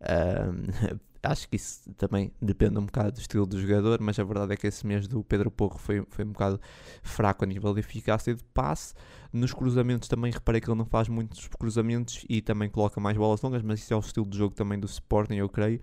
Acho 1.24 1.50
que 1.50 1.56
isso 1.56 1.92
também 1.96 2.32
depende 2.42 2.78
um 2.78 2.86
bocado 2.86 3.12
do 3.12 3.20
estilo 3.20 3.46
do 3.46 3.60
jogador, 3.60 4.00
mas 4.00 4.18
a 4.18 4.24
verdade 4.24 4.54
é 4.54 4.56
que 4.56 4.68
esse 4.68 4.86
mês 4.86 5.08
do 5.08 5.24
Pedro 5.24 5.52
Porro 5.52 5.78
foi, 5.78 6.06
foi 6.10 6.24
um 6.24 6.32
bocado 6.32 6.60
fraco 7.02 7.44
a 7.44 7.48
nível 7.48 7.74
de 7.74 7.80
eficácia 7.80 8.34
de 8.34 8.44
passe. 8.46 8.94
Nos 9.34 9.54
cruzamentos 9.54 10.08
também 10.08 10.32
reparei 10.32 10.62
que 10.62 10.70
ele 10.70 10.78
não 10.78 10.86
faz 10.86 11.10
muitos 11.10 11.48
cruzamentos 11.48 12.24
e 12.30 12.42
também 12.42 12.70
coloca 12.70 13.02
mais 13.02 13.18
bolas 13.18 13.42
longas, 13.42 13.62
mas 13.62 13.80
isso 13.80 13.94
é 13.94 13.98
o 13.98 14.00
estilo 14.00 14.26
de 14.26 14.38
jogo 14.38 14.56
também 14.56 14.80
do 14.80 14.86
Sporting, 14.86 15.36
eu 15.36 15.50
creio, 15.50 15.82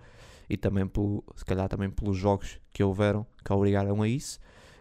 e 0.49 0.57
também 0.57 0.87
pelo, 0.87 1.23
se 1.35 1.45
calhar 1.45 1.67
também 1.67 1.89
pelos 1.89 2.17
jogos 2.17 2.59
que 2.73 2.83
houveram 2.83 3.25
que 3.43 3.53
obrigaram 3.53 4.01
a 4.01 4.07
isso. 4.07 4.39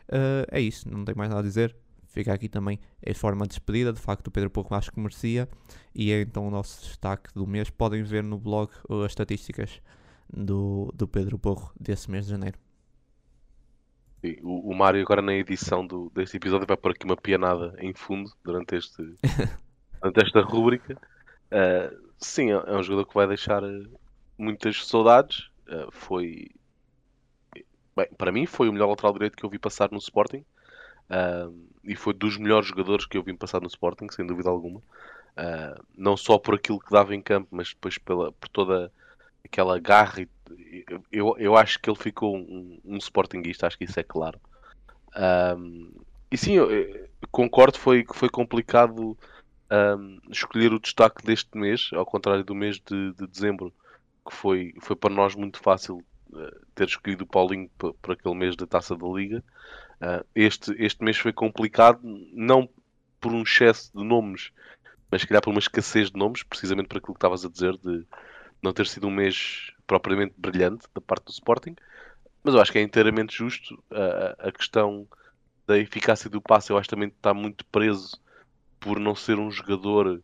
Uh, 0.09 0.47
é 0.51 0.61
isso, 0.61 0.89
não 0.89 1.05
tenho 1.05 1.19
mais 1.19 1.29
nada 1.29 1.41
a 1.41 1.45
dizer. 1.45 1.77
Fica 2.15 2.33
aqui 2.33 2.49
também 2.49 2.79
em 3.05 3.13
forma 3.13 3.45
de 3.45 3.49
despedida. 3.49 3.93
De 3.93 3.99
facto, 3.99 4.29
o 4.29 4.31
Pedro 4.31 4.49
Pouco 4.49 4.73
acho 4.73 4.93
que 4.93 5.01
merecia. 5.01 5.49
E 5.93 6.13
é 6.13 6.21
então 6.21 6.47
o 6.47 6.51
nosso 6.51 6.81
destaque 6.85 7.35
do 7.35 7.45
mês. 7.45 7.71
Podem 7.71 8.05
ver 8.05 8.23
no 8.23 8.39
blog 8.39 8.71
as 8.89 9.11
estatísticas 9.11 9.83
do, 10.33 10.93
do 10.95 11.09
Pedro 11.09 11.37
Porro 11.37 11.73
desse 11.79 12.09
mês 12.09 12.27
de 12.27 12.31
janeiro. 12.31 12.57
O, 14.45 14.71
o 14.71 14.75
Mário 14.77 15.03
agora 15.03 15.21
na 15.21 15.35
edição 15.35 15.85
do, 15.85 16.09
deste 16.15 16.37
episódio 16.37 16.69
vai 16.69 16.77
pôr 16.77 16.93
aqui 16.93 17.05
uma 17.05 17.17
pianada 17.17 17.75
em 17.81 17.93
fundo 17.93 18.31
durante, 18.45 18.77
este, 18.77 19.03
durante 20.01 20.23
esta 20.25 20.41
rúbrica. 20.41 20.97
Uh, 21.51 22.13
sim, 22.17 22.53
é, 22.53 22.55
é 22.55 22.77
um 22.77 22.83
jogador 22.85 23.07
que 23.09 23.15
vai 23.15 23.27
deixar 23.27 23.65
eh, 23.65 23.87
muitas 24.39 24.87
saudades. 24.87 25.51
Uh, 25.67 25.91
foi 25.91 26.49
bem, 27.97 28.07
para 28.17 28.31
mim 28.31 28.47
foi 28.47 28.69
o 28.69 28.73
melhor 28.73 28.89
lateral 28.89 29.13
direito 29.13 29.37
que 29.37 29.45
eu 29.45 29.51
vi 29.51 29.59
passar 29.59 29.91
no 29.91 29.99
Sporting. 29.99 30.45
Uh, 31.11 31.74
e 31.85 31.95
foi 31.95 32.15
dos 32.15 32.37
melhores 32.37 32.69
jogadores 32.69 33.07
que 33.07 33.17
eu 33.17 33.23
vi 33.23 33.33
passar 33.35 33.61
no 33.61 33.67
Sporting, 33.67 34.09
sem 34.11 34.27
dúvida 34.27 34.49
alguma. 34.49 34.83
não 35.97 36.17
só 36.17 36.39
por 36.39 36.55
aquilo 36.55 36.81
que 36.81 36.91
dava 36.91 37.15
em 37.15 37.21
campo, 37.21 37.49
mas 37.51 37.71
depois 37.71 37.99
pela, 37.99 38.33
por 38.33 38.49
toda 38.49 38.91
aquela 39.45 39.79
garra. 39.79 40.23
E, 40.23 40.85
eu, 41.11 41.35
eu 41.39 41.57
acho 41.57 41.79
que 41.81 41.89
ele 41.89 41.99
ficou 41.99 42.37
um, 42.37 42.79
um 42.85 42.97
Sportingista, 42.97 43.67
acho 43.67 43.79
que 43.79 43.85
isso 43.85 43.99
é 43.99 44.03
claro. 44.03 44.41
Um, 45.17 45.93
e 46.31 46.37
sim, 46.37 46.55
eu, 46.55 46.71
eu 46.71 47.09
concordo 47.31 47.79
foi 47.79 48.05
foi 48.13 48.29
complicado 48.29 49.17
um, 49.71 50.19
escolher 50.31 50.73
o 50.73 50.81
destaque 50.81 51.25
deste 51.25 51.57
mês, 51.57 51.91
ao 51.93 52.05
contrário 52.05 52.45
do 52.45 52.55
mês 52.55 52.81
de, 52.81 53.13
de 53.13 53.27
dezembro, 53.27 53.73
que 54.29 54.35
foi, 54.35 54.75
foi 54.81 54.97
para 54.97 55.15
nós 55.15 55.35
muito 55.35 55.61
fácil 55.61 55.99
uh, 56.33 56.67
ter 56.75 56.89
escolhido 56.89 57.25
o 57.25 57.27
Paulinho 57.27 57.71
para 58.01 58.15
aquele 58.15 58.35
mês 58.35 58.57
da 58.57 58.67
taça 58.67 58.97
da 58.97 59.07
Liga. 59.07 59.43
Uh, 60.05 60.23
este, 60.35 60.75
este 60.79 61.03
mês 61.03 61.17
foi 61.17 61.33
complicado, 61.33 62.01
não 62.35 62.69
por 63.19 63.33
um 63.33 63.43
excesso 63.43 63.91
de 63.97 64.05
nomes, 64.05 64.51
mas 65.11 65.23
se 65.23 65.27
calhar 65.27 65.43
por 65.43 65.51
uma 65.51 65.59
escassez 65.59 66.11
de 66.11 66.19
nomes, 66.19 66.43
precisamente 66.43 66.89
por 66.89 66.99
aquilo 66.99 67.15
que 67.15 67.19
estavas 67.19 67.43
a 67.43 67.49
dizer, 67.49 67.79
de 67.79 68.05
não 68.63 68.73
ter 68.73 68.87
sido 68.87 69.07
um 69.07 69.11
mês 69.11 69.73
propriamente 69.87 70.35
brilhante 70.37 70.87
da 70.95 71.01
parte 71.01 71.27
do 71.27 71.33
Sporting. 71.33 71.75
Mas 72.43 72.55
eu 72.55 72.61
acho 72.61 72.71
que 72.71 72.79
é 72.79 72.83
inteiramente 72.83 73.35
justo 73.35 73.83
a, 73.91 74.49
a 74.49 74.53
questão 74.53 75.09
da 75.67 75.79
eficácia 75.79 76.29
do 76.29 76.43
passe. 76.43 76.71
Eu 76.71 76.77
acho 76.77 76.87
que 76.87 76.95
também 76.95 77.09
está 77.09 77.33
muito 77.33 77.65
preso 77.67 78.21
por 78.79 79.01
não 79.01 79.15
ser 79.15 79.39
um 79.39 79.51
jogador. 79.51 80.23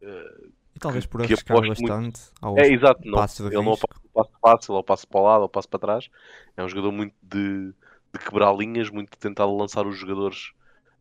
Uh, 0.00 0.52
e 0.74 0.78
talvez 0.78 1.04
por 1.04 1.20
arriscar 1.20 1.60
bastante 1.60 1.90
muito... 1.90 2.58
É, 2.58 2.68
exato, 2.72 3.02
não, 3.04 3.22
ele 3.46 3.62
não 3.62 3.76
passo 4.14 4.32
fácil, 4.40 4.74
ou 4.74 4.82
passo 4.82 5.06
para 5.06 5.20
o 5.20 5.24
lado, 5.24 5.42
ou 5.42 5.48
passo 5.48 5.68
para 5.68 5.80
trás. 5.80 6.08
É 6.56 6.64
um 6.64 6.68
jogador 6.68 6.92
muito 6.92 7.14
de, 7.22 7.74
de 8.12 8.18
quebrar 8.18 8.54
linhas, 8.56 8.90
muito 8.90 9.10
de 9.10 9.18
tentar 9.18 9.46
lançar 9.46 9.86
os 9.86 9.96
jogadores 9.96 10.52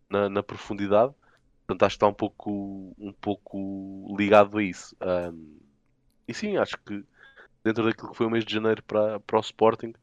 na, 0.10 0.30
na 0.30 0.44
profundidade. 0.44 1.14
Portanto, 1.66 1.84
acho 1.84 1.96
que 1.96 1.98
está 1.98 2.08
um 2.08 2.14
pouco, 2.14 2.96
um 2.98 3.14
pouco 3.14 4.16
ligado 4.18 4.58
a 4.58 4.64
isso. 4.64 4.96
Um, 5.02 5.60
e 6.28 6.34
sim, 6.34 6.58
acho 6.58 6.78
que 6.80 7.04
dentro 7.64 7.84
daquilo 7.84 8.12
que 8.12 8.18
foi 8.18 8.26
o 8.26 8.30
mês 8.30 8.46
de 8.46 8.54
janeiro 8.54 8.82
para, 8.84 9.20
para 9.20 9.38
o 9.38 9.42
Sporting, 9.42 9.94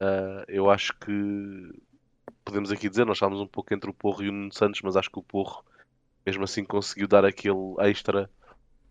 uh, 0.00 0.44
eu 0.48 0.70
acho 0.70 0.92
que 0.98 1.72
podemos 2.44 2.70
aqui 2.70 2.88
dizer, 2.88 3.06
nós 3.06 3.16
estávamos 3.16 3.40
um 3.40 3.46
pouco 3.46 3.72
entre 3.74 3.90
o 3.90 3.94
Porro 3.94 4.22
e 4.22 4.28
o 4.28 4.32
Nuno 4.32 4.52
Santos, 4.52 4.80
mas 4.82 4.96
acho 4.96 5.10
que 5.10 5.18
o 5.18 5.22
Porro 5.22 5.64
mesmo 6.24 6.44
assim 6.44 6.64
conseguiu 6.64 7.08
dar 7.08 7.24
aquele 7.24 7.74
extra 7.80 8.30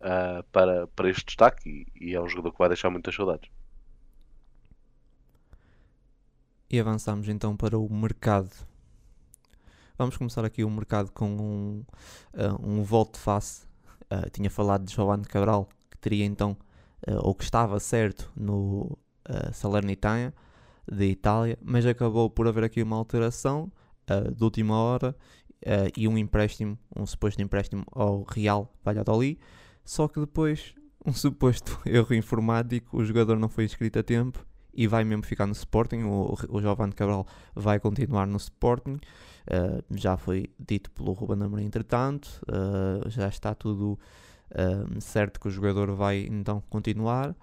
uh, 0.00 0.42
para, 0.50 0.86
para 0.88 1.10
este 1.10 1.26
destaque 1.26 1.86
e, 1.94 2.10
e, 2.10 2.14
é 2.14 2.20
um 2.20 2.28
jogador 2.28 2.52
que 2.52 2.58
vai 2.58 2.68
deixar 2.68 2.90
muitas 2.90 3.14
saudades. 3.14 3.50
E 6.68 6.80
avançamos 6.80 7.28
então 7.28 7.56
para 7.56 7.78
o 7.78 7.92
mercado. 7.92 8.50
Vamos 9.96 10.16
começar 10.16 10.44
aqui 10.44 10.64
o 10.64 10.70
mercado 10.70 11.12
com 11.12 11.28
um, 11.28 11.84
uh, 12.34 12.60
um 12.60 12.82
voto 12.82 13.18
face. 13.18 13.64
Uh, 14.12 14.28
tinha 14.30 14.50
falado 14.50 14.84
de 14.84 14.92
Giovanni 14.92 15.24
Cabral, 15.24 15.68
que 15.90 15.96
teria 15.98 16.24
então, 16.24 16.56
ou 17.22 17.34
que 17.34 17.44
estava 17.44 17.78
certo 17.78 18.32
no 18.34 18.98
uh, 19.28 19.52
Salernitana 19.52 20.34
de 20.90 21.04
Itália, 21.04 21.58
mas 21.62 21.86
acabou 21.86 22.28
por 22.28 22.48
haver 22.48 22.64
aqui 22.64 22.82
uma 22.82 22.96
alteração 22.96 23.70
de 24.34 24.42
última 24.42 24.76
hora 24.76 25.16
uh, 25.64 25.90
e 25.96 26.06
um 26.08 26.18
empréstimo, 26.18 26.78
um 26.94 27.06
suposto 27.06 27.40
empréstimo 27.42 27.84
ao 27.92 28.24
Real 28.24 28.72
Valladolid, 28.84 29.38
só 29.84 30.08
que 30.08 30.20
depois, 30.20 30.74
um 31.04 31.12
suposto 31.12 31.78
erro 31.86 32.14
informático, 32.14 32.96
o 32.96 33.04
jogador 33.04 33.38
não 33.38 33.48
foi 33.48 33.64
inscrito 33.64 33.98
a 33.98 34.02
tempo 34.02 34.44
e 34.76 34.86
vai 34.86 35.04
mesmo 35.04 35.24
ficar 35.24 35.46
no 35.46 35.52
Sporting, 35.52 36.02
o, 36.04 36.36
o 36.48 36.60
Giovanni 36.60 36.92
Cabral 36.92 37.26
vai 37.54 37.80
continuar 37.80 38.26
no 38.26 38.36
Sporting, 38.36 38.94
uh, 39.48 39.82
já 39.90 40.16
foi 40.16 40.50
dito 40.58 40.90
pelo 40.90 41.12
Ruben 41.12 41.42
Amorim 41.42 41.64
entretanto, 41.64 42.40
uh, 42.48 43.08
já 43.08 43.28
está 43.28 43.54
tudo 43.54 43.98
certo 45.00 45.40
que 45.40 45.48
o 45.48 45.50
jogador 45.50 45.90
vai 45.90 46.20
então 46.30 46.62
continuar. 46.70 47.34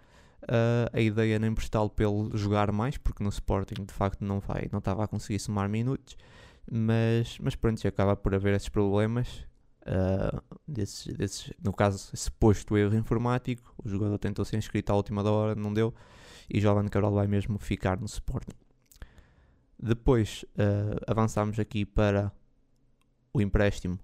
Uh, 0.43 0.87
a 0.91 0.99
ideia 0.99 1.35
era 1.35 1.47
emprestá-lo 1.47 1.89
pelo 1.89 2.35
jogar 2.35 2.71
mais, 2.71 2.97
porque 2.97 3.23
no 3.23 3.29
Sporting 3.29 3.85
de 3.85 3.93
facto 3.93 4.21
não, 4.21 4.39
vai, 4.39 4.67
não 4.71 4.79
estava 4.79 5.03
a 5.03 5.07
conseguir 5.07 5.39
somar 5.39 5.69
minutos. 5.69 6.17
Mas, 6.69 7.37
mas 7.39 7.55
pronto, 7.55 7.85
acaba 7.87 8.15
por 8.15 8.33
haver 8.33 8.53
esses 8.53 8.69
problemas. 8.69 9.45
Uh, 9.85 10.41
desses, 10.65 11.13
desses, 11.15 11.53
no 11.61 11.73
caso, 11.73 12.09
esse 12.13 12.31
posto 12.31 12.77
erro 12.77 12.95
informático, 12.95 13.73
o 13.83 13.89
jogador 13.89 14.17
tentou 14.17 14.45
ser 14.45 14.57
inscrito 14.57 14.91
à 14.91 14.95
última 14.95 15.21
hora, 15.29 15.55
não 15.55 15.73
deu, 15.73 15.93
e 16.49 16.59
Jovem 16.59 16.87
Carol 16.87 17.13
vai 17.13 17.27
mesmo 17.27 17.57
ficar 17.57 17.99
no 17.99 18.05
Sporting. 18.05 18.55
Depois 19.77 20.45
uh, 20.55 20.99
avançamos 21.07 21.59
aqui 21.59 21.85
para 21.85 22.31
o 23.33 23.41
empréstimo 23.41 23.95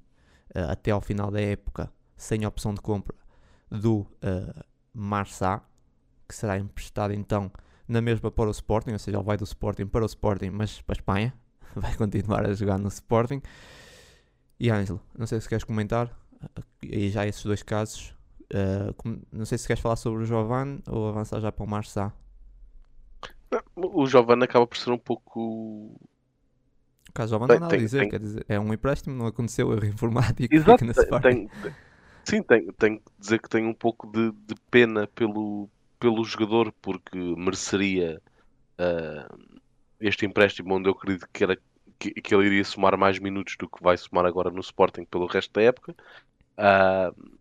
uh, 0.55 0.71
até 0.71 0.91
ao 0.91 1.01
final 1.01 1.31
da 1.31 1.39
época, 1.39 1.91
sem 2.17 2.45
opção 2.45 2.73
de 2.73 2.81
compra, 2.81 3.15
do 3.69 3.99
uh, 3.99 4.63
Marçá, 4.93 5.61
que 6.27 6.35
será 6.35 6.57
emprestado 6.57 7.13
então 7.13 7.51
na 7.87 8.01
mesma 8.01 8.29
para 8.29 8.47
o 8.47 8.51
Sporting, 8.51 8.91
ou 8.91 8.99
seja, 8.99 9.17
ele 9.17 9.25
vai 9.25 9.37
do 9.37 9.43
Sporting 9.43 9.87
para 9.87 10.03
o 10.03 10.05
Sporting, 10.05 10.49
mas 10.51 10.81
para 10.81 10.93
a 10.93 10.97
Espanha, 10.99 11.33
vai 11.75 11.95
continuar 11.95 12.45
a 12.45 12.53
jogar 12.53 12.77
no 12.77 12.87
Sporting. 12.87 13.41
E 14.59 14.69
Ângelo, 14.69 15.01
não 15.17 15.25
sei 15.25 15.39
se 15.39 15.47
queres 15.47 15.63
comentar, 15.63 16.11
e 16.83 17.09
já 17.09 17.25
esses 17.25 17.43
dois 17.43 17.63
casos, 17.63 18.13
uh, 18.53 19.19
não 19.31 19.45
sei 19.45 19.57
se 19.57 19.65
queres 19.65 19.81
falar 19.81 19.95
sobre 19.95 20.23
o 20.23 20.25
Giovanni 20.25 20.81
ou 20.87 21.09
avançar 21.09 21.39
já 21.39 21.51
para 21.51 21.63
o 21.63 21.69
Marçá. 21.69 22.13
O 23.75 24.05
Giovanni 24.05 24.43
acaba 24.43 24.67
por 24.67 24.77
ser 24.77 24.91
um 24.91 24.97
pouco. 24.97 25.39
O 27.09 27.13
caso 27.13 27.31
Giovanni 27.31 27.53
não 27.53 27.59
nada 27.61 27.75
a 27.75 27.77
dizer, 27.77 28.01
tem... 28.01 28.09
quer 28.09 28.19
dizer, 28.19 28.45
é 28.47 28.59
um 28.59 28.73
empréstimo, 28.73 29.15
não 29.15 29.25
aconteceu 29.25 29.71
erro 29.73 29.85
informático. 29.85 30.53
Exato, 30.53 30.85
tem, 31.21 31.47
tem, 31.47 31.75
sim, 32.23 32.43
tenho, 32.43 32.73
tenho 32.73 32.99
que 32.99 33.11
dizer 33.17 33.39
que 33.39 33.49
tenho 33.49 33.67
um 33.67 33.73
pouco 33.73 34.07
de, 34.07 34.31
de 34.31 34.55
pena 34.69 35.07
pelo, 35.07 35.67
pelo 35.99 36.23
jogador, 36.23 36.71
porque 36.81 37.17
mereceria 37.17 38.21
uh, 38.79 39.49
este 39.99 40.25
empréstimo 40.25 40.75
onde 40.75 40.87
eu 40.87 40.93
acredito 40.93 41.27
que, 41.33 41.43
era, 41.43 41.57
que, 41.97 42.11
que, 42.13 42.35
ele 42.35 42.45
iria 42.45 42.63
somar 42.63 42.95
mais 42.97 43.17
minutos 43.19 43.55
do 43.57 43.67
que 43.67 43.83
vai 43.83 43.97
somar 43.97 44.25
agora 44.25 44.51
no 44.51 44.61
Sporting 44.61 45.05
pelo 45.05 45.25
resto 45.25 45.51
da 45.53 45.63
época, 45.63 45.95
uh, 46.57 47.31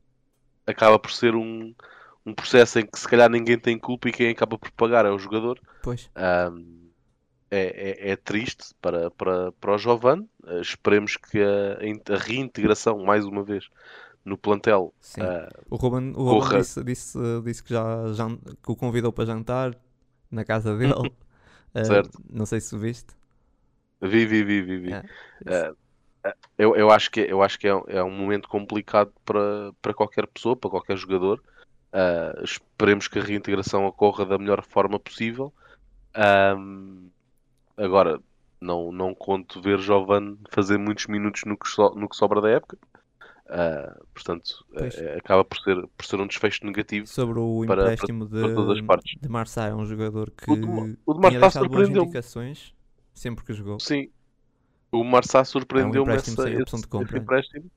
acaba 0.66 0.98
por 0.98 1.10
ser 1.10 1.34
um, 1.34 1.74
um 2.24 2.34
processo 2.34 2.78
em 2.78 2.86
que 2.86 2.98
se 2.98 3.08
calhar 3.08 3.30
ninguém 3.30 3.58
tem 3.58 3.78
culpa 3.78 4.08
e 4.08 4.12
quem 4.12 4.30
acaba 4.30 4.58
por 4.58 4.70
pagar 4.72 5.06
é 5.06 5.10
o 5.10 5.18
jogador. 5.18 5.60
Pois. 5.82 6.10
Uh, 6.16 6.78
é, 7.50 8.10
é, 8.10 8.10
é, 8.10 8.16
triste 8.16 8.74
para, 8.80 9.10
para, 9.10 9.52
para 9.52 9.74
o 9.74 9.78
Giovanni. 9.78 10.28
Uh, 10.44 10.60
esperemos 10.60 11.16
que 11.16 11.40
a, 11.40 12.14
a, 12.14 12.18
reintegração, 12.18 13.02
mais 13.04 13.24
uma 13.24 13.42
vez, 13.42 13.68
no 14.24 14.36
plantel. 14.36 14.92
Sim. 15.00 15.22
Uh, 15.22 15.48
o 15.70 15.76
Ruben, 15.76 16.12
o 16.14 16.38
Ruben 16.38 16.58
disse, 16.58 16.84
disse, 16.84 17.18
disse, 17.44 17.62
que 17.62 17.72
já, 17.72 18.12
já 18.12 18.28
que 18.28 18.70
o 18.70 18.76
convidou 18.76 19.12
para 19.12 19.24
jantar 19.24 19.74
na 20.30 20.44
casa 20.44 20.76
dele. 20.76 20.94
Ah, 21.74 21.84
certo. 21.84 22.18
não 22.30 22.46
sei 22.46 22.62
se 22.62 22.76
viste. 22.78 23.14
Vi, 24.00 24.24
vi, 24.24 24.42
vi, 24.42 24.62
vi. 24.62 24.78
vi. 24.78 24.90
Uh, 24.94 25.76
eu, 26.56 26.74
eu 26.74 26.90
acho 26.90 27.10
que, 27.10 27.20
eu 27.20 27.42
acho 27.42 27.58
que 27.58 27.68
é, 27.68 27.82
é 27.88 28.02
um 28.02 28.10
momento 28.10 28.48
complicado 28.48 29.12
para, 29.24 29.72
para 29.80 29.94
qualquer 29.94 30.26
pessoa, 30.26 30.56
para 30.56 30.70
qualquer 30.70 30.96
jogador. 30.96 31.42
Uh, 31.92 32.44
esperemos 32.44 33.08
que 33.08 33.18
a 33.18 33.22
reintegração 33.22 33.86
ocorra 33.86 34.24
da 34.26 34.38
melhor 34.38 34.62
forma 34.62 34.98
possível. 34.98 35.52
Um, 36.56 37.08
agora, 37.76 38.20
não, 38.60 38.92
não 38.92 39.14
conto 39.14 39.60
ver 39.60 39.78
Jovan 39.78 40.36
fazer 40.50 40.78
muitos 40.78 41.06
minutos 41.06 41.42
no 41.46 41.56
que, 41.56 41.68
so, 41.68 41.90
no 41.90 42.08
que 42.08 42.16
sobra 42.16 42.40
da 42.40 42.50
época. 42.50 42.76
Uh, 43.46 44.04
portanto, 44.12 44.66
é, 44.74 45.16
acaba 45.16 45.42
por 45.42 45.56
ser, 45.58 45.88
por 45.96 46.04
ser 46.04 46.20
um 46.20 46.26
desfecho 46.26 46.66
negativo 46.66 47.06
sobre 47.06 47.38
o 47.38 47.64
para, 47.66 47.94
empréstimo 47.94 48.28
para, 48.28 48.40
para 48.42 48.54
todas 48.54 48.78
as 48.78 48.84
partes. 48.84 49.18
de 49.18 49.28
Marçal, 49.28 49.68
é 49.68 49.74
um 49.74 49.86
jogador 49.86 50.30
que 50.30 50.50
o 50.50 50.56
de, 50.56 50.98
o 51.06 51.14
de 51.14 51.28
tinha 51.28 51.40
deixado 51.40 51.68
boas 51.68 51.88
indicações 51.88 52.74
sempre 53.14 53.46
que 53.46 53.54
jogou. 53.54 53.80
Sim, 53.80 54.10
o 54.92 55.02
Marçal 55.02 55.46
surpreendeu-me 55.46 56.10
é 56.10 56.14
um 56.14 56.16
essa, 56.16 56.50
esse, 56.50 56.62
esse 56.62 57.16
empréstimo. 57.16 57.70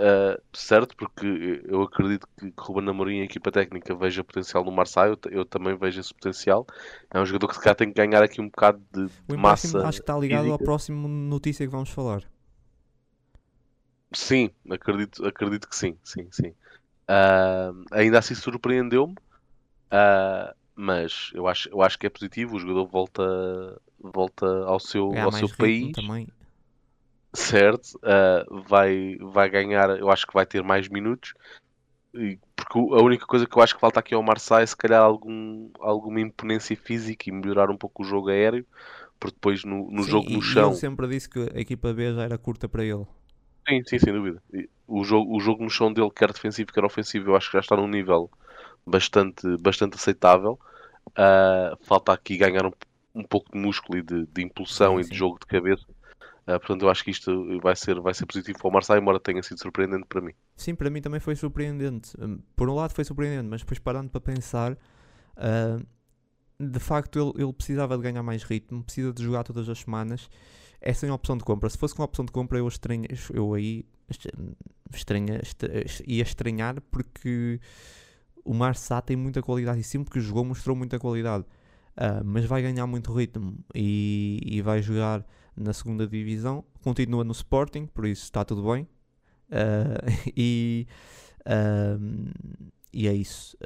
Uh, 0.00 0.40
certo, 0.50 0.96
porque 0.96 1.62
eu 1.68 1.82
acredito 1.82 2.26
que 2.38 2.50
Ruben 2.56 2.88
Amorim 2.88 3.18
e 3.18 3.20
a 3.20 3.24
equipa 3.24 3.52
técnica 3.52 3.94
veja 3.94 4.24
potencial 4.24 4.64
no 4.64 4.72
Marçal, 4.72 5.08
eu, 5.08 5.18
eu, 5.30 5.44
também 5.44 5.76
vejo 5.76 6.00
esse 6.00 6.14
potencial. 6.14 6.66
É 7.10 7.20
um 7.20 7.26
jogador 7.26 7.48
que 7.48 7.54
se 7.54 7.60
calhar 7.60 7.76
tem 7.76 7.92
que 7.92 7.94
ganhar 7.94 8.22
aqui 8.22 8.40
um 8.40 8.46
bocado 8.46 8.82
de, 8.90 9.08
de 9.28 9.36
massa. 9.36 9.86
Acho 9.86 9.98
que 9.98 10.02
está 10.04 10.18
ligado 10.18 10.44
física. 10.44 10.54
ao 10.54 10.58
próximo 10.58 11.06
notícia 11.06 11.66
que 11.66 11.70
vamos 11.70 11.90
falar. 11.90 12.22
Sim, 14.14 14.50
acredito, 14.70 15.26
acredito 15.26 15.68
que 15.68 15.76
sim, 15.76 15.98
sim, 16.02 16.26
sim. 16.32 16.54
Uh, 17.10 17.84
ainda 17.92 18.20
assim 18.20 18.34
surpreendeu-me, 18.34 19.12
uh, 19.12 20.54
mas 20.74 21.30
eu 21.34 21.46
acho, 21.46 21.68
eu 21.68 21.82
acho 21.82 21.98
que 21.98 22.06
é 22.06 22.10
positivo. 22.10 22.56
O 22.56 22.58
jogador 22.58 22.86
volta, 22.86 23.82
volta 23.98 24.46
ao 24.64 24.80
seu, 24.80 25.12
ao 25.18 25.30
seu 25.30 25.48
país. 25.50 25.92
Também. 25.92 26.26
Certo, 27.32 27.98
uh, 27.98 28.62
vai, 28.68 29.16
vai 29.20 29.48
ganhar, 29.48 29.98
eu 29.98 30.10
acho 30.10 30.26
que 30.26 30.34
vai 30.34 30.44
ter 30.44 30.62
mais 30.62 30.88
minutos. 30.88 31.32
Porque 32.56 32.78
a 32.78 33.02
única 33.02 33.24
coisa 33.24 33.46
que 33.46 33.56
eu 33.56 33.62
acho 33.62 33.74
que 33.74 33.80
falta 33.80 34.00
aqui 34.00 34.14
ao 34.14 34.22
Marseille 34.22 34.64
é 34.64 34.66
se 34.66 34.76
calhar 34.76 35.00
algum, 35.00 35.70
alguma 35.78 36.20
imponência 36.20 36.76
física 36.76 37.28
e 37.28 37.32
melhorar 37.32 37.70
um 37.70 37.76
pouco 37.76 38.02
o 38.02 38.06
jogo 38.06 38.30
aéreo, 38.30 38.66
porque 39.18 39.34
depois 39.34 39.64
no, 39.64 39.90
no 39.90 40.02
Sim, 40.02 40.10
jogo 40.10 40.30
no 40.30 40.42
chão. 40.42 40.70
Ele 40.70 40.80
sempre 40.80 41.06
disse 41.06 41.28
que 41.28 41.38
a 41.54 41.60
equipa 41.60 41.92
B 41.92 42.12
já 42.12 42.22
era 42.22 42.36
curta 42.36 42.68
para 42.68 42.84
ele. 42.84 43.06
Sim, 43.68 43.82
sim, 43.86 43.98
sem 43.98 44.12
dúvida. 44.12 44.42
O 44.88 45.04
jogo, 45.04 45.36
o 45.36 45.40
jogo 45.40 45.62
no 45.62 45.70
chão 45.70 45.92
dele, 45.92 46.10
quer 46.10 46.32
defensivo, 46.32 46.72
quer 46.72 46.84
ofensivo, 46.84 47.30
eu 47.30 47.36
acho 47.36 47.48
que 47.48 47.56
já 47.56 47.60
está 47.60 47.76
num 47.76 47.86
nível 47.86 48.28
bastante, 48.84 49.56
bastante 49.58 49.94
aceitável. 49.94 50.58
Uh, 51.10 51.76
falta 51.84 52.12
aqui 52.12 52.36
ganhar 52.36 52.66
um, 52.66 52.72
um 53.14 53.22
pouco 53.22 53.52
de 53.52 53.58
músculo 53.58 53.98
e 53.98 54.02
de, 54.02 54.26
de 54.26 54.42
impulsão 54.42 54.98
sim, 54.98 55.00
e 55.00 55.04
de 55.04 55.16
jogo 55.16 55.38
de 55.38 55.46
cabeça 55.46 55.86
Uh, 56.42 56.58
portanto, 56.58 56.82
eu 56.82 56.90
acho 56.90 57.04
que 57.04 57.10
isto 57.10 57.60
vai 57.60 57.76
ser, 57.76 58.00
vai 58.00 58.14
ser 58.14 58.26
positivo 58.26 58.58
para 58.58 58.68
o 58.68 58.72
Marseille, 58.72 59.00
embora 59.00 59.20
tenha 59.20 59.42
sido 59.42 59.60
surpreendente 59.60 60.06
para 60.08 60.20
mim. 60.20 60.32
Sim, 60.56 60.74
para 60.74 60.90
mim 60.90 61.00
também 61.00 61.20
foi 61.20 61.36
surpreendente. 61.36 62.12
Hum, 62.18 62.40
por 62.56 62.68
um 62.68 62.74
lado 62.74 62.92
foi 62.92 63.04
surpreendente, 63.04 63.48
mas 63.48 63.60
depois 63.60 63.78
parando 63.78 64.10
para 64.10 64.20
pensar, 64.20 64.72
uh, 64.72 65.86
de 66.58 66.78
facto 66.78 67.18
ele, 67.18 67.44
ele 67.44 67.52
precisava 67.52 67.96
de 67.96 68.02
ganhar 68.02 68.22
mais 68.22 68.42
ritmo, 68.42 68.82
precisa 68.82 69.12
de 69.12 69.22
jogar 69.22 69.44
todas 69.44 69.68
as 69.68 69.78
semanas. 69.80 70.28
É 70.80 70.92
sem 70.94 71.10
opção 71.10 71.36
de 71.36 71.44
compra. 71.44 71.68
Se 71.68 71.76
fosse 71.76 71.94
com 71.94 72.02
opção 72.02 72.24
de 72.24 72.32
compra, 72.32 72.58
eu, 72.58 72.66
estranha, 72.66 73.06
eu 73.34 73.52
aí 73.52 73.84
estranha, 74.90 75.40
ia 76.06 76.22
estranhar 76.22 76.80
porque 76.90 77.60
o 78.44 78.54
Marçá 78.54 79.00
tem 79.00 79.16
muita 79.16 79.42
qualidade 79.42 79.80
e 79.80 79.84
sempre 79.84 80.10
que 80.10 80.20
jogou 80.20 80.44
mostrou 80.44 80.74
muita 80.74 80.98
qualidade. 80.98 81.44
Uh, 81.96 82.24
mas 82.24 82.44
vai 82.44 82.62
ganhar 82.62 82.86
muito 82.86 83.12
ritmo 83.12 83.58
e, 83.74 84.40
e, 84.44 84.62
vai 84.62 84.80
jogar 84.80 85.26
na 85.56 85.72
segunda 85.72 86.06
divisão. 86.06 86.64
Continua 86.82 87.24
no 87.24 87.32
Sporting, 87.32 87.86
por 87.86 88.06
isso 88.06 88.24
está 88.24 88.44
tudo 88.44 88.70
bem. 88.72 88.88
Uh, 89.50 90.30
e, 90.36 90.86
uh, 91.40 92.30
e 92.92 93.08
é 93.08 93.12
isso. 93.12 93.56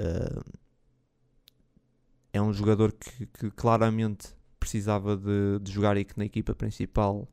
é 2.33 2.41
um 2.41 2.53
jogador 2.53 2.93
que, 2.93 3.27
que 3.27 3.51
claramente 3.51 4.35
precisava 4.59 5.17
de, 5.17 5.59
de, 5.63 5.71
jogar 5.71 5.97
aqui 5.97 6.17
na 6.17 6.25
equipa 6.25 6.55
principal, 6.55 7.29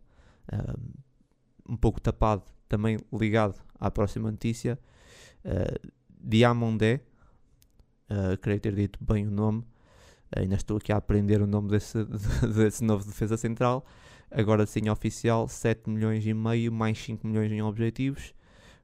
um 1.67 1.77
pouco 1.77 1.99
tapado, 1.99 2.43
também 2.67 2.97
ligado 3.11 3.55
à 3.79 3.89
próxima 3.89 4.29
notícia. 4.29 4.77
Diamondé, 6.19 7.01
creio 8.41 8.59
ter 8.59 8.75
dito 8.75 8.99
bem 9.01 9.27
o 9.27 9.31
nome, 9.31 9.65
ainda 10.35 10.55
estou 10.55 10.77
aqui 10.77 10.91
a 10.91 10.97
aprender 10.97 11.41
o 11.41 11.47
nome 11.47 11.69
desse, 11.69 12.03
desse 12.53 12.83
novo 12.83 13.05
defesa 13.05 13.37
central. 13.37 13.85
Agora 14.31 14.65
sim 14.65 14.89
oficial, 14.89 15.47
7 15.47 15.89
milhões 15.89 16.25
e 16.25 16.33
meio 16.33 16.71
mais 16.71 16.97
5 16.97 17.27
milhões 17.27 17.51
em 17.51 17.61
objetivos, 17.61 18.33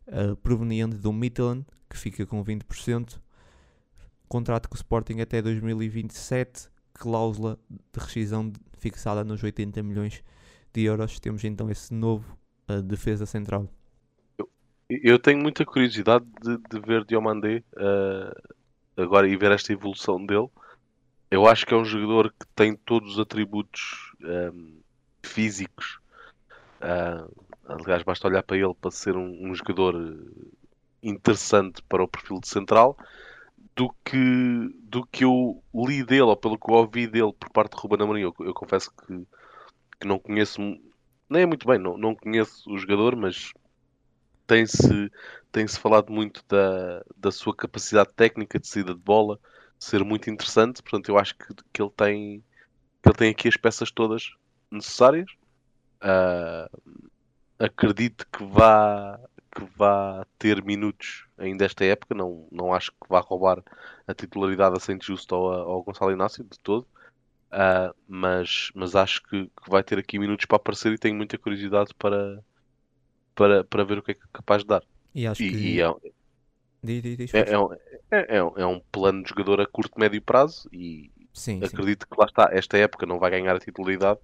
uh, 0.07 0.35
proveniente 0.37 0.97
do 0.97 1.13
Midland, 1.13 1.65
que 1.89 1.97
fica 1.97 2.25
com 2.25 2.43
20%. 2.43 3.19
Contrato 4.27 4.67
com 4.67 4.75
o 4.75 4.77
Sporting 4.77 5.21
até 5.21 5.41
2027, 5.41 6.69
cláusula 6.93 7.57
de 7.69 7.99
rescisão 7.99 8.51
fixada 8.77 9.23
nos 9.23 9.41
80 9.41 9.81
milhões 9.83 10.21
de 10.73 10.83
euros. 10.83 11.17
Temos 11.19 11.43
então 11.45 11.69
esse 11.69 11.93
novo 11.93 12.37
uh, 12.69 12.81
defesa 12.81 13.25
central. 13.25 13.69
Eu, 14.89 15.17
tenho 15.17 15.39
muita 15.39 15.65
curiosidade 15.65 16.25
de, 16.41 16.57
de 16.57 16.79
ver 16.79 17.05
Diomandé 17.05 17.63
uh, 17.73 19.01
agora 19.01 19.27
e 19.27 19.35
ver 19.35 19.51
esta 19.51 19.71
evolução 19.71 20.25
dele 20.25 20.49
eu 21.29 21.45
acho 21.45 21.65
que 21.65 21.73
é 21.73 21.77
um 21.77 21.85
jogador 21.85 22.31
que 22.31 22.45
tem 22.55 22.75
todos 22.75 23.13
os 23.13 23.19
atributos 23.19 24.13
um, 24.21 24.27
ehm, 24.27 24.77
físicos. 25.27 25.99
Uh, 26.81 27.31
aliás, 27.67 28.03
basta 28.03 28.27
olhar 28.27 28.43
para 28.43 28.57
ele 28.57 28.73
para 28.73 28.91
ser 28.91 29.15
um, 29.15 29.49
um, 29.49 29.53
jogador 29.53 29.95
interessante 31.01 31.81
para 31.83 32.03
o 32.03 32.07
perfil 32.07 32.39
de 32.39 32.47
central 32.47 32.97
do 33.75 33.89
que, 34.03 34.17
do 34.83 35.05
que 35.05 35.23
eu 35.23 35.61
li 35.73 36.03
dele, 36.03 36.21
ou 36.23 36.37
pelo 36.37 36.57
que 36.57 36.69
eu 36.69 36.75
ouvi 36.75 37.07
dele 37.07 37.33
por 37.33 37.49
parte 37.51 37.75
de 37.75 37.81
Ruben 37.81 38.01
Amorim. 38.01 38.21
Eu, 38.21 38.35
eu 38.39 38.53
confesso 38.53 38.91
que, 38.91 39.27
que 39.99 40.07
não 40.07 40.17
conheço, 40.17 40.59
nem 41.29 41.43
é 41.43 41.45
muito 41.45 41.67
bem, 41.67 41.77
não, 41.77 41.97
não 41.97 42.15
conheço 42.15 42.71
o 42.71 42.77
jogador, 42.77 43.15
mas 43.15 43.51
tem-se 44.47 45.11
tem 45.51 45.67
-se 45.67 45.79
falado 45.79 46.11
muito 46.11 46.43
da, 46.47 47.03
da 47.15 47.31
sua 47.31 47.55
capacidade 47.55 48.13
técnica 48.15 48.59
de 48.59 48.67
saída 48.67 48.93
de 48.93 48.99
bola, 48.99 49.39
ser 49.79 50.03
muito 50.03 50.29
interessante. 50.29 50.81
Portanto, 50.81 51.09
eu 51.09 51.17
acho 51.17 51.35
que, 51.35 51.47
que, 51.73 51.81
ele, 51.81 51.91
tem, 51.95 52.43
que 53.01 53.09
ele 53.09 53.15
tem 53.15 53.29
aqui 53.31 53.47
as 53.47 53.57
peças 53.57 53.91
todas 53.91 54.31
necessárias. 54.71 55.29
Uh, 56.01 57.01
acredito 57.59 58.25
que 58.31 58.43
vá, 58.45 59.19
que 59.55 59.65
vá 59.75 60.25
ter 60.37 60.63
minutos 60.63 61.25
ainda 61.37 61.65
esta 61.65 61.83
época. 61.85 62.15
Não, 62.15 62.47
não 62.51 62.73
acho 62.73 62.91
que 62.91 63.09
vá 63.09 63.19
roubar 63.19 63.63
a 64.07 64.13
titularidade 64.13 64.77
a 64.77 64.79
Saint 64.79 65.03
Justo 65.03 65.35
ou 65.35 65.53
a, 65.53 65.57
ao 65.57 65.83
Gonçalo 65.83 66.11
Inácio 66.11 66.43
de 66.43 66.59
todo. 66.59 66.87
Uh, 67.47 67.95
mas, 68.07 68.71
mas 68.75 68.93
acho 68.95 69.23
que, 69.23 69.45
que, 69.45 69.69
vai 69.69 69.81
ter 69.81 69.97
aqui 69.97 70.19
minutos 70.19 70.45
para 70.45 70.57
aparecer 70.57 70.91
e 70.91 70.97
tenho 70.97 71.15
muita 71.15 71.37
curiosidade 71.37 71.93
para, 71.97 72.43
para, 73.33 73.63
para 73.63 73.83
ver 73.85 73.99
o 73.99 74.03
que 74.03 74.11
é, 74.11 74.15
é 74.15 74.27
capaz 74.33 74.63
de 74.63 74.67
dar. 74.67 74.83
E 75.15 75.25
acho 75.25 75.41
e, 75.41 75.49
que. 75.49 75.57
E 75.57 75.81
é, 75.81 75.85
é, 77.33 77.53
é, 77.53 77.57
um, 77.57 77.73
é, 77.73 78.37
é, 78.37 78.43
um, 78.43 78.53
é 78.57 78.65
um 78.65 78.79
plano 78.91 79.23
de 79.23 79.29
jogador 79.29 79.61
a 79.61 79.65
curto, 79.65 79.97
médio 79.97 80.21
prazo 80.21 80.69
e 80.71 81.09
sim, 81.39 81.63
acredito 81.63 82.03
sim. 82.03 82.09
que 82.11 82.19
lá 82.19 82.25
está, 82.25 82.49
esta 82.51 82.77
época 82.77 83.05
não 83.05 83.19
vai 83.19 83.31
ganhar 83.31 83.55
a 83.55 83.59
titularidade, 83.59 84.19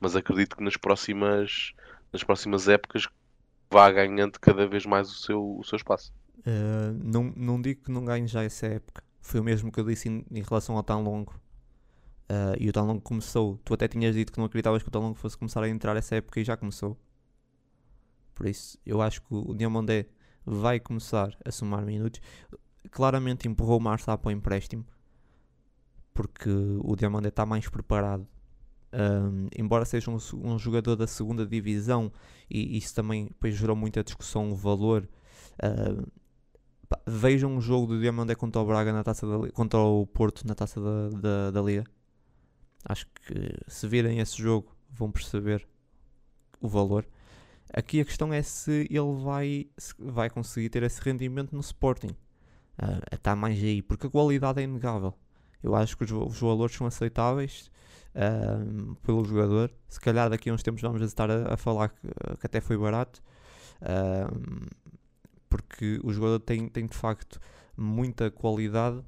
mas 0.00 0.16
acredito 0.16 0.56
que 0.56 0.64
nas 0.64 0.76
próximas, 0.76 1.72
nas 2.12 2.22
próximas 2.22 2.68
épocas 2.68 3.08
vá 3.70 3.90
ganhando 3.90 4.38
cada 4.38 4.66
vez 4.66 4.86
mais 4.86 5.10
o 5.10 5.14
seu, 5.14 5.58
o 5.58 5.64
seu 5.64 5.76
espaço. 5.76 6.12
Uh, 6.40 6.92
não, 7.02 7.32
não 7.36 7.60
digo 7.60 7.84
que 7.84 7.90
não 7.90 8.04
ganhe 8.04 8.26
já 8.26 8.42
essa 8.42 8.66
época. 8.66 9.02
Foi 9.20 9.40
o 9.40 9.44
mesmo 9.44 9.72
que 9.72 9.80
eu 9.80 9.84
disse 9.84 10.08
em, 10.08 10.24
em 10.30 10.42
relação 10.42 10.76
ao 10.76 10.82
tão 10.82 11.02
longo. 11.02 11.34
Uh, 12.30 12.56
e 12.58 12.68
o 12.68 12.72
tão 12.72 12.86
longo 12.86 13.00
começou. 13.00 13.58
Tu 13.64 13.74
até 13.74 13.88
tinhas 13.88 14.14
dito 14.14 14.32
que 14.32 14.38
não 14.38 14.46
acreditavas 14.46 14.82
que 14.82 14.88
o 14.88 14.92
tão 14.92 15.02
longo 15.02 15.14
fosse 15.14 15.36
começar 15.36 15.62
a 15.62 15.68
entrar 15.68 15.96
essa 15.96 16.16
época 16.16 16.40
e 16.40 16.44
já 16.44 16.56
começou. 16.56 16.96
Por 18.34 18.46
isso, 18.46 18.78
eu 18.84 19.00
acho 19.00 19.22
que 19.22 19.34
o 19.34 19.54
Diamondé 19.54 20.06
vai 20.44 20.78
começar 20.78 21.36
a 21.44 21.50
somar 21.50 21.84
minutos. 21.84 22.20
Claramente 22.90 23.48
empurrou 23.48 23.78
o 23.78 23.82
Marçal 23.82 24.18
para 24.18 24.28
o 24.28 24.32
empréstimo, 24.32 24.84
porque 26.14 26.50
o 26.50 26.96
Diamante 26.96 27.28
está 27.28 27.44
mais 27.44 27.68
preparado. 27.68 28.26
Um, 28.92 29.48
embora 29.58 29.84
seja 29.84 30.10
um, 30.10 30.18
um, 30.34 30.56
jogador 30.56 30.94
da 30.94 31.06
segunda 31.06 31.44
divisão, 31.44 32.12
e 32.48 32.78
isso 32.78 32.94
também 32.94 33.26
depois 33.26 33.56
gerou 33.56 33.74
muita 33.74 34.04
discussão, 34.04 34.52
o 34.52 34.54
valor. 34.54 35.08
Vejam 37.06 37.50
um 37.50 37.60
jogo 37.60 37.88
do 37.88 38.00
Diamante 38.00 38.34
contra 38.36 38.62
o 38.62 38.66
Braga 38.66 38.92
na 38.92 39.02
taça 39.02 39.26
da, 39.26 39.50
contra 39.50 39.80
o 39.80 40.06
Porto 40.06 40.46
na 40.46 40.54
taça 40.54 40.80
da, 40.80 41.08
da, 41.08 41.50
da 41.50 41.62
Liga. 41.62 41.84
Acho 42.84 43.06
que 43.06 43.50
se 43.66 43.88
virem 43.88 44.20
esse 44.20 44.40
jogo 44.40 44.74
vão 44.90 45.10
perceber 45.10 45.66
o 46.60 46.68
valor. 46.68 47.06
Aqui 47.72 48.00
a 48.00 48.04
questão 48.04 48.32
é 48.32 48.42
se 48.42 48.86
ele 48.90 49.22
vai, 49.24 49.66
se 49.76 49.94
vai 49.98 50.30
conseguir 50.30 50.68
ter 50.68 50.82
esse 50.84 51.00
rendimento 51.00 51.52
no 51.52 51.60
Sporting. 51.60 52.14
Uh, 52.78 53.14
está 53.14 53.34
mais 53.34 53.58
aí, 53.58 53.82
porque 53.82 54.06
a 54.06 54.10
qualidade 54.10 54.60
é 54.60 54.64
inegável. 54.64 55.14
Eu 55.64 55.74
acho 55.74 55.96
que 55.96 56.04
os, 56.04 56.12
os 56.12 56.38
valores 56.38 56.76
são 56.76 56.86
aceitáveis 56.86 57.70
uh, 58.14 58.94
pelo 58.96 59.24
jogador. 59.24 59.70
Se 59.88 59.98
calhar 59.98 60.28
daqui 60.28 60.50
a 60.50 60.52
uns 60.52 60.62
tempos 60.62 60.82
vamos 60.82 61.00
estar 61.02 61.30
a, 61.30 61.54
a 61.54 61.56
falar 61.56 61.88
que, 61.88 62.06
que, 62.40 62.46
até 62.46 62.60
foi 62.60 62.76
barato, 62.76 63.22
uh, 63.80 64.70
porque 65.48 65.98
o 66.04 66.12
jogador 66.12 66.38
tem, 66.40 66.68
tem 66.68 66.86
de 66.86 66.96
facto 66.96 67.40
muita 67.76 68.30
qualidade. 68.30 69.02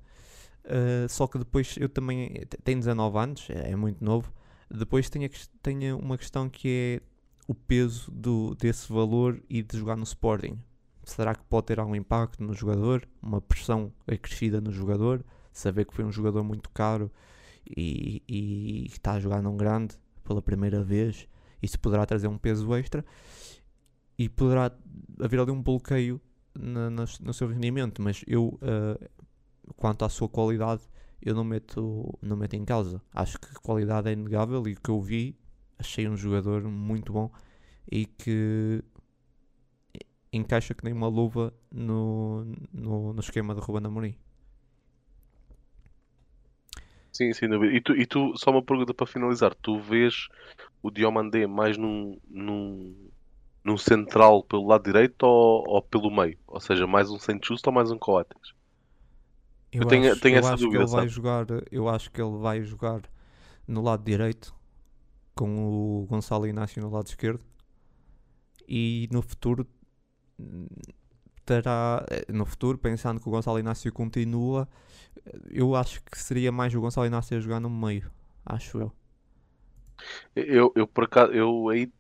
só 1.09 1.27
que 1.27 1.39
depois 1.39 1.77
eu 1.79 1.89
também 1.89 2.43
tenho 2.65 2.79
19 2.79 3.19
anos, 3.19 3.47
é, 3.51 3.73
é 3.73 3.77
muito 3.77 4.05
novo. 4.05 4.33
Depois 4.71 5.09
tenho, 5.09 5.29
tenho 5.63 5.99
uma 5.99 6.19
questão 6.19 6.49
que 6.49 7.01
é 7.03 7.17
o 7.47 7.55
peso 7.55 8.11
do, 8.11 8.55
desse 8.55 8.93
valor 8.93 9.41
e 9.49 9.63
de 9.63 9.79
jogar 9.79 9.97
no 9.97 10.03
Sporting? 10.03 10.59
Será 11.05 11.35
que 11.35 11.45
pode 11.45 11.67
ter 11.67 11.79
algum 11.79 11.95
impacto 11.95 12.43
no 12.43 12.53
jogador? 12.53 13.07
Uma 13.23 13.41
pressão 13.41 13.93
acrescida 14.07 14.61
no 14.61 14.73
jogador? 14.73 15.25
Saber 15.57 15.87
que 15.87 15.95
foi 15.95 16.05
um 16.05 16.13
jogador 16.13 16.45
muito 16.45 16.69
caro 16.71 17.11
e, 17.67 18.23
e 18.29 18.87
está 18.87 19.13
a 19.13 19.21
jogar 19.21 19.43
num 19.43 19.57
grande 19.57 19.97
pela 20.23 20.43
primeira 20.43 20.83
vez, 20.83 21.27
isso 21.63 21.81
poderá 21.81 22.05
trazer 22.05 22.29
um 22.29 22.37
peso 22.37 22.75
extra 22.75 23.03
e 24.19 24.29
poderá 24.29 24.71
haver 25.19 25.41
ali 25.41 25.51
um 25.51 25.63
bloqueio 25.63 26.21
na, 26.55 26.91
na, 26.91 27.05
no 27.21 27.33
seu 27.33 27.49
rendimento, 27.49 28.03
mas 28.03 28.23
eu, 28.27 28.59
uh, 28.61 29.09
quanto 29.77 30.05
à 30.05 30.11
sua 30.11 30.29
qualidade, 30.29 30.83
eu 31.23 31.35
não 31.35 31.45
meto, 31.45 32.19
não 32.21 32.37
meto 32.37 32.55
em 32.55 32.65
causa. 32.65 33.01
Acho 33.15 33.39
que 33.41 33.49
a 33.49 33.61
qualidade 33.61 34.11
é 34.11 34.13
inegável 34.13 34.67
e 34.69 34.75
o 34.75 34.81
que 34.81 34.91
eu 34.91 35.01
vi 35.01 35.39
achei 35.79 36.07
um 36.07 36.17
jogador 36.17 36.63
muito 36.65 37.15
bom 37.15 37.31
e 37.91 38.05
que 38.05 38.83
encaixa 40.31 40.75
que 40.75 40.85
nem 40.85 40.93
uma 40.93 41.09
luva 41.09 41.55
no, 41.71 42.45
no, 42.73 43.15
no 43.15 43.21
esquema 43.21 43.55
de 43.55 43.61
Ruben 43.61 43.87
Amorim. 43.87 44.17
Sim, 47.17 47.33
sem 47.33 47.49
dúvida. 47.49 47.75
E 47.75 47.81
tu, 47.81 47.97
e 47.97 48.05
tu, 48.05 48.37
só 48.37 48.51
uma 48.51 48.63
pergunta 48.63 48.93
para 48.93 49.07
finalizar, 49.07 49.55
tu 49.55 49.81
vês 49.81 50.29
o 50.83 50.91
Diomandé 50.91 51.47
mais 51.47 51.79
num, 51.79 52.21
num, 52.29 53.09
num 53.65 53.79
central 53.79 54.43
pelo 54.43 54.67
lado 54.67 54.85
direito 54.85 55.23
ou, 55.23 55.65
ou 55.67 55.81
pelo 55.81 56.11
meio? 56.11 56.39
Ou 56.47 56.61
seja, 56.61 56.87
mais 56.87 57.11
um 57.11 57.19
Saint 57.19 57.43
Justo 57.43 57.71
ou 57.71 57.75
mais 57.75 57.91
um 57.91 57.97
Coates? 57.97 58.53
Eu, 59.73 59.83
eu 59.83 59.89
tenho, 59.89 60.13
acho, 60.13 60.21
tenho 60.21 60.37
eu 60.37 60.41
essa 60.41 60.57
dúvida. 60.57 60.71
Que 60.71 60.77
ele 60.77 60.93
vai 60.93 61.09
jogar, 61.09 61.47
eu 61.73 61.89
acho 61.89 62.11
que 62.11 62.21
ele 62.21 62.37
vai 62.37 62.63
jogar 62.63 63.01
no 63.67 63.81
lado 63.81 64.05
direito 64.05 64.55
com 65.35 66.03
o 66.03 66.07
Gonçalo 66.07 66.47
Inácio 66.47 66.83
no 66.83 66.91
lado 66.91 67.07
esquerdo 67.07 67.43
e 68.69 69.09
no 69.11 69.23
futuro 69.23 69.67
terá 71.47 72.05
no 72.29 72.45
futuro, 72.45 72.77
pensando 72.77 73.21
que 73.21 73.29
o 73.29 73.31
Gonçalo 73.31 73.59
Inácio 73.59 73.91
continua, 73.93 74.69
eu 75.51 75.75
acho 75.75 76.03
que 76.03 76.19
seria 76.19 76.53
mais 76.53 76.75
o 76.75 76.81
Gonçalo 76.81 77.07
Inácio 77.07 77.37
a 77.37 77.41
jogar 77.41 77.61
no 77.61 77.71
meio, 77.71 78.11
acho 78.45 78.79
eu. 78.79 78.93
Eu, 80.35 80.73
eu 80.75 80.87
por 80.87 81.05
acaso, 81.05 81.33
eu 81.33 81.69
aí 81.69 81.91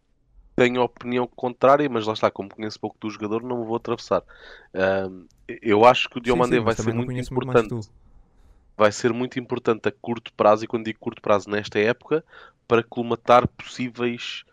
tenho 0.55 0.83
opinião 0.83 1.27
contrária, 1.27 1.89
mas 1.89 2.07
lá 2.07 2.13
está, 2.13 2.31
como 2.31 2.51
conheço 2.51 2.81
pouco 2.81 2.97
do 2.99 3.09
jogador, 3.09 3.43
não 3.43 3.61
me 3.61 3.67
vou 3.67 3.77
atravessar. 3.77 4.23
Um, 4.75 5.27
eu 5.63 5.85
acho 5.85 6.11
que 6.11 6.19
o 6.19 6.21
Diomandé 6.21 6.61
vai 6.61 6.75
ser 6.75 6.93
muito 6.93 7.13
importante. 7.13 7.73
Muito 7.73 7.91
vai 8.77 8.93
ser 8.93 9.13
muito 9.13 9.39
importante 9.39 9.89
a 9.89 9.93
curto 9.93 10.33
prazo, 10.35 10.65
e 10.65 10.67
quando 10.67 10.85
digo 10.85 10.99
curto 10.99 11.23
prazo 11.23 11.49
nesta 11.49 11.79
época, 11.79 12.23
para 12.69 12.83
colmatar 12.83 13.49
possíveis 13.49 14.45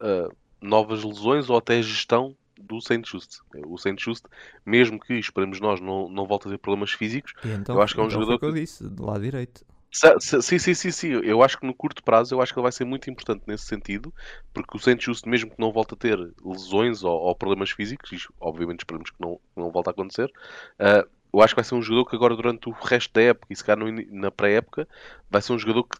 uh, 0.00 0.32
novas 0.60 1.02
lesões 1.02 1.50
ou 1.50 1.56
até 1.56 1.82
gestão 1.82 2.36
do 2.64 2.80
Saint 2.80 3.06
Just. 3.06 3.38
O 3.66 3.78
Saint 3.78 4.00
Just, 4.00 4.24
mesmo 4.64 4.98
que 4.98 5.14
esperemos 5.14 5.60
nós 5.60 5.80
não, 5.80 6.08
não 6.08 6.26
volte 6.26 6.48
a 6.48 6.50
ter 6.50 6.58
problemas 6.58 6.92
físicos, 6.92 7.32
então, 7.44 7.76
eu 7.76 7.82
acho 7.82 7.94
que 7.94 8.00
é 8.00 8.02
um 8.02 8.06
então 8.06 8.20
jogador 8.20 8.38
que 8.38 8.46
eu 8.46 8.52
disse, 8.52 8.88
do 8.88 9.04
lado 9.04 9.22
direito. 9.22 9.64
Sim, 9.94 10.58
sim, 10.58 10.74
sim, 10.74 10.90
sim. 10.90 11.08
Eu 11.22 11.40
acho 11.40 11.56
que 11.56 11.64
no 11.64 11.72
curto 11.72 12.02
prazo 12.02 12.34
eu 12.34 12.42
acho 12.42 12.52
que 12.52 12.58
ele 12.58 12.64
vai 12.64 12.72
ser 12.72 12.84
muito 12.84 13.08
importante 13.08 13.44
nesse 13.46 13.66
sentido, 13.66 14.12
porque 14.52 14.76
o 14.76 14.80
Saint 14.80 15.00
Just, 15.00 15.24
mesmo 15.24 15.50
que 15.50 15.60
não 15.60 15.70
volte 15.70 15.94
a 15.94 15.96
ter 15.96 16.18
lesões 16.44 17.04
ou, 17.04 17.12
ou 17.12 17.34
problemas 17.36 17.70
físicos, 17.70 18.10
e 18.10 18.18
obviamente 18.40 18.80
esperemos 18.80 19.10
que 19.10 19.20
não, 19.20 19.38
não 19.56 19.70
volte 19.70 19.88
a 19.88 19.92
acontecer, 19.92 20.26
uh, 20.80 21.08
eu 21.32 21.40
acho 21.40 21.54
que 21.54 21.60
vai 21.60 21.64
ser 21.64 21.74
um 21.76 21.82
jogador 21.82 22.06
que 22.06 22.16
agora 22.16 22.36
durante 22.36 22.68
o 22.68 22.72
resto 22.72 23.12
da 23.12 23.22
época 23.22 23.52
e 23.52 23.56
se 23.56 23.64
calhar 23.64 23.84
na 24.10 24.30
pré-época 24.30 24.88
vai 25.28 25.42
ser 25.42 25.52
um 25.52 25.58
jogador 25.58 25.84
que 25.84 25.98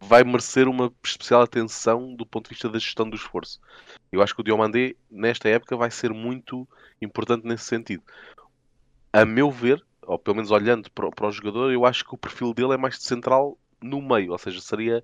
vai 0.00 0.22
merecer 0.22 0.68
uma 0.68 0.92
especial 1.04 1.42
atenção 1.42 2.14
do 2.14 2.24
ponto 2.24 2.44
de 2.44 2.50
vista 2.50 2.68
da 2.68 2.78
gestão 2.78 3.08
do 3.08 3.16
esforço. 3.16 3.60
Eu 4.12 4.22
acho 4.22 4.34
que 4.34 4.40
o 4.40 4.44
Diomandé 4.44 4.94
nesta 5.10 5.48
época 5.48 5.76
vai 5.76 5.90
ser 5.90 6.12
muito 6.12 6.66
importante 7.02 7.46
nesse 7.46 7.64
sentido. 7.64 8.02
A 9.12 9.24
meu 9.24 9.50
ver, 9.50 9.84
ou 10.02 10.18
pelo 10.18 10.36
menos 10.36 10.50
olhando 10.50 10.90
para, 10.90 11.10
para 11.10 11.26
o 11.26 11.32
jogador, 11.32 11.72
eu 11.72 11.84
acho 11.84 12.04
que 12.04 12.14
o 12.14 12.18
perfil 12.18 12.54
dele 12.54 12.74
é 12.74 12.76
mais 12.76 12.98
de 12.98 13.04
central 13.04 13.58
no 13.82 14.00
meio, 14.00 14.32
ou 14.32 14.38
seja, 14.38 14.60
seria 14.60 15.02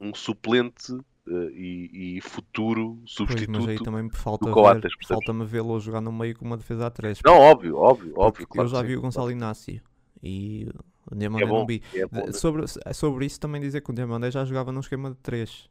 um 0.00 0.14
suplente 0.14 0.92
uh, 0.92 1.50
e, 1.50 2.16
e, 2.16 2.20
futuro 2.20 2.98
substituto 3.04 3.52
pois, 3.52 3.66
mas 3.66 3.68
aí 3.68 3.84
também 3.84 4.10
falta 4.10 4.50
Coates, 4.50 4.94
ver, 4.98 5.06
falta-me 5.06 5.44
vê-lo 5.44 5.78
jogar 5.80 6.00
no 6.00 6.12
meio 6.12 6.36
com 6.36 6.44
uma 6.44 6.56
defesa 6.56 6.86
a 6.86 6.90
3. 6.90 7.20
Não, 7.24 7.36
óbvio, 7.36 7.76
óbvio, 7.76 8.12
óbvio. 8.16 8.46
Claro 8.46 8.68
eu 8.68 8.72
já 8.72 8.82
vi 8.82 8.96
o 8.96 9.00
Gonçalo 9.00 9.30
Inácio 9.30 9.80
e 10.22 10.68
o 11.10 11.14
Diamandé 11.14 11.44
é 11.44 11.48
não 11.48 11.66
vi. 11.66 11.82
É 11.94 12.06
bom, 12.06 12.32
sobre, 12.32 12.64
sobre 12.92 13.26
isso 13.26 13.40
também 13.40 13.60
dizer 13.60 13.80
que 13.80 13.90
o 13.90 13.94
Diamandé 13.94 14.30
já 14.30 14.44
jogava 14.44 14.72
num 14.72 14.80
esquema 14.80 15.10
de 15.10 15.16
3. 15.16 15.68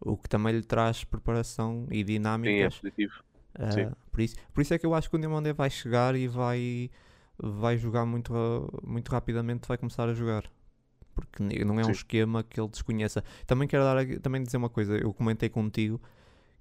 O 0.00 0.16
que 0.16 0.28
também 0.28 0.54
lhe 0.54 0.62
traz 0.62 1.04
preparação 1.04 1.86
e 1.90 2.02
dinâmica. 2.02 2.50
Sim, 2.50 2.60
é 2.60 2.70
positivo. 2.70 3.12
Uh, 3.54 3.96
por, 4.10 4.20
isso, 4.20 4.36
por 4.52 4.60
isso 4.62 4.74
é 4.74 4.78
que 4.78 4.86
eu 4.86 4.94
acho 4.94 5.08
que 5.08 5.16
o 5.16 5.18
Diamandé 5.18 5.52
vai 5.52 5.70
chegar 5.70 6.16
e 6.16 6.26
vai 6.26 6.90
vai 7.38 7.76
jogar 7.76 8.06
muito, 8.06 8.32
muito 8.84 9.10
rapidamente, 9.10 9.66
vai 9.66 9.76
começar 9.76 10.08
a 10.08 10.14
jogar. 10.14 10.44
Porque 11.14 11.42
não 11.64 11.78
é 11.78 11.82
um 11.82 11.86
Sim. 11.86 11.92
esquema 11.92 12.42
que 12.42 12.60
ele 12.60 12.68
desconheça. 12.68 13.22
Também 13.46 13.68
quero 13.68 13.82
dar, 13.82 14.04
também 14.20 14.42
dizer 14.42 14.56
uma 14.56 14.68
coisa, 14.68 14.96
eu 14.96 15.12
comentei 15.12 15.48
contigo 15.48 16.00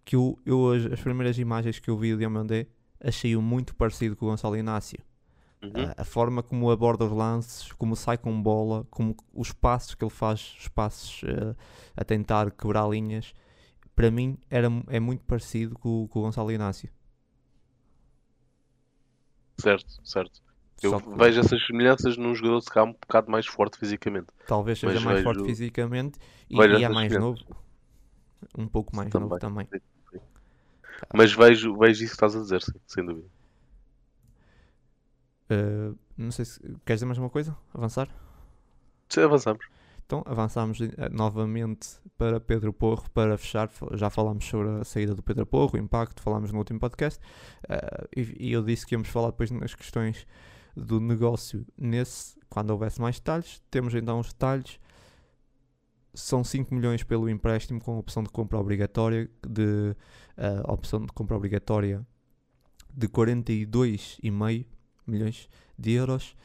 que 0.03 0.15
eu, 0.15 0.37
eu 0.45 0.71
as, 0.71 0.85
as 0.85 1.01
primeiras 1.01 1.37
imagens 1.37 1.79
que 1.79 1.89
eu 1.89 1.97
vi 1.97 2.11
do 2.11 2.17
Diamandé 2.17 2.67
achei-o 2.99 3.41
muito 3.41 3.75
parecido 3.75 4.15
com 4.15 4.25
o 4.25 4.29
Gonçalo 4.29 4.57
Inácio. 4.57 4.99
Uhum. 5.61 5.71
A, 5.95 6.01
a, 6.01 6.05
forma 6.05 6.41
como 6.41 6.71
aborda 6.71 7.05
os 7.05 7.11
lances, 7.11 7.71
como 7.73 7.95
sai 7.95 8.17
com 8.17 8.41
bola, 8.41 8.85
como 8.89 9.15
os 9.31 9.51
passos 9.51 9.93
que 9.93 10.03
ele 10.03 10.11
faz, 10.11 10.55
os 10.59 10.67
passos 10.67 11.21
uh, 11.23 11.55
a 11.95 12.03
tentar 12.03 12.49
quebrar 12.49 12.89
linhas, 12.89 13.33
para 13.95 14.09
mim 14.09 14.39
era, 14.49 14.67
é 14.87 14.99
muito 14.99 15.23
parecido 15.23 15.75
com, 15.75 16.07
com 16.07 16.19
o 16.19 16.21
Gonçalo 16.23 16.51
Inácio. 16.51 16.89
Certo, 19.59 19.99
certo. 20.03 20.41
Eu 20.81 20.99
que... 20.99 21.15
vejo 21.15 21.39
essas 21.39 21.63
semelhanças 21.67 22.17
num 22.17 22.33
jogador 22.33 22.61
se 22.61 22.69
calhar 22.71 22.89
um 22.89 22.93
bocado 22.93 23.29
mais 23.29 23.45
forte 23.45 23.77
fisicamente. 23.77 24.27
Talvez 24.47 24.79
seja 24.79 24.95
Mas 24.95 25.03
mais 25.03 25.17
vejo... 25.17 25.23
forte 25.25 25.45
fisicamente 25.45 26.17
e, 26.49 26.57
e 26.57 26.83
é 26.83 26.89
mais 26.89 27.15
novo. 27.15 27.37
Um 28.57 28.67
pouco 28.67 28.95
mais 28.95 29.09
também. 29.11 29.29
novo 29.29 29.39
também. 29.39 29.67
Sim, 29.71 29.79
sim. 30.11 30.19
Mas 31.13 31.31
vejo, 31.31 31.77
vejo 31.77 32.03
isso 32.03 32.07
que 32.07 32.15
estás 32.15 32.35
a 32.35 32.39
dizer, 32.39 32.63
sim, 32.63 32.79
sem 32.87 33.05
dúvida. 33.05 33.27
Uh, 35.51 35.97
não 36.17 36.31
sei 36.31 36.45
se 36.45 36.59
queres 36.85 36.99
dizer 36.99 37.05
mais 37.05 37.17
uma 37.17 37.29
coisa? 37.29 37.55
Avançar? 37.73 38.07
Sim, 39.09 39.21
avançamos. 39.21 39.65
Então 40.05 40.23
avançamos 40.25 40.79
eh, 40.81 41.09
novamente 41.09 41.87
para 42.17 42.39
Pedro 42.39 42.73
Porro 42.73 43.09
para 43.13 43.37
fechar. 43.37 43.69
Já 43.93 44.09
falámos 44.09 44.45
sobre 44.45 44.69
a 44.81 44.83
saída 44.83 45.15
do 45.15 45.23
Pedro 45.23 45.45
Porro, 45.45 45.75
o 45.75 45.77
impacto, 45.77 46.21
falámos 46.21 46.51
no 46.51 46.59
último 46.59 46.79
podcast. 46.79 47.19
Uh, 47.63 48.07
e, 48.15 48.47
e, 48.49 48.51
eu 48.51 48.61
disse 48.61 48.85
que 48.85 48.93
íamos 48.93 49.07
falar 49.07 49.31
depois 49.31 49.51
nas 49.51 49.73
questões 49.73 50.27
do 50.75 50.99
negócio 50.99 51.65
nesse, 51.77 52.37
quando 52.49 52.71
houvesse 52.71 52.99
mais 52.99 53.17
detalhes. 53.17 53.61
Temos 53.71 53.93
então 53.95 54.19
os 54.19 54.27
detalhes. 54.27 54.79
São 56.13 56.43
5 56.43 56.75
milhões 56.75 57.03
pelo 57.03 57.29
empréstimo 57.29 57.79
com 57.81 57.97
opção 57.97 58.21
de 58.21 58.29
compra 58.29 58.59
obrigatória 58.59 59.29
de 59.47 59.95
uh, 60.37 60.71
opção 60.73 61.05
de 61.05 61.13
compra 61.13 61.37
obrigatória 61.37 62.05
de 62.93 63.07
42,5 63.07 64.65
milhões 65.11 65.49
de 65.77 65.91
euros, 65.91 66.35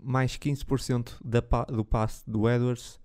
mais 0.00 0.36
15% 0.36 1.16
da, 1.24 1.40
do 1.64 1.84
passe 1.84 2.22
do 2.28 2.48
Edwards. 2.48 3.02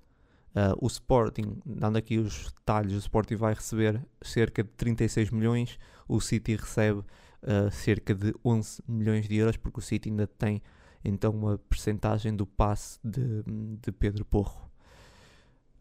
Uh, 0.49 0.73
o 0.81 0.87
Sporting, 0.87 1.61
dando 1.65 1.97
aqui 1.97 2.17
os 2.17 2.51
detalhes, 2.51 2.93
o 2.93 2.97
Sporting 2.97 3.35
vai 3.35 3.53
receber 3.53 4.01
cerca 4.21 4.63
de 4.63 4.69
36 4.71 5.29
milhões, 5.29 5.77
o 6.07 6.19
City 6.19 6.55
recebe 6.55 6.99
uh, 6.99 7.71
cerca 7.71 8.15
de 8.15 8.33
11 8.43 8.81
milhões 8.87 9.27
de 9.27 9.35
euros, 9.35 9.57
porque 9.57 9.79
o 9.79 9.81
City 9.81 10.09
ainda 10.09 10.25
tem 10.25 10.61
então 11.05 11.31
uma 11.31 11.57
percentagem 11.57 12.35
do 12.35 12.45
passe 12.45 12.99
de, 13.03 13.43
de 13.81 13.91
Pedro 13.91 14.25
Porro. 14.25 14.69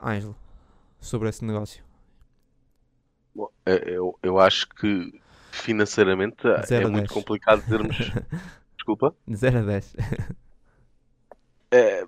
Ângelo, 0.01 0.37
sobre 1.01 1.29
esse 1.29 1.45
negócio. 1.45 1.83
Bom, 3.35 3.51
é, 3.67 3.91
eu, 3.91 4.19
eu 4.23 4.39
acho 4.39 4.69
que 4.69 5.21
financeiramente 5.51 6.47
é 6.71 6.87
muito 6.87 7.13
complicado 7.13 7.63
dizermos. 7.63 7.97
Desculpa? 8.89 9.15
De 9.27 9.37
0 9.37 9.59
a 9.59 9.63
10. 9.63 9.97
é, 11.71 12.07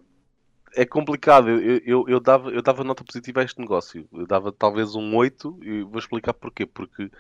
é 0.75 0.87
complicado. 0.87 1.51
Eu, 1.51 1.83
eu, 1.85 2.09
eu, 2.09 2.21
dava, 2.21 2.49
eu 2.49 2.63
dava 2.63 2.83
nota 2.83 3.05
positiva 3.05 3.41
a 3.41 3.45
este 3.45 3.61
negócio. 3.61 4.09
Eu 4.11 4.27
dava 4.27 4.51
talvez 4.51 4.95
um 4.95 5.15
8 5.15 5.59
e 5.63 5.83
vou 5.83 5.99
explicar 5.99 6.33
porquê. 6.33 6.65
Porque 6.65 7.11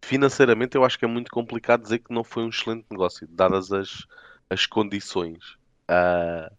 financeiramente 0.00 0.74
eu 0.74 0.84
acho 0.84 0.98
que 0.98 1.04
é 1.04 1.08
muito 1.08 1.30
complicado 1.30 1.82
dizer 1.82 1.98
que 1.98 2.14
não 2.14 2.24
foi 2.24 2.44
um 2.44 2.48
excelente 2.48 2.86
negócio, 2.90 3.28
dadas 3.28 3.70
as, 3.70 4.06
as 4.48 4.64
condições. 4.64 5.52
Uh, 5.90 6.50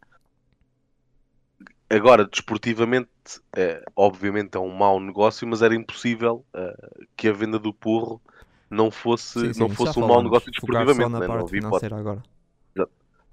agora, 1.90 2.26
desportivamente, 2.26 3.10
é, 3.56 3.84
obviamente 3.96 4.56
é 4.56 4.60
um 4.60 4.72
mau 4.72 5.00
negócio, 5.00 5.48
mas 5.48 5.64
era 5.64 5.74
impossível 5.74 6.46
uh, 6.56 7.08
que 7.18 7.28
a 7.28 7.34
venda 7.34 7.58
do 7.58 7.74
Porro 7.74 8.22
não 8.70 8.92
fosse, 8.92 9.40
sim, 9.40 9.54
sim, 9.54 9.60
não 9.62 9.70
fosse 9.70 9.98
um 9.98 10.06
mau 10.06 10.22
negócio 10.22 10.52
desportivamente. 10.52 11.12
Né? 11.12 11.28
Não 11.28 11.48
vi 11.48 11.60
agora 11.92 12.22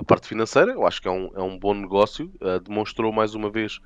a 0.02 0.04
parte 0.04 0.26
financeira, 0.26 0.72
eu 0.72 0.84
acho 0.84 1.00
que 1.00 1.06
é 1.06 1.10
um, 1.10 1.30
é 1.34 1.40
um 1.40 1.56
bom 1.56 1.72
negócio. 1.72 2.32
Uh, 2.40 2.58
demonstrou 2.60 3.12
mais 3.12 3.34
uma 3.34 3.48
vez 3.48 3.78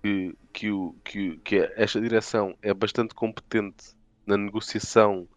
que, 0.00 0.34
que, 0.52 0.70
o, 0.70 0.94
que, 1.04 1.36
que 1.38 1.56
esta 1.76 2.00
direção 2.00 2.56
é 2.62 2.72
bastante 2.72 3.14
competente 3.14 3.96
na 4.24 4.36
negociação 4.36 5.28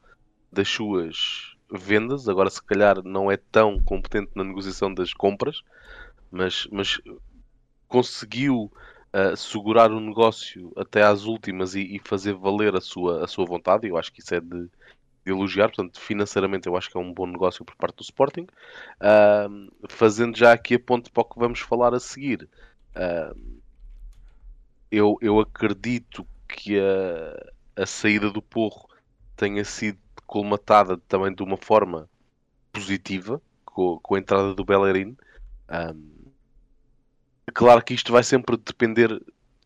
das 0.51 0.69
suas 0.69 1.55
vendas. 1.71 2.29
Agora, 2.29 2.49
se 2.49 2.63
calhar, 2.63 3.03
não 3.03 3.31
é 3.31 3.37
tão 3.37 3.79
competente 3.79 4.31
na 4.35 4.43
negociação 4.43 4.93
das 4.93 5.13
compras, 5.13 5.63
mas, 6.31 6.67
mas 6.71 7.01
conseguiu 7.87 8.71
uh, 9.11 9.35
segurar 9.35 9.91
o 9.91 9.99
negócio 9.99 10.71
até 10.77 11.01
às 11.01 11.23
últimas 11.23 11.73
e, 11.73 11.95
e, 11.95 11.99
fazer 11.99 12.33
valer 12.33 12.75
a 12.75 12.81
sua, 12.81 13.23
a 13.23 13.27
sua 13.27 13.45
vontade. 13.45 13.87
Eu 13.87 13.97
acho 13.97 14.13
que 14.13 14.21
isso 14.21 14.35
é 14.35 14.39
de, 14.39 14.69
elogiar, 15.29 15.69
portanto, 15.69 15.99
financeiramente 15.99 16.67
eu 16.67 16.75
acho 16.75 16.89
que 16.89 16.97
é 16.97 16.99
um 16.99 17.13
bom 17.13 17.27
negócio 17.27 17.63
por 17.65 17.75
parte 17.75 17.97
do 17.97 18.03
Sporting. 18.03 18.47
Uh, 18.99 19.71
fazendo 19.89 20.37
já 20.37 20.53
aqui 20.53 20.75
a 20.75 20.79
ponte 20.79 21.09
para 21.09 21.21
o 21.21 21.25
que 21.25 21.39
vamos 21.39 21.59
falar 21.59 21.93
a 21.93 21.99
seguir, 21.99 22.47
uh, 22.95 23.61
eu, 24.91 25.17
eu 25.21 25.39
acredito 25.39 26.25
que 26.47 26.79
a, 26.79 27.81
a 27.83 27.85
saída 27.85 28.29
do 28.29 28.41
Porro 28.41 28.89
tenha 29.35 29.63
sido 29.63 29.99
colmatada 30.25 30.97
também 31.07 31.33
de 31.33 31.41
uma 31.41 31.57
forma 31.57 32.09
positiva 32.71 33.41
com, 33.65 33.99
com 33.99 34.15
a 34.15 34.19
entrada 34.19 34.53
do 34.53 34.65
Bellerin. 34.65 35.15
Um, 35.69 36.31
claro 37.53 37.83
que 37.83 37.93
isto 37.93 38.11
vai 38.11 38.23
sempre 38.23 38.57
depender 38.57 39.09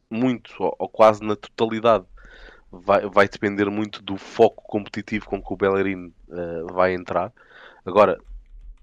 muito, 0.10 0.54
ou, 0.60 0.76
ou 0.78 0.90
quase 0.90 1.24
na 1.24 1.36
totalidade, 1.36 2.06
vai, 2.74 3.08
vai 3.08 3.28
depender 3.28 3.70
muito 3.70 4.02
do 4.02 4.18
foco 4.18 4.64
competitivo 4.64 5.28
com 5.28 5.42
que 5.42 5.54
o 5.54 5.58
Bellerin 5.58 6.12
uh, 6.28 6.74
vai 6.74 6.94
entrar. 6.94 7.32
Agora, 7.86 8.18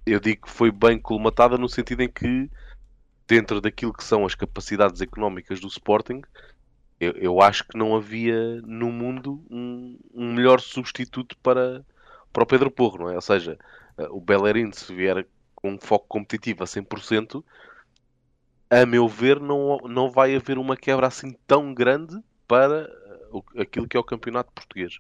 eu 0.07 0.21
digo 0.21 0.47
que 0.47 0.51
foi 0.51 0.71
bem 0.71 0.99
colmatada 0.99 1.59
no 1.59 1.69
sentido 1.69 2.03
em 2.03 2.09
que, 2.09 2.49
dentro 3.27 3.61
daquilo 3.61 3.93
que 3.93 4.05
são 4.05 4.25
as 4.25 4.35
capacidades 4.35 5.01
económicas 5.01 5.59
do 5.59 5.67
Sporting, 5.67 6.23
eu, 7.01 7.13
eu 7.13 7.43
acho 7.43 7.67
que 7.67 7.77
não 7.77 7.97
havia 7.97 8.61
no 8.63 8.93
mundo 8.93 9.45
um, 9.51 9.99
um, 10.15 10.35
melhor 10.35 10.61
substituto 10.61 11.37
para, 11.39 11.85
para 12.33 12.45
o 12.45 12.47
Pedro 12.47 12.71
Porro, 12.71 12.99
não 12.99 13.11
é? 13.11 13.17
Ou 13.17 13.21
seja, 13.21 13.59
uh, 13.99 14.17
o 14.17 14.21
Bellerin, 14.21 14.71
se 14.71 14.95
vier 14.95 15.27
com 15.55 15.73
um 15.73 15.79
foco 15.81 16.07
competitivo 16.09 16.63
a 16.63 16.67
100%, 16.67 17.43
a 18.71 18.87
meu 18.87 19.09
ver, 19.09 19.41
não, 19.41 19.79
não 19.79 20.11
vai 20.11 20.37
haver 20.37 20.59
uma 20.59 20.77
quebra 20.77 21.09
assim 21.09 21.35
tão 21.47 21.75
grande 21.75 22.17
para 22.47 22.89
o, 23.31 23.43
aquilo 23.61 23.89
que 23.89 23.97
é 23.97 24.01
o 24.01 24.05
campeonato 24.05 24.53
português. 24.53 24.99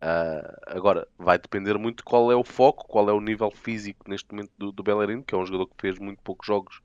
Uh, 0.00 0.54
agora, 0.66 1.08
vai 1.18 1.38
depender 1.38 1.76
muito 1.76 1.98
de 1.98 2.02
qual 2.04 2.30
é 2.30 2.36
o 2.36 2.44
foco, 2.44 2.86
qual 2.86 3.08
é 3.10 3.12
o 3.12 3.20
nível 3.20 3.50
físico 3.50 4.08
neste 4.08 4.30
momento 4.32 4.52
do, 4.56 4.70
do 4.70 4.82
Bellerin, 4.82 5.22
que 5.22 5.34
é 5.34 5.38
um 5.38 5.44
jogador 5.44 5.66
que 5.66 5.74
fez 5.80 5.98
muito 5.98 6.22
poucos 6.22 6.46
jogos 6.46 6.80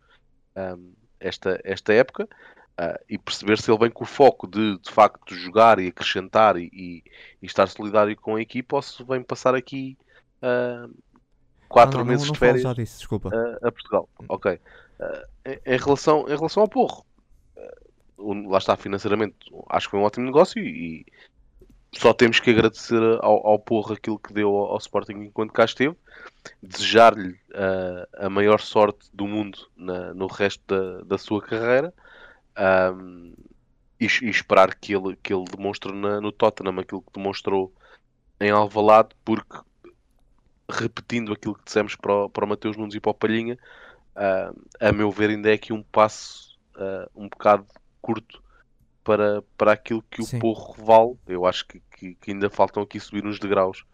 um, 0.55 0.93
esta, 1.19 1.60
esta 1.64 1.93
época, 1.93 2.23
uh, 2.26 3.03
e 3.07 3.18
perceber 3.19 3.60
se 3.60 3.69
ele 3.69 3.77
vem 3.77 3.91
com 3.91 4.03
o 4.03 4.07
foco 4.07 4.47
de 4.47 4.80
de 4.80 4.89
facto 4.91 5.35
jogar 5.35 5.77
e 5.80 5.88
acrescentar 5.89 6.57
e, 6.57 6.69
e, 6.73 7.03
e 7.41 7.45
estar 7.45 7.68
solidário 7.68 8.15
com 8.15 8.35
a 8.35 8.41
equipa, 8.41 8.77
ou 8.77 8.81
se 8.81 9.03
vem 9.03 9.22
passar 9.22 9.53
aqui 9.53 9.95
uh, 10.41 10.91
quatro 11.69 11.99
Ah, 11.99 12.03
não, 12.03 12.05
não- 12.05 12.11
meses 12.11 12.26
não 12.27 12.34
de 12.34 12.39
férias 12.39 12.76
disso, 12.76 13.07
a, 13.61 13.68
a 13.68 13.72
Portugal. 13.72 14.10
Ok. 14.27 14.60
Em, 15.65 15.77
relação, 15.77 16.22
em 16.27 16.35
relação 16.35 16.64
ao 16.64 16.69
Porro, 16.69 17.05
lá 18.48 18.58
está 18.58 18.76
financeiramente, 18.76 19.36
acho 19.70 19.88
que 19.88 19.91
foi 19.91 20.00
um 20.00 20.04
ótimo 20.04 20.26
negócio 20.26 20.62
e, 20.62 21.06
só 21.95 22.12
temos 22.14 22.40
que 22.40 22.50
agradecer 22.50 23.02
ao, 23.22 23.45
ao 23.45 23.60
Porro 23.60 23.94
aquilo 23.94 24.18
que 24.18 24.34
deu 24.34 24.50
ao, 24.50 24.72
ao 24.72 24.78
Sporting 24.78 25.14
enquanto 25.14 25.54
cá 25.54 25.64
esteve, 25.66 25.95
desejar-lhe 26.62 27.34
uh, 27.52 28.08
a 28.26 28.30
maior 28.30 28.60
sorte 28.60 29.08
do 29.14 29.28
mundo 29.28 29.60
na- 29.78 30.14
no 30.14 30.28
resto 30.28 30.64
da, 30.68 31.04
da 31.04 31.18
sua 31.18 31.41
carreira. 31.41 31.94
um, 32.95 33.34
e, 34.00 34.06
e 34.06 34.30
esperar 34.30 34.76
que 34.76 34.94
ele, 34.94 35.16
que 35.22 35.34
ele 35.34 35.45
demonstre 35.45 35.94
na- 35.94 36.20
no 36.20 36.32
Tottenham 36.32 36.80
aquilo 36.80 37.02
que 37.02 37.14
demonstrou 37.14 37.74
em 38.40 38.50
Alvalade, 38.50 39.10
porque 39.24 39.58
repetindo 40.70 41.32
aquilo 41.32 41.56
que 41.56 41.64
dissemos 41.66 41.95
para 41.95 42.14
o, 42.26 42.30
para 42.30 42.45
o 42.45 42.48
Mateus 42.48 42.76
Nunes 42.76 42.95
e 42.95 43.00
para 43.00 43.12
o 43.12 43.14
Palhinha, 43.14 43.58
ah, 44.16 44.52
a 44.80 44.91
meu 44.91 45.12
ver, 45.12 45.30
ainda 45.30 45.50
é 45.50 45.54
aqui 45.54 45.72
um 45.72 45.84
passo 45.84 46.58
ah, 46.76 47.08
um 47.16 47.30
bocado 47.30 47.66
curto 48.04 48.44
para, 49.04 49.44
para 49.58 49.74
aquilo 49.74 50.04
que 50.04 50.22
o 50.22 50.28
Sim. 50.28 50.40
Porro 50.40 50.76
vale. 50.86 51.18
Eu 51.28 51.46
acho 51.48 51.68
que, 51.68 51.82
que- 51.98 52.16
que 52.16 52.32
ainda 52.32 52.50
faltam 52.52 52.84
aqui 52.84 53.00
subir 53.00 53.26
uns 53.28 53.40
degraus 53.40 53.86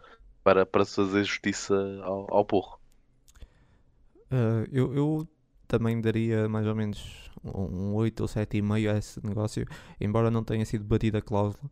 para, 0.43 0.65
para 0.65 0.85
se 0.85 0.95
fazer 0.97 1.23
justiça 1.25 1.75
ao, 2.03 2.33
ao 2.33 2.45
Porro. 2.45 2.79
Uh, 4.31 4.67
eu, 4.71 4.93
eu 4.93 5.27
também 5.67 5.99
daria 5.99 6.47
mais 6.47 6.67
ou 6.67 6.75
menos 6.75 7.29
um 7.43 7.93
8 7.95 8.21
ou 8.21 8.27
7,5 8.27 8.87
a 8.93 8.97
esse 8.97 9.25
negócio, 9.25 9.65
embora 9.99 10.29
não 10.29 10.43
tenha 10.43 10.65
sido 10.65 10.83
batida 10.83 11.19
a 11.19 11.21
cláusula. 11.21 11.69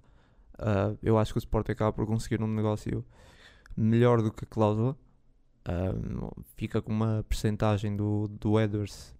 Uh, 0.60 0.98
eu 1.04 1.18
acho 1.20 1.34
que 1.34 1.40
o 1.40 1.42
Sport 1.42 1.70
acaba 1.72 1.94
por 1.94 2.08
conseguir 2.08 2.42
um 2.44 2.48
negócio 2.48 3.06
melhor 3.78 4.22
do 4.24 4.32
que 4.34 4.46
a 4.46 4.48
cláusula. 4.48 4.98
Uh, 5.68 6.32
fica 6.58 6.82
com 6.82 6.92
uma 6.94 7.26
percentagem 7.30 7.96
do, 7.98 8.28
do 8.30 8.60
Edwards 8.60 9.16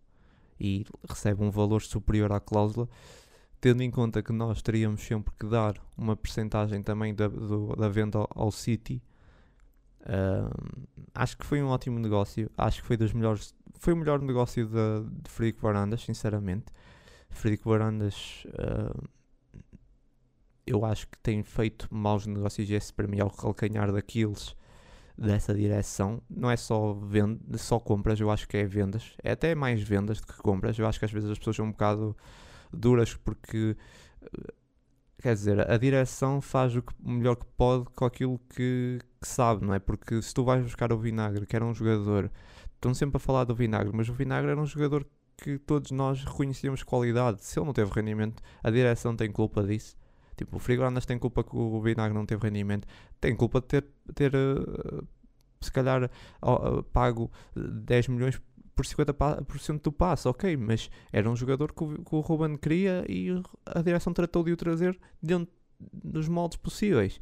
e 0.60 0.86
recebe 1.08 1.44
um 1.44 1.50
valor 1.52 1.82
superior 1.82 2.32
à 2.32 2.40
cláusula, 2.40 2.88
tendo 3.60 3.82
em 3.84 3.92
conta 3.92 4.22
que 4.22 4.32
nós 4.32 4.62
teríamos 4.62 5.02
sempre 5.02 5.34
que 5.40 5.46
dar 5.48 5.76
uma 5.98 6.16
percentagem 6.16 6.82
também 6.84 7.14
da, 7.14 7.28
do- 7.28 7.76
da 7.76 7.90
venda 7.90 8.20
ao, 8.20 8.30
ao 8.36 8.52
City. 8.52 9.02
Uh, 10.02 10.88
acho 11.14 11.38
que 11.38 11.46
foi 11.46 11.62
um 11.62 11.68
ótimo 11.68 12.00
negócio. 12.00 12.50
Acho 12.58 12.82
que 12.82 12.88
foi 12.88 12.98
dos 12.98 13.12
melhores. 13.14 13.54
Foi 13.80 13.94
o 13.94 13.98
melhor 13.98 14.22
negócio 14.22 14.66
de, 14.66 15.10
de 15.24 15.30
Frederico 15.30 15.62
Varandas, 15.62 16.02
sinceramente. 16.02 16.66
Frederico 17.30 17.70
Varandas, 17.70 18.46
uh, 18.48 19.08
eu 20.66 20.86
acho 20.86 21.08
que 21.08 21.18
tem 21.20 21.44
feito 21.44 21.88
maus 21.94 22.26
negócios. 22.26 22.70
Esse 22.70 22.94
para 22.94 23.08
mim 23.08 23.20
é 23.20 23.24
o 23.26 23.30
calcanhar 23.30 23.92
daqueles 23.92 24.56
dessa 25.18 25.54
direção. 25.54 26.22
Não 26.30 26.50
é 26.52 26.58
só, 26.58 26.94
vend 26.94 27.40
só 27.58 27.80
compras, 27.80 28.20
eu 28.20 28.30
acho 28.32 28.48
que 28.48 28.58
é 28.58 28.66
vendas. 28.66 29.16
É 29.24 29.32
até 29.32 29.56
mais 29.56 29.82
vendas 29.82 30.22
do 30.22 30.28
que 30.28 30.38
compras. 30.38 30.78
Eu 30.80 30.88
acho 30.88 31.00
que 31.00 31.06
às 31.06 31.12
vezes 31.12 31.30
as 31.30 31.38
pessoas 31.40 31.56
são 31.56 31.66
um 31.66 31.72
bocado 31.72 32.16
duras 32.74 33.16
porque. 33.16 33.76
uh, 34.24 34.54
Quer 35.22 35.34
dizer, 35.34 35.70
a 35.72 35.78
direção 35.78 36.40
faz 36.42 36.76
o, 36.76 36.82
que- 36.82 36.94
melhor 37.00 37.36
que 37.36 37.46
pode 37.58 37.86
com 37.96 38.06
aquilo 38.06 38.40
que, 38.50 39.00
que 39.20 39.28
sabe, 39.28 39.66
não 39.66 39.74
é? 39.74 39.80
Porque 39.80 40.22
se 40.22 40.34
tu 40.34 40.44
vais 40.44 40.62
buscar 40.64 40.94
o 40.94 40.98
Vinagre, 40.98 41.46
que 41.48 41.56
era 41.56 41.66
um 41.66 41.74
jogador, 41.74 42.32
estão 42.76 42.94
sempre 42.94 43.18
a 43.18 43.20
falar 43.20 43.44
do 43.46 43.56
Vinagre, 43.56 43.92
mas 43.96 44.08
o 44.10 44.14
Vinagre 44.14 44.52
era 44.52 44.62
um 44.62 44.66
jogador 44.66 45.08
que 45.38 45.58
todos 45.58 45.90
nós 45.92 46.24
reconhecíamos 46.24 46.84
qualidade. 46.84 47.44
Se 47.44 47.58
ele 47.60 47.66
não 47.66 47.74
teve 47.74 47.92
rendimento, 47.92 48.44
a 48.64 48.70
direção 48.70 49.16
tem 49.16 49.32
culpa 49.32 49.64
disso. 49.64 49.98
Tipo, 50.38 50.58
o 50.58 50.60
Frigorandas 50.60 51.06
tem 51.06 51.18
culpa 51.18 51.44
que 51.44 51.56
o 51.56 51.82
Vinagre 51.82 52.14
não 52.14 52.26
teve 52.26 52.44
rendimento, 52.44 52.88
tem 53.20 53.36
culpa 53.36 53.60
de 53.60 53.68
ter, 53.68 53.86
ter 54.14 54.34
eh, 54.36 55.04
se 55.60 55.72
calhar, 55.72 56.04
eh, 56.04 56.10
pago 56.94 57.32
10 57.56 58.08
milhões 58.10 58.40
por 58.76 58.86
50% 58.86 59.82
do 59.82 59.92
passe, 59.92 60.28
ok, 60.28 60.56
mas 60.56 60.92
era 61.12 61.28
um 61.28 61.36
jogador 61.36 61.74
que 61.74 61.84
o, 61.84 62.04
que 62.04 62.16
o 62.16 62.20
Ruben 62.20 62.56
queria 62.56 63.04
e 63.10 63.30
a 63.66 63.82
direção 63.82 64.14
tratou 64.14 64.44
de 64.44 64.52
o 64.52 64.56
trazer 64.56 64.98
dentro 65.22 65.52
dos 65.80 66.30
moldes 66.30 66.58
possíveis. 66.58 67.20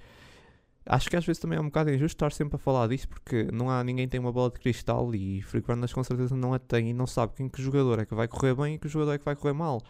Acho 0.85 1.09
que 1.09 1.15
às 1.15 1.25
vezes 1.25 1.41
também 1.41 1.57
é 1.57 1.61
um 1.61 1.65
bocado 1.65 1.89
injusto 1.89 2.15
estar 2.15 2.31
sempre 2.31 2.57
a 2.57 2.59
falar 2.59 2.87
disso 2.87 3.07
porque 3.07 3.47
não 3.51 3.71
há 3.71 3.83
ninguém 3.83 4.07
tem 4.07 4.19
uma 4.19 4.31
bola 4.31 4.51
de 4.51 4.59
cristal 4.59 5.15
e 5.15 5.41
Fernandes 5.41 5.93
com 5.93 6.03
certeza 6.03 6.35
não 6.35 6.53
a 6.53 6.59
tem 6.59 6.89
e 6.89 6.93
não 6.93 7.07
sabe 7.07 7.33
quem 7.35 7.49
que 7.49 7.59
jogador 7.61 7.99
é 7.99 8.05
que 8.05 8.13
vai 8.13 8.27
correr 8.27 8.53
bem 8.53 8.75
e 8.75 8.77
que 8.77 8.87
jogador 8.87 9.13
é 9.13 9.17
que 9.17 9.25
vai 9.25 9.35
correr 9.35 9.53
mal. 9.53 9.81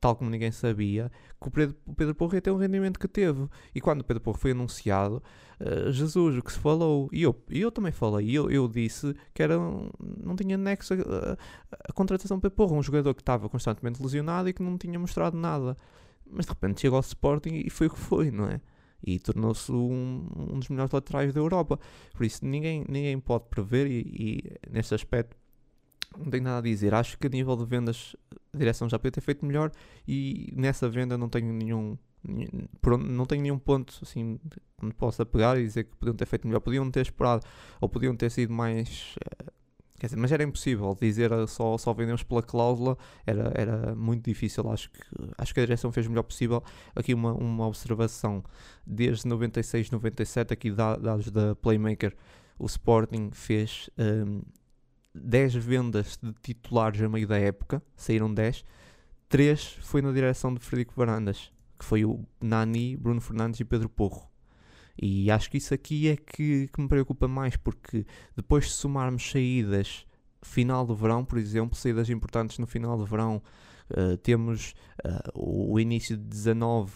Tal 0.00 0.16
como 0.16 0.30
ninguém 0.30 0.50
sabia 0.50 1.10
que 1.40 1.48
o 1.48 1.50
Pedro, 1.50 1.76
o 1.86 1.94
Pedro 1.94 2.14
Porro 2.14 2.34
ia 2.34 2.40
ter 2.40 2.50
um 2.50 2.56
rendimento 2.56 2.98
que 2.98 3.06
teve. 3.06 3.46
E 3.74 3.80
quando 3.80 4.00
o 4.00 4.04
Pedro 4.04 4.22
Porro 4.22 4.38
foi 4.38 4.52
anunciado, 4.52 5.22
eh, 5.58 5.90
Jesus, 5.92 6.38
o 6.38 6.42
que 6.42 6.52
se 6.52 6.58
falou, 6.58 7.08
e 7.12 7.22
eu, 7.22 7.36
e 7.50 7.60
eu 7.60 7.70
também 7.70 7.92
falei, 7.92 8.30
eu, 8.30 8.50
eu 8.50 8.66
disse 8.66 9.14
que 9.34 9.42
era, 9.42 9.58
um- 9.60 9.90
não 10.24 10.34
tinha 10.34 10.56
nexo 10.56 10.94
a, 10.94 10.96
a- 10.96 11.36
a 11.88 11.92
contratação 11.92 12.38
do 12.38 12.40
Pedro 12.40 12.56
Porro, 12.56 12.76
um 12.76 12.82
jogador 12.82 13.12
que 13.14 13.20
estava 13.22 13.48
constantemente 13.48 14.02
lesionado 14.02 14.48
e 14.48 14.52
que 14.54 14.62
não 14.62 14.78
tinha 14.78 14.98
mostrado 14.98 15.36
nada. 15.36 15.76
Mas 16.30 16.46
de 16.46 16.50
repente 16.52 16.80
chegou 16.80 16.96
ao 16.96 17.00
Sporting 17.02 17.62
e 17.66 17.68
foi 17.70 17.88
o 17.88 17.90
que 17.90 17.98
foi, 17.98 18.30
não 18.30 18.46
é? 18.46 18.60
E 19.04 19.18
tornou-se 19.18 19.70
um, 19.72 20.26
um 20.36 20.58
dos 20.58 20.68
melhores 20.68 20.92
laterais 20.92 21.32
da 21.34 21.40
Europa. 21.40 21.78
Por 22.14 22.24
isso 22.24 22.44
ninguém, 22.44 22.84
ninguém 22.88 23.18
pode 23.18 23.44
prever 23.50 23.86
e, 23.86 24.00
e 24.00 24.70
neste 24.70 24.94
aspecto 24.94 25.36
não 26.16 26.30
tenho 26.30 26.44
nada 26.44 26.58
a 26.58 26.62
dizer. 26.62 26.94
Acho 26.94 27.18
que 27.18 27.26
a 27.26 27.30
nível 27.30 27.56
de 27.56 27.64
vendas 27.64 28.16
a 28.52 28.58
direção 28.58 28.88
já 28.88 28.98
podia 28.98 29.12
ter 29.12 29.20
feito 29.20 29.44
melhor 29.44 29.70
e 30.06 30.52
nessa 30.56 30.88
venda 30.88 31.16
não 31.16 31.28
tenho 31.28 31.52
nenhum, 31.52 31.96
não 33.06 33.26
tenho 33.26 33.42
nenhum 33.42 33.58
ponto 33.58 33.98
assim 34.02 34.38
onde 34.82 34.94
possa 34.94 35.24
pegar 35.24 35.58
e 35.58 35.62
dizer 35.64 35.84
que 35.84 35.96
podiam 35.96 36.14
ter 36.16 36.26
feito 36.26 36.46
melhor. 36.46 36.60
Podiam 36.60 36.90
ter 36.90 37.00
esperado 37.02 37.44
ou 37.80 37.88
podiam 37.88 38.14
ter 38.16 38.30
sido 38.30 38.52
mais 38.52 39.14
eh, 39.24 39.50
Quer 39.98 40.06
dizer, 40.06 40.16
mas 40.18 40.32
era 40.32 40.42
impossível 40.42 40.96
dizer 40.98 41.30
eh, 41.30 41.46
só, 41.46 41.76
só 41.76 41.92
vendemos 41.92 42.22
pela 42.22 42.42
cláusula, 42.42 42.96
era, 43.26 43.52
era 43.54 43.94
muito 43.94 44.24
difícil. 44.24 44.66
Acho 44.70 44.90
que, 44.90 44.98
acho 45.36 45.52
que 45.52 45.60
a 45.60 45.62
direção 45.62 45.92
fez 45.92 46.06
o 46.06 46.08
melhor 46.08 46.22
possível. 46.22 46.64
Aqui 46.96 47.12
uma, 47.12 47.34
uma 47.34 47.66
observação: 47.66 48.42
desde 48.86 49.28
96, 49.28 49.90
97, 49.90 50.54
aqui 50.54 50.70
da- 50.70 50.96
dados 50.96 51.30
da 51.30 51.54
Playmaker, 51.54 52.16
o 52.58 52.64
Sporting 52.64 53.28
fez 53.32 53.90
ehm, 53.98 54.40
10 55.14 55.54
vendas 55.56 56.18
de 56.22 56.32
titulares 56.42 57.00
a 57.02 57.08
meio 57.08 57.26
da 57.26 57.38
época, 57.38 57.82
saíram 57.96 58.32
10. 58.32 58.64
3 59.28 59.78
foi 59.82 60.02
na 60.02 60.12
direção 60.12 60.52
de 60.54 60.60
Frederico 60.60 60.94
Varandas, 60.96 61.52
que 61.78 61.84
foi 61.84 62.04
o 62.04 62.24
Nani, 62.40 62.96
Bruno 62.96 63.20
Fernandes 63.20 63.60
e 63.60 63.64
Pedro 63.64 63.88
Porro. 63.88 64.28
E 65.00 65.30
acho 65.30 65.50
que 65.50 65.56
isso 65.56 65.72
aqui 65.72 66.08
é 66.08 66.16
que, 66.16 66.68
que 66.68 66.80
me 66.80 66.88
preocupa 66.88 67.26
mais, 67.26 67.56
porque 67.56 68.06
depois 68.36 68.66
de 68.66 68.72
somarmos 68.72 69.30
saídas 69.30 70.06
final 70.42 70.86
do 70.86 70.94
verão, 70.94 71.24
por 71.24 71.38
exemplo, 71.38 71.76
saídas 71.76 72.10
importantes 72.10 72.58
no 72.58 72.66
final 72.66 72.96
do 72.98 73.06
verão, 73.06 73.42
eh, 73.90 74.16
temos 74.18 74.74
o, 75.34 75.74
o 75.74 75.80
início 75.80 76.16
de 76.16 76.24
19, 76.24 76.92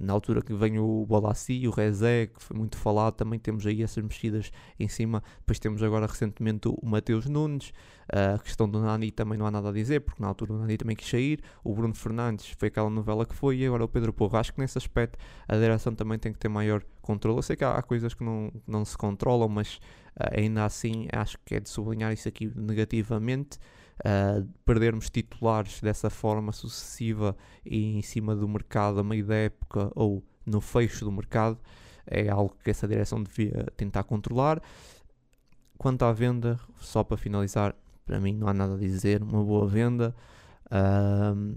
na 0.00 0.14
altura 0.14 0.40
que 0.40 0.54
vem 0.54 0.78
o 0.78 1.04
Bolassi, 1.06 1.68
o 1.68 1.70
Rezé, 1.70 2.26
que 2.26 2.42
foi 2.42 2.56
muito 2.56 2.78
falado, 2.78 3.14
também 3.14 3.38
temos 3.38 3.66
aí 3.66 3.82
essas 3.82 4.02
mexidas 4.02 4.50
em 4.78 4.88
cima. 4.88 5.22
Depois 5.40 5.58
temos 5.58 5.82
agora 5.82 6.06
recentemente 6.06 6.68
o 6.68 6.86
Mateus 6.86 7.26
Nunes, 7.26 7.70
ah, 8.10 8.36
a 8.36 8.38
questão 8.38 8.68
do 8.68 8.80
Nani 8.80 9.10
também 9.10 9.38
não 9.38 9.46
há 9.46 9.50
nada 9.50 9.68
a 9.68 9.72
dizer, 9.72 10.00
porque 10.00 10.22
na 10.22 10.28
altura 10.28 10.54
o 10.54 10.58
Nani 10.58 10.78
também 10.78 10.96
quis 10.96 11.06
sair. 11.06 11.42
O 11.62 11.74
Bruno 11.74 11.94
Fernandes 11.94 12.46
foi 12.58 12.68
aquela 12.68 12.88
novela 12.88 13.26
que 13.26 13.34
foi, 13.34 13.58
e 13.58 13.66
agora 13.66 13.84
o 13.84 13.88
Pedro 13.88 14.10
Porro. 14.10 14.38
Acho 14.38 14.54
que 14.54 14.60
nesse 14.60 14.78
aspecto 14.78 15.18
a 15.46 15.54
direção 15.56 15.94
também 15.94 16.18
tem 16.18 16.32
que 16.32 16.38
ter 16.38 16.48
maior 16.48 16.82
controle. 17.02 17.38
Eu 17.38 17.42
sei 17.42 17.54
que 17.54 17.64
há, 17.64 17.74
há 17.74 17.82
coisas 17.82 18.14
que 18.14 18.24
não, 18.24 18.50
não 18.66 18.86
se 18.86 18.96
controlam, 18.96 19.50
mas 19.50 19.78
ah, 20.16 20.30
ainda 20.34 20.64
assim 20.64 21.08
acho 21.12 21.36
que 21.44 21.56
é 21.56 21.60
de 21.60 21.68
sublinhar 21.68 22.10
isso 22.10 22.26
aqui 22.26 22.50
negativamente. 22.56 23.58
Ah, 24.04 24.42
perdermos 24.64 25.10
titulares 25.10 25.80
dessa 25.80 26.10
forma 26.10 26.52
sucessiva 26.52 27.36
e 27.64 27.98
em 27.98 28.02
cima 28.02 28.34
do 28.34 28.48
mercado 28.48 29.00
a 29.00 29.04
meio 29.04 29.26
da 29.26 29.34
época 29.34 29.90
ou 29.94 30.22
no 30.46 30.60
fecho 30.60 31.04
do 31.04 31.12
mercado 31.12 31.58
é 32.06 32.28
algo 32.28 32.56
que 32.62 32.70
essa 32.70 32.88
direção 32.88 33.22
devia 33.22 33.66
tentar 33.76 34.02
controlar. 34.04 34.60
Quanto 35.78 36.04
à 36.04 36.12
venda, 36.12 36.58
só 36.78 37.04
para 37.04 37.16
finalizar, 37.16 37.74
para 38.04 38.20
mim 38.20 38.34
não 38.34 38.48
há 38.48 38.54
nada 38.54 38.74
a 38.74 38.78
dizer, 38.78 39.22
uma 39.22 39.42
boa 39.42 39.66
venda. 39.66 40.14
Ahm, 40.70 41.54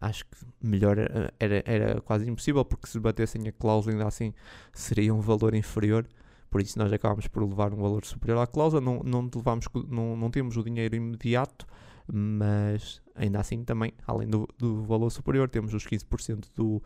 acho 0.00 0.24
que 0.26 0.36
melhor 0.60 0.98
era, 0.98 1.32
era, 1.40 1.62
era 1.64 2.00
quase 2.00 2.28
impossível, 2.28 2.64
porque 2.64 2.86
se 2.86 3.00
batessem 3.00 3.48
a 3.48 3.52
cláusula 3.52 3.94
ainda 3.94 4.06
assim 4.06 4.34
seria 4.72 5.14
um 5.14 5.20
valor 5.20 5.54
inferior. 5.54 6.06
Por 6.50 6.60
isso 6.60 6.78
nós 6.78 6.92
acabámos 6.92 7.26
por 7.26 7.42
levar 7.42 7.72
um 7.72 7.76
valor 7.76 8.04
superior 8.04 8.40
à 8.40 8.46
cláusula, 8.46 8.80
não, 8.80 9.00
não, 9.04 9.30
levamos, 9.34 9.66
não, 9.88 10.16
não 10.16 10.30
temos 10.30 10.56
o 10.56 10.62
dinheiro 10.62 10.96
imediato, 10.96 11.66
mas 12.10 13.02
ainda 13.14 13.40
assim 13.40 13.62
também, 13.64 13.92
além 14.06 14.28
do, 14.28 14.48
do 14.56 14.82
valor 14.82 15.10
superior, 15.10 15.48
temos 15.48 15.74
os 15.74 15.86
15% 15.86 16.48
do, 16.54 16.82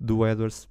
do 0.00 0.26
Edwards 0.26 0.68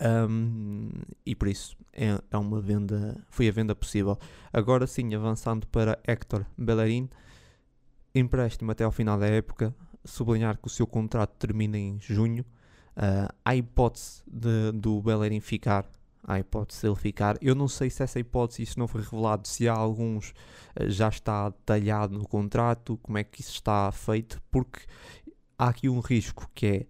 Um, 0.00 0.90
e 1.24 1.36
por 1.36 1.46
isso 1.46 1.76
é, 1.92 2.18
é, 2.30 2.36
uma 2.36 2.60
venda, 2.60 3.16
foi 3.30 3.48
a 3.48 3.52
venda 3.52 3.74
possível. 3.74 4.18
Agora 4.52 4.86
sim, 4.86 5.14
avançando 5.14 5.66
para 5.68 5.98
Héctor 6.04 6.44
Bellerin, 6.58 7.08
empréstimo 8.14 8.72
até 8.72 8.84
ao 8.84 8.90
final 8.90 9.18
da 9.18 9.26
época, 9.26 9.74
sublinhar 10.04 10.58
que 10.58 10.66
o 10.66 10.70
seu 10.70 10.86
contrato 10.86 11.34
termina 11.38 11.78
em 11.78 11.98
junho. 12.00 12.44
Uh, 12.96 13.26
há 13.44 13.56
hipótese 13.56 14.22
de, 14.26 14.70
do 14.72 15.02
Bellerin 15.02 15.40
ficar, 15.40 15.84
há 16.26 16.38
hipótese 16.38 16.80
de 16.80 16.86
ele 16.88 16.96
ficar. 16.96 17.36
Eu 17.40 17.54
não 17.54 17.68
sei 17.68 17.90
se 17.90 18.02
essa 18.02 18.18
hipótese, 18.18 18.62
isso 18.62 18.78
não 18.78 18.88
foi 18.88 19.02
revelado, 19.02 19.46
se 19.46 19.68
há 19.68 19.74
alguns 19.74 20.30
uh, 20.30 20.88
já 20.88 21.08
está 21.08 21.50
detalhado 21.50 22.18
no 22.18 22.26
contrato, 22.26 22.98
como 23.02 23.18
é 23.18 23.24
que 23.24 23.40
isso 23.40 23.52
está 23.52 23.90
feito, 23.92 24.40
porque 24.50 24.80
há 25.58 25.68
aqui 25.68 25.88
um 25.88 26.00
risco 26.00 26.50
que 26.54 26.66
é 26.66 26.86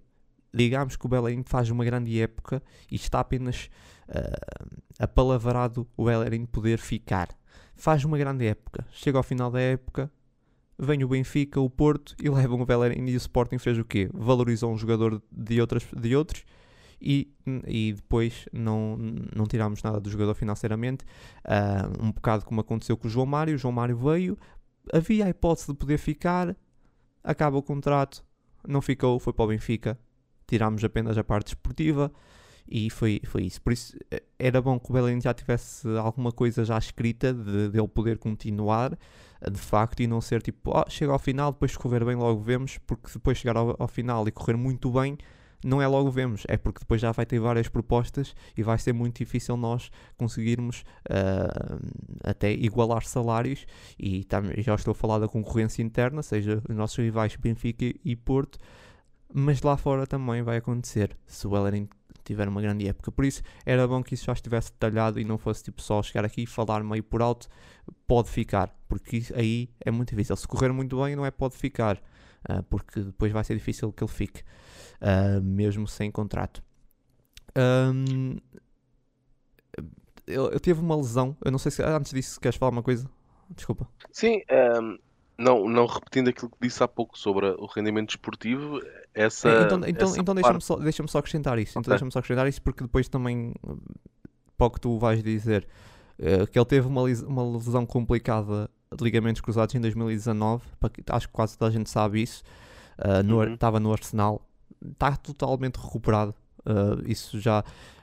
digamos 0.54 0.96
que 0.96 1.04
o 1.04 1.08
Bellerin 1.08 1.42
faz 1.44 1.68
uma 1.68 1.84
grande 1.84 2.20
época 2.20 2.62
e 2.88 2.94
está 2.94 3.18
apenas 3.18 3.68
uh, 4.08 4.82
apalavrado 4.98 5.86
o 5.96 6.04
Bellerin 6.04 6.46
poder 6.46 6.78
ficar. 6.78 7.28
Faz 7.74 8.04
uma 8.04 8.16
grande 8.16 8.46
época, 8.46 8.86
chega 8.92 9.18
ao 9.18 9.24
final 9.24 9.50
da 9.50 9.60
época, 9.60 10.08
vem 10.78 11.02
o 11.02 11.08
Benfica, 11.08 11.60
o 11.60 11.68
Porto 11.68 12.14
e 12.22 12.30
levam 12.30 12.60
o 12.60 12.66
Bellerin 12.66 13.04
e 13.06 13.14
o 13.14 13.16
Sporting 13.16 13.58
fez 13.58 13.78
o 13.78 13.84
quê? 13.84 14.08
Valorizou 14.14 14.72
um 14.72 14.78
jogador 14.78 15.20
de, 15.30 15.60
outras, 15.60 15.84
de 15.92 16.14
outros 16.14 16.44
e, 17.00 17.32
e 17.66 17.92
depois 17.92 18.46
não, 18.52 18.96
não 19.34 19.46
tiramos 19.46 19.82
nada 19.82 20.00
do 20.00 20.10
jogador 20.10 20.34
financeiramente. 20.34 21.04
Uh, 21.44 22.04
um 22.04 22.12
bocado 22.12 22.44
como 22.44 22.60
aconteceu 22.60 22.96
com 22.96 23.06
o 23.06 23.10
João 23.10 23.26
Mário. 23.26 23.54
O 23.54 23.58
João 23.58 23.72
Mário 23.72 23.96
veio, 23.96 24.38
havia 24.92 25.26
a 25.26 25.28
hipótese 25.28 25.68
de 25.68 25.74
poder 25.74 25.98
ficar, 25.98 26.56
acaba 27.22 27.56
o 27.56 27.62
contrato, 27.62 28.24
não 28.66 28.80
ficou, 28.80 29.18
foi 29.18 29.32
para 29.32 29.44
o 29.44 29.48
Benfica, 29.48 29.98
tirámos 30.46 30.82
apenas 30.84 31.16
a 31.18 31.24
parte 31.24 31.48
esportiva 31.48 32.12
e 32.66 32.88
foi, 32.90 33.20
foi 33.24 33.44
isso. 33.44 33.60
Por 33.60 33.72
isso 33.72 33.96
eh, 34.10 34.22
era 34.38 34.60
bom 34.60 34.78
que 34.78 34.90
o 34.90 34.94
Belém 34.94 35.20
já 35.20 35.34
tivesse 35.34 35.86
alguma 35.98 36.32
coisa 36.32 36.64
já 36.64 36.78
escrita 36.78 37.32
de, 37.32 37.68
de 37.68 37.78
ele 37.78 37.88
poder 37.88 38.18
continuar 38.18 38.98
eh, 39.40 39.50
de 39.50 39.58
facto 39.58 40.00
e 40.00 40.06
não 40.06 40.20
ser 40.20 40.42
tipo, 40.42 40.72
oh, 40.74 40.88
chega 40.88 41.12
ao 41.12 41.18
final, 41.18 41.52
depois 41.52 41.72
se 41.72 41.78
correr 41.78 42.04
bem 42.04 42.16
logo 42.16 42.40
vemos, 42.40 42.78
porque 42.78 43.08
depois 43.12 43.38
chegar 43.38 43.56
ao, 43.56 43.76
ao 43.78 43.88
final 43.88 44.26
e 44.26 44.32
correr 44.32 44.56
muito 44.56 44.90
bem, 44.90 45.18
não 45.64 45.80
é 45.80 45.86
logo 45.86 46.10
vemos, 46.10 46.42
é 46.46 46.58
porque 46.58 46.80
depois 46.80 47.00
já 47.00 47.10
vai 47.10 47.24
ter 47.24 47.40
várias 47.40 47.68
propostas 47.68 48.36
e 48.54 48.62
vai 48.62 48.78
ser 48.78 48.92
muito 48.92 49.16
difícil 49.16 49.56
nós 49.56 49.90
conseguirmos 50.16 50.84
uh, 51.08 51.80
até 52.22 52.52
igualar 52.52 53.04
salários 53.04 53.66
e 53.98 54.24
tam, 54.24 54.42
já 54.58 54.74
estou 54.74 54.92
a 54.92 54.94
falar 54.94 55.18
da 55.18 55.26
concorrência 55.26 55.82
interna, 55.82 56.22
seja 56.22 56.62
os 56.68 56.76
nossos 56.76 56.98
rivais 56.98 57.34
Benfica 57.36 57.86
e 58.04 58.14
Porto, 58.14 58.58
mas 59.32 59.62
lá 59.62 59.76
fora 59.76 60.06
também 60.06 60.42
vai 60.42 60.58
acontecer 60.58 61.16
se 61.26 61.46
o 61.46 61.50
Bellerin 61.50 61.88
tiver 62.24 62.46
uma 62.46 62.60
grande 62.60 62.86
época. 62.86 63.10
Por 63.10 63.24
isso 63.24 63.42
era 63.64 63.88
bom 63.88 64.02
que 64.02 64.14
isso 64.14 64.26
já 64.26 64.32
estivesse 64.32 64.70
detalhado 64.70 65.18
e 65.18 65.24
não 65.24 65.38
fosse 65.38 65.64
tipo 65.64 65.80
só 65.80 66.02
chegar 66.02 66.24
aqui 66.24 66.42
e 66.42 66.46
falar 66.46 66.84
meio 66.84 67.02
por 67.02 67.22
alto, 67.22 67.48
pode 68.06 68.28
ficar, 68.28 68.74
porque 68.88 69.22
aí 69.34 69.70
é 69.80 69.90
muito 69.90 70.10
difícil. 70.10 70.36
Se 70.36 70.46
correr 70.46 70.72
muito 70.72 71.02
bem, 71.02 71.16
não 71.16 71.24
é 71.24 71.30
pode 71.30 71.56
ficar, 71.56 72.00
uh, 72.48 72.62
porque 72.64 73.00
depois 73.00 73.32
vai 73.32 73.44
ser 73.44 73.54
difícil 73.54 73.92
que 73.92 74.02
ele 74.02 74.10
fique, 74.10 74.42
uh, 75.00 75.42
mesmo 75.42 75.86
sem 75.86 76.10
contrato. 76.10 76.62
Um, 77.56 78.36
eu, 80.26 80.50
eu 80.50 80.60
tive 80.60 80.80
uma 80.80 80.96
lesão, 80.96 81.36
eu 81.44 81.50
não 81.50 81.58
sei 81.58 81.70
se 81.70 81.82
antes 81.82 82.12
disso 82.12 82.40
queres 82.40 82.56
falar 82.56 82.72
uma 82.72 82.82
coisa. 82.82 83.08
Desculpa. 83.50 83.88
Sim, 84.10 84.40
um, 84.80 84.98
não, 85.36 85.68
não 85.68 85.86
repetindo 85.86 86.28
aquilo 86.28 86.50
que 86.50 86.56
disse 86.60 86.82
há 86.82 86.88
pouco 86.88 87.18
sobre 87.18 87.46
o 87.46 87.66
rendimento 87.66 88.08
desportivo, 88.08 88.80
essa. 89.12 89.48
É, 89.48 89.62
então 89.62 89.78
então, 89.86 90.08
essa 90.08 90.20
então 90.20 90.34
deixa-me 90.34 90.60
só, 90.60 90.76
deixa 90.76 91.06
só 91.06 91.18
acrescentar 91.18 91.58
isso. 91.58 91.72
Então 91.72 91.82
Ok. 91.82 91.90
deixa-me 91.90 92.12
só 92.12 92.18
acrescentar 92.20 92.48
isso 92.48 92.62
porque 92.62 92.82
depois 92.82 93.08
também, 93.08 93.54
para 94.56 94.66
o 94.66 94.70
que 94.70 94.80
tu 94.80 94.98
vais 94.98 95.22
dizer, 95.22 95.66
eh, 96.18 96.46
que 96.46 96.58
ele 96.58 96.66
teve 96.66 96.86
uma, 96.86 97.02
uma 97.02 97.52
lesão 97.52 97.84
complicada 97.84 98.70
de 98.96 99.04
ligamentos 99.04 99.40
cruzados 99.40 99.74
em 99.74 99.80
2019, 99.80 100.62
para 100.80 100.88
que- 100.90 101.02
acho 101.08 101.26
que 101.28 101.32
quase 101.32 101.56
toda 101.58 101.68
a 101.70 101.72
gente 101.72 101.88
sabe 101.90 102.22
isso. 102.22 102.42
eh, 102.98 103.22
no 103.24 103.40
Ar- 103.40 103.48
Uhum. 103.48 103.54
Estava 103.54 103.80
no 103.80 103.92
Arsenal, 103.92 104.46
está 104.92 105.16
totalmente 105.16 105.76
recuperado. 105.76 106.32
eh, 106.66 107.10
isso 107.10 107.38
já, 107.40 107.62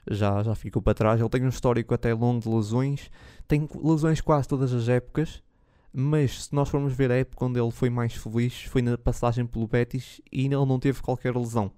já, 0.09 0.43
já 0.43 0.53
ficou 0.53 0.81
para 0.81 0.93
trás. 0.93 1.19
Ele 1.19 1.29
tem 1.29 1.43
um 1.43 1.49
histórico 1.49 1.93
até 1.93 2.13
longo 2.13 2.41
de 2.41 2.49
lesões, 2.49 3.09
tem 3.47 3.67
lesões 3.83 4.19
quase 4.21 4.47
todas 4.47 4.73
as 4.73 4.87
épocas. 4.89 5.41
Mas 5.93 6.43
se 6.45 6.53
nós 6.55 6.69
formos 6.69 6.93
ver 6.93 7.11
a 7.11 7.15
época 7.15 7.45
onde 7.45 7.59
ele 7.59 7.71
foi 7.71 7.89
mais 7.89 8.13
feliz, 8.13 8.63
foi 8.63 8.81
na 8.81 8.97
passagem 8.97 9.45
pelo 9.45 9.67
Betis 9.67 10.21
e 10.31 10.45
ele 10.45 10.55
não 10.65 10.79
teve 10.79 11.01
qualquer 11.01 11.35
lesão. 11.35 11.71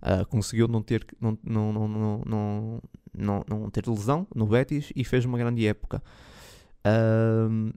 Ah, 0.00 0.24
conseguiu 0.24 0.66
não 0.68 0.80
ter, 0.82 1.06
não, 1.20 1.36
não, 1.44 1.72
não, 1.72 1.88
não, 1.88 2.22
não, 2.26 2.80
não, 3.14 3.44
não 3.48 3.70
ter 3.70 3.86
lesão 3.88 4.26
no 4.34 4.46
Betis 4.46 4.92
e 4.96 5.04
fez 5.04 5.24
uma 5.24 5.36
grande 5.38 5.66
época. 5.66 6.02
Ahm, 6.84 7.72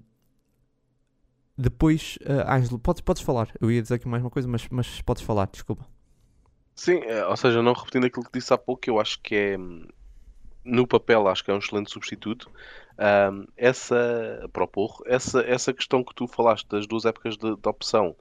depois, 1.58 2.18
ah, 2.26 2.56
Ângelo, 2.56 2.80
podes, 2.80 3.02
podes 3.02 3.22
falar. 3.22 3.50
Eu 3.62 3.72
ia 3.72 3.82
dizer 3.82 3.96
aqui 3.96 4.08
mais 4.08 4.24
uma 4.24 4.30
coisa, 4.30 4.48
mas, 4.48 4.68
mas 4.70 5.02
podes 5.02 5.24
falar, 5.24 5.48
desculpa. 5.48 5.86
Sim, 6.76 6.98
é, 7.04 7.26
ou 7.26 7.38
seja, 7.38 7.62
não 7.62 7.74
repetindo 7.74 8.06
aquilo 8.06 8.26
que 8.26 8.38
disse 8.38 8.54
há 8.54 8.58
pouco, 8.58 8.82
eu 8.90 9.00
acho 9.00 9.20
que 9.22 9.34
é 9.36 9.58
hum, 9.58 9.88
no 10.64 10.86
papel 10.86 11.28
acho 11.28 11.44
que 11.44 11.52
é 11.52 11.54
um 11.54 11.60
excelente 11.60 11.92
substituto. 11.92 12.50
Ahm, 12.98 13.46
essa 13.56 14.50
para 14.54 14.64
o 14.64 14.68
Porro, 14.68 15.04
essa, 15.06 15.42
essa 15.42 15.74
questão 15.74 16.04
que 16.04 16.14
tu 16.16 16.28
falaste 16.28 16.68
das 16.68 16.86
duas 16.88 17.06
épocas 17.06 17.38
de, 17.38 17.56
de 17.56 17.70
opção, 17.70 18.16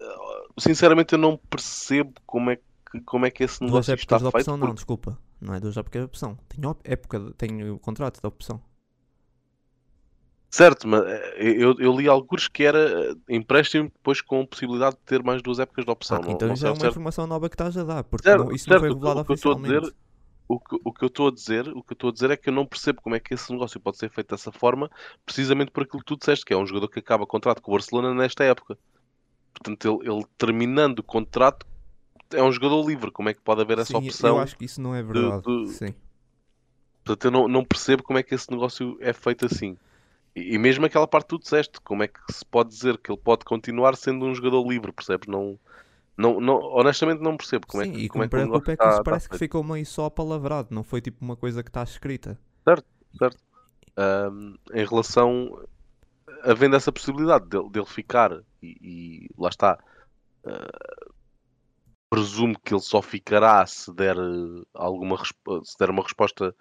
ah, 0.00 0.42
sinceramente 0.58 1.12
eu 1.14 1.18
não 1.18 1.36
percebo 1.36 2.12
como 2.26 2.50
é 2.50 2.56
que, 2.56 3.00
como 3.04 3.26
é 3.26 3.30
que 3.30 3.44
esse 3.44 3.58
Duas 3.60 3.70
negócio 3.88 3.94
está 3.94 4.16
épocas 4.16 4.18
de 4.18 4.30
feito. 4.30 4.36
opção, 4.42 4.56
não, 4.56 4.66
porque- 4.68 4.74
desculpa. 4.76 5.18
Não 5.40 5.54
é 5.54 5.60
duas 5.60 5.76
épocas 5.76 6.00
de 6.00 6.04
opção. 6.06 6.36
Tenho 6.48 6.76
época, 6.82 7.20
de- 7.20 7.32
tenho 7.34 7.74
o 7.74 7.78
contrato 7.78 8.20
de 8.20 8.26
opção. 8.26 8.60
Certo, 10.50 10.88
mas 10.88 11.04
eh, 11.04 11.54
eu, 11.58 11.74
eu 11.78 11.92
li 11.94 12.08
alguns 12.08 12.48
que 12.48 12.64
era 12.64 13.10
eh, 13.10 13.14
empréstimo 13.28 13.90
depois 13.90 14.20
com 14.22 14.46
possibilidade 14.46 14.96
de 14.96 15.02
ter 15.02 15.22
mais 15.22 15.42
duas 15.42 15.58
épocas 15.58 15.84
de 15.84 15.90
opção. 15.90 16.18
Ah, 16.22 16.26
não, 16.26 16.32
então 16.32 16.48
não 16.48 16.56
já 16.56 16.68
é 16.68 16.70
uma 16.70 16.76
certo. 16.80 16.92
informação 16.92 17.26
nova 17.26 17.48
que 17.50 17.54
estás 17.54 17.76
a 17.76 17.84
dar, 17.84 18.02
porque 18.04 18.26
Certo, 18.28 18.44
não- 18.46 18.52
isso 18.52 18.68
não 18.70 18.78
certo, 18.78 18.80
foi 18.80 18.90
o 18.90 18.92
que- 18.94 18.98
revelado 18.98 19.20
o 19.20 19.24
que 19.26 19.32
eu 19.32 19.34
estou 19.34 19.52
a 19.52 19.54
dizer- 19.56 19.76
oficialmente. 19.78 19.98
O 20.50 20.58
que, 20.58 20.80
o 20.82 20.92
que 20.94 21.04
eu 21.04 21.08
estou 21.08 21.28
a 21.28 21.30
dizer, 21.30 21.68
o 21.68 21.82
que 21.82 21.92
eu 21.92 21.94
estou 21.94 22.08
a 22.08 22.12
dizer 22.14 22.30
é 22.30 22.36
que 22.38 22.48
eu 22.48 22.54
não 22.54 22.64
percebo 22.64 23.02
como 23.02 23.14
é 23.14 23.20
que 23.20 23.34
esse 23.34 23.52
negócio 23.52 23.78
pode 23.78 23.98
ser 23.98 24.08
feito 24.08 24.30
dessa 24.34 24.50
forma, 24.50 24.90
precisamente 25.26 25.70
por 25.70 25.82
aquilo 25.82 25.98
que 25.98 26.06
tu 26.06 26.16
disseste, 26.16 26.42
que 26.46 26.54
é 26.54 26.56
um 26.56 26.64
jogador 26.66 26.88
que 26.88 26.98
acaba 27.00 27.26
contrato 27.26 27.60
com 27.60 27.70
o 27.70 27.74
Barcelona 27.74 28.14
nesta 28.14 28.44
época. 28.44 28.78
Portanto, 29.52 30.00
ele, 30.02 30.10
ele 30.10 30.24
terminando 30.38 31.00
o 31.00 31.02
contrato 31.02 31.66
é 32.32 32.42
um 32.42 32.50
jogador 32.50 32.82
livre. 32.88 33.10
Como 33.10 33.28
é 33.28 33.34
que 33.34 33.42
pode 33.42 33.60
haver 33.60 33.78
essa 33.78 33.92
Sim, 33.92 34.06
opção? 34.06 34.36
Eu 34.36 34.42
acho 34.42 34.56
que 34.56 34.64
isso 34.64 34.80
não 34.80 34.94
é 34.94 35.02
verdade. 35.02 35.42
de- 35.42 35.72
Sim. 35.74 35.94
Portanto, 37.04 37.24
eu 37.26 37.30
não, 37.30 37.46
não 37.48 37.62
percebo 37.64 38.02
como 38.02 38.18
é 38.18 38.22
que 38.22 38.34
esse 38.34 38.50
negócio 38.50 38.96
é 39.00 39.12
feito 39.12 39.44
assim. 39.44 39.76
E, 40.38 40.54
e 40.54 40.58
mesmo 40.58 40.86
aquela 40.86 41.06
parte 41.06 41.24
que 41.24 41.36
tu 41.36 41.38
disseste, 41.38 41.80
como 41.80 42.02
é 42.02 42.08
que 42.08 42.20
se 42.30 42.44
pode 42.44 42.70
dizer 42.70 42.98
que 42.98 43.10
ele 43.10 43.20
pode 43.20 43.44
continuar 43.44 43.96
sendo 43.96 44.24
um 44.26 44.34
jogador 44.34 44.66
livre, 44.66 44.92
percebes? 44.92 45.28
Não, 45.28 45.58
não, 46.16 46.40
não, 46.40 46.56
honestamente 46.56 47.22
não 47.22 47.36
percebo 47.36 47.66
como 47.66 47.82
Sim, 47.82 47.90
é 47.90 47.92
que, 47.92 48.00
e 48.04 48.08
como 48.08 48.24
é 48.24 48.28
que 48.28 48.36
o 48.36 48.56
é 48.56 48.60
que 48.60 48.70
está- 48.72 48.88
está 48.90 49.02
parece 49.02 49.28
que 49.28 49.38
feito. 49.38 49.50
ficou 49.50 49.64
meio 49.64 49.86
só 49.86 50.08
palavrado, 50.10 50.68
não 50.70 50.82
foi 50.82 51.00
tipo 51.00 51.24
uma 51.24 51.36
coisa 51.36 51.62
que 51.62 51.70
está 51.70 51.82
escrita. 51.82 52.38
Ahm, 53.96 54.54
em 54.72 54.84
relação 54.86 55.60
havendo 56.42 56.76
essa 56.76 56.92
possibilidade 56.92 57.46
dele, 57.48 57.68
dele 57.70 57.86
ficar 57.86 58.32
e, 58.62 58.76
e 58.80 59.30
lá 59.36 59.48
está 59.48 59.78
ah, 60.46 61.10
presumo 62.10 62.58
que 62.64 62.72
ele 62.74 62.80
só 62.80 63.02
ficará 63.02 63.64
se 63.66 63.92
der 63.92 64.16
eh, 64.16 64.62
alguma 64.74 65.16
se 65.64 65.76
der 65.78 65.90
uma 65.90 66.02
resposta 66.02 66.54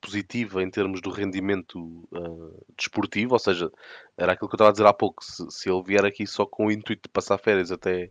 positiva 0.00 0.62
em 0.62 0.70
termos 0.70 1.00
do 1.00 1.10
rendimento 1.10 2.08
ah, 2.14 2.62
desportivo, 2.76 3.34
ou 3.34 3.38
seja, 3.38 3.70
era 4.16 4.32
aquilo 4.32 4.48
que 4.48 4.54
eu 4.54 4.56
estava 4.56 4.70
a 4.70 4.72
dizer 4.72 4.86
há 4.86 4.92
pouco, 4.92 5.24
se, 5.24 5.44
se 5.50 5.68
ele 5.70 5.82
vier 5.82 6.04
aqui 6.04 6.26
só 6.26 6.46
com 6.46 6.66
o 6.66 6.72
intuito 6.72 7.02
de 7.08 7.12
passar 7.12 7.38
férias 7.38 7.72
até, 7.72 8.10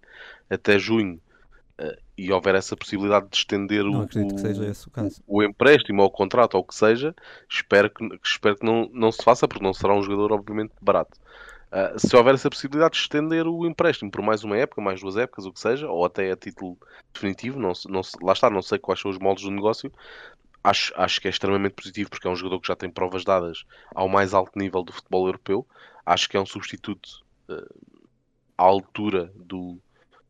até 0.50 0.78
junho 0.80 1.22
ah, 1.80 1.96
e 2.18 2.32
houver 2.32 2.56
essa 2.56 2.76
possibilidade 2.78 3.30
de 3.30 3.38
estender 3.38 3.84
Não 3.84 3.92
o, 3.96 4.08
o- 4.58 4.74
o 5.28 5.44
empréstimo 5.44 6.02
ou 6.02 6.08
o 6.08 6.12
contrato 6.12 6.56
ou 6.56 6.62
o 6.62 6.66
que 6.66 6.76
seja, 6.76 7.16
espero 7.50 7.90
que, 7.90 8.04
espero 8.24 8.58
que 8.58 8.66
não, 8.66 8.90
não 8.94 9.12
se 9.12 9.24
faça, 9.24 9.48
porque 9.48 9.64
não 9.64 9.74
será 9.74 9.94
um 9.96 10.02
jogador, 10.02 10.32
obviamente, 10.34 10.74
barato. 10.82 11.18
Ah, 11.72 11.94
se 11.98 12.16
houver 12.16 12.36
essa 12.36 12.50
possibilidade 12.50 12.94
de 12.94 13.00
estender 13.02 13.48
o 13.48 13.66
empréstimo 13.66 14.10
por 14.12 14.22
mais 14.22 14.44
uma 14.44 14.58
época, 14.58 14.82
mais 14.82 15.02
duas 15.02 15.18
épocas, 15.18 15.46
o 15.46 15.52
que 15.52 15.60
seja, 15.60 15.90
ou 15.90 16.06
até 16.06 16.32
a 16.32 16.36
título 16.38 16.78
definitivo, 17.14 17.60
não, 17.60 17.74
não, 17.90 18.02
lá 18.22 18.34
está, 18.34 18.50
não 18.50 18.62
sei 18.62 18.80
quais 18.80 19.00
são 19.02 19.12
os 19.12 19.20
moldes 19.20 19.44
do 19.44 19.52
negócio, 19.52 19.92
acho, 20.70 20.94
acho 20.96 21.22
que 21.22 21.28
é 21.28 21.32
extremamente 21.32 21.74
positivo, 21.74 22.10
porque 22.10 22.28
é 22.28 22.32
um 22.32 22.36
jogador 22.36 22.60
que 22.60 22.68
já 22.68 22.76
tem 22.76 22.90
provas 22.90 23.24
dadas 23.24 23.64
ao 23.94 24.08
mais 24.10 24.34
alto 24.34 24.58
nível 24.58 24.84
do 24.84 24.92
futebol 24.94 25.26
europeu. 25.28 25.66
Acho 26.06 26.30
que 26.30 26.38
é 26.38 26.40
um 26.40 26.46
substituto 26.46 27.10
ah, 27.50 27.66
à 28.58 28.64
altura 28.64 29.32
do, 29.36 29.78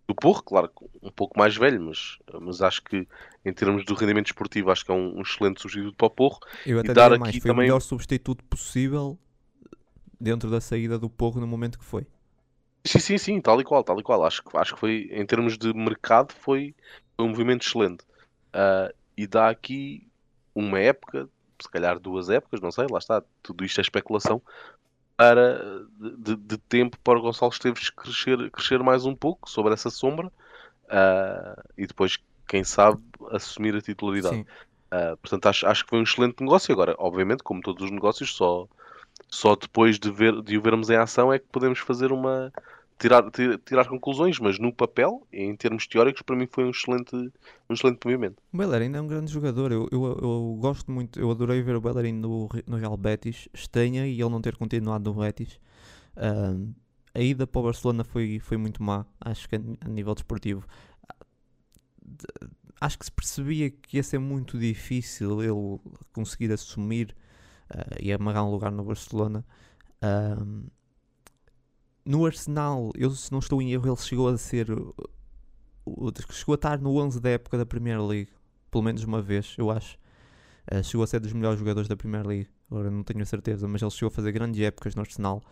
do 0.07 0.15
Porro, 0.15 0.43
claro, 0.43 0.71
um 1.01 1.11
pouco 1.11 1.37
mais 1.37 1.55
velho, 1.55 1.81
mas, 1.81 2.17
mas 2.41 2.61
acho 2.61 2.83
que 2.83 3.07
em 3.45 3.53
termos 3.53 3.85
do 3.85 3.93
rendimento 3.93 4.27
esportivo, 4.27 4.71
acho 4.71 4.85
que 4.85 4.91
é 4.91 4.93
um, 4.93 5.17
um 5.17 5.21
excelente 5.21 5.61
substituto 5.61 5.95
para 5.95 6.07
o 6.07 6.09
Porro. 6.09 6.39
Eu 6.65 6.79
até 6.79 6.93
dar 6.93 7.05
diria 7.05 7.19
mais, 7.19 7.31
aqui 7.35 7.41
foi 7.41 7.51
o 7.51 7.53
também- 7.53 7.67
melhor 7.67 7.79
substituto 7.81 8.43
possível 8.45 9.17
dentro 10.19 10.49
da 10.49 10.59
saída 10.61 10.97
do 10.97 11.09
Porro 11.09 11.39
no 11.39 11.47
momento 11.47 11.77
que 11.77 11.85
foi. 11.85 12.05
Sim, 12.85 12.99
sim, 12.99 13.17
sim, 13.17 13.41
tal 13.41 13.59
e 13.59 13.63
qual, 13.63 13.83
tal 13.83 13.99
e 13.99 14.03
qual. 14.03 14.23
Acho, 14.23 14.43
que- 14.43 14.57
acho 14.57 14.73
que 14.75 14.79
foi, 14.79 15.09
em 15.11 15.25
termos 15.25 15.57
de 15.57 15.73
mercado, 15.73 16.33
foi 16.33 16.75
um 17.17 17.29
movimento 17.29 17.65
excelente. 17.65 18.03
Ah, 18.53 18.91
e 19.17 19.25
dá 19.27 19.49
aqui 19.49 20.07
uma 20.56 20.80
época, 20.80 21.30
se 21.60 21.69
calhar 21.69 21.99
duas 21.99 22.30
épocas, 22.30 22.61
não 22.61 22.72
sei, 22.72 22.88
lá 22.90 22.98
está, 22.98 23.22
tudo 23.44 23.65
isto 23.65 23.80
é 23.80 23.82
especulação, 23.82 24.41
para, 25.18 25.86
de, 26.18 26.36
de 26.36 26.57
tempo 26.57 26.98
para 27.03 27.19
o 27.19 27.22
Gonçalo 27.22 27.52
Esteves 27.52 27.90
crescer, 27.90 28.49
crescer 28.52 28.82
mais 28.82 29.06
um 29.06 29.15
pouco 29.15 29.49
sobre 29.49 29.73
essa 29.73 29.90
sombra 29.90 30.27
uh, 30.27 31.64
e 31.77 31.86
depois, 31.86 32.18
quem 32.48 32.64
sabe, 32.64 33.02
assumir 33.32 33.76
a 33.76 33.82
titularidade. 33.82 34.45
Uh, 34.91 35.18
portanto, 35.18 35.48
acho, 35.48 35.68
acho 35.68 35.84
que 35.84 35.90
foi 35.90 35.99
um 35.99 36.03
excelente 36.03 36.41
negócio. 36.41 36.72
Agora, 36.73 36.95
obviamente, 36.98 37.44
como 37.44 37.61
todos 37.61 37.84
os 37.86 37.91
negócios, 37.91 38.36
só, 38.36 38.68
só 39.30 39.56
depois 39.56 39.98
de, 39.98 40.11
ver, 40.11 40.41
de 40.41 40.57
o 40.57 40.61
vermos 40.61 40.90
em 40.90 40.98
ação 40.98 41.32
é 41.32 41.40
que 41.40 41.45
podemos 41.52 41.80
fazer 41.80 42.11
uma, 42.11 42.52
tirar, 42.97 43.23
tirar 43.65 43.88
conclusões, 43.88 44.39
mas 44.39 44.57
no 44.59 44.73
papel, 44.73 45.27
em 45.31 45.55
termos 45.55 45.88
teóricos, 45.88 46.22
para 46.22 46.35
mim 46.35 46.47
foi 46.49 46.65
um 46.65 46.69
excelente, 46.69 47.15
um 47.69 47.73
excelente 47.73 47.99
movimento. 48.05 48.41
O 48.53 48.57
Bellerin 48.57 48.95
é 48.95 49.01
um 49.01 49.07
grande 49.07 49.31
jogador, 49.31 49.72
eu, 49.72 49.88
eu, 49.91 50.03
eu 50.22 50.57
gosto 50.59 50.91
muito, 50.91 51.19
eu 51.19 51.30
adorei 51.30 51.61
ver 51.61 51.76
o 51.76 51.81
Bellerin 51.81 52.13
no, 52.13 52.49
no 52.65 52.77
Real 52.77 52.95
Betis, 52.97 53.49
estranha 53.53 54.07
e 54.07 54.22
ele 54.22 54.30
não 54.30 54.41
ter 54.41 54.55
continuado 54.55 55.13
no 55.13 55.19
Betis. 55.19 55.59
A 57.13 57.19
ida 57.19 57.47
para 57.47 57.59
o 57.59 57.63
Barcelona 57.63 58.03
foi, 58.03 58.39
foi 58.39 58.57
muito 58.57 58.81
má, 58.81 59.05
acho 59.22 59.47
que 59.47 59.55
a, 59.55 59.59
a 59.81 59.88
nível 59.88 60.13
desportivo. 60.13 60.65
Acho 62.80 62.99
que 62.99 63.05
se 63.05 63.11
percebia 63.11 63.69
que 63.69 63.97
ia 63.97 64.03
ser 64.03 64.19
muito 64.19 64.57
difícil 64.57 65.41
ele 65.41 65.80
conseguir 66.11 66.51
assumir 66.51 67.15
uh, 67.73 67.95
e 68.01 68.11
amarrar 68.11 68.45
um 68.45 68.51
lugar 68.51 68.72
no 68.72 68.84
Barcelona. 68.84 69.45
No 72.06 72.26
Arsenal, 72.26 72.91
eu 72.95 73.10
se 73.11 73.32
não 73.32 73.40
estou 73.40 73.61
em 73.61 73.73
erro, 73.73 73.88
ele 73.88 73.98
chegou 73.98 74.27
a 74.27 74.38
ser. 74.38 74.68
Chegou 76.32 76.53
a 76.53 76.56
estar 76.56 76.80
no 76.80 76.95
11 76.98 77.19
da 77.19 77.30
época 77.30 77.57
da 77.57 77.65
Premier 77.65 78.02
League, 78.02 78.32
pelo 78.72 78.84
menos 78.84 79.03
uma 79.03 79.22
vez, 79.22 79.56
eu 79.57 79.72
acho. 79.72 79.98
Uh, 80.72 80.84
chegou 80.84 81.03
a 81.03 81.07
ser 81.07 81.19
dos 81.19 81.34
melhores 81.34 81.60
jogadores 81.60 81.88
da 81.88 81.95
Premier 81.95 82.26
League, 82.26 82.49
agora 82.69 82.90
não 82.90 83.03
tenho 83.03 83.22
a 83.22 83.26
certeza, 83.26 83.68
mas 83.68 83.82
ele 83.82 83.91
chegou 83.91 84.07
a 84.07 84.11
fazer 84.11 84.32
grandes 84.32 84.60
épocas 84.61 84.95
no 84.95 85.02
Arsenal. 85.02 85.44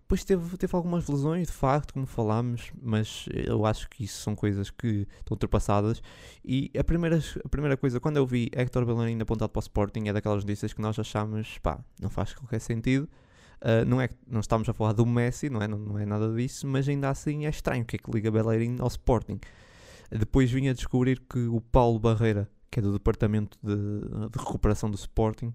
Depois 0.00 0.22
teve, 0.22 0.56
teve 0.56 0.76
algumas 0.76 1.08
lesões, 1.08 1.48
de 1.48 1.52
facto, 1.52 1.94
como 1.94 2.06
falámos, 2.06 2.70
mas 2.80 3.26
eu 3.32 3.66
acho 3.66 3.88
que 3.90 4.04
isso 4.04 4.22
são 4.22 4.36
coisas 4.36 4.70
que 4.70 5.06
estão 5.18 5.34
ultrapassadas. 5.34 6.00
E 6.44 6.70
a 6.78 6.84
primeira, 6.84 7.18
a 7.44 7.48
primeira 7.48 7.76
coisa, 7.76 7.98
quando 7.98 8.16
eu 8.18 8.24
vi 8.24 8.48
Hector 8.52 8.86
Bellerin 8.86 9.20
apontado 9.20 9.50
para 9.50 9.58
o 9.58 9.62
Sporting, 9.62 10.06
é 10.06 10.12
daquelas 10.12 10.44
notícias 10.44 10.72
que 10.72 10.80
nós 10.80 10.96
achamos, 10.96 11.58
pá, 11.58 11.80
não 12.00 12.08
faz 12.08 12.34
qualquer 12.34 12.60
sentido. 12.60 13.08
Uh, 13.62 13.84
não 13.86 14.00
é 14.00 14.08
não 14.26 14.40
estamos 14.40 14.68
a 14.68 14.72
falar 14.72 14.92
do 14.92 15.06
Messi, 15.06 15.48
não 15.48 15.62
é, 15.62 15.66
não, 15.68 15.78
não, 15.78 15.98
é 15.98 16.04
nada 16.04 16.32
disso, 16.34 16.66
mas 16.66 16.88
ainda 16.88 17.08
assim 17.08 17.46
é 17.46 17.48
estranho 17.48 17.82
o 17.82 17.86
que 17.86 17.96
é 17.96 17.98
que 17.98 18.10
liga 18.10 18.30
Bellerin 18.30 18.76
ao 18.80 18.88
Sporting. 18.88 19.40
Depois 20.10 20.50
vim 20.50 20.68
a 20.68 20.72
descobrir 20.72 21.20
que 21.20 21.46
o 21.46 21.60
Paulo 21.60 21.98
Barreira, 21.98 22.48
que 22.70 22.78
é 22.78 22.82
do 22.82 22.92
departamento 22.92 23.58
de, 23.62 23.74
de 23.74 24.38
recuperação 24.38 24.90
do 24.90 24.96
Sporting, 24.96 25.52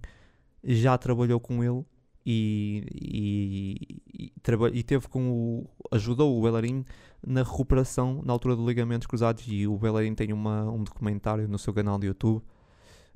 já 0.64 0.98
trabalhou 0.98 1.40
com 1.40 1.64
ele 1.64 1.86
e, 2.26 2.86
e, 2.92 4.32
e, 4.32 4.80
e, 4.80 4.84
teve 4.84 5.08
com 5.08 5.32
o, 5.32 5.70
ajudou 5.92 6.38
o 6.38 6.42
Bellerin 6.42 6.86
na 7.26 7.44
recuperação 7.44 8.22
na 8.24 8.34
altura 8.34 8.56
de 8.56 8.64
ligamentos 8.64 9.08
cruzados 9.08 9.44
e 9.48 9.68
o 9.68 9.78
Bellerin 9.78 10.14
tem 10.14 10.34
uma, 10.34 10.70
um 10.70 10.84
documentário 10.84 11.48
no 11.48 11.58
seu 11.58 11.74
canal 11.74 11.98
de 11.98 12.08
YouTube 12.08 12.44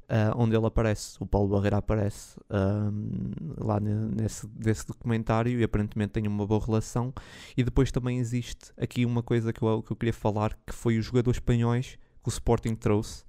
uh, 0.09 0.33
onde 0.35 0.55
ele 0.55 0.65
aparece, 0.65 1.17
o 1.19 1.25
Paulo 1.25 1.49
Barreira 1.49 1.77
aparece 1.77 2.37
uh, 2.39 3.63
lá 3.65 3.79
nesse, 3.79 4.47
nesse 4.57 4.87
documentário 4.87 5.59
e 5.59 5.63
aparentemente 5.63 6.13
tem 6.13 6.27
uma 6.27 6.45
boa 6.45 6.63
relação. 6.63 7.13
E 7.55 7.63
depois 7.63 7.91
também 7.91 8.19
existe 8.19 8.71
aqui 8.77 9.05
uma 9.05 9.23
coisa 9.23 9.51
que 9.51 9.61
eu, 9.61 9.81
que 9.81 9.91
eu 9.91 9.95
queria 9.95 10.13
falar, 10.13 10.57
que 10.65 10.73
foi 10.73 10.97
os 10.97 11.05
jogadores 11.05 11.37
espanhóis 11.37 11.97
que 12.23 12.29
o 12.29 12.31
Sporting 12.31 12.75
trouxe 12.75 13.23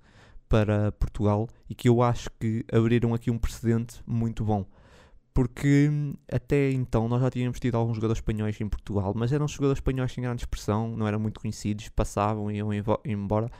para 0.48 0.93
Portugal 0.93 1.48
e 1.69 1.74
que 1.74 1.89
eu 1.89 2.03
acho 2.03 2.31
que 2.39 2.65
abriram 2.73 3.15
aqui 3.15 3.31
um 3.31 3.39
precedente 3.39 4.01
muito 4.07 4.44
bom. 4.44 4.65
Porque 5.35 5.90
até 6.32 6.70
então 6.70 7.09
nós 7.09 7.20
já 7.20 7.31
tínhamos 7.31 7.61
tido 7.61 7.77
alguns 7.77 7.97
jogadores 7.97 8.19
espanhóis 8.20 8.59
em 8.59 8.69
Portugal, 8.69 9.12
mas 9.15 9.32
eram 9.32 9.47
jogadores 9.47 9.78
espanhóis 9.78 10.11
sem 10.11 10.24
grande 10.24 10.40
expressão, 10.43 10.97
não 10.97 11.07
eram 11.07 11.20
muito 11.20 11.40
conhecidos, 11.40 11.90
passavam 11.90 12.51
e 12.51 12.57
iam 12.57 12.70
embora. 13.05 13.51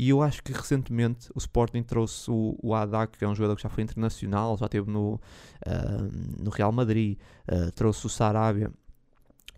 E 0.00 0.08
eu 0.08 0.22
acho 0.22 0.42
que 0.42 0.50
recentemente 0.50 1.28
o 1.34 1.38
Sporting 1.38 1.82
trouxe 1.82 2.30
o, 2.30 2.56
o 2.58 2.72
que 3.06 3.22
é 3.22 3.28
um 3.28 3.34
jogador 3.34 3.54
que 3.54 3.62
já 3.62 3.68
foi 3.68 3.84
internacional, 3.84 4.56
já 4.56 4.64
esteve 4.64 4.90
no, 4.90 5.16
uh, 5.16 6.42
no 6.42 6.48
Real 6.48 6.72
Madrid, 6.72 7.18
uh, 7.46 7.70
trouxe 7.72 8.06
o 8.06 8.08
Sarabia. 8.08 8.72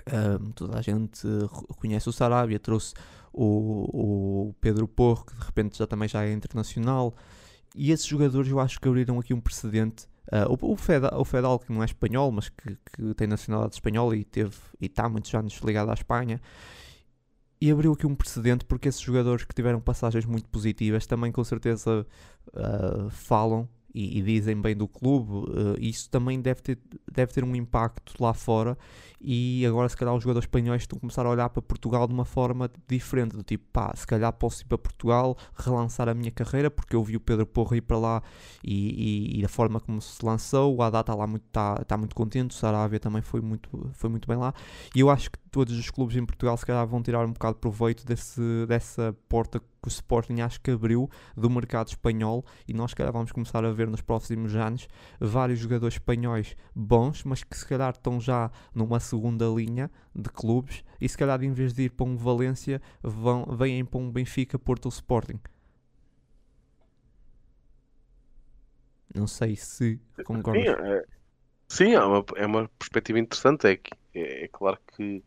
Uh, 0.00 0.52
toda 0.54 0.76
a 0.76 0.82
gente 0.82 1.24
conhece 1.76 2.08
o 2.08 2.12
Sarabia, 2.12 2.58
trouxe 2.58 2.92
o, 3.32 4.48
o 4.48 4.54
Pedro 4.60 4.88
Porro, 4.88 5.26
que 5.26 5.32
de 5.32 5.44
repente 5.44 5.78
já 5.78 5.86
também 5.86 6.08
já 6.08 6.24
é 6.24 6.32
internacional. 6.32 7.14
E 7.76 7.92
esses 7.92 8.06
jogadores 8.06 8.50
eu 8.50 8.58
acho 8.58 8.80
que 8.80 8.88
abriram 8.88 9.20
aqui 9.20 9.32
um 9.32 9.40
precedente 9.40 10.10
Uh, 10.32 10.48
o, 10.48 10.72
o, 10.72 10.76
Fedal, 10.76 11.20
o, 11.20 11.24
Fedal, 11.24 11.58
que 11.58 11.70
não 11.72 11.82
é 11.82 11.84
espanhol, 11.84 12.30
mas 12.30 12.48
que, 12.48 12.78
que 12.96 13.14
tem 13.14 13.26
nacionalidade 13.26 13.74
espanhola 13.74 14.16
e, 14.16 14.24
teve, 14.24 14.54
e 14.80 14.86
está 14.86 15.06
muitos 15.08 15.34
anos 15.34 15.60
ligado 15.64 15.90
à 15.90 15.94
Espanha, 15.94 16.40
e 17.62 17.70
abriu 17.70 17.92
aqui 17.92 18.04
um 18.04 18.14
precedente 18.16 18.64
porque 18.64 18.88
esses 18.88 19.00
jogadores 19.00 19.44
que 19.44 19.54
tiveram 19.54 19.80
passagens 19.80 20.24
muito 20.24 20.48
positivas 20.48 21.06
também 21.06 21.30
com 21.30 21.44
certeza 21.44 22.04
uh, 22.48 23.08
falam 23.10 23.68
e, 23.94 24.18
e, 24.18 24.22
dizem 24.22 24.60
bem 24.60 24.76
do 24.76 24.88
clube, 24.88 25.50
uh, 25.50 25.76
isso 25.78 26.08
também 26.08 26.40
deve 26.40 26.62
ter, 26.62 26.78
deve 27.10 27.32
ter 27.32 27.44
um 27.44 27.54
impacto 27.54 28.14
lá 28.22 28.32
fora. 28.32 28.76
E 29.24 29.64
agora, 29.66 29.88
se 29.88 29.96
calhar, 29.96 30.14
os 30.14 30.22
jogadores 30.22 30.46
espanhóis 30.46 30.82
estão 30.82 30.96
a 30.96 31.00
começar 31.00 31.24
a 31.24 31.30
olhar 31.30 31.48
para 31.48 31.62
Portugal 31.62 32.08
de 32.08 32.12
uma 32.12 32.24
forma 32.24 32.70
diferente: 32.88 33.36
do 33.36 33.42
tipo, 33.42 33.64
pá, 33.72 33.92
se 33.94 34.06
calhar 34.06 34.32
posso 34.32 34.62
ir 34.62 34.64
para 34.64 34.78
Portugal, 34.78 35.36
relançar 35.54 36.08
a 36.08 36.14
minha 36.14 36.30
carreira, 36.30 36.70
porque 36.70 36.96
eu 36.96 37.04
vi 37.04 37.16
o 37.16 37.20
Pedro 37.20 37.46
Porro 37.46 37.76
ir 37.76 37.82
para 37.82 37.98
lá 37.98 38.22
e, 38.64 39.36
e, 39.36 39.40
e 39.40 39.44
a 39.44 39.48
forma 39.48 39.78
como 39.78 40.00
se 40.00 40.24
lançou. 40.24 40.74
O 40.74 40.82
Haddad 40.82 41.02
está 41.02 41.14
lá 41.14 41.26
muito, 41.26 41.44
está, 41.46 41.78
está 41.80 41.96
muito 41.96 42.14
contente, 42.16 42.50
o 42.50 42.54
Sarabia 42.54 42.98
também 42.98 43.22
foi 43.22 43.40
muito, 43.40 43.90
foi 43.92 44.10
muito 44.10 44.26
bem 44.26 44.36
lá. 44.36 44.52
E 44.94 45.00
eu 45.00 45.08
acho 45.08 45.30
que 45.30 45.38
todos 45.50 45.78
os 45.78 45.90
clubes 45.90 46.16
em 46.16 46.26
Portugal, 46.26 46.56
se 46.56 46.66
calhar, 46.66 46.86
vão 46.86 47.02
tirar 47.02 47.24
um 47.24 47.32
bocado 47.32 47.54
de 47.54 47.60
proveito 47.60 48.04
desse, 48.04 48.40
dessa 48.66 49.14
porta 49.28 49.60
que 49.60 49.66
o 49.88 49.90
Sporting 49.90 50.40
acho 50.40 50.60
que 50.60 50.70
abriu 50.70 51.10
do 51.36 51.50
mercado 51.50 51.88
espanhol 51.88 52.44
e 52.66 52.72
nós, 52.72 52.90
se 52.90 52.96
calhar, 52.96 53.12
vamos 53.12 53.32
começar 53.32 53.64
a 53.64 53.72
ver 53.72 53.88
nos 53.88 54.00
próximos 54.00 54.54
anos 54.54 54.88
vários 55.20 55.58
jogadores 55.58 55.94
espanhóis 55.94 56.56
bons, 56.74 57.24
mas 57.24 57.42
que 57.42 57.56
se 57.56 57.66
calhar 57.66 57.90
estão 57.90 58.20
já 58.20 58.50
numa 58.74 59.00
segunda 59.00 59.46
linha 59.46 59.90
de 60.14 60.28
clubes 60.30 60.84
e 61.00 61.08
se 61.08 61.16
calhar, 61.16 61.42
em 61.42 61.52
vez 61.52 61.72
de 61.72 61.84
ir 61.84 61.90
para 61.90 62.06
um 62.06 62.16
Valência, 62.16 62.80
vão, 63.02 63.44
vêm 63.56 63.84
para 63.84 63.98
um 63.98 64.10
Benfica, 64.10 64.58
Porto 64.58 64.86
ou 64.86 64.90
Sporting. 64.90 65.40
Não 69.14 69.26
sei 69.26 69.56
se 69.56 70.00
concordas. 70.24 70.62
Sim, 70.62 70.70
é, 70.70 71.04
sim, 71.68 71.92
é, 71.94 72.00
uma, 72.00 72.24
é 72.36 72.46
uma 72.46 72.68
perspectiva 72.78 73.18
interessante. 73.18 73.66
É, 73.66 73.76
que, 73.76 73.90
é, 74.14 74.44
é 74.44 74.48
claro 74.48 74.78
que 74.96 75.22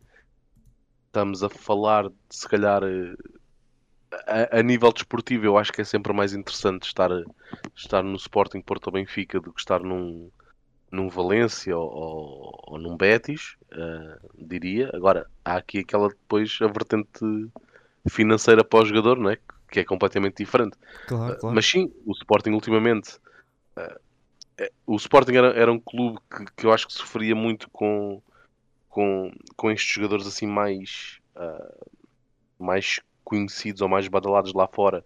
estamos 1.06 1.42
a 1.42 1.48
falar 1.48 2.08
de 2.08 2.14
se 2.30 2.48
calhar 2.48 2.82
eh, 2.82 3.14
a, 4.12 4.58
a, 4.58 4.62
nível 4.62 4.92
desportivo, 4.92 5.44
eu 5.44 5.58
acho 5.58 5.72
que 5.72 5.80
é 5.80 5.84
sempre 5.84 6.12
mais 6.12 6.32
interessante 6.32 6.84
estar, 6.84 7.10
estar 7.74 8.02
no 8.02 8.16
Sporting 8.16 8.60
Porto 8.60 8.90
Benfica 8.90 9.40
do 9.40 9.52
que 9.52 9.60
estar 9.60 9.80
num, 9.80 10.30
num 10.90 11.08
Valência 11.08 11.76
ou, 11.76 11.90
ou, 11.90 12.64
ou 12.68 12.78
num 12.78 12.96
Betis, 12.96 13.56
uh, 13.72 14.28
diria. 14.38 14.90
Agora, 14.94 15.26
há 15.44 15.56
aqui 15.56 15.80
aquela 15.80 16.08
depois 16.08 16.58
a 16.60 16.66
vertente 16.66 17.50
financeira 18.08 18.64
para 18.64 18.82
o 18.82 18.86
jogador, 18.86 19.18
não 19.18 19.30
é? 19.30 19.38
que 19.68 19.80
é 19.80 19.84
completamente 19.84 20.36
diferente. 20.36 20.76
Claro, 21.08 21.34
uh, 21.34 21.38
claro. 21.38 21.54
Mas 21.54 21.66
sim, 21.66 21.92
o 22.04 22.12
Sporting 22.12 22.50
ultimamente. 22.50 23.18
Uh, 23.76 24.00
o 24.86 24.96
Sporting 24.96 25.34
era, 25.34 25.48
era 25.48 25.72
um 25.72 25.80
clube 25.80 26.18
que, 26.30 26.44
que, 26.56 26.66
eu 26.66 26.72
acho 26.72 26.86
que 26.86 26.92
sofria 26.94 27.34
muito 27.34 27.68
com, 27.70 28.22
com, 28.88 29.30
com 29.54 29.70
estes 29.70 29.92
jogadores 29.92 30.26
assim 30.26 30.46
mais, 30.46 31.20
mais 32.58 33.00
conhecidos 33.26 33.82
ou 33.82 33.88
mais 33.88 34.06
badalados 34.06 34.54
lá 34.54 34.68
fora. 34.68 35.04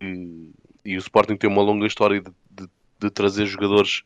E, 0.00 0.50
e 0.84 0.96
o 0.96 0.98
Sporting 0.98 1.36
tem 1.36 1.50
uma 1.50 1.60
longa 1.60 1.86
história 1.86 2.20
de, 2.20 2.30
de, 2.48 2.70
de 3.00 3.10
trazer 3.10 3.46
jogadores 3.46 4.04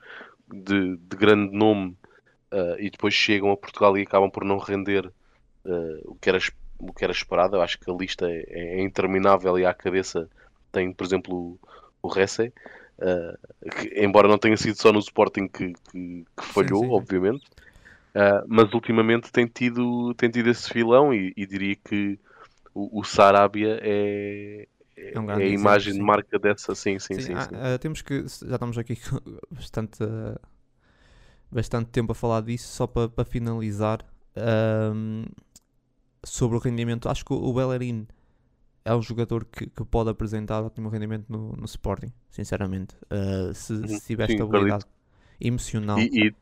de, 0.49 0.97
de 0.97 1.17
grande 1.17 1.55
nome 1.55 1.91
uh, 2.53 2.81
e 2.81 2.91
depois 2.91 3.13
chegam 3.13 3.53
a 3.53 3.57
Portugal 3.57 3.97
e 3.97 4.03
acabam 4.03 4.31
por 4.31 4.43
não 4.43 4.57
render 4.57 5.07
uh, 5.07 6.01
o, 6.05 6.15
que 6.15 6.31
era, 6.31 6.39
o 6.79 6.93
que 6.93 7.05
era 7.05 7.13
esperado. 7.13 7.57
Eu 7.57 7.63
acho 7.63 7.79
que 7.79 7.91
a 7.91 7.95
lista 7.95 8.27
é, 8.27 8.45
é 8.49 8.83
interminável 8.83 9.59
e 9.59 9.67
à 9.67 9.75
cabeça 9.75 10.29
tem, 10.73 10.91
por 10.93 11.05
exemplo, 11.05 11.35
o, 11.35 11.59
o 12.03 12.09
Resse, 12.09 12.53
uh, 12.99 13.71
que, 13.71 14.03
embora 14.03 14.29
não 14.29 14.39
tenha 14.39 14.57
sido 14.57 14.81
só 14.81 14.91
no 14.91 14.99
Sporting 14.99 15.47
que, 15.47 15.75
que, 15.91 16.25
que 16.37 16.45
falhou, 16.45 16.85
sim, 16.85 16.89
sim. 16.89 16.95
obviamente. 16.95 17.45
mas 18.49 18.73
ultimamente 18.73 19.31
tem 19.31 19.47
tido, 19.47 20.15
tem 20.15 20.31
tido 20.31 20.49
esse 20.49 20.71
filão 20.71 21.13
e, 21.13 21.35
e 21.37 21.45
diria 21.45 21.77
que 21.77 22.19
o, 22.77 23.01
o 23.01 23.05
Sarabia 23.05 23.79
é, 23.81 24.69
é, 24.95 25.19
um 25.19 25.31
é 25.31 25.45
a 25.45 25.49
imagem 25.49 25.95
de 25.95 26.01
marca 26.01 26.39
dessa, 26.39 26.75
sim, 26.75 26.99
sim, 26.99 27.15
sim. 27.15 27.21
sim, 27.23 27.41
sim. 27.41 27.55
Uh, 27.55 27.79
temos 27.81 28.03
que, 28.03 28.27
já 28.29 28.55
estamos 28.55 28.77
aqui 28.77 28.99
bastante, 29.51 30.05
uh, 30.05 30.39
bastante 31.51 31.89
tempo 31.89 32.13
a 32.13 32.15
falar 32.15 32.43
disso, 32.43 32.69
só 32.69 32.87
para, 32.87 33.09
para 33.09 33.25
finalizar, 33.25 34.05
uh, 34.37 35.27
sobre 36.23 36.59
o 36.59 36.61
rendimento, 36.61 37.09
acho 37.09 37.25
que 37.25 37.33
o 37.33 37.53
Bellerin 37.55 38.07
é 38.85 38.95
um 38.95 39.01
jogador 39.01 39.47
que, 39.47 39.69
que 39.69 39.85
pode 39.85 40.11
apresentar 40.11 40.63
ótimo 40.63 40.91
rendimento 40.91 41.27
no, 41.31 41.57
no 41.57 41.65
Sporting, 41.65 42.13
sinceramente. 42.31 42.95
Uh, 43.05 43.55
se, 43.55 43.73
Uhum. 43.73 43.89
se 43.89 44.07
tiver 44.07 44.27
Sim, 44.27 44.35
estabilidade 44.35 44.85
emocional. 45.41 45.99
E, 45.99 46.27
e, 46.27 46.35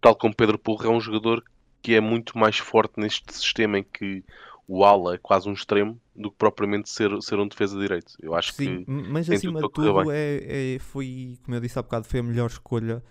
tal 0.00 0.14
como 0.14 0.34
Pedro 0.34 0.58
Porro, 0.58 0.84
é 0.84 0.90
um 0.90 1.00
jogador 1.00 1.42
que 1.82 1.94
é 1.94 2.00
muito 2.00 2.36
mais 2.36 2.58
forte 2.58 3.00
neste 3.00 3.34
sistema 3.34 3.78
em 3.78 3.82
que 3.82 4.22
o 4.72 4.84
ala 4.84 5.16
é 5.16 5.18
quase 5.18 5.48
um 5.48 5.52
extremo 5.52 6.00
do 6.14 6.30
que 6.30 6.36
propriamente 6.36 6.88
ser, 6.88 7.10
ser 7.22 7.40
um 7.40 7.48
defesa 7.48 7.76
direito. 7.76 8.12
Eu 8.22 8.36
acho 8.36 8.52
Sim, 8.52 8.84
que 8.84 8.90
mas 8.90 9.28
acima 9.28 9.60
de 9.60 9.68
tudo 9.68 10.12
é, 10.12 10.76
é- 10.76 10.78
foi, 10.78 11.36
como 11.42 11.56
eu 11.56 11.60
disse 11.60 11.76
há 11.76 11.82
bocado, 11.82 12.06
foi 12.06 12.20
a 12.20 12.22
melhor 12.22 12.46
escolha 12.46 13.02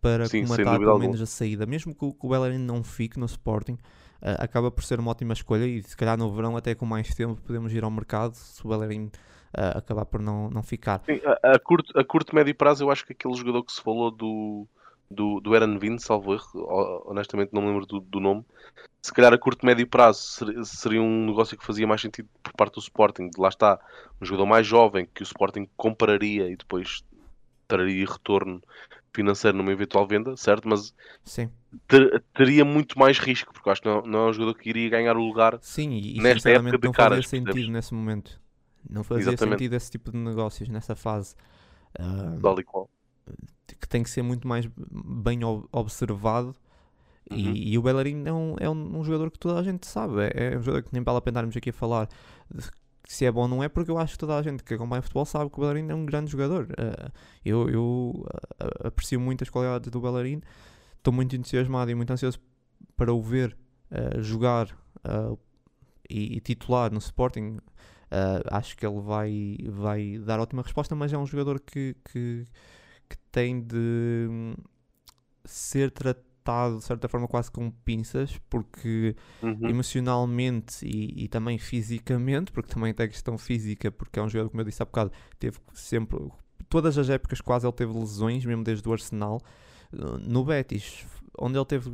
para 0.00 0.26
Sim, 0.26 0.42
comatar 0.42 0.78
pelo 0.78 0.92
alguma. 0.92 0.98
menos 1.00 1.20
a 1.20 1.26
saída. 1.26 1.66
Mesmo 1.66 1.92
que 1.92 2.04
o, 2.04 2.12
que 2.12 2.24
o 2.24 2.28
Bellerin 2.28 2.58
não 2.58 2.84
fique 2.84 3.18
no 3.18 3.26
Sporting, 3.26 3.76
ah, 4.20 4.44
acaba 4.44 4.70
por 4.70 4.84
ser 4.84 5.00
uma 5.00 5.10
ótima 5.10 5.32
escolha 5.32 5.66
e 5.66 5.82
se 5.82 5.96
calhar 5.96 6.16
no 6.16 6.32
verão, 6.32 6.56
até 6.56 6.72
com 6.72 6.86
mais 6.86 7.12
tempo, 7.12 7.40
podemos 7.42 7.74
ir 7.74 7.82
ao 7.82 7.90
mercado 7.90 8.34
se 8.34 8.64
o 8.64 8.68
Bellerin 8.68 9.10
ah, 9.52 9.78
acabar 9.78 10.04
por 10.04 10.22
não, 10.22 10.48
não 10.50 10.62
ficar. 10.62 11.02
Sim, 11.04 11.20
a, 11.24 11.54
a 11.54 11.58
curto, 11.58 11.98
a 11.98 12.04
curto, 12.04 12.32
médio 12.32 12.54
prazo, 12.54 12.84
eu 12.84 12.90
acho 12.92 13.04
que 13.04 13.12
aquele 13.12 13.34
jogador 13.34 13.64
que 13.64 13.72
se 13.72 13.82
falou 13.82 14.08
do, 14.12 14.68
do, 15.12 15.40
do 15.40 15.54
Eran 15.54 15.78
Vin, 15.78 15.98
salvo 15.98 16.34
erro, 16.34 16.46
ho- 16.54 17.04
honestamente 17.10 17.52
não 17.52 17.62
me 17.62 17.68
lembro 17.68 17.86
do, 17.86 18.00
do 18.00 18.20
nome, 18.20 18.44
se 19.02 19.12
calhar 19.12 19.32
a 19.32 19.38
curto, 19.38 19.66
médio 19.66 19.86
prazo 19.88 20.20
ser- 20.20 20.64
seria 20.66 21.02
um 21.02 21.26
negócio 21.26 21.56
que 21.58 21.64
fazia 21.64 21.86
mais 21.86 22.00
sentido 22.00 22.28
por 22.42 22.52
parte 22.54 22.74
do 22.74 22.80
Sporting. 22.80 23.30
De 23.30 23.40
lá 23.40 23.48
está, 23.48 23.80
um 24.20 24.24
jogador 24.26 24.46
mais 24.46 24.66
jovem 24.66 25.06
que 25.14 25.22
o 25.22 25.24
Sporting 25.24 25.68
compraria 25.76 26.48
e 26.50 26.56
depois 26.56 27.04
traria 27.68 28.06
retorno 28.06 28.62
financeiro 29.14 29.56
numa 29.58 29.72
eventual 29.72 30.06
venda, 30.06 30.36
certo? 30.36 30.68
Mas 30.68 30.94
Sim, 31.24 31.52
ter- 31.88 32.22
teria 32.34 32.64
muito 32.64 32.98
mais 32.98 33.18
risco, 33.18 33.52
porque 33.52 33.70
acho 33.70 33.82
que 33.82 33.88
não, 33.88 34.02
não 34.02 34.26
é 34.26 34.30
um 34.30 34.32
jogador 34.32 34.54
que 34.58 34.68
iria 34.70 34.90
ganhar 34.90 35.16
o 35.16 35.20
lugar. 35.26 35.60
sim, 35.60 35.90
e, 35.92 36.18
e 36.18 36.22
Nesta 36.22 36.50
época 36.50 36.78
de 36.78 36.88
não 36.88 36.92
fazia 36.94 37.22
caras, 37.22 37.26
sentido 37.26 37.70
percebes? 37.70 37.72
nesse 37.72 37.94
momento. 37.94 38.40
Não 38.88 39.04
fazia 39.04 39.36
Exatamente. 39.36 39.36
sentido 39.36 39.74
esse 39.74 39.90
tipo 39.90 40.10
de 40.10 40.18
negócios 40.18 40.68
nessa 40.68 40.94
fase. 40.96 41.34
Ah, 41.98 42.38
Tal 42.40 42.58
e 42.60 42.64
qual. 42.64 42.88
Que 43.76 43.88
tem 43.88 44.02
que 44.02 44.10
ser 44.10 44.22
muito 44.22 44.46
mais 44.46 44.68
bem 44.76 45.44
ob- 45.44 45.66
observado. 45.72 46.54
Uhum. 47.30 47.38
E, 47.38 47.72
e 47.72 47.78
o 47.78 47.82
Bellerin 47.82 48.24
é, 48.26 48.32
um, 48.32 48.56
é 48.58 48.68
um, 48.68 48.98
um 49.00 49.04
jogador 49.04 49.30
que 49.30 49.38
toda 49.38 49.58
a 49.58 49.62
gente 49.62 49.86
sabe. 49.86 50.22
É, 50.22 50.54
é 50.54 50.58
um 50.58 50.62
jogador 50.62 50.82
que 50.82 50.92
nem 50.92 51.02
vale 51.02 51.18
a 51.18 51.20
pena 51.20 51.36
estarmos 51.36 51.56
aqui 51.56 51.70
a 51.70 51.72
falar 51.72 52.08
de 52.52 52.64
se 53.08 53.24
é 53.24 53.32
bom 53.32 53.42
ou 53.42 53.48
não 53.48 53.62
é, 53.62 53.68
porque 53.68 53.90
eu 53.90 53.98
acho 53.98 54.12
que 54.14 54.18
toda 54.18 54.36
a 54.36 54.42
gente 54.42 54.62
que 54.62 54.74
acompanha 54.74 55.02
futebol 55.02 55.24
sabe 55.24 55.50
que 55.50 55.58
o 55.58 55.60
Bellerin 55.60 55.90
é 55.90 55.94
um 55.94 56.06
grande 56.06 56.30
jogador. 56.30 56.68
Eh, 56.76 57.10
eu 57.44 57.68
eu 57.68 58.26
eh, 58.60 58.88
aprecio 58.88 59.20
muito 59.20 59.42
as 59.42 59.50
qualidades 59.50 59.90
do 59.90 60.00
Bellerin, 60.00 60.40
estou 60.96 61.12
muito 61.12 61.34
entusiasmado 61.36 61.90
e 61.90 61.94
muito 61.94 62.12
ansioso 62.12 62.38
para 62.96 63.12
o 63.12 63.20
ver 63.20 63.56
eh, 63.90 64.20
jogar 64.22 64.68
e, 66.08 66.36
e 66.36 66.40
titular 66.40 66.92
no 66.92 66.98
Sporting. 66.98 67.58
Acho 68.50 68.76
que 68.76 68.86
ele 68.86 69.00
vai, 69.00 69.58
vai 69.68 70.18
dar 70.18 70.38
ótima 70.38 70.62
resposta, 70.62 70.94
mas 70.94 71.12
é 71.12 71.18
um 71.18 71.26
jogador 71.26 71.58
que, 71.58 71.96
que, 72.04 72.44
que 73.12 73.18
tem 73.30 73.60
de 73.62 73.76
hum, 74.30 74.54
ser 75.44 75.90
tratado 75.90 76.78
de 76.78 76.84
certa 76.84 77.08
forma 77.08 77.28
quase 77.28 77.50
com 77.50 77.70
pinças, 77.70 78.38
porque 78.50 79.16
Uhum. 79.42 79.68
emocionalmente 79.68 80.84
e, 80.86 81.24
e 81.24 81.28
também 81.28 81.58
fisicamente, 81.58 82.50
porque 82.52 82.72
também 82.72 82.92
tem 82.94 83.06
a 83.06 83.08
questão 83.08 83.38
física, 83.38 83.92
porque 83.92 84.18
é 84.18 84.22
um 84.22 84.28
jogador, 84.28 84.50
como 84.50 84.60
eu 84.60 84.64
disse 84.66 84.82
há 84.82 84.86
bocado, 84.86 85.12
teve 85.38 85.58
sempre, 85.74 86.18
todas 86.68 86.98
as 86.98 87.08
épocas 87.10 87.40
quase 87.40 87.66
ele 87.66 87.72
teve 87.74 87.92
lesões, 87.92 88.44
mesmo 88.44 88.64
desde 88.64 88.88
o 88.88 88.92
Arsenal. 88.92 89.40
No 90.26 90.44
Betis, 90.44 91.06
onde 91.38 91.58
ele 91.58 91.66
teve 91.66 91.90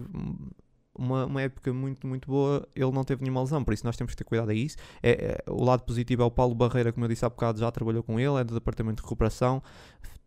uma, 0.94 1.26
uma 1.26 1.42
época 1.42 1.72
muito, 1.72 2.06
muito 2.06 2.26
boa, 2.28 2.66
ele 2.74 2.90
não 2.90 3.04
teve 3.04 3.22
nenhuma 3.22 3.40
lesão, 3.42 3.62
por 3.62 3.72
isso 3.74 3.84
nós 3.86 3.96
temos 3.96 4.12
que 4.12 4.16
ter 4.18 4.24
cuidado 4.24 4.50
a 4.50 4.54
isso. 4.54 4.76
É, 5.02 5.10
é- 5.46 5.50
o 5.50 5.64
lado 5.64 5.82
positivo 5.84 6.22
é 6.22 6.24
o 6.24 6.30
Paulo 6.30 6.54
Barreira, 6.54 6.92
como 6.92 7.04
eu 7.04 7.08
disse 7.08 7.24
há 7.24 7.28
bocado, 7.28 7.60
já 7.60 7.70
trabalhou 7.70 8.02
com 8.02 8.18
ele, 8.18 8.36
é 8.40 8.44
do 8.44 8.54
departamento 8.54 8.96
de 8.96 9.02
recuperação, 9.02 9.62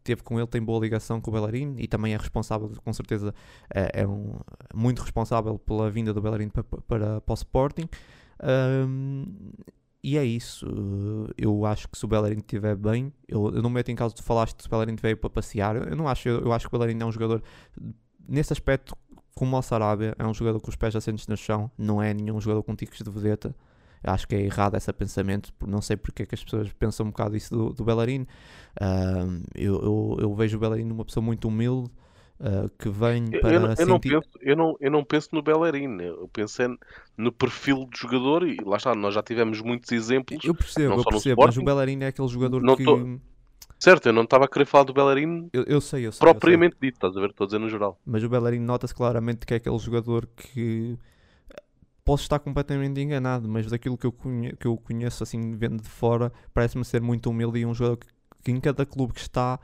teve 0.04 0.24
com 0.24 0.40
ele, 0.40 0.48
tem 0.48 0.62
boa 0.62 0.80
ligação 0.80 1.22
com 1.22 1.30
o 1.30 1.34
Bellerin 1.34 1.76
e 1.78 1.88
também 1.88 2.14
é 2.14 2.18
responsável, 2.18 2.72
com 2.84 2.94
certeza, 2.94 3.34
é, 3.74 4.02
é 4.02 4.08
um, 4.08 4.34
muito 4.74 5.02
responsável 5.02 5.58
pela 5.60 5.90
vinda 5.90 6.14
do 6.14 6.22
Bellerin 6.22 6.50
para, 6.50 6.64
para, 6.64 7.22
para 7.22 7.32
o 7.32 7.34
Sporting. 7.34 7.88
Ahm, 8.42 9.26
e 10.04 10.18
é 10.18 10.26
isso. 10.26 10.66
Eu 11.38 11.66
acho 11.66 11.88
que 11.88 11.98
se 11.98 12.06
o 12.06 12.08
Bellerin 12.08 12.40
estiver 12.40 12.76
bem, 12.76 13.14
eu, 13.28 13.54
eu 13.54 13.62
não 13.62 13.70
meto 13.70 13.90
em 13.90 13.96
causa 13.96 14.16
de 14.16 14.24
falaste 14.24 14.58
que 14.58 14.68
o 14.68 14.70
Bellerin 14.70 14.96
veio 14.96 15.16
para 15.16 15.30
passear. 15.30 15.76
Eu 15.76 15.96
não 15.96 16.08
acho, 16.08 16.28
eu, 16.28 16.42
eu 16.42 16.54
acho 16.54 16.68
que 16.68 16.76
o 16.76 16.80
Bellerin 16.80 17.00
é 17.02 17.06
um 17.06 17.12
jogador 17.12 17.44
nesse 18.28 18.52
aspecto 18.52 18.96
como 19.36 19.58
o 19.58 19.62
Sarabia, 19.62 20.16
é 20.18 20.26
um 20.26 20.34
jogador 20.34 20.60
com 20.60 20.70
os 20.70 20.76
pés 20.76 20.96
assentes 20.96 21.28
no 21.28 21.38
chão, 21.38 21.72
não 21.78 22.02
é 22.02 22.14
nenhum 22.14 22.40
jogador 22.40 22.64
com 22.64 22.76
ticos 22.76 23.00
de 23.00 23.10
vedeta. 23.10 23.56
Acho 24.04 24.28
que 24.28 24.36
é 24.36 24.42
errado 24.42 24.76
esse 24.76 24.92
pensamento, 24.94 25.54
não 25.66 25.82
sei 25.82 25.96
porque 25.96 26.24
é 26.24 26.26
que 26.26 26.34
as 26.36 26.44
pessoas 26.44 26.72
pensam 26.74 27.06
um 27.06 27.10
bocado 27.10 27.36
isso 27.38 27.54
do, 27.56 27.74
do. 27.74 27.84
Ahm, 28.80 29.44
eu, 29.56 29.76
eu, 29.82 30.18
eu 30.22 30.36
vejo 30.36 30.58
o 30.58 30.60
Bellerin 30.60 30.90
uma 30.92 31.06
pessoa 31.06 31.24
muito 31.24 31.48
humilde, 31.48 31.90
ah, 32.40 32.68
que 32.80 32.90
vem 32.90 33.32
para 33.32 33.52
eu 33.54 33.60
não- 33.62 33.68
eu 33.78 33.86
não 33.86 34.00
sentir... 34.00 34.10
penso, 34.10 34.30
eu, 34.42 34.56
não, 34.56 34.76
eu 34.80 34.92
não 34.92 35.04
penso 35.04 35.30
no 35.34 35.42
Bellerin, 35.42 36.02
eu 36.02 36.28
penso 36.34 36.62
é 36.64 36.68
no 37.18 37.32
perfil 37.32 37.86
do 37.86 37.96
jogador 37.98 38.48
e 38.48 38.58
lá 38.66 38.78
está, 38.78 38.96
nós 38.96 39.14
já 39.14 39.22
tivemos 39.22 39.62
muitos 39.62 39.92
exemplos. 39.92 40.44
Eu 40.44 40.56
percebo, 40.56 40.90
não 40.96 40.98
eu 41.00 41.06
percebo, 41.06 41.46
mas 41.46 41.58
o. 41.58 41.64
Bellerin 41.64 42.02
é 42.02 42.08
aquele 42.08 42.28
jogador 42.28 42.62
Não 42.62 42.76
que... 42.76 42.84
tô- 42.84 43.20
Certo, 43.80 44.06
eu 44.08 44.14
não 44.14 44.24
estava 44.24 44.46
a 44.46 44.48
querer 44.48 44.66
falar 44.66 44.84
do 44.84 44.94
Bellerin 44.94 45.50
Eu, 45.52 45.64
eu 45.64 45.82
sei, 45.82 46.06
eu 46.06 46.12
sei, 46.12 46.28
eu 46.28 46.32
sei. 46.32 46.34
propriamente 46.34 46.76
dito, 46.80 46.96
estás 46.96 47.18
a 47.18 47.20
ver? 47.20 47.32
Estou 47.32 47.46
a 47.46 47.48
dizer 47.48 47.60
no 47.60 47.68
geral. 47.68 48.00
Mas 48.06 48.24
o 48.24 48.30
Bellerin 48.30 48.60
nota-se 48.60 48.94
claramente 48.94 49.44
que 49.46 49.54
é 49.56 49.58
aquele 49.58 49.78
jogador 49.80 50.28
que 50.28 50.98
posso 52.06 52.24
estar 52.24 52.40
completamente 52.40 53.00
enganado, 53.00 53.48
mas 53.48 53.68
daquilo 53.68 53.98
que 53.98 54.06
eu, 54.06 54.12
conhe- 54.12 54.56
que 54.56 54.68
eu 54.68 54.78
conheço 54.78 55.24
assim 55.24 55.56
vendo 55.56 55.82
de 55.82 55.90
fora, 55.90 56.32
parece-me 56.54 56.84
ser 56.86 57.02
muito 57.02 57.30
humilde 57.30 57.60
e 57.60 57.66
um 57.66 57.74
jogador 57.74 57.98
que, 57.98 58.08
que 58.44 58.52
em 58.52 58.60
cada 58.60 58.86
clube 58.86 59.14
que 59.14 59.22
está 59.22 59.60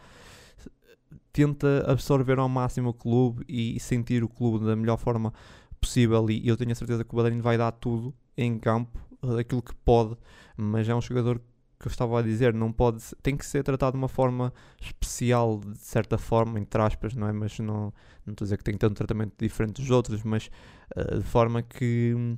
tenta 1.31 1.83
absorver 1.89 2.39
ao 2.39 2.49
máximo 2.49 2.89
o 2.89 2.93
clube 2.93 3.43
e 3.47 3.79
sentir 3.79 4.23
o 4.23 4.29
clube 4.29 4.65
da 4.65 4.75
melhor 4.75 4.97
forma 4.97 5.33
possível. 5.79 6.29
E 6.29 6.47
eu 6.47 6.57
tenho 6.57 6.71
a 6.71 6.75
certeza 6.75 7.03
que 7.03 7.13
o 7.13 7.15
Bellerin 7.15 7.41
vai 7.41 7.57
dar 7.57 7.71
tudo 7.71 8.13
em 8.35 8.57
campo, 8.57 8.99
aquilo 9.39 9.61
que 9.61 9.73
pode, 9.75 10.15
mas 10.55 10.87
é 10.89 10.95
um 10.95 11.01
jogador 11.01 11.41
que 11.79 11.87
eu 11.87 11.89
estava 11.91 12.19
a 12.19 12.21
dizer, 12.21 12.53
não 12.53 12.71
pode, 12.71 13.03
tem 13.21 13.37
que 13.37 13.45
ser 13.45 13.63
tratado 13.63 13.93
de 13.93 13.97
uma 13.97 14.07
forma 14.07 14.53
especial, 14.81 15.59
de 15.59 15.77
certa 15.77 16.17
forma, 16.17 16.59
entre 16.59 16.81
aspas, 16.81 17.13
não 17.15 17.27
é? 17.27 17.31
Mas 17.31 17.59
não, 17.59 17.93
não 18.25 18.33
estou 18.33 18.43
a 18.43 18.47
dizer 18.47 18.57
que 18.57 18.63
tem 18.63 18.73
que 18.73 18.79
ter 18.79 18.87
um 18.87 18.93
tratamento 18.93 19.33
diferente 19.37 19.81
dos 19.81 19.91
outros, 19.91 20.23
mas 20.23 20.49
uh, 20.95 21.19
de 21.19 21.23
forma 21.23 21.61
que 21.61 22.13
hum, 22.15 22.37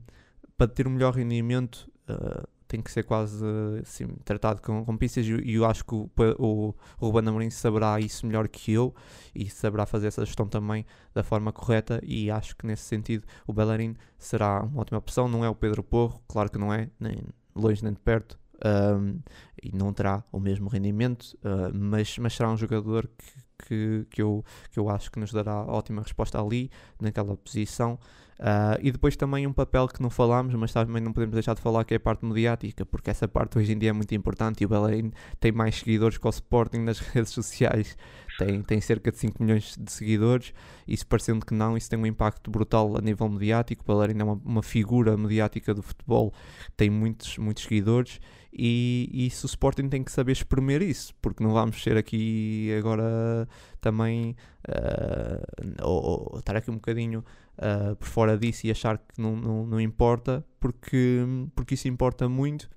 para 0.57 0.67
ter 0.67 0.87
um 0.87 0.91
melhor 0.91 1.13
rendimento 1.13 1.89
uh, 2.09 2.45
tem 2.67 2.81
que 2.81 2.91
ser 2.91 3.03
quase 3.03 3.43
assim, 3.81 4.07
tratado 4.23 4.61
com, 4.61 4.85
com 4.85 4.95
pistas 4.95 5.25
e, 5.25 5.31
e 5.41 5.55
eu 5.55 5.65
acho 5.65 5.83
que 5.83 5.95
o, 5.95 6.09
o, 6.37 6.75
o 6.99 7.07
Ruben 7.07 7.27
Amorim 7.27 7.49
saberá 7.49 7.99
isso 7.99 8.27
melhor 8.27 8.47
que 8.47 8.71
eu 8.71 8.93
e 9.33 9.49
saberá 9.49 9.87
fazer 9.87 10.07
essa 10.07 10.23
gestão 10.23 10.47
também 10.47 10.85
da 11.13 11.23
forma 11.23 11.51
correta. 11.51 11.99
E 12.03 12.29
acho 12.29 12.55
que 12.55 12.67
nesse 12.67 12.83
sentido 12.83 13.25
o 13.47 13.53
Bellerin 13.53 13.95
será 14.19 14.61
uma 14.61 14.81
ótima 14.81 14.99
opção, 14.99 15.27
não 15.27 15.43
é 15.43 15.49
o 15.49 15.55
Pedro 15.55 15.81
Porro, 15.81 16.21
claro 16.27 16.51
que 16.51 16.59
não 16.59 16.71
é, 16.71 16.89
nem 16.99 17.23
longe 17.55 17.83
nem 17.83 17.91
de 17.91 17.99
perto, 17.99 18.38
um, 18.65 19.19
e 19.61 19.75
não 19.75 19.93
terá 19.93 20.23
o 20.31 20.39
mesmo 20.39 20.69
rendimento, 20.69 21.37
uh, 21.43 21.73
mas, 21.73 22.17
mas 22.17 22.33
será 22.33 22.49
um 22.51 22.57
jogador 22.57 23.07
que, 23.07 23.67
que, 23.67 24.07
que, 24.09 24.21
eu, 24.21 24.43
que 24.71 24.79
eu 24.79 24.89
acho 24.89 25.11
que 25.11 25.19
nos 25.19 25.31
dará 25.31 25.63
ótima 25.63 26.01
resposta 26.01 26.41
ali, 26.41 26.69
naquela 26.99 27.35
posição. 27.35 27.99
Uh, 28.39 28.79
e 28.81 28.89
depois 28.89 29.17
também 29.17 29.45
um 29.45 29.51
papel 29.51 29.85
que 29.89 30.01
não 30.01 30.09
falámos, 30.09 30.55
mas 30.55 30.71
também 30.71 31.01
não 31.01 31.11
podemos 31.11 31.33
deixar 31.33 31.53
de 31.55 31.61
falar 31.61 31.83
que 31.83 31.93
é 31.93 31.97
a 31.97 31.99
parte 31.99 32.25
mediática, 32.25 32.85
porque 32.85 33.09
essa 33.09 33.27
parte 33.27 33.57
hoje 33.57 33.73
em 33.73 33.77
dia 33.77 33.89
é 33.89 33.93
muito 33.93 34.15
importante 34.15 34.61
e 34.61 34.65
o 34.65 34.69
Bellerin 34.69 35.11
tem 35.41 35.51
mais 35.51 35.75
seguidores 35.75 36.17
que 36.17 36.25
o 36.25 36.29
Sporting 36.29 36.77
nas 36.77 36.99
redes 37.11 37.33
sociais, 37.33 37.97
tem, 38.37 38.61
tem 38.61 38.79
cerca 38.79 39.11
de 39.11 39.17
5 39.17 39.43
milhões 39.43 39.75
de 39.77 39.91
seguidores, 39.91 40.53
se 40.87 41.05
parecendo 41.05 41.45
que 41.45 41.53
não, 41.53 41.75
isso 41.75 41.89
tem 41.89 41.99
um 41.99 42.05
impacto 42.05 42.49
brutal 42.49 42.95
a 42.97 43.01
nível 43.01 43.27
mediático. 43.27 43.83
O 43.83 43.85
Bellerin 43.85 44.21
é 44.21 44.23
uma, 44.23 44.41
uma 44.45 44.63
figura 44.63 45.17
mediática 45.17 45.73
do 45.73 45.83
futebol, 45.83 46.33
tem 46.77 46.89
muitos, 46.89 47.37
muitos 47.37 47.63
seguidores, 47.63 48.21
e, 48.51 49.09
e 49.11 49.27
isso 49.27 49.45
o 49.45 49.49
Sporting 49.49 49.89
tem 49.89 50.03
que 50.03 50.11
saber 50.11 50.31
espremer 50.31 50.81
isso, 50.81 51.13
porque 51.21 51.43
não 51.43 51.53
vamos 51.53 51.81
ser 51.81 51.97
aqui 51.97 52.73
agora 52.77 53.47
também 53.79 54.35
uh, 54.67 55.83
ou, 55.83 56.31
ou 56.33 56.39
estar 56.39 56.55
aqui 56.55 56.71
um 56.71 56.75
bocadinho 56.75 57.23
uh, 57.57 57.95
por 57.95 58.07
fora 58.07 58.37
disso 58.37 58.65
e 58.65 58.71
achar 58.71 58.97
que 58.97 59.21
não, 59.21 59.35
não, 59.35 59.65
não 59.65 59.81
importa, 59.81 60.43
porque, 60.59 61.23
porque 61.55 61.75
isso 61.75 61.87
importa 61.87 62.27
muito. 62.27 62.69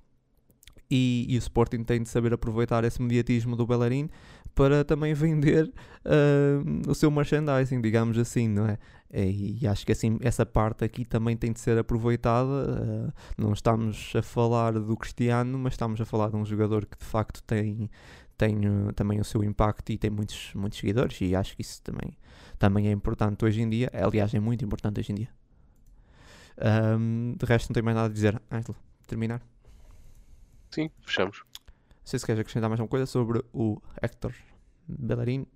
E, 0.91 1.25
e 1.27 1.37
o 1.37 1.39
Sporting 1.39 1.83
tem 1.83 2.03
de 2.03 2.09
saber 2.09 2.33
aproveitar 2.33 2.83
esse 2.83 3.01
mediatismo 3.01 3.55
do 3.55 3.65
Bellerin 3.65 4.09
para 4.55 4.83
também 4.83 5.13
vender 5.13 5.71
uh, 6.05 6.89
o 6.89 6.93
seu 6.93 7.09
merchandising, 7.09 7.81
digamos 7.81 8.17
assim, 8.17 8.47
não 8.47 8.67
é? 8.67 8.77
E, 9.13 9.67
acho 9.67 9.85
que 9.85 9.91
assim 9.91 10.17
essa 10.21 10.43
parte 10.43 10.83
aqui 10.83 11.05
também 11.05 11.37
tem 11.37 11.51
de 11.51 11.59
ser 11.59 11.77
aproveitada. 11.77 12.49
Uh, 12.49 13.13
não 13.37 13.53
estamos 13.53 14.11
a 14.15 14.21
falar 14.21 14.73
do 14.73 14.97
Cristiano, 14.97 15.57
mas 15.57 15.73
estamos 15.73 16.01
a 16.01 16.05
falar 16.05 16.29
de 16.29 16.35
um 16.35 16.45
jogador 16.45 16.85
que 16.85 16.97
de 16.97 17.05
facto 17.05 17.41
tem, 17.43 17.89
tem 18.37 18.57
uh, 18.67 18.91
também 18.93 19.19
o 19.19 19.23
seu 19.23 19.43
impacto 19.43 19.91
e 19.91 19.97
tem 19.97 20.09
muitos, 20.09 20.51
muitos 20.55 20.79
seguidores. 20.79 21.19
E 21.21 21.35
acho 21.35 21.55
que 21.55 21.61
isso 21.61 21.81
também, 21.83 22.17
também 22.57 22.87
é 22.87 22.91
importante 22.91 23.45
hoje 23.45 23.61
em 23.61 23.69
dia. 23.69 23.89
Aliás, 23.93 24.33
é 24.33 24.39
muito 24.39 24.65
importante 24.65 24.99
hoje 24.99 25.11
em 25.11 25.15
dia. 25.15 25.29
Um, 26.97 27.35
de 27.37 27.45
resto, 27.45 27.69
não 27.69 27.73
tenho 27.73 27.85
mais 27.85 27.95
nada 27.95 28.07
a 28.09 28.13
dizer. 28.13 28.41
Ângelo, 28.51 28.75
terminar. 29.07 29.41
Sim, 30.71 30.89
fechamos. 31.01 31.43
Não 32.03 32.07
sei 32.07 32.19
se 32.19 32.25
queres 32.25 32.41
acrescentar 32.41 32.69
mais 32.69 32.81
uma 32.81 32.87
coisa 32.87 33.05
sobre 33.05 33.41
o 33.53 33.81
Hector 34.01 34.33
Bellerin. 34.85 35.47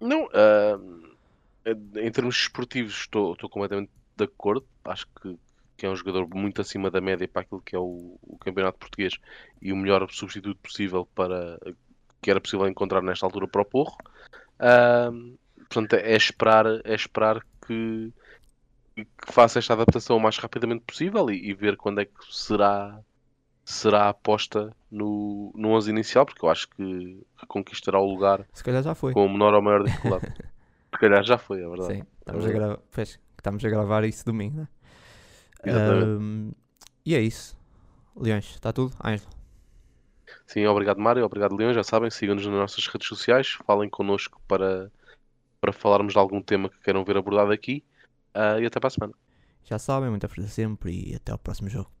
Não, 0.00 0.30
ah, 0.32 0.80
em 1.96 2.10
termos 2.10 2.36
esportivos 2.36 2.94
estou, 2.94 3.34
estou 3.34 3.50
completamente 3.50 3.90
de 4.16 4.24
acordo. 4.24 4.66
Acho 4.82 5.06
que, 5.20 5.38
que 5.76 5.84
é 5.84 5.90
um 5.90 5.94
jogador 5.94 6.26
muito 6.34 6.62
acima 6.62 6.90
da 6.90 7.02
média 7.02 7.28
para 7.28 7.42
aquilo 7.42 7.60
que 7.60 7.76
é 7.76 7.78
o, 7.78 8.18
o 8.22 8.38
campeonato 8.38 8.78
português 8.78 9.18
e 9.60 9.74
o 9.74 9.76
melhor 9.76 10.10
substituto 10.10 10.58
possível 10.58 11.06
para 11.14 11.60
que 12.22 12.30
era 12.30 12.40
possível 12.40 12.66
encontrar 12.66 13.02
nesta 13.02 13.26
altura 13.26 13.46
para 13.46 13.60
o 13.60 13.64
Porro. 13.64 13.98
Ah, 14.58 15.10
portanto, 15.68 15.96
é 15.96 16.16
esperar, 16.16 16.64
é 16.82 16.94
esperar 16.94 17.44
que, 17.66 18.10
que 18.96 19.32
faça 19.32 19.58
esta 19.58 19.74
adaptação 19.74 20.16
o 20.16 20.20
mais 20.20 20.38
rapidamente 20.38 20.82
possível 20.86 21.30
e, 21.30 21.50
e 21.50 21.52
ver 21.52 21.76
quando 21.76 22.00
é 22.00 22.06
que 22.06 22.24
será 22.30 22.98
será 23.66 24.08
aposta 24.08 24.72
no, 24.88 25.52
no 25.56 25.70
11 25.70 25.90
inicial, 25.90 26.24
porque 26.24 26.44
eu 26.44 26.48
acho 26.48 26.68
que, 26.68 27.26
conquistará 27.48 27.98
o 27.98 28.06
lugar 28.06 28.46
Se 28.52 28.62
calhar 28.62 28.80
já 28.80 28.94
foi. 28.94 29.12
com 29.12 29.28
menor 29.28 29.54
ou 29.54 29.60
maior 29.60 29.82
dificuldade. 29.82 30.32
Se 30.94 31.00
calhar 31.00 31.24
já 31.24 31.36
foi, 31.36 31.62
é 31.62 31.68
verdade. 31.68 31.94
Sim, 31.94 32.02
estamos 32.20 32.46
a, 32.46 32.52
gra... 32.52 32.78
Pois, 32.92 33.18
estamos 33.36 33.64
a 33.64 33.68
gravar 33.68 34.04
isso 34.04 34.24
domingo, 34.24 34.58
né? 34.58 34.68
Ahm, 35.66 36.52
e 37.04 37.16
é 37.16 37.20
isso. 37.20 37.58
Leões, 38.16 38.44
está 38.44 38.72
tudo? 38.72 38.94
Ângelo. 39.04 39.30
Sim, 40.46 40.64
obrigado 40.66 41.00
Mário, 41.00 41.24
obrigado 41.24 41.56
Leão. 41.56 41.74
Já 41.74 41.82
sabem, 41.82 42.08
sigam-nos 42.08 42.46
nas 42.46 42.54
nossas 42.54 42.86
redes 42.86 43.08
sociais, 43.08 43.58
falem 43.66 43.90
connosco 43.90 44.40
para, 44.46 44.92
para 45.60 45.72
falarmos 45.72 46.12
de 46.12 46.18
algum 46.20 46.40
tema 46.40 46.70
que 46.70 46.78
queiram 46.78 47.04
ver 47.04 47.16
abordado 47.16 47.50
aqui. 47.50 47.84
Ah, 48.32 48.60
e 48.60 48.66
até 48.66 48.78
para 48.78 48.86
a 48.86 48.90
semana. 48.90 49.12
Já 49.64 49.76
sabem, 49.76 50.08
muita 50.08 50.28
força 50.28 50.48
sempre 50.48 51.10
e 51.10 51.16
até 51.16 51.32
ao 51.32 51.38
próximo 51.38 51.68
jogo. 51.68 51.95